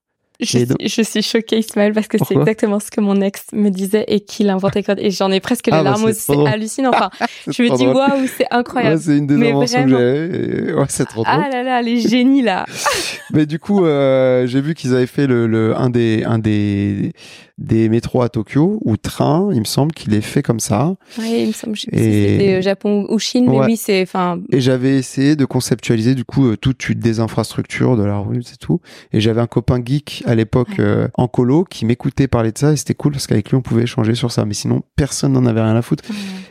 Je, 0.43 0.59
Et 0.59 0.66
donc- 0.66 0.78
suis, 0.80 1.03
je 1.05 1.09
suis 1.09 1.22
choquée, 1.22 1.59
Ismaël, 1.59 1.93
parce 1.93 2.09
que 2.09 2.18
c'est 2.18 2.34
exactement 2.36 2.80
ce 2.80 2.90
que 2.90 3.01
mon 3.01 3.20
ex 3.20 3.43
me 3.53 3.70
disait 3.70 4.05
et 4.09 4.20
qu'il 4.20 4.51
inventait. 4.51 4.82
quand- 4.82 4.99
Et 4.99 5.11
j'en 5.11 5.30
ai 5.30 5.40
presque 5.40 5.66
les 5.68 5.72
Ah 5.72 5.82
bah, 5.82 5.90
larmes 5.90 6.03
trop 6.12 6.12
C'est 6.12 6.47
hallucinant. 6.53 6.90
Enfin, 6.95 7.11
je 7.47 7.62
me 7.62 7.76
dis, 7.76 7.86
waouh, 7.86 8.26
c'est 8.36 8.47
incroyable. 8.51 8.97
Ouais, 8.97 9.03
c'est 9.03 9.18
une 9.18 9.26
des 9.26 9.36
Mais 9.36 9.51
inventions 9.53 9.84
que 9.84 9.90
vraiment. 9.90 10.70
et 10.70 10.72
Ouais, 10.74 10.86
c'est 10.88 11.05
trop 11.07 11.22
drôle. 11.24 11.34
ah 11.45 11.49
là 11.51 11.62
là, 11.62 11.82
les 11.82 12.01
génies 12.01 12.43
là. 12.43 12.66
Mais 13.32 13.47
du 13.47 13.59
coup, 13.59 13.84
euh, 13.84 14.47
j'ai 14.47 14.61
vu 14.61 14.74
qu'ils 14.74 14.95
avaient 14.95 15.07
fait 15.07 15.26
le, 15.26 15.47
le 15.47 15.76
un 15.76 15.90
des 15.90 16.24
un 16.24 16.38
des 16.38 17.12
des 17.59 17.88
métros 17.88 18.22
à 18.22 18.28
Tokyo 18.28 18.80
ou 18.84 18.97
train, 18.97 19.51
il 19.53 19.61
me 19.61 19.64
semble 19.64 19.93
qu'il 19.93 20.14
est 20.14 20.20
fait 20.20 20.43
comme 20.43 20.59
ça. 20.59 20.97
Oui, 21.18 21.32
il 21.43 21.47
me 21.49 21.53
semble, 21.53 21.76
je 21.76 21.82
sais 21.82 21.90
plus 21.90 21.99
si 22.01 22.05
Et- 22.09 22.28
c'était 22.38 22.55
euh, 22.55 22.61
Japon 22.62 23.07
ou 23.09 23.18
Chine, 23.20 23.47
mais 23.49 23.59
oui, 23.61 23.76
c'est, 23.76 24.03
enfin, 24.03 24.40
Et 24.51 24.61
j'avais 24.61 24.97
essayé 24.97 25.36
de 25.36 25.45
conceptualiser 25.45 26.14
du 26.16 26.24
coup 26.24 26.49
euh, 26.49 26.57
toute 26.57 26.88
une 26.88 26.99
des 26.99 27.20
infrastructures 27.20 27.97
de 27.97 28.03
la 28.03 28.18
rue, 28.18 28.43
c'est 28.43 28.57
tout. 28.59 28.80
Et 29.12 29.20
j'avais 29.20 29.40
un 29.40 29.47
copain 29.47 29.80
geek 29.84 30.24
à 30.33 30.35
l'époque 30.35 30.78
euh, 30.78 31.09
en 31.14 31.28
colo 31.28 31.64
qui 31.64 31.85
m'écoutait 31.87 32.26
parler 32.28 32.51
de 32.53 32.59
ça 32.59 32.72
et 32.72 32.76
c'était 32.76 32.95
cool 32.95 33.12
parce 33.12 33.26
qu'avec 33.26 33.51
lui 33.51 33.57
on 33.57 33.62
pouvait 33.62 33.83
échanger 33.83 34.14
sur 34.14 34.33
ça. 34.33 34.45
Mais 34.45 34.55
sinon 34.55 34.83
personne 34.97 35.33
n'en 35.33 35.47
avait 35.47 35.62
rien 35.62 35.76
à 35.76 35.83
foutre. 35.83 36.05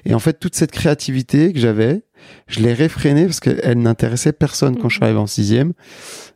Et 0.06 0.14
en 0.14 0.20
fait 0.20 0.40
toute 0.40 0.56
cette 0.56 0.72
créativité 0.72 1.52
que 1.54 1.60
j'avais, 1.60 2.04
je 2.48 2.60
l'ai 2.62 2.74
réfrénée 2.74 3.26
parce 3.26 3.40
qu'elle 3.40 3.80
n'intéressait 3.80 4.32
personne 4.34 4.78
quand 4.78 4.88
je 4.90 4.96
suis 4.96 5.00
Mhm. 5.02 5.06
arrivé 5.06 5.20
en 5.20 5.28
sixième. 5.28 5.74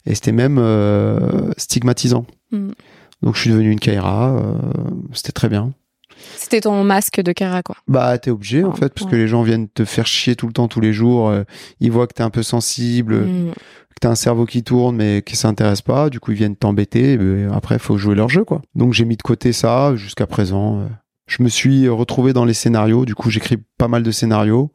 Et 0.05 0.15
c'était 0.15 0.31
même 0.31 0.57
euh, 0.59 1.51
stigmatisant. 1.57 2.25
Mm. 2.51 2.71
Donc 3.21 3.35
je 3.35 3.41
suis 3.41 3.49
devenu 3.49 3.71
une 3.71 3.79
Kaira, 3.79 4.35
euh, 4.35 4.57
c'était 5.13 5.31
très 5.31 5.49
bien. 5.49 5.73
C'était 6.35 6.61
ton 6.61 6.83
masque 6.83 7.21
de 7.21 7.31
Kara, 7.31 7.61
quoi. 7.63 7.75
Bah 7.87 8.17
t'es 8.17 8.31
obligé 8.31 8.63
en 8.63 8.71
Ah, 8.71 8.75
fait 8.75 8.93
parce 8.93 9.09
que 9.09 9.15
les 9.15 9.27
gens 9.27 9.43
viennent 9.43 9.67
te 9.69 9.85
faire 9.85 10.07
chier 10.07 10.35
tout 10.35 10.47
le 10.47 10.53
temps, 10.53 10.67
tous 10.67 10.79
les 10.81 10.93
jours. 10.93 11.29
euh, 11.29 11.43
ils 11.79 11.91
voient 11.91 12.07
que 12.07 12.13
t'es 12.13 12.23
un 12.23 12.29
peu 12.29 12.43
sensible, 12.43 13.15
Mm. 13.21 13.51
que 13.51 13.99
t'as 14.01 14.09
un 14.09 14.15
cerveau 14.15 14.45
qui 14.45 14.63
tourne 14.63 14.95
mais 14.97 15.21
qui 15.25 15.35
s'intéresse 15.35 15.81
pas. 15.81 16.09
Du 16.09 16.19
coup 16.19 16.31
ils 16.31 16.37
viennent 16.37 16.55
t'embêter. 16.55 17.17
ben, 17.17 17.51
après 17.53 17.79
faut 17.79 17.97
jouer 17.97 18.15
leur 18.15 18.29
jeu 18.29 18.43
quoi. 18.43 18.61
Donc 18.75 18.93
j'ai 18.93 19.05
mis 19.05 19.17
de 19.17 19.21
côté 19.23 19.53
ça 19.53 19.95
jusqu'à 19.95 20.27
présent. 20.27 20.79
euh. 20.81 20.87
Je 21.27 21.41
me 21.41 21.49
suis 21.49 21.89
retrouvé 21.89 22.33
dans 22.33 22.45
les 22.45 22.53
scénarios. 22.53 23.05
Du 23.05 23.15
coup 23.15 23.29
j'écris 23.31 23.57
pas 23.77 23.87
mal 23.87 24.03
de 24.03 24.11
scénarios 24.11 24.71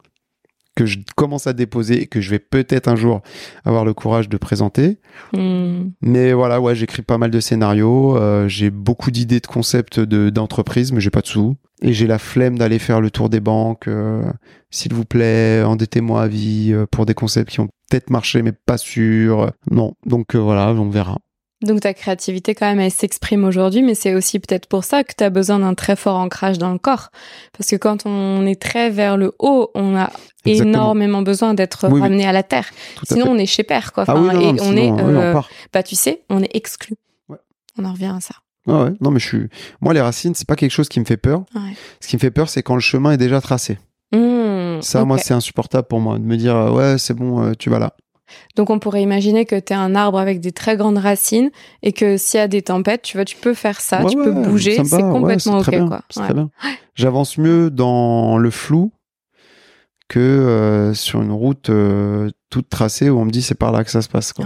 que 0.81 0.87
je 0.87 0.99
commence 1.15 1.45
à 1.45 1.53
déposer 1.53 2.01
et 2.01 2.07
que 2.07 2.21
je 2.21 2.29
vais 2.31 2.39
peut-être 2.39 2.87
un 2.87 2.95
jour 2.95 3.21
avoir 3.65 3.85
le 3.85 3.93
courage 3.93 4.29
de 4.29 4.37
présenter. 4.37 4.97
Mm. 5.33 5.89
Mais 6.01 6.33
voilà, 6.33 6.59
ouais, 6.59 6.73
j'écris 6.73 7.03
pas 7.03 7.19
mal 7.19 7.29
de 7.29 7.39
scénarios, 7.39 8.17
euh, 8.17 8.47
j'ai 8.47 8.71
beaucoup 8.71 9.11
d'idées 9.11 9.39
de 9.39 9.47
concepts 9.47 9.99
de 9.99 10.29
d'entreprise, 10.31 10.91
mais 10.91 10.99
j'ai 10.99 11.11
pas 11.11 11.21
de 11.21 11.27
sous. 11.27 11.55
Et 11.83 11.93
j'ai 11.93 12.07
la 12.07 12.19
flemme 12.19 12.57
d'aller 12.57 12.79
faire 12.79 13.01
le 13.01 13.09
tour 13.11 13.29
des 13.29 13.39
banques. 13.39 13.87
euh, 13.87 14.23
S'il 14.69 14.93
vous 14.93 15.05
plaît, 15.05 15.63
endettez-moi 15.63 16.23
à 16.23 16.27
vie 16.27 16.71
euh, 16.73 16.85
pour 16.89 17.05
des 17.05 17.13
concepts 17.13 17.51
qui 17.51 17.59
ont 17.59 17.69
peut-être 17.89 18.09
marché, 18.09 18.41
mais 18.41 18.51
pas 18.51 18.77
sûr. 18.77 19.51
Non, 19.69 19.93
donc 20.05 20.35
euh, 20.35 20.39
voilà, 20.39 20.71
on 20.73 20.89
verra. 20.89 21.17
Donc 21.61 21.81
ta 21.81 21.93
créativité 21.93 22.55
quand 22.55 22.65
même 22.65 22.79
elle 22.79 22.89
s'exprime 22.91 23.43
aujourd'hui, 23.43 23.83
mais 23.83 23.93
c'est 23.95 24.15
aussi 24.15 24.39
peut-être 24.39 24.67
pour 24.67 24.83
ça 24.83 25.03
que 25.03 25.13
tu 25.15 25.23
as 25.23 25.29
besoin 25.29 25.59
d'un 25.59 25.73
très 25.75 25.95
fort 25.95 26.17
ancrage 26.17 26.57
dans 26.57 26.71
le 26.73 26.79
corps. 26.79 27.09
Parce 27.57 27.69
que 27.69 27.75
quand 27.75 28.05
on 28.05 28.45
est 28.47 28.59
très 28.59 28.89
vers 28.89 29.15
le 29.17 29.33
haut, 29.39 29.69
on 29.75 29.95
a 29.95 30.09
Exactement. 30.43 30.73
énormément 30.73 31.21
besoin 31.21 31.53
d'être 31.53 31.85
Oui, 31.87 31.93
oui. 31.95 32.01
ramené 32.01 32.25
à 32.25 32.31
la 32.31 32.41
terre. 32.41 32.67
Sinon 33.03 33.27
on 33.29 33.37
est 33.37 33.45
chez 33.45 33.63
père 33.63 33.93
quoi. 33.93 34.05
ah 34.07 34.15
oui, 34.15 34.27
Enfin, 34.29 34.33
non, 34.33 34.41
et 34.41 34.53
mais 34.53 34.61
on 34.61 34.65
sinon, 34.65 34.77
est, 34.77 34.91
oui, 35.03 35.13
on 35.15 35.21
euh, 35.37 35.41
bah 35.71 35.83
tu 35.83 35.95
sais, 35.95 36.23
on 36.29 36.41
est 36.41 36.49
exclu. 36.55 36.95
Ouais. 37.29 37.37
On 37.77 37.85
en 37.85 37.93
revient 37.93 38.13
à 38.17 38.21
ça. 38.21 38.33
Ah 38.67 38.83
ouais, 38.85 38.89
non, 39.01 39.09
mais 39.11 39.19
je 39.19 39.27
suis. 39.27 39.47
Moi, 39.81 39.93
les 39.93 40.01
racines, 40.01 40.35
c'est 40.35 40.47
pas 40.47 40.55
quelque 40.55 40.69
chose 40.71 40.87
qui 40.87 40.99
me 40.99 41.05
fait 41.05 41.17
peur. 41.17 41.45
Ouais. 41.55 41.73
Ce 41.99 42.07
qui 42.07 42.15
me 42.15 42.19
fait 42.19 42.29
peur, 42.29 42.47
c'est 42.47 42.61
quand 42.61 42.75
le 42.75 42.79
chemin 42.81 43.11
est 43.11 43.17
déjà 43.17 43.41
tracé. 43.41 43.79
Mmh. 44.11 44.81
Ça, 44.81 45.03
moi, 45.03 45.17
c'est 45.17 45.33
insupportable 45.33 45.87
pour 45.87 45.99
moi 45.99 46.19
de 46.19 46.23
me 46.23 46.37
dire 46.37 46.55
ouais, 46.73 46.97
c'est 46.99 47.13
bon, 47.15 47.53
tu 47.55 47.69
vas 47.71 47.79
là. 47.79 47.93
Donc 48.55 48.69
on 48.69 48.79
pourrait 48.79 49.01
imaginer 49.01 49.45
que 49.45 49.59
tu 49.59 49.73
es 49.73 49.75
un 49.75 49.95
arbre 49.95 50.19
avec 50.19 50.39
des 50.39 50.51
très 50.51 50.77
grandes 50.77 50.97
racines 50.97 51.51
et 51.83 51.91
que 51.93 52.17
s'il 52.17 52.39
y 52.39 52.43
a 52.43 52.47
des 52.47 52.61
tempêtes, 52.61 53.01
tu 53.03 53.17
vois, 53.17 53.25
tu 53.25 53.37
peux 53.37 53.53
faire 53.53 53.81
ça, 53.81 54.03
tu 54.05 54.15
peux 54.15 54.31
bouger, 54.31 54.83
c'est 54.83 55.01
complètement 55.01 55.59
ok. 55.59 55.75
J'avance 56.95 57.37
mieux 57.37 57.69
dans 57.69 58.37
le 58.37 58.51
flou 58.51 58.91
que 60.11 60.19
euh, 60.19 60.93
sur 60.93 61.21
une 61.21 61.31
route 61.31 61.69
euh, 61.69 62.29
toute 62.49 62.67
tracée 62.67 63.09
où 63.09 63.17
on 63.17 63.23
me 63.23 63.31
dit 63.31 63.41
c'est 63.41 63.55
par 63.55 63.71
là 63.71 63.85
que 63.85 63.91
ça 63.91 64.01
se 64.01 64.09
passe. 64.09 64.33
Quoi. 64.33 64.45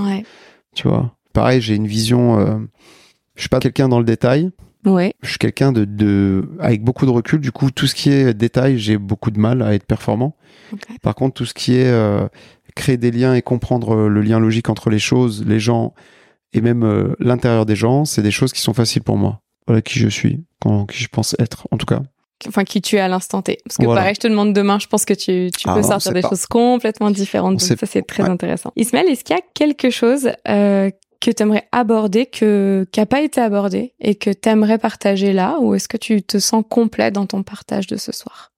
Tu 0.75 0.88
vois? 0.88 1.15
Pareil, 1.33 1.59
j'ai 1.59 1.73
une 1.73 1.88
vision. 1.88 2.39
Euh, 2.39 2.57
je 3.33 3.41
suis 3.41 3.49
pas 3.49 3.59
quelqu'un 3.59 3.89
dans 3.89 3.97
le 3.97 4.05
détail. 4.05 4.51
Ouais. 4.86 5.15
Je 5.23 5.29
suis 5.29 5.39
quelqu'un 5.39 5.71
de, 5.71 5.83
de, 5.83 6.47
avec 6.59 6.83
beaucoup 6.83 7.07
de 7.07 7.11
recul. 7.11 7.41
Du 7.41 7.51
coup, 7.51 7.71
tout 7.71 7.88
ce 7.88 7.95
qui 7.95 8.11
est 8.11 8.36
détail, 8.36 8.77
j'ai 8.77 8.99
beaucoup 8.99 9.31
de 9.31 9.39
mal 9.39 9.63
à 9.63 9.73
être 9.73 9.86
performant. 9.86 10.36
Par 11.01 11.15
contre, 11.15 11.33
tout 11.33 11.45
ce 11.45 11.55
qui 11.55 11.75
est 11.75 11.91
créer 12.76 12.97
des 12.97 13.11
liens 13.11 13.34
et 13.34 13.41
comprendre 13.41 14.07
le 14.07 14.21
lien 14.21 14.39
logique 14.39 14.69
entre 14.69 14.89
les 14.89 14.99
choses, 14.99 15.45
les 15.45 15.59
gens 15.59 15.93
et 16.53 16.61
même 16.61 17.15
l'intérieur 17.19 17.65
des 17.65 17.76
gens, 17.76 18.05
c'est 18.05 18.21
des 18.21 18.32
choses 18.32 18.53
qui 18.53 18.61
sont 18.61 18.73
faciles 18.73 19.03
pour 19.03 19.17
moi. 19.17 19.41
Voilà 19.67 19.82
qui 19.82 19.99
je 19.99 20.07
suis, 20.07 20.43
quand, 20.61 20.86
qui 20.86 21.01
je 21.01 21.07
pense 21.07 21.36
être, 21.39 21.67
en 21.71 21.78
tout 21.78 21.86
cas 21.86 22.01
enfin 22.47 22.63
qui 22.63 22.82
tu 22.82 22.95
es 22.95 22.99
à 22.99 23.07
l'instant 23.07 23.41
T. 23.41 23.57
Parce 23.65 23.78
que 23.78 23.86
pareil, 23.86 24.15
je 24.15 24.19
te 24.19 24.28
demande 24.28 24.53
demain, 24.53 24.80
je 24.80 24.88
pense 24.88 25.05
que 25.05 25.13
tu, 25.13 25.49
tu 25.57 25.69
ah 25.69 25.76
peux 25.76 25.84
sortir 25.84 26.13
des 26.13 26.21
choses 26.21 26.45
complètement 26.45 27.11
différentes. 27.11 27.53
Donc 27.53 27.61
ça, 27.61 27.86
c'est 27.86 28.03
très 28.03 28.23
intéressant. 28.23 28.71
Ismaël, 28.76 29.07
est-ce 29.07 29.23
qu'il 29.23 29.36
y 29.36 29.39
a 29.39 29.43
quelque 29.53 29.89
chose 29.89 30.30
euh, 30.47 30.89
que 31.21 31.32
tu 31.32 31.43
aimerais 31.43 31.67
aborder, 31.71 32.26
que 32.26 32.86
qui 32.91 32.99
n'a 32.99 33.05
pas 33.05 33.21
été 33.21 33.41
abordé 33.41 33.93
et 33.99 34.15
que 34.15 34.30
tu 34.30 34.49
aimerais 34.49 34.78
partager 34.78 35.34
là, 35.34 35.57
ou 35.59 35.73
est-ce 35.76 35.88
que 35.88 35.97
tu 35.97 36.21
te 36.21 36.39
sens 36.39 36.63
complet 36.69 37.11
dans 37.11 37.26
ton 37.26 37.43
partage 37.43 37.88
de 37.88 37.97
ce 37.97 38.11
soir? 38.11 38.51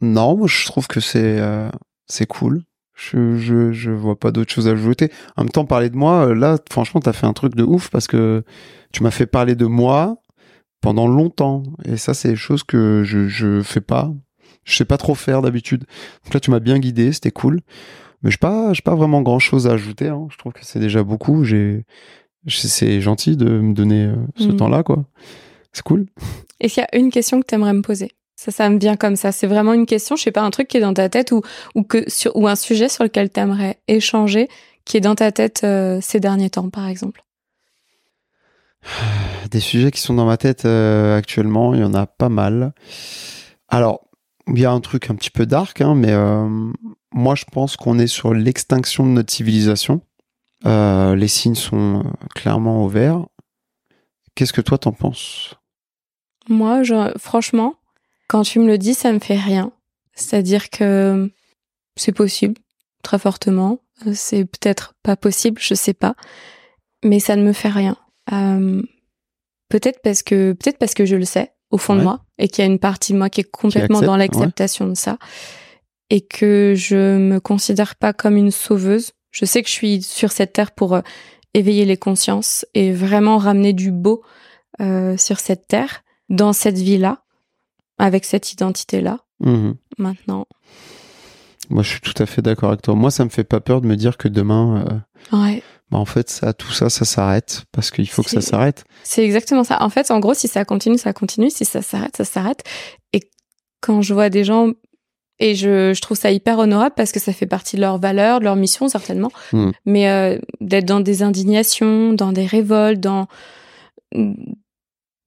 Non, 0.00 0.36
moi 0.36 0.48
je 0.48 0.64
trouve 0.66 0.86
que 0.86 1.00
c'est 1.00 1.38
euh, 1.38 1.68
c'est 2.06 2.26
cool. 2.26 2.62
Je, 3.00 3.36
je, 3.36 3.72
je 3.72 3.90
vois 3.90 4.18
pas 4.18 4.30
d'autre 4.30 4.52
chose 4.52 4.68
à 4.68 4.72
ajouter. 4.72 5.10
En 5.36 5.44
même 5.44 5.50
temps, 5.50 5.64
parler 5.64 5.88
de 5.88 5.96
moi, 5.96 6.28
euh, 6.28 6.34
là, 6.34 6.58
franchement, 6.70 7.00
t'as 7.00 7.14
fait 7.14 7.26
un 7.26 7.32
truc 7.32 7.54
de 7.54 7.64
ouf 7.64 7.88
parce 7.88 8.06
que 8.06 8.44
tu 8.92 9.02
m'as 9.02 9.10
fait 9.10 9.26
parler 9.26 9.54
de 9.54 9.64
moi, 9.64 10.20
pendant 10.80 11.06
longtemps. 11.06 11.62
Et 11.84 11.96
ça, 11.96 12.14
c'est 12.14 12.30
des 12.30 12.36
choses 12.36 12.62
que 12.62 13.02
je, 13.04 13.28
je 13.28 13.62
fais 13.62 13.80
pas. 13.80 14.12
Je 14.64 14.76
sais 14.76 14.84
pas 14.84 14.98
trop 14.98 15.14
faire 15.14 15.42
d'habitude. 15.42 15.84
Donc 16.24 16.34
là, 16.34 16.40
tu 16.40 16.50
m'as 16.50 16.60
bien 16.60 16.78
guidé, 16.78 17.12
c'était 17.12 17.30
cool. 17.30 17.60
Mais 18.22 18.30
je 18.30 18.36
n'ai 18.36 18.40
pas, 18.40 18.72
pas 18.84 18.94
vraiment 18.94 19.22
grand 19.22 19.38
chose 19.38 19.66
à 19.66 19.72
ajouter. 19.72 20.08
Hein. 20.08 20.28
Je 20.30 20.36
trouve 20.36 20.52
que 20.52 20.64
c'est 20.64 20.80
déjà 20.80 21.02
beaucoup. 21.02 21.44
J'ai, 21.44 21.84
c'est 22.46 23.00
gentil 23.00 23.36
de 23.36 23.46
me 23.46 23.72
donner 23.72 24.06
euh, 24.06 24.16
ce 24.36 24.48
mm. 24.48 24.56
temps-là, 24.56 24.82
quoi. 24.82 25.04
C'est 25.72 25.82
cool. 25.82 26.06
Est-ce 26.60 26.74
qu'il 26.74 26.82
y 26.82 26.96
a 26.96 26.98
une 26.98 27.10
question 27.10 27.40
que 27.40 27.46
tu 27.46 27.54
aimerais 27.54 27.72
me 27.72 27.82
poser? 27.82 28.12
Ça, 28.40 28.50
ça 28.50 28.70
me 28.70 28.78
vient 28.78 28.96
comme 28.96 29.16
ça. 29.16 29.32
C'est 29.32 29.46
vraiment 29.46 29.74
une 29.74 29.84
question, 29.84 30.16
je 30.16 30.22
sais 30.22 30.32
pas, 30.32 30.40
un 30.40 30.48
truc 30.48 30.66
qui 30.66 30.78
est 30.78 30.80
dans 30.80 30.94
ta 30.94 31.10
tête 31.10 31.30
ou, 31.30 31.42
ou, 31.74 31.82
que, 31.82 32.08
sur, 32.08 32.34
ou 32.34 32.48
un 32.48 32.56
sujet 32.56 32.88
sur 32.88 33.04
lequel 33.04 33.30
tu 33.30 33.38
aimerais 33.38 33.78
échanger 33.86 34.48
qui 34.86 34.96
est 34.96 35.02
dans 35.02 35.14
ta 35.14 35.30
tête 35.30 35.60
euh, 35.62 35.98
ces 36.00 36.20
derniers 36.20 36.48
temps, 36.48 36.70
par 36.70 36.88
exemple 36.88 37.22
des 39.50 39.60
sujets 39.60 39.90
qui 39.90 40.00
sont 40.00 40.14
dans 40.14 40.24
ma 40.24 40.38
tête 40.38 40.64
euh, 40.64 41.18
actuellement, 41.18 41.74
il 41.74 41.80
y 41.80 41.84
en 41.84 41.92
a 41.92 42.06
pas 42.06 42.30
mal. 42.30 42.72
Alors, 43.68 44.06
il 44.46 44.58
y 44.58 44.64
a 44.64 44.70
un 44.70 44.80
truc 44.80 45.10
un 45.10 45.16
petit 45.16 45.30
peu 45.30 45.44
dark, 45.44 45.82
hein, 45.82 45.94
mais 45.94 46.12
euh, 46.12 46.48
moi 47.12 47.34
je 47.34 47.44
pense 47.44 47.76
qu'on 47.76 47.98
est 47.98 48.06
sur 48.06 48.32
l'extinction 48.32 49.04
de 49.04 49.10
notre 49.10 49.30
civilisation. 49.34 50.00
Les 50.64 51.28
signes 51.28 51.56
sont 51.56 52.04
clairement 52.34 52.86
au 52.86 52.88
vert. 52.88 53.26
Qu'est-ce 54.34 54.54
que 54.54 54.62
toi 54.62 54.78
t'en 54.78 54.92
penses? 54.92 55.56
Moi, 56.48 56.82
franchement, 57.18 57.74
quand 58.30 58.42
tu 58.42 58.60
me 58.60 58.68
le 58.68 58.78
dis, 58.78 58.94
ça 58.94 59.12
me 59.12 59.18
fait 59.18 59.36
rien. 59.36 59.72
C'est-à-dire 60.14 60.70
que 60.70 61.28
c'est 61.96 62.12
possible, 62.12 62.54
très 63.02 63.18
fortement. 63.18 63.80
C'est 64.14 64.44
peut-être 64.44 64.94
pas 65.02 65.16
possible, 65.16 65.60
je 65.60 65.74
sais 65.74 65.94
pas. 65.94 66.14
Mais 67.04 67.18
ça 67.18 67.34
ne 67.34 67.42
me 67.42 67.52
fait 67.52 67.70
rien. 67.70 67.96
Euh, 68.32 68.82
peut-être 69.68 70.00
parce 70.04 70.22
que 70.22 70.52
peut-être 70.52 70.78
parce 70.78 70.94
que 70.94 71.04
je 71.04 71.16
le 71.16 71.24
sais 71.24 71.52
au 71.70 71.78
fond 71.78 71.96
de 71.96 72.02
moi 72.02 72.24
et 72.38 72.46
qu'il 72.46 72.64
y 72.64 72.68
a 72.68 72.70
une 72.70 72.78
partie 72.78 73.14
de 73.14 73.18
moi 73.18 73.30
qui 73.30 73.40
est 73.40 73.50
complètement 73.50 74.00
dans 74.00 74.16
l'acceptation 74.16 74.86
de 74.86 74.94
ça 74.94 75.18
et 76.08 76.20
que 76.20 76.74
je 76.76 77.18
me 77.18 77.40
considère 77.40 77.96
pas 77.96 78.12
comme 78.12 78.36
une 78.36 78.52
sauveuse. 78.52 79.10
Je 79.32 79.44
sais 79.44 79.60
que 79.60 79.68
je 79.68 79.74
suis 79.74 80.02
sur 80.02 80.30
cette 80.30 80.52
terre 80.52 80.70
pour 80.70 80.94
euh, 80.94 81.00
éveiller 81.54 81.84
les 81.84 81.96
consciences 81.96 82.64
et 82.74 82.92
vraiment 82.92 83.38
ramener 83.38 83.72
du 83.72 83.90
beau 83.90 84.22
euh, 84.80 85.16
sur 85.16 85.40
cette 85.40 85.66
terre, 85.66 86.04
dans 86.28 86.52
cette 86.52 86.78
vie-là, 86.78 87.24
avec 88.00 88.24
cette 88.24 88.52
identité-là. 88.52 89.18
Mhm. 89.40 89.76
Maintenant. 89.98 90.46
Moi, 91.68 91.82
je 91.82 91.90
suis 91.90 92.00
tout 92.00 92.20
à 92.20 92.26
fait 92.26 92.42
d'accord 92.42 92.70
avec 92.70 92.82
toi. 92.82 92.94
Moi, 92.94 93.10
ça 93.10 93.24
me 93.24 93.30
fait 93.30 93.44
pas 93.44 93.60
peur 93.60 93.80
de 93.80 93.86
me 93.86 93.96
dire 93.96 94.16
que 94.16 94.26
demain, 94.26 95.02
ouais. 95.32 95.62
Bah, 95.90 95.98
en 95.98 96.04
fait, 96.04 96.30
ça, 96.30 96.52
tout 96.52 96.72
ça, 96.72 96.88
ça 96.88 97.04
s'arrête 97.04 97.64
parce 97.72 97.90
qu'il 97.90 98.08
faut 98.08 98.22
que 98.22 98.30
ça 98.30 98.40
s'arrête. 98.40 98.84
C'est 99.02 99.24
exactement 99.24 99.64
ça. 99.64 99.82
En 99.82 99.90
fait, 99.90 100.10
en 100.10 100.20
gros, 100.20 100.34
si 100.34 100.48
ça 100.48 100.64
continue, 100.64 100.98
ça 100.98 101.12
continue. 101.12 101.50
Si 101.50 101.64
ça 101.64 101.82
s'arrête, 101.82 102.16
ça 102.16 102.24
s'arrête. 102.24 102.62
Et 103.12 103.28
quand 103.80 104.02
je 104.02 104.14
vois 104.14 104.30
des 104.30 104.44
gens, 104.44 104.70
et 105.40 105.54
je, 105.54 105.92
je, 105.94 106.00
trouve 106.00 106.16
ça 106.16 106.30
hyper 106.30 106.58
honorable 106.58 106.94
parce 106.96 107.12
que 107.12 107.18
ça 107.18 107.32
fait 107.32 107.46
partie 107.46 107.76
de 107.76 107.80
leur 107.80 107.98
valeur, 107.98 108.40
de 108.40 108.44
leur 108.44 108.56
mission 108.56 108.88
certainement, 108.88 109.32
hmm. 109.52 109.70
mais 109.86 110.08
euh, 110.10 110.38
d'être 110.60 110.84
dans 110.84 111.00
des 111.00 111.22
indignations, 111.22 112.12
dans 112.12 112.32
des 112.32 112.46
révoltes, 112.46 113.00
dans 113.00 113.26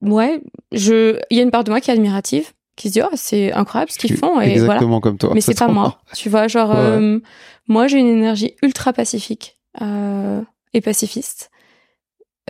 ouais, 0.02 0.42
je, 0.72 1.20
il 1.30 1.38
y 1.38 1.40
a 1.40 1.44
une 1.44 1.52
part 1.52 1.64
de 1.64 1.72
moi 1.72 1.82
qui 1.82 1.90
est 1.90 1.94
admirative, 1.94 2.52
qui 2.76 2.90
se 2.90 2.94
dit 2.94 3.02
oh 3.04 3.16
c'est 3.16 3.52
incroyable 3.54 3.92
ce 3.92 3.98
qu'ils 3.98 4.18
font 4.18 4.42
et 4.42 4.52
exactement 4.52 5.00
comme 5.00 5.18
toi. 5.18 5.32
Mais 5.34 5.42
c'est 5.42 5.58
pas 5.58 5.68
moi, 5.68 6.00
tu 6.16 6.30
vois, 6.30 6.48
genre 6.48 6.72
euh, 6.76 7.20
moi 7.68 7.88
j'ai 7.88 8.00
une 8.00 8.08
énergie 8.08 8.56
ultra 8.62 8.94
pacifique. 8.94 9.60
Euh, 9.82 10.42
et 10.76 10.82
pacifiste, 10.82 11.50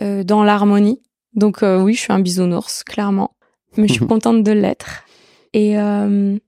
euh, 0.00 0.24
dans 0.24 0.44
l'harmonie. 0.44 1.00
Donc 1.34 1.62
oui, 1.62 1.94
je 1.94 2.00
suis 2.00 2.12
un 2.12 2.20
bisounours, 2.20 2.84
clairement. 2.84 3.34
Mais 3.76 3.88
je 3.88 3.94
suis 3.94 4.06
contente 4.06 4.42
de 4.42 4.52
l'être. 4.52 5.04
Et 5.52 5.74
je 5.74 6.38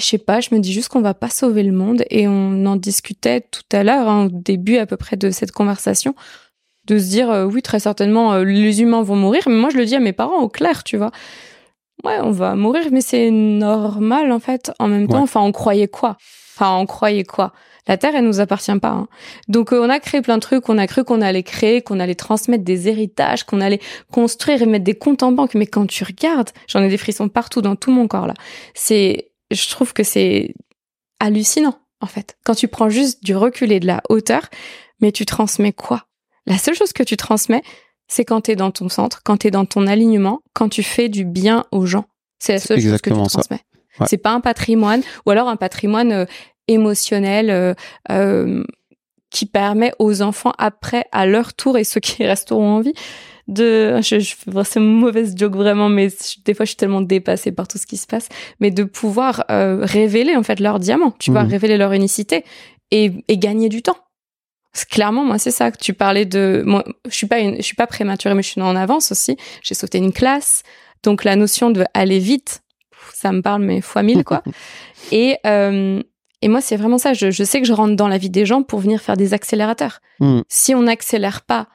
sais 0.00 0.18
pas, 0.18 0.40
je 0.40 0.54
me 0.54 0.60
dis 0.60 0.72
juste 0.72 0.88
qu'on 0.88 1.00
va 1.00 1.14
pas 1.14 1.30
sauver 1.30 1.62
le 1.62 1.72
monde. 1.72 2.04
Et 2.10 2.26
on 2.28 2.64
en 2.66 2.76
discutait 2.76 3.42
tout 3.42 3.62
à 3.72 3.84
l'heure, 3.84 4.08
hein, 4.08 4.26
au 4.26 4.28
début 4.30 4.76
à 4.76 4.86
peu 4.86 4.96
près 4.96 5.16
de 5.16 5.30
cette 5.30 5.52
conversation, 5.52 6.14
de 6.86 6.98
se 6.98 7.08
dire 7.08 7.46
oui, 7.52 7.60
très 7.60 7.80
certainement, 7.80 8.38
les 8.38 8.82
humains 8.82 9.02
vont 9.02 9.16
mourir. 9.16 9.42
Mais 9.46 9.56
moi, 9.56 9.70
je 9.70 9.76
le 9.76 9.84
dis 9.84 9.94
à 9.94 10.00
mes 10.00 10.12
parents 10.12 10.40
au 10.40 10.48
clair, 10.48 10.84
tu 10.84 10.96
vois. 10.96 11.10
Ouais, 12.04 12.18
on 12.20 12.30
va 12.30 12.54
mourir, 12.54 12.86
mais 12.92 13.00
c'est 13.00 13.30
normal 13.30 14.30
en 14.32 14.38
fait. 14.38 14.72
En 14.78 14.88
même 14.88 15.08
temps, 15.08 15.22
enfin, 15.22 15.40
on 15.40 15.52
croyait 15.52 15.88
quoi? 15.88 16.16
Enfin, 16.54 16.76
on 16.76 16.86
croyait 16.86 17.24
quoi? 17.24 17.52
La 17.88 17.96
Terre, 17.96 18.16
elle 18.16 18.24
nous 18.24 18.40
appartient 18.40 18.76
pas. 18.78 18.90
Hein. 18.90 19.08
Donc 19.48 19.72
euh, 19.72 19.80
on 19.80 19.88
a 19.88 20.00
créé 20.00 20.20
plein 20.20 20.36
de 20.36 20.42
trucs, 20.42 20.68
on 20.68 20.78
a 20.78 20.86
cru 20.86 21.04
qu'on 21.04 21.20
allait 21.20 21.42
créer, 21.42 21.82
qu'on 21.82 22.00
allait 22.00 22.16
transmettre 22.16 22.64
des 22.64 22.88
héritages, 22.88 23.44
qu'on 23.44 23.60
allait 23.60 23.80
construire 24.10 24.62
et 24.62 24.66
mettre 24.66 24.84
des 24.84 24.94
comptes 24.94 25.22
en 25.22 25.32
banque. 25.32 25.54
Mais 25.54 25.66
quand 25.66 25.86
tu 25.86 26.04
regardes, 26.04 26.50
j'en 26.66 26.82
ai 26.82 26.88
des 26.88 26.98
frissons 26.98 27.28
partout 27.28 27.62
dans 27.62 27.76
tout 27.76 27.92
mon 27.92 28.08
corps 28.08 28.26
là. 28.26 28.34
C'est, 28.74 29.30
je 29.50 29.68
trouve 29.68 29.92
que 29.92 30.02
c'est 30.02 30.54
hallucinant 31.20 31.78
en 32.00 32.06
fait. 32.06 32.36
Quand 32.44 32.54
tu 32.54 32.68
prends 32.68 32.90
juste 32.90 33.24
du 33.24 33.36
recul 33.36 33.70
et 33.70 33.80
de 33.80 33.86
la 33.86 34.02
hauteur, 34.08 34.42
mais 35.00 35.12
tu 35.12 35.24
transmets 35.24 35.72
quoi? 35.72 36.06
La 36.46 36.58
seule 36.58 36.74
chose 36.74 36.92
que 36.92 37.02
tu 37.02 37.16
transmets, 37.16 37.62
c'est 38.08 38.24
quand 38.24 38.42
tu 38.42 38.52
es 38.52 38.56
dans 38.56 38.70
ton 38.70 38.88
centre, 38.88 39.22
quand 39.24 39.38
tu 39.38 39.48
es 39.48 39.50
dans 39.50 39.64
ton 39.64 39.86
alignement, 39.86 40.40
quand 40.52 40.68
tu 40.68 40.82
fais 40.82 41.08
du 41.08 41.24
bien 41.24 41.64
aux 41.72 41.86
gens. 41.86 42.04
C'est 42.38 42.52
la 42.52 42.58
seule 42.58 42.80
chose 42.80 43.00
que 43.00 43.10
tu 43.10 43.16
transmets. 43.16 43.60
C'est 44.06 44.18
pas 44.18 44.32
un 44.32 44.40
patrimoine, 44.40 45.02
ou 45.24 45.30
alors 45.30 45.48
un 45.48 45.56
patrimoine 45.56 46.12
euh, 46.12 46.24
émotionnel 46.68 47.50
euh, 47.50 47.74
euh, 48.10 48.62
qui 49.30 49.46
permet 49.46 49.92
aux 49.98 50.22
enfants 50.22 50.52
après 50.58 51.06
à 51.12 51.26
leur 51.26 51.54
tour 51.54 51.78
et 51.78 51.84
ceux 51.84 52.00
qui 52.00 52.24
resteront 52.26 52.76
en 52.76 52.80
vie 52.80 52.94
de 53.48 54.00
je, 54.02 54.18
je 54.18 54.34
c'est 54.64 54.80
une 54.80 54.92
mauvaise 54.92 55.34
joke 55.36 55.54
vraiment 55.54 55.88
mais 55.88 56.08
des 56.44 56.54
fois 56.54 56.64
je 56.64 56.70
suis 56.70 56.76
tellement 56.76 57.00
dépassée 57.00 57.52
par 57.52 57.68
tout 57.68 57.78
ce 57.78 57.86
qui 57.86 57.96
se 57.96 58.06
passe 58.06 58.28
mais 58.58 58.72
de 58.72 58.82
pouvoir 58.82 59.44
euh, 59.50 59.78
révéler 59.82 60.34
en 60.34 60.42
fait 60.42 60.58
leur 60.58 60.80
diamant 60.80 61.12
tu 61.20 61.30
vois 61.30 61.44
mmh. 61.44 61.50
révéler 61.50 61.76
leur 61.76 61.92
unicité 61.92 62.44
et, 62.90 63.12
et 63.28 63.38
gagner 63.38 63.68
du 63.68 63.82
temps 63.82 63.98
clairement 64.84 65.24
moi 65.24 65.38
c'est 65.38 65.50
ça 65.50 65.70
que 65.70 65.78
tu 65.78 65.94
parlais 65.94 66.24
de 66.24 66.62
moi 66.66 66.84
je 67.08 67.14
suis 67.14 67.26
pas 67.26 67.38
une, 67.38 67.56
je 67.56 67.62
suis 67.62 67.76
pas 67.76 67.86
prématurée 67.86 68.34
mais 68.34 68.42
je 68.42 68.48
suis 68.48 68.60
en 68.60 68.76
avance 68.76 69.12
aussi 69.12 69.36
j'ai 69.62 69.74
sauté 69.74 69.98
une 69.98 70.12
classe 70.12 70.62
donc 71.02 71.24
la 71.24 71.36
notion 71.36 71.70
de 71.70 71.84
aller 71.94 72.18
vite 72.18 72.62
ça 73.14 73.32
me 73.32 73.40
parle 73.40 73.62
mais 73.62 73.80
fois 73.80 74.02
mille 74.02 74.24
quoi 74.24 74.42
et 75.12 75.38
euh, 75.46 76.02
et 76.42 76.48
moi, 76.48 76.60
c'est 76.60 76.76
vraiment 76.76 76.98
ça. 76.98 77.14
Je, 77.14 77.44
sais 77.44 77.60
que 77.60 77.66
je 77.66 77.72
rentre 77.72 77.96
dans 77.96 78.08
la 78.08 78.18
vie 78.18 78.30
des 78.30 78.46
gens 78.46 78.62
pour 78.62 78.80
venir 78.80 79.00
faire 79.00 79.16
des 79.16 79.34
accélérateurs. 79.34 80.00
Hmm. 80.20 80.42
Si 80.48 80.74
on 80.74 80.82
n'accélère 80.82 81.42
pas 81.42 81.66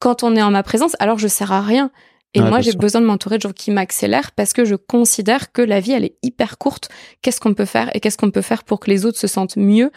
quand 0.00 0.22
on 0.22 0.36
est 0.36 0.42
en 0.42 0.50
ma 0.50 0.62
présence, 0.62 0.96
alors 0.98 1.18
je 1.18 1.28
sers 1.28 1.52
à 1.52 1.60
rien. 1.60 1.90
Et 2.34 2.40
moi, 2.40 2.60
j'ai 2.60 2.72
besoin 2.72 3.00
de 3.00 3.06
m'entourer 3.06 3.38
de 3.38 3.42
gens 3.42 3.52
qui 3.52 3.70
m'accélèrent 3.70 4.32
parce 4.32 4.52
que 4.52 4.64
je 4.64 4.74
considère 4.74 5.50
que 5.50 5.62
la 5.62 5.80
vie, 5.80 5.92
elle 5.92 6.04
est 6.04 6.18
hyper 6.22 6.58
courte. 6.58 6.90
Qu'est-ce 7.22 7.40
qu'on 7.40 7.54
peut 7.54 7.64
faire 7.64 7.90
et 7.94 8.00
qu'est-ce 8.00 8.18
qu'on 8.18 8.30
peut 8.30 8.42
faire 8.42 8.64
pour 8.64 8.80
que 8.80 8.90
les 8.90 9.06
autres 9.06 9.18
se 9.18 9.26
sentent 9.26 9.56
mieux, 9.56 9.90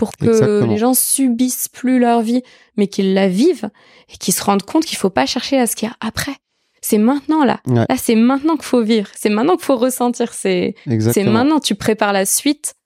pour 0.00 0.16
que 0.16 0.64
les 0.64 0.78
gens 0.78 0.94
subissent 0.94 1.68
plus 1.68 1.98
leur 1.98 2.22
vie, 2.22 2.42
mais 2.78 2.86
qu'ils 2.86 3.12
la 3.12 3.28
vivent 3.28 3.68
et 4.10 4.16
qu'ils 4.16 4.32
se 4.32 4.42
rendent 4.42 4.62
compte 4.62 4.86
qu'il 4.86 4.96
faut 4.96 5.10
pas 5.10 5.26
chercher 5.26 5.58
à 5.58 5.66
ce 5.66 5.76
qu'il 5.76 5.90
y 5.90 5.92
a 5.92 5.96
après. 6.00 6.34
C'est 6.80 6.96
maintenant 6.96 7.44
là. 7.44 7.60
Là, 7.66 7.86
c'est 7.98 8.14
maintenant 8.14 8.56
qu'il 8.56 8.64
faut 8.64 8.82
vivre. 8.82 9.08
C'est 9.14 9.28
maintenant 9.28 9.56
qu'il 9.56 9.66
faut 9.66 9.76
ressentir. 9.76 10.32
C'est, 10.32 10.74
c'est 11.12 11.24
maintenant. 11.24 11.60
Tu 11.60 11.74
prépares 11.74 12.14
la 12.14 12.24
suite 12.24 12.76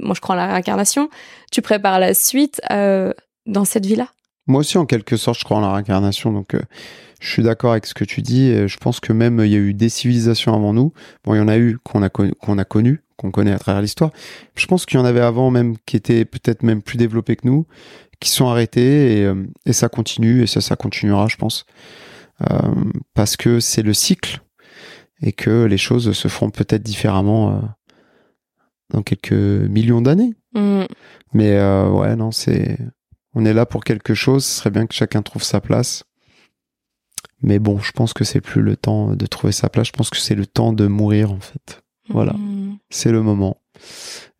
moi 0.00 0.14
je 0.14 0.20
crois 0.20 0.34
en 0.34 0.38
la 0.38 0.48
réincarnation, 0.48 1.08
tu 1.50 1.62
prépares 1.62 1.98
la 1.98 2.12
suite 2.12 2.60
euh, 2.70 3.12
dans 3.46 3.64
cette 3.64 3.86
vie-là. 3.86 4.08
Moi 4.46 4.60
aussi, 4.60 4.76
en 4.76 4.84
quelque 4.84 5.16
sorte, 5.16 5.38
je 5.38 5.44
crois 5.44 5.56
en 5.56 5.60
la 5.60 5.72
réincarnation. 5.72 6.32
Donc, 6.32 6.54
euh, 6.54 6.60
je 7.20 7.30
suis 7.30 7.42
d'accord 7.42 7.72
avec 7.72 7.86
ce 7.86 7.94
que 7.94 8.04
tu 8.04 8.20
dis. 8.20 8.68
je 8.68 8.76
pense 8.76 9.00
que 9.00 9.12
même 9.12 9.40
il 9.40 9.50
y 9.50 9.54
a 9.54 9.58
eu 9.58 9.72
des 9.72 9.88
civilisations 9.88 10.54
avant 10.54 10.74
nous. 10.74 10.92
Bon, 11.24 11.34
il 11.34 11.38
y 11.38 11.40
en 11.40 11.48
a 11.48 11.56
eu 11.56 11.78
qu'on 11.82 12.02
a, 12.02 12.10
qu'on 12.10 12.58
a 12.58 12.64
connu, 12.64 13.02
qu'on 13.16 13.30
connaît 13.30 13.52
à 13.52 13.58
travers 13.58 13.82
l'histoire. 13.82 14.10
Je 14.56 14.66
pense 14.66 14.86
qu'il 14.86 14.98
y 14.98 15.02
en 15.02 15.06
avait 15.06 15.20
avant 15.20 15.50
même 15.50 15.76
qui 15.86 15.96
étaient 15.96 16.24
peut-être 16.24 16.62
même 16.62 16.82
plus 16.82 16.98
développés 16.98 17.36
que 17.36 17.46
nous, 17.46 17.66
qui 18.20 18.30
sont 18.30 18.48
arrêtés 18.48 19.18
et, 19.18 19.24
euh, 19.24 19.46
et 19.64 19.72
ça 19.72 19.88
continue 19.88 20.42
et 20.42 20.46
ça, 20.46 20.60
ça 20.60 20.76
continuera, 20.76 21.26
je 21.28 21.36
pense. 21.36 21.66
Euh, 22.42 22.74
parce 23.14 23.36
que 23.36 23.60
c'est 23.60 23.82
le 23.82 23.94
cycle 23.94 24.40
et 25.22 25.32
que 25.32 25.64
les 25.64 25.78
choses 25.78 26.12
se 26.12 26.28
feront 26.28 26.50
peut-être 26.50 26.82
différemment 26.82 27.50
euh, 27.50 27.60
dans 28.90 29.02
quelques 29.02 29.32
millions 29.32 30.02
d'années. 30.02 30.34
Mm. 30.54 30.84
Mais 31.32 31.56
euh, 31.56 31.88
ouais, 31.88 32.16
non, 32.16 32.30
c'est. 32.30 32.78
On 33.34 33.44
est 33.44 33.54
là 33.54 33.66
pour 33.66 33.84
quelque 33.84 34.14
chose. 34.14 34.44
Ce 34.44 34.58
serait 34.58 34.70
bien 34.70 34.86
que 34.86 34.94
chacun 34.94 35.22
trouve 35.22 35.42
sa 35.42 35.60
place. 35.60 36.04
Mais 37.42 37.58
bon, 37.58 37.78
je 37.78 37.92
pense 37.92 38.14
que 38.14 38.24
c'est 38.24 38.40
plus 38.40 38.62
le 38.62 38.76
temps 38.76 39.14
de 39.14 39.26
trouver 39.26 39.52
sa 39.52 39.68
place. 39.68 39.88
Je 39.88 39.92
pense 39.92 40.08
que 40.08 40.16
c'est 40.16 40.34
le 40.34 40.46
temps 40.46 40.72
de 40.72 40.86
mourir 40.86 41.32
en 41.32 41.40
fait. 41.40 41.82
Voilà, 42.08 42.32
Mm. 42.34 42.78
c'est 42.90 43.10
le 43.12 43.22
moment. 43.22 43.60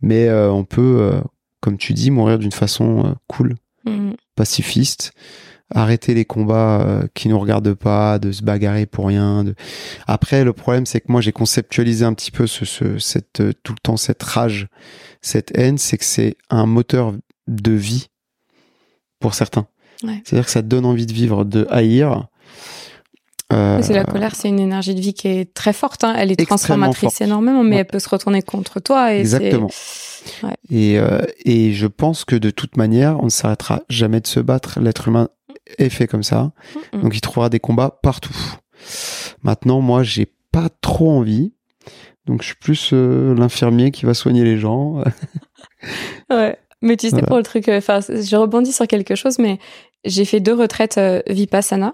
Mais 0.00 0.28
euh, 0.28 0.50
on 0.50 0.64
peut, 0.64 0.98
euh, 1.00 1.20
comme 1.60 1.78
tu 1.78 1.92
dis, 1.94 2.10
mourir 2.10 2.38
d'une 2.38 2.52
façon 2.52 3.06
euh, 3.06 3.12
cool, 3.26 3.54
Mm. 3.84 4.12
pacifiste. 4.34 5.12
Arrêter 5.74 6.14
les 6.14 6.24
combats 6.24 7.02
qui 7.14 7.28
nous 7.28 7.40
regardent 7.40 7.74
pas, 7.74 8.20
de 8.20 8.30
se 8.30 8.42
bagarrer 8.44 8.86
pour 8.86 9.08
rien. 9.08 9.42
De... 9.42 9.56
Après, 10.06 10.44
le 10.44 10.52
problème, 10.52 10.86
c'est 10.86 11.00
que 11.00 11.10
moi, 11.10 11.20
j'ai 11.20 11.32
conceptualisé 11.32 12.04
un 12.04 12.14
petit 12.14 12.30
peu 12.30 12.46
ce, 12.46 12.64
ce- 12.64 12.98
cette, 12.98 13.42
tout 13.64 13.72
le 13.72 13.78
temps 13.82 13.96
cette 13.96 14.22
rage, 14.22 14.68
cette 15.22 15.50
haine, 15.58 15.76
c'est 15.76 15.98
que 15.98 16.04
c'est 16.04 16.36
un 16.50 16.66
moteur 16.66 17.14
de 17.48 17.72
vie 17.72 18.06
pour 19.18 19.34
certains. 19.34 19.66
Ouais. 20.04 20.22
C'est-à-dire 20.24 20.44
que 20.46 20.52
ça 20.52 20.62
te 20.62 20.68
donne 20.68 20.84
envie 20.84 21.06
de 21.06 21.12
vivre, 21.12 21.44
de 21.44 21.66
haïr. 21.68 22.28
Euh, 23.52 23.80
C'est 23.82 23.92
la 23.94 24.04
colère, 24.04 24.34
c'est 24.34 24.48
une 24.48 24.58
énergie 24.58 24.94
de 24.94 25.00
vie 25.00 25.14
qui 25.14 25.28
est 25.28 25.54
très 25.54 25.72
forte. 25.72 26.02
hein. 26.04 26.14
Elle 26.16 26.32
est 26.32 26.46
transformatrice 26.46 27.00
forte. 27.10 27.20
énormément, 27.20 27.62
mais 27.62 27.76
Ouais. 27.76 27.80
elle 27.82 27.86
peut 27.86 27.98
se 28.00 28.08
retourner 28.08 28.42
contre 28.42 28.80
toi. 28.80 29.14
Et 29.14 29.20
Exactement. 29.20 29.70
Ouais. 30.42 30.54
Et, 30.70 30.98
euh, 30.98 31.20
et 31.44 31.72
je 31.72 31.86
pense 31.86 32.24
que 32.24 32.34
de 32.34 32.50
toute 32.50 32.76
manière, 32.76 33.20
on 33.20 33.26
ne 33.26 33.30
s'arrêtera 33.30 33.82
jamais 33.88 34.20
de 34.20 34.26
se 34.26 34.40
battre. 34.40 34.80
L'être 34.80 35.06
humain 35.08 35.28
est 35.78 35.88
fait 35.90 36.06
comme 36.08 36.24
ça. 36.24 36.50
Mm, 36.92 36.98
mm. 36.98 37.02
Donc 37.02 37.16
il 37.16 37.20
trouvera 37.20 37.48
des 37.48 37.60
combats 37.60 37.98
partout. 38.02 38.34
Maintenant, 39.42 39.80
moi, 39.80 40.02
j'ai 40.02 40.26
pas 40.50 40.68
trop 40.80 41.10
envie. 41.10 41.52
Donc 42.26 42.42
je 42.42 42.46
suis 42.48 42.56
plus 42.56 42.90
euh, 42.92 43.34
l'infirmier 43.36 43.92
qui 43.92 44.04
va 44.06 44.14
soigner 44.14 44.42
les 44.42 44.58
gens. 44.58 45.02
Ouais. 46.30 46.58
Mais 46.82 46.96
tu 46.96 47.06
sais, 47.06 47.10
Voilà. 47.12 47.26
pour 47.28 47.36
le 47.36 47.42
truc, 47.42 47.68
euh, 47.68 47.78
enfin, 47.78 48.00
je 48.00 48.36
rebondis 48.36 48.72
sur 48.72 48.86
quelque 48.86 49.14
chose, 49.14 49.38
mais 49.38 49.58
j'ai 50.04 50.24
fait 50.24 50.40
deux 50.40 50.54
retraites 50.54 50.98
euh, 50.98 51.22
Vipassana. 51.28 51.92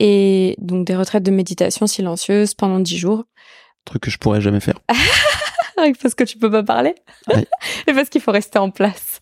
Et 0.00 0.56
donc 0.58 0.86
des 0.86 0.96
retraites 0.96 1.22
de 1.22 1.30
méditation 1.30 1.86
silencieuse 1.86 2.54
pendant 2.54 2.80
dix 2.80 2.98
jours. 2.98 3.24
Truc 3.84 4.02
que 4.02 4.10
je 4.10 4.18
pourrais 4.18 4.40
jamais 4.40 4.60
faire. 4.60 4.78
Parce 6.02 6.14
que 6.14 6.24
tu 6.24 6.38
peux 6.38 6.50
pas 6.50 6.62
parler. 6.62 6.94
Ouais. 7.28 7.46
et 7.86 7.92
parce 7.92 8.08
qu'il 8.08 8.20
faut 8.20 8.30
rester 8.32 8.58
en 8.58 8.70
place. 8.70 9.18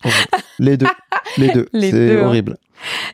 Les 0.59 0.77
deux. 0.77 0.85
Les 1.37 1.49
deux. 1.49 1.67
Les 1.73 1.91
C'est 1.91 2.07
deux, 2.07 2.19
hein. 2.19 2.27
horrible. 2.27 2.57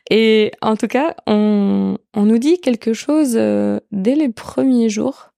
Et 0.10 0.52
en 0.62 0.76
tout 0.76 0.88
cas, 0.88 1.16
on, 1.26 1.98
on 2.14 2.24
nous 2.24 2.38
dit 2.38 2.60
quelque 2.60 2.94
chose 2.94 3.34
euh, 3.36 3.80
dès 3.92 4.16
les 4.16 4.30
premiers 4.30 4.90
jours. 4.90 5.32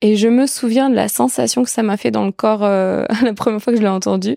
Et 0.00 0.16
je 0.16 0.28
me 0.28 0.46
souviens 0.46 0.90
de 0.90 0.94
la 0.94 1.08
sensation 1.08 1.62
que 1.62 1.70
ça 1.70 1.82
m'a 1.82 1.96
fait 1.96 2.10
dans 2.10 2.24
le 2.24 2.32
corps 2.32 2.64
euh, 2.64 3.04
la 3.22 3.34
première 3.34 3.60
fois 3.60 3.72
que 3.72 3.78
je 3.78 3.82
l'ai 3.82 3.88
entendu. 3.88 4.36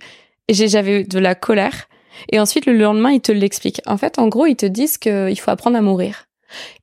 J'avais 0.49 1.03
de 1.03 1.19
la 1.19 1.35
colère. 1.35 1.87
Et 2.31 2.39
ensuite, 2.39 2.65
le 2.65 2.73
lendemain, 2.73 3.11
ils 3.11 3.21
te 3.21 3.31
l'expliquent. 3.31 3.81
En 3.85 3.97
fait, 3.97 4.17
en 4.17 4.27
gros, 4.27 4.45
ils 4.45 4.55
te 4.55 4.65
disent 4.65 4.97
qu'il 4.97 5.39
faut 5.39 5.51
apprendre 5.51 5.77
à 5.77 5.81
mourir. 5.81 6.26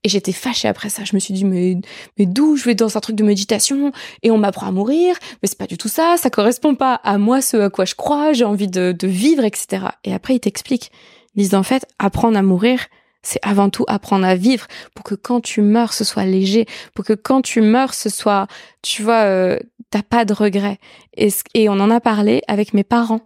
Et 0.03 0.09
j'étais 0.09 0.33
fâchée 0.33 0.69
après 0.69 0.89
ça. 0.89 1.05
Je 1.05 1.15
me 1.15 1.21
suis 1.21 1.35
dit, 1.35 1.45
mais, 1.45 1.77
mais 2.19 2.27
d'où 2.27 2.57
je 2.57 2.65
vais 2.65 2.75
dans 2.75 2.97
un 2.97 3.01
truc 3.01 3.17
de 3.17 3.25
méditation? 3.25 3.93
Et 4.23 4.31
on 4.31 4.39
m'apprend 4.39 4.67
à 4.67 4.73
mourir 4.73 5.17
Mais 5.43 5.49
c'est 5.49 5.59
pas 5.59 5.67
du 5.67 5.79
tout 5.79 5.89
ça. 5.89 6.17
Ça 6.19 6.31
correspond 6.31 6.75
pas 6.75 6.95
à 7.05 7.19
moi, 7.19 7.41
ce 7.41 7.57
à 7.57 7.71
quoi 7.71 7.85
je 7.85 7.95
crois. 7.95 8.33
J'ai 8.33 8.45
envie 8.45 8.69
de, 8.69 8.95
vivre, 9.03 9.45
etc. 9.45 9.87
Et 10.05 10.15
après, 10.15 10.37
ils 10.37 10.41
t'expliquent. 10.41 10.91
Ils 11.35 11.43
disent, 11.43 11.55
en 11.55 11.63
fait, 11.63 11.87
apprendre 11.99 12.39
à 12.39 12.43
mourir, 12.43 12.87
c'est 13.23 13.41
avant 13.43 13.71
tout 13.71 13.85
apprendre 13.89 14.27
à 14.27 14.35
vivre 14.35 14.67
pour 14.95 15.05
que 15.05 15.15
quand 15.15 15.41
tu 15.41 15.63
meurs, 15.63 15.93
ce 15.93 16.05
soit 16.05 16.25
léger. 16.25 16.67
Pour 16.95 17.05
que 17.05 17.15
quand 17.15 17.43
tu 17.43 17.61
meurs, 17.61 17.95
ce 17.95 18.11
soit, 18.11 18.47
tu 18.83 19.03
vois, 19.03 19.25
euh, 19.25 19.59
t'as 19.91 20.03
pas 20.03 20.25
de 20.25 20.35
regrets. 20.35 20.79
Et, 21.17 21.29
et 21.55 21.69
on 21.69 21.81
en 21.81 21.91
a 21.91 22.01
parlé 22.01 22.43
avec 22.49 22.75
mes 22.75 22.85
parents. 22.85 23.21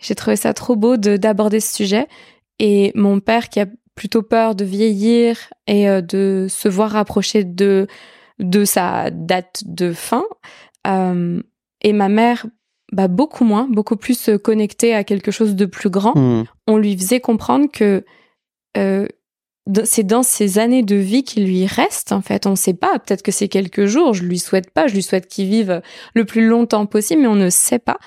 J'ai 0.00 0.14
trouvé 0.14 0.36
ça 0.36 0.52
trop 0.54 0.76
beau 0.76 0.96
de 0.96 1.16
d'aborder 1.16 1.60
ce 1.60 1.74
sujet. 1.74 2.08
Et 2.58 2.92
mon 2.94 3.20
père, 3.20 3.48
qui 3.48 3.60
a 3.60 3.66
plutôt 3.94 4.22
peur 4.22 4.54
de 4.54 4.64
vieillir 4.64 5.38
et 5.66 5.88
euh, 5.88 6.00
de 6.00 6.46
se 6.48 6.68
voir 6.68 6.90
rapprocher 6.90 7.44
de 7.44 7.86
de 8.40 8.64
sa 8.64 9.10
date 9.10 9.62
de 9.64 9.92
fin, 9.92 10.24
euh, 10.86 11.40
et 11.82 11.92
ma 11.92 12.08
mère, 12.08 12.46
bah 12.92 13.08
beaucoup 13.08 13.44
moins, 13.44 13.68
beaucoup 13.70 13.96
plus 13.96 14.28
euh, 14.28 14.38
connectée 14.38 14.94
à 14.94 15.04
quelque 15.04 15.30
chose 15.30 15.54
de 15.54 15.66
plus 15.66 15.90
grand 15.90 16.14
Hmm. 16.14 16.44
on 16.66 16.76
lui 16.76 16.96
faisait 16.96 17.20
comprendre 17.20 17.70
que 17.72 18.04
euh, 18.76 19.06
c'est 19.84 20.04
dans 20.04 20.22
ces 20.22 20.58
années 20.58 20.82
de 20.82 20.96
vie 20.96 21.22
qu'il 21.22 21.46
lui 21.46 21.66
reste 21.66 22.12
en 22.12 22.20
fait. 22.20 22.46
On 22.46 22.50
ne 22.50 22.56
sait 22.56 22.74
pas. 22.74 22.98
Peut-être 22.98 23.22
que 23.22 23.32
c'est 23.32 23.48
quelques 23.48 23.86
jours. 23.86 24.12
Je 24.12 24.24
lui 24.24 24.38
souhaite 24.38 24.70
pas. 24.70 24.88
Je 24.88 24.94
lui 24.94 25.02
souhaite 25.02 25.26
qu'il 25.26 25.48
vive 25.48 25.80
le 26.14 26.24
plus 26.26 26.46
longtemps 26.46 26.84
possible, 26.84 27.22
mais 27.22 27.28
on 27.28 27.34
ne 27.34 27.48
sait 27.48 27.78
pas 27.78 27.98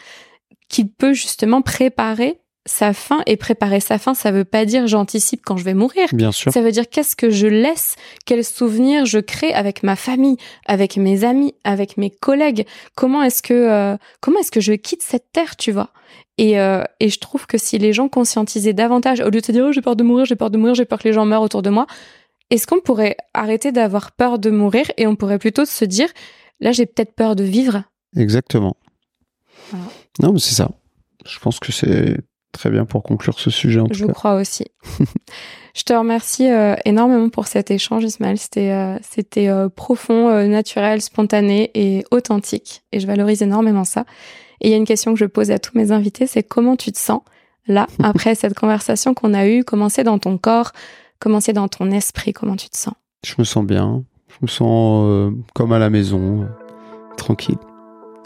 qu'il 0.70 0.92
peut 0.92 1.14
justement 1.14 1.62
préparer 1.64 2.42
sa 2.68 2.94
fin. 2.94 3.22
Et 3.26 3.38
préparer 3.38 3.80
sa 3.80 3.98
fin, 3.98 4.14
ça 4.14 4.32
veut 4.32 4.46
pas 4.46 4.66
dire 4.66 4.86
j'anticipe 4.88 5.42
quand 5.44 5.58
je 5.58 5.64
vais 5.64 5.74
mourir. 5.74 6.08
Bien 6.14 6.32
sûr. 6.32 6.52
Ça 6.52 6.62
veut 6.62 6.72
dire 6.72 6.88
qu'est-ce 6.90 7.16
que 7.16 7.30
je 7.30 7.48
laisse, 7.48 7.96
quels 8.26 8.44
souvenirs 8.44 9.06
je 9.06 9.20
crée 9.20 9.54
avec 9.54 9.82
ma 9.82 9.96
famille, 9.96 10.38
avec 10.68 10.98
mes 10.98 11.24
amis, 11.24 11.56
avec 11.64 11.98
mes 11.98 12.12
collègues. 12.12 12.68
Comment 12.96 13.24
est-ce 13.24 13.42
que 13.42 13.54
euh, 13.54 13.98
comment 14.22 14.40
est-ce 14.40 14.52
que 14.52 14.62
je 14.62 14.74
quitte 14.74 15.02
cette 15.02 15.32
terre, 15.32 15.56
tu 15.56 15.72
vois? 15.72 15.90
Et, 16.38 16.60
euh, 16.60 16.84
et 17.00 17.10
je 17.10 17.20
trouve 17.20 17.48
que 17.48 17.58
si 17.58 17.80
les 17.80 17.94
gens 17.94 18.10
conscientisaient 18.10 18.74
davantage, 18.74 19.22
au 19.22 19.30
lieu 19.30 19.42
de 19.42 19.46
se 19.46 19.52
dire 19.52 19.66
oh, 19.68 19.72
j'ai 19.72 19.82
peur 19.82 19.96
de 19.96 20.04
mourir, 20.04 20.26
j'ai 20.26 20.36
peur 20.36 20.52
de 20.52 20.58
mourir, 20.58 20.76
j'ai 20.76 20.86
peur 20.86 21.00
que 21.00 21.08
les 21.08 21.14
gens 21.14 21.26
meurent 21.26 21.42
autour 21.42 21.64
de 21.64 21.72
moi, 21.72 21.88
est-ce 22.50 22.68
qu'on 22.68 22.80
pourrait 22.80 23.18
arrêter 23.34 23.72
d'avoir 23.72 24.12
peur 24.12 24.38
de 24.38 24.50
mourir 24.52 24.86
et 24.98 25.08
on 25.08 25.16
pourrait 25.16 25.40
plutôt 25.40 25.66
se 25.66 25.84
dire 25.84 26.10
là 26.60 26.72
j'ai 26.72 26.86
peut-être 26.86 27.16
peur 27.16 27.36
de 27.36 27.44
vivre? 27.44 27.84
Exactement. 28.16 28.78
Voilà. 29.72 29.86
Non, 30.22 30.34
mais 30.34 30.40
c'est 30.40 30.54
ça. 30.56 30.70
Je 31.26 31.40
pense 31.40 31.60
que 31.60 31.72
c'est 31.72 32.18
très 32.52 32.70
bien 32.70 32.86
pour 32.86 33.04
conclure 33.04 33.40
ce 33.40 33.50
sujet 33.50 33.80
en 33.80 33.88
tout 33.88 33.94
Je 33.94 34.06
cas. 34.06 34.14
crois 34.14 34.36
aussi. 34.36 34.66
je 35.76 35.84
te 35.84 35.94
remercie 35.94 36.50
euh, 36.50 36.76
énormément 36.86 37.30
pour 37.30 37.48
cet 37.48 37.72
échange, 37.72 38.04
Ismaël. 38.04 38.38
C'était 38.38 38.72
euh, 38.72 38.98
c'était 39.02 39.48
euh, 39.48 39.70
profond, 39.70 40.48
naturel, 40.48 41.02
spontané 41.02 41.72
et 41.76 42.04
authentique. 42.12 42.84
Et 42.92 43.00
je 43.00 43.08
valorise 43.08 43.42
énormément 43.42 43.84
ça. 43.84 44.06
Et 44.62 44.70
il 44.70 44.72
y 44.72 44.74
a 44.74 44.78
une 44.78 44.86
question 44.86 45.14
que 45.14 45.20
je 45.20 45.26
pose 45.26 45.52
à 45.52 45.60
tous 45.60 45.78
mes 45.78 45.92
invités, 45.92 46.26
c'est 46.26 46.44
comment 46.44 46.76
tu 46.76 46.92
te 46.92 46.98
sens 46.98 47.22
là, 47.68 47.86
après 48.04 48.34
cette 48.34 48.58
conversation 48.58 49.14
qu'on 49.14 49.34
a 49.34 49.48
eue? 49.48 49.64
Comment 49.64 49.90
c'est 49.90 50.04
dans 50.04 50.20
ton 50.20 50.38
corps? 50.38 50.72
Comment 51.20 51.40
c'est 51.40 51.54
dans 51.54 51.68
ton 51.68 51.92
esprit? 51.92 52.34
Comment 52.34 52.56
tu 52.56 52.70
te 52.70 52.78
sens? 52.78 52.96
Je 53.24 53.36
me 53.38 53.44
sens 53.44 53.66
bien. 53.66 54.04
Je 54.30 54.36
me 54.42 54.48
sens 54.48 55.34
comme 55.56 55.72
à 55.72 55.80
la 55.80 55.90
maison, 55.90 56.48
tranquille. 57.18 57.58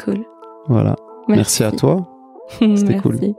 Cool. 0.04 0.26
Voilà. 0.68 0.96
Merci, 1.28 1.64
à 1.64 1.72
toi. 1.72 2.08
C'était 2.60 2.98
cool. 2.98 3.18
Merci. 3.22 3.36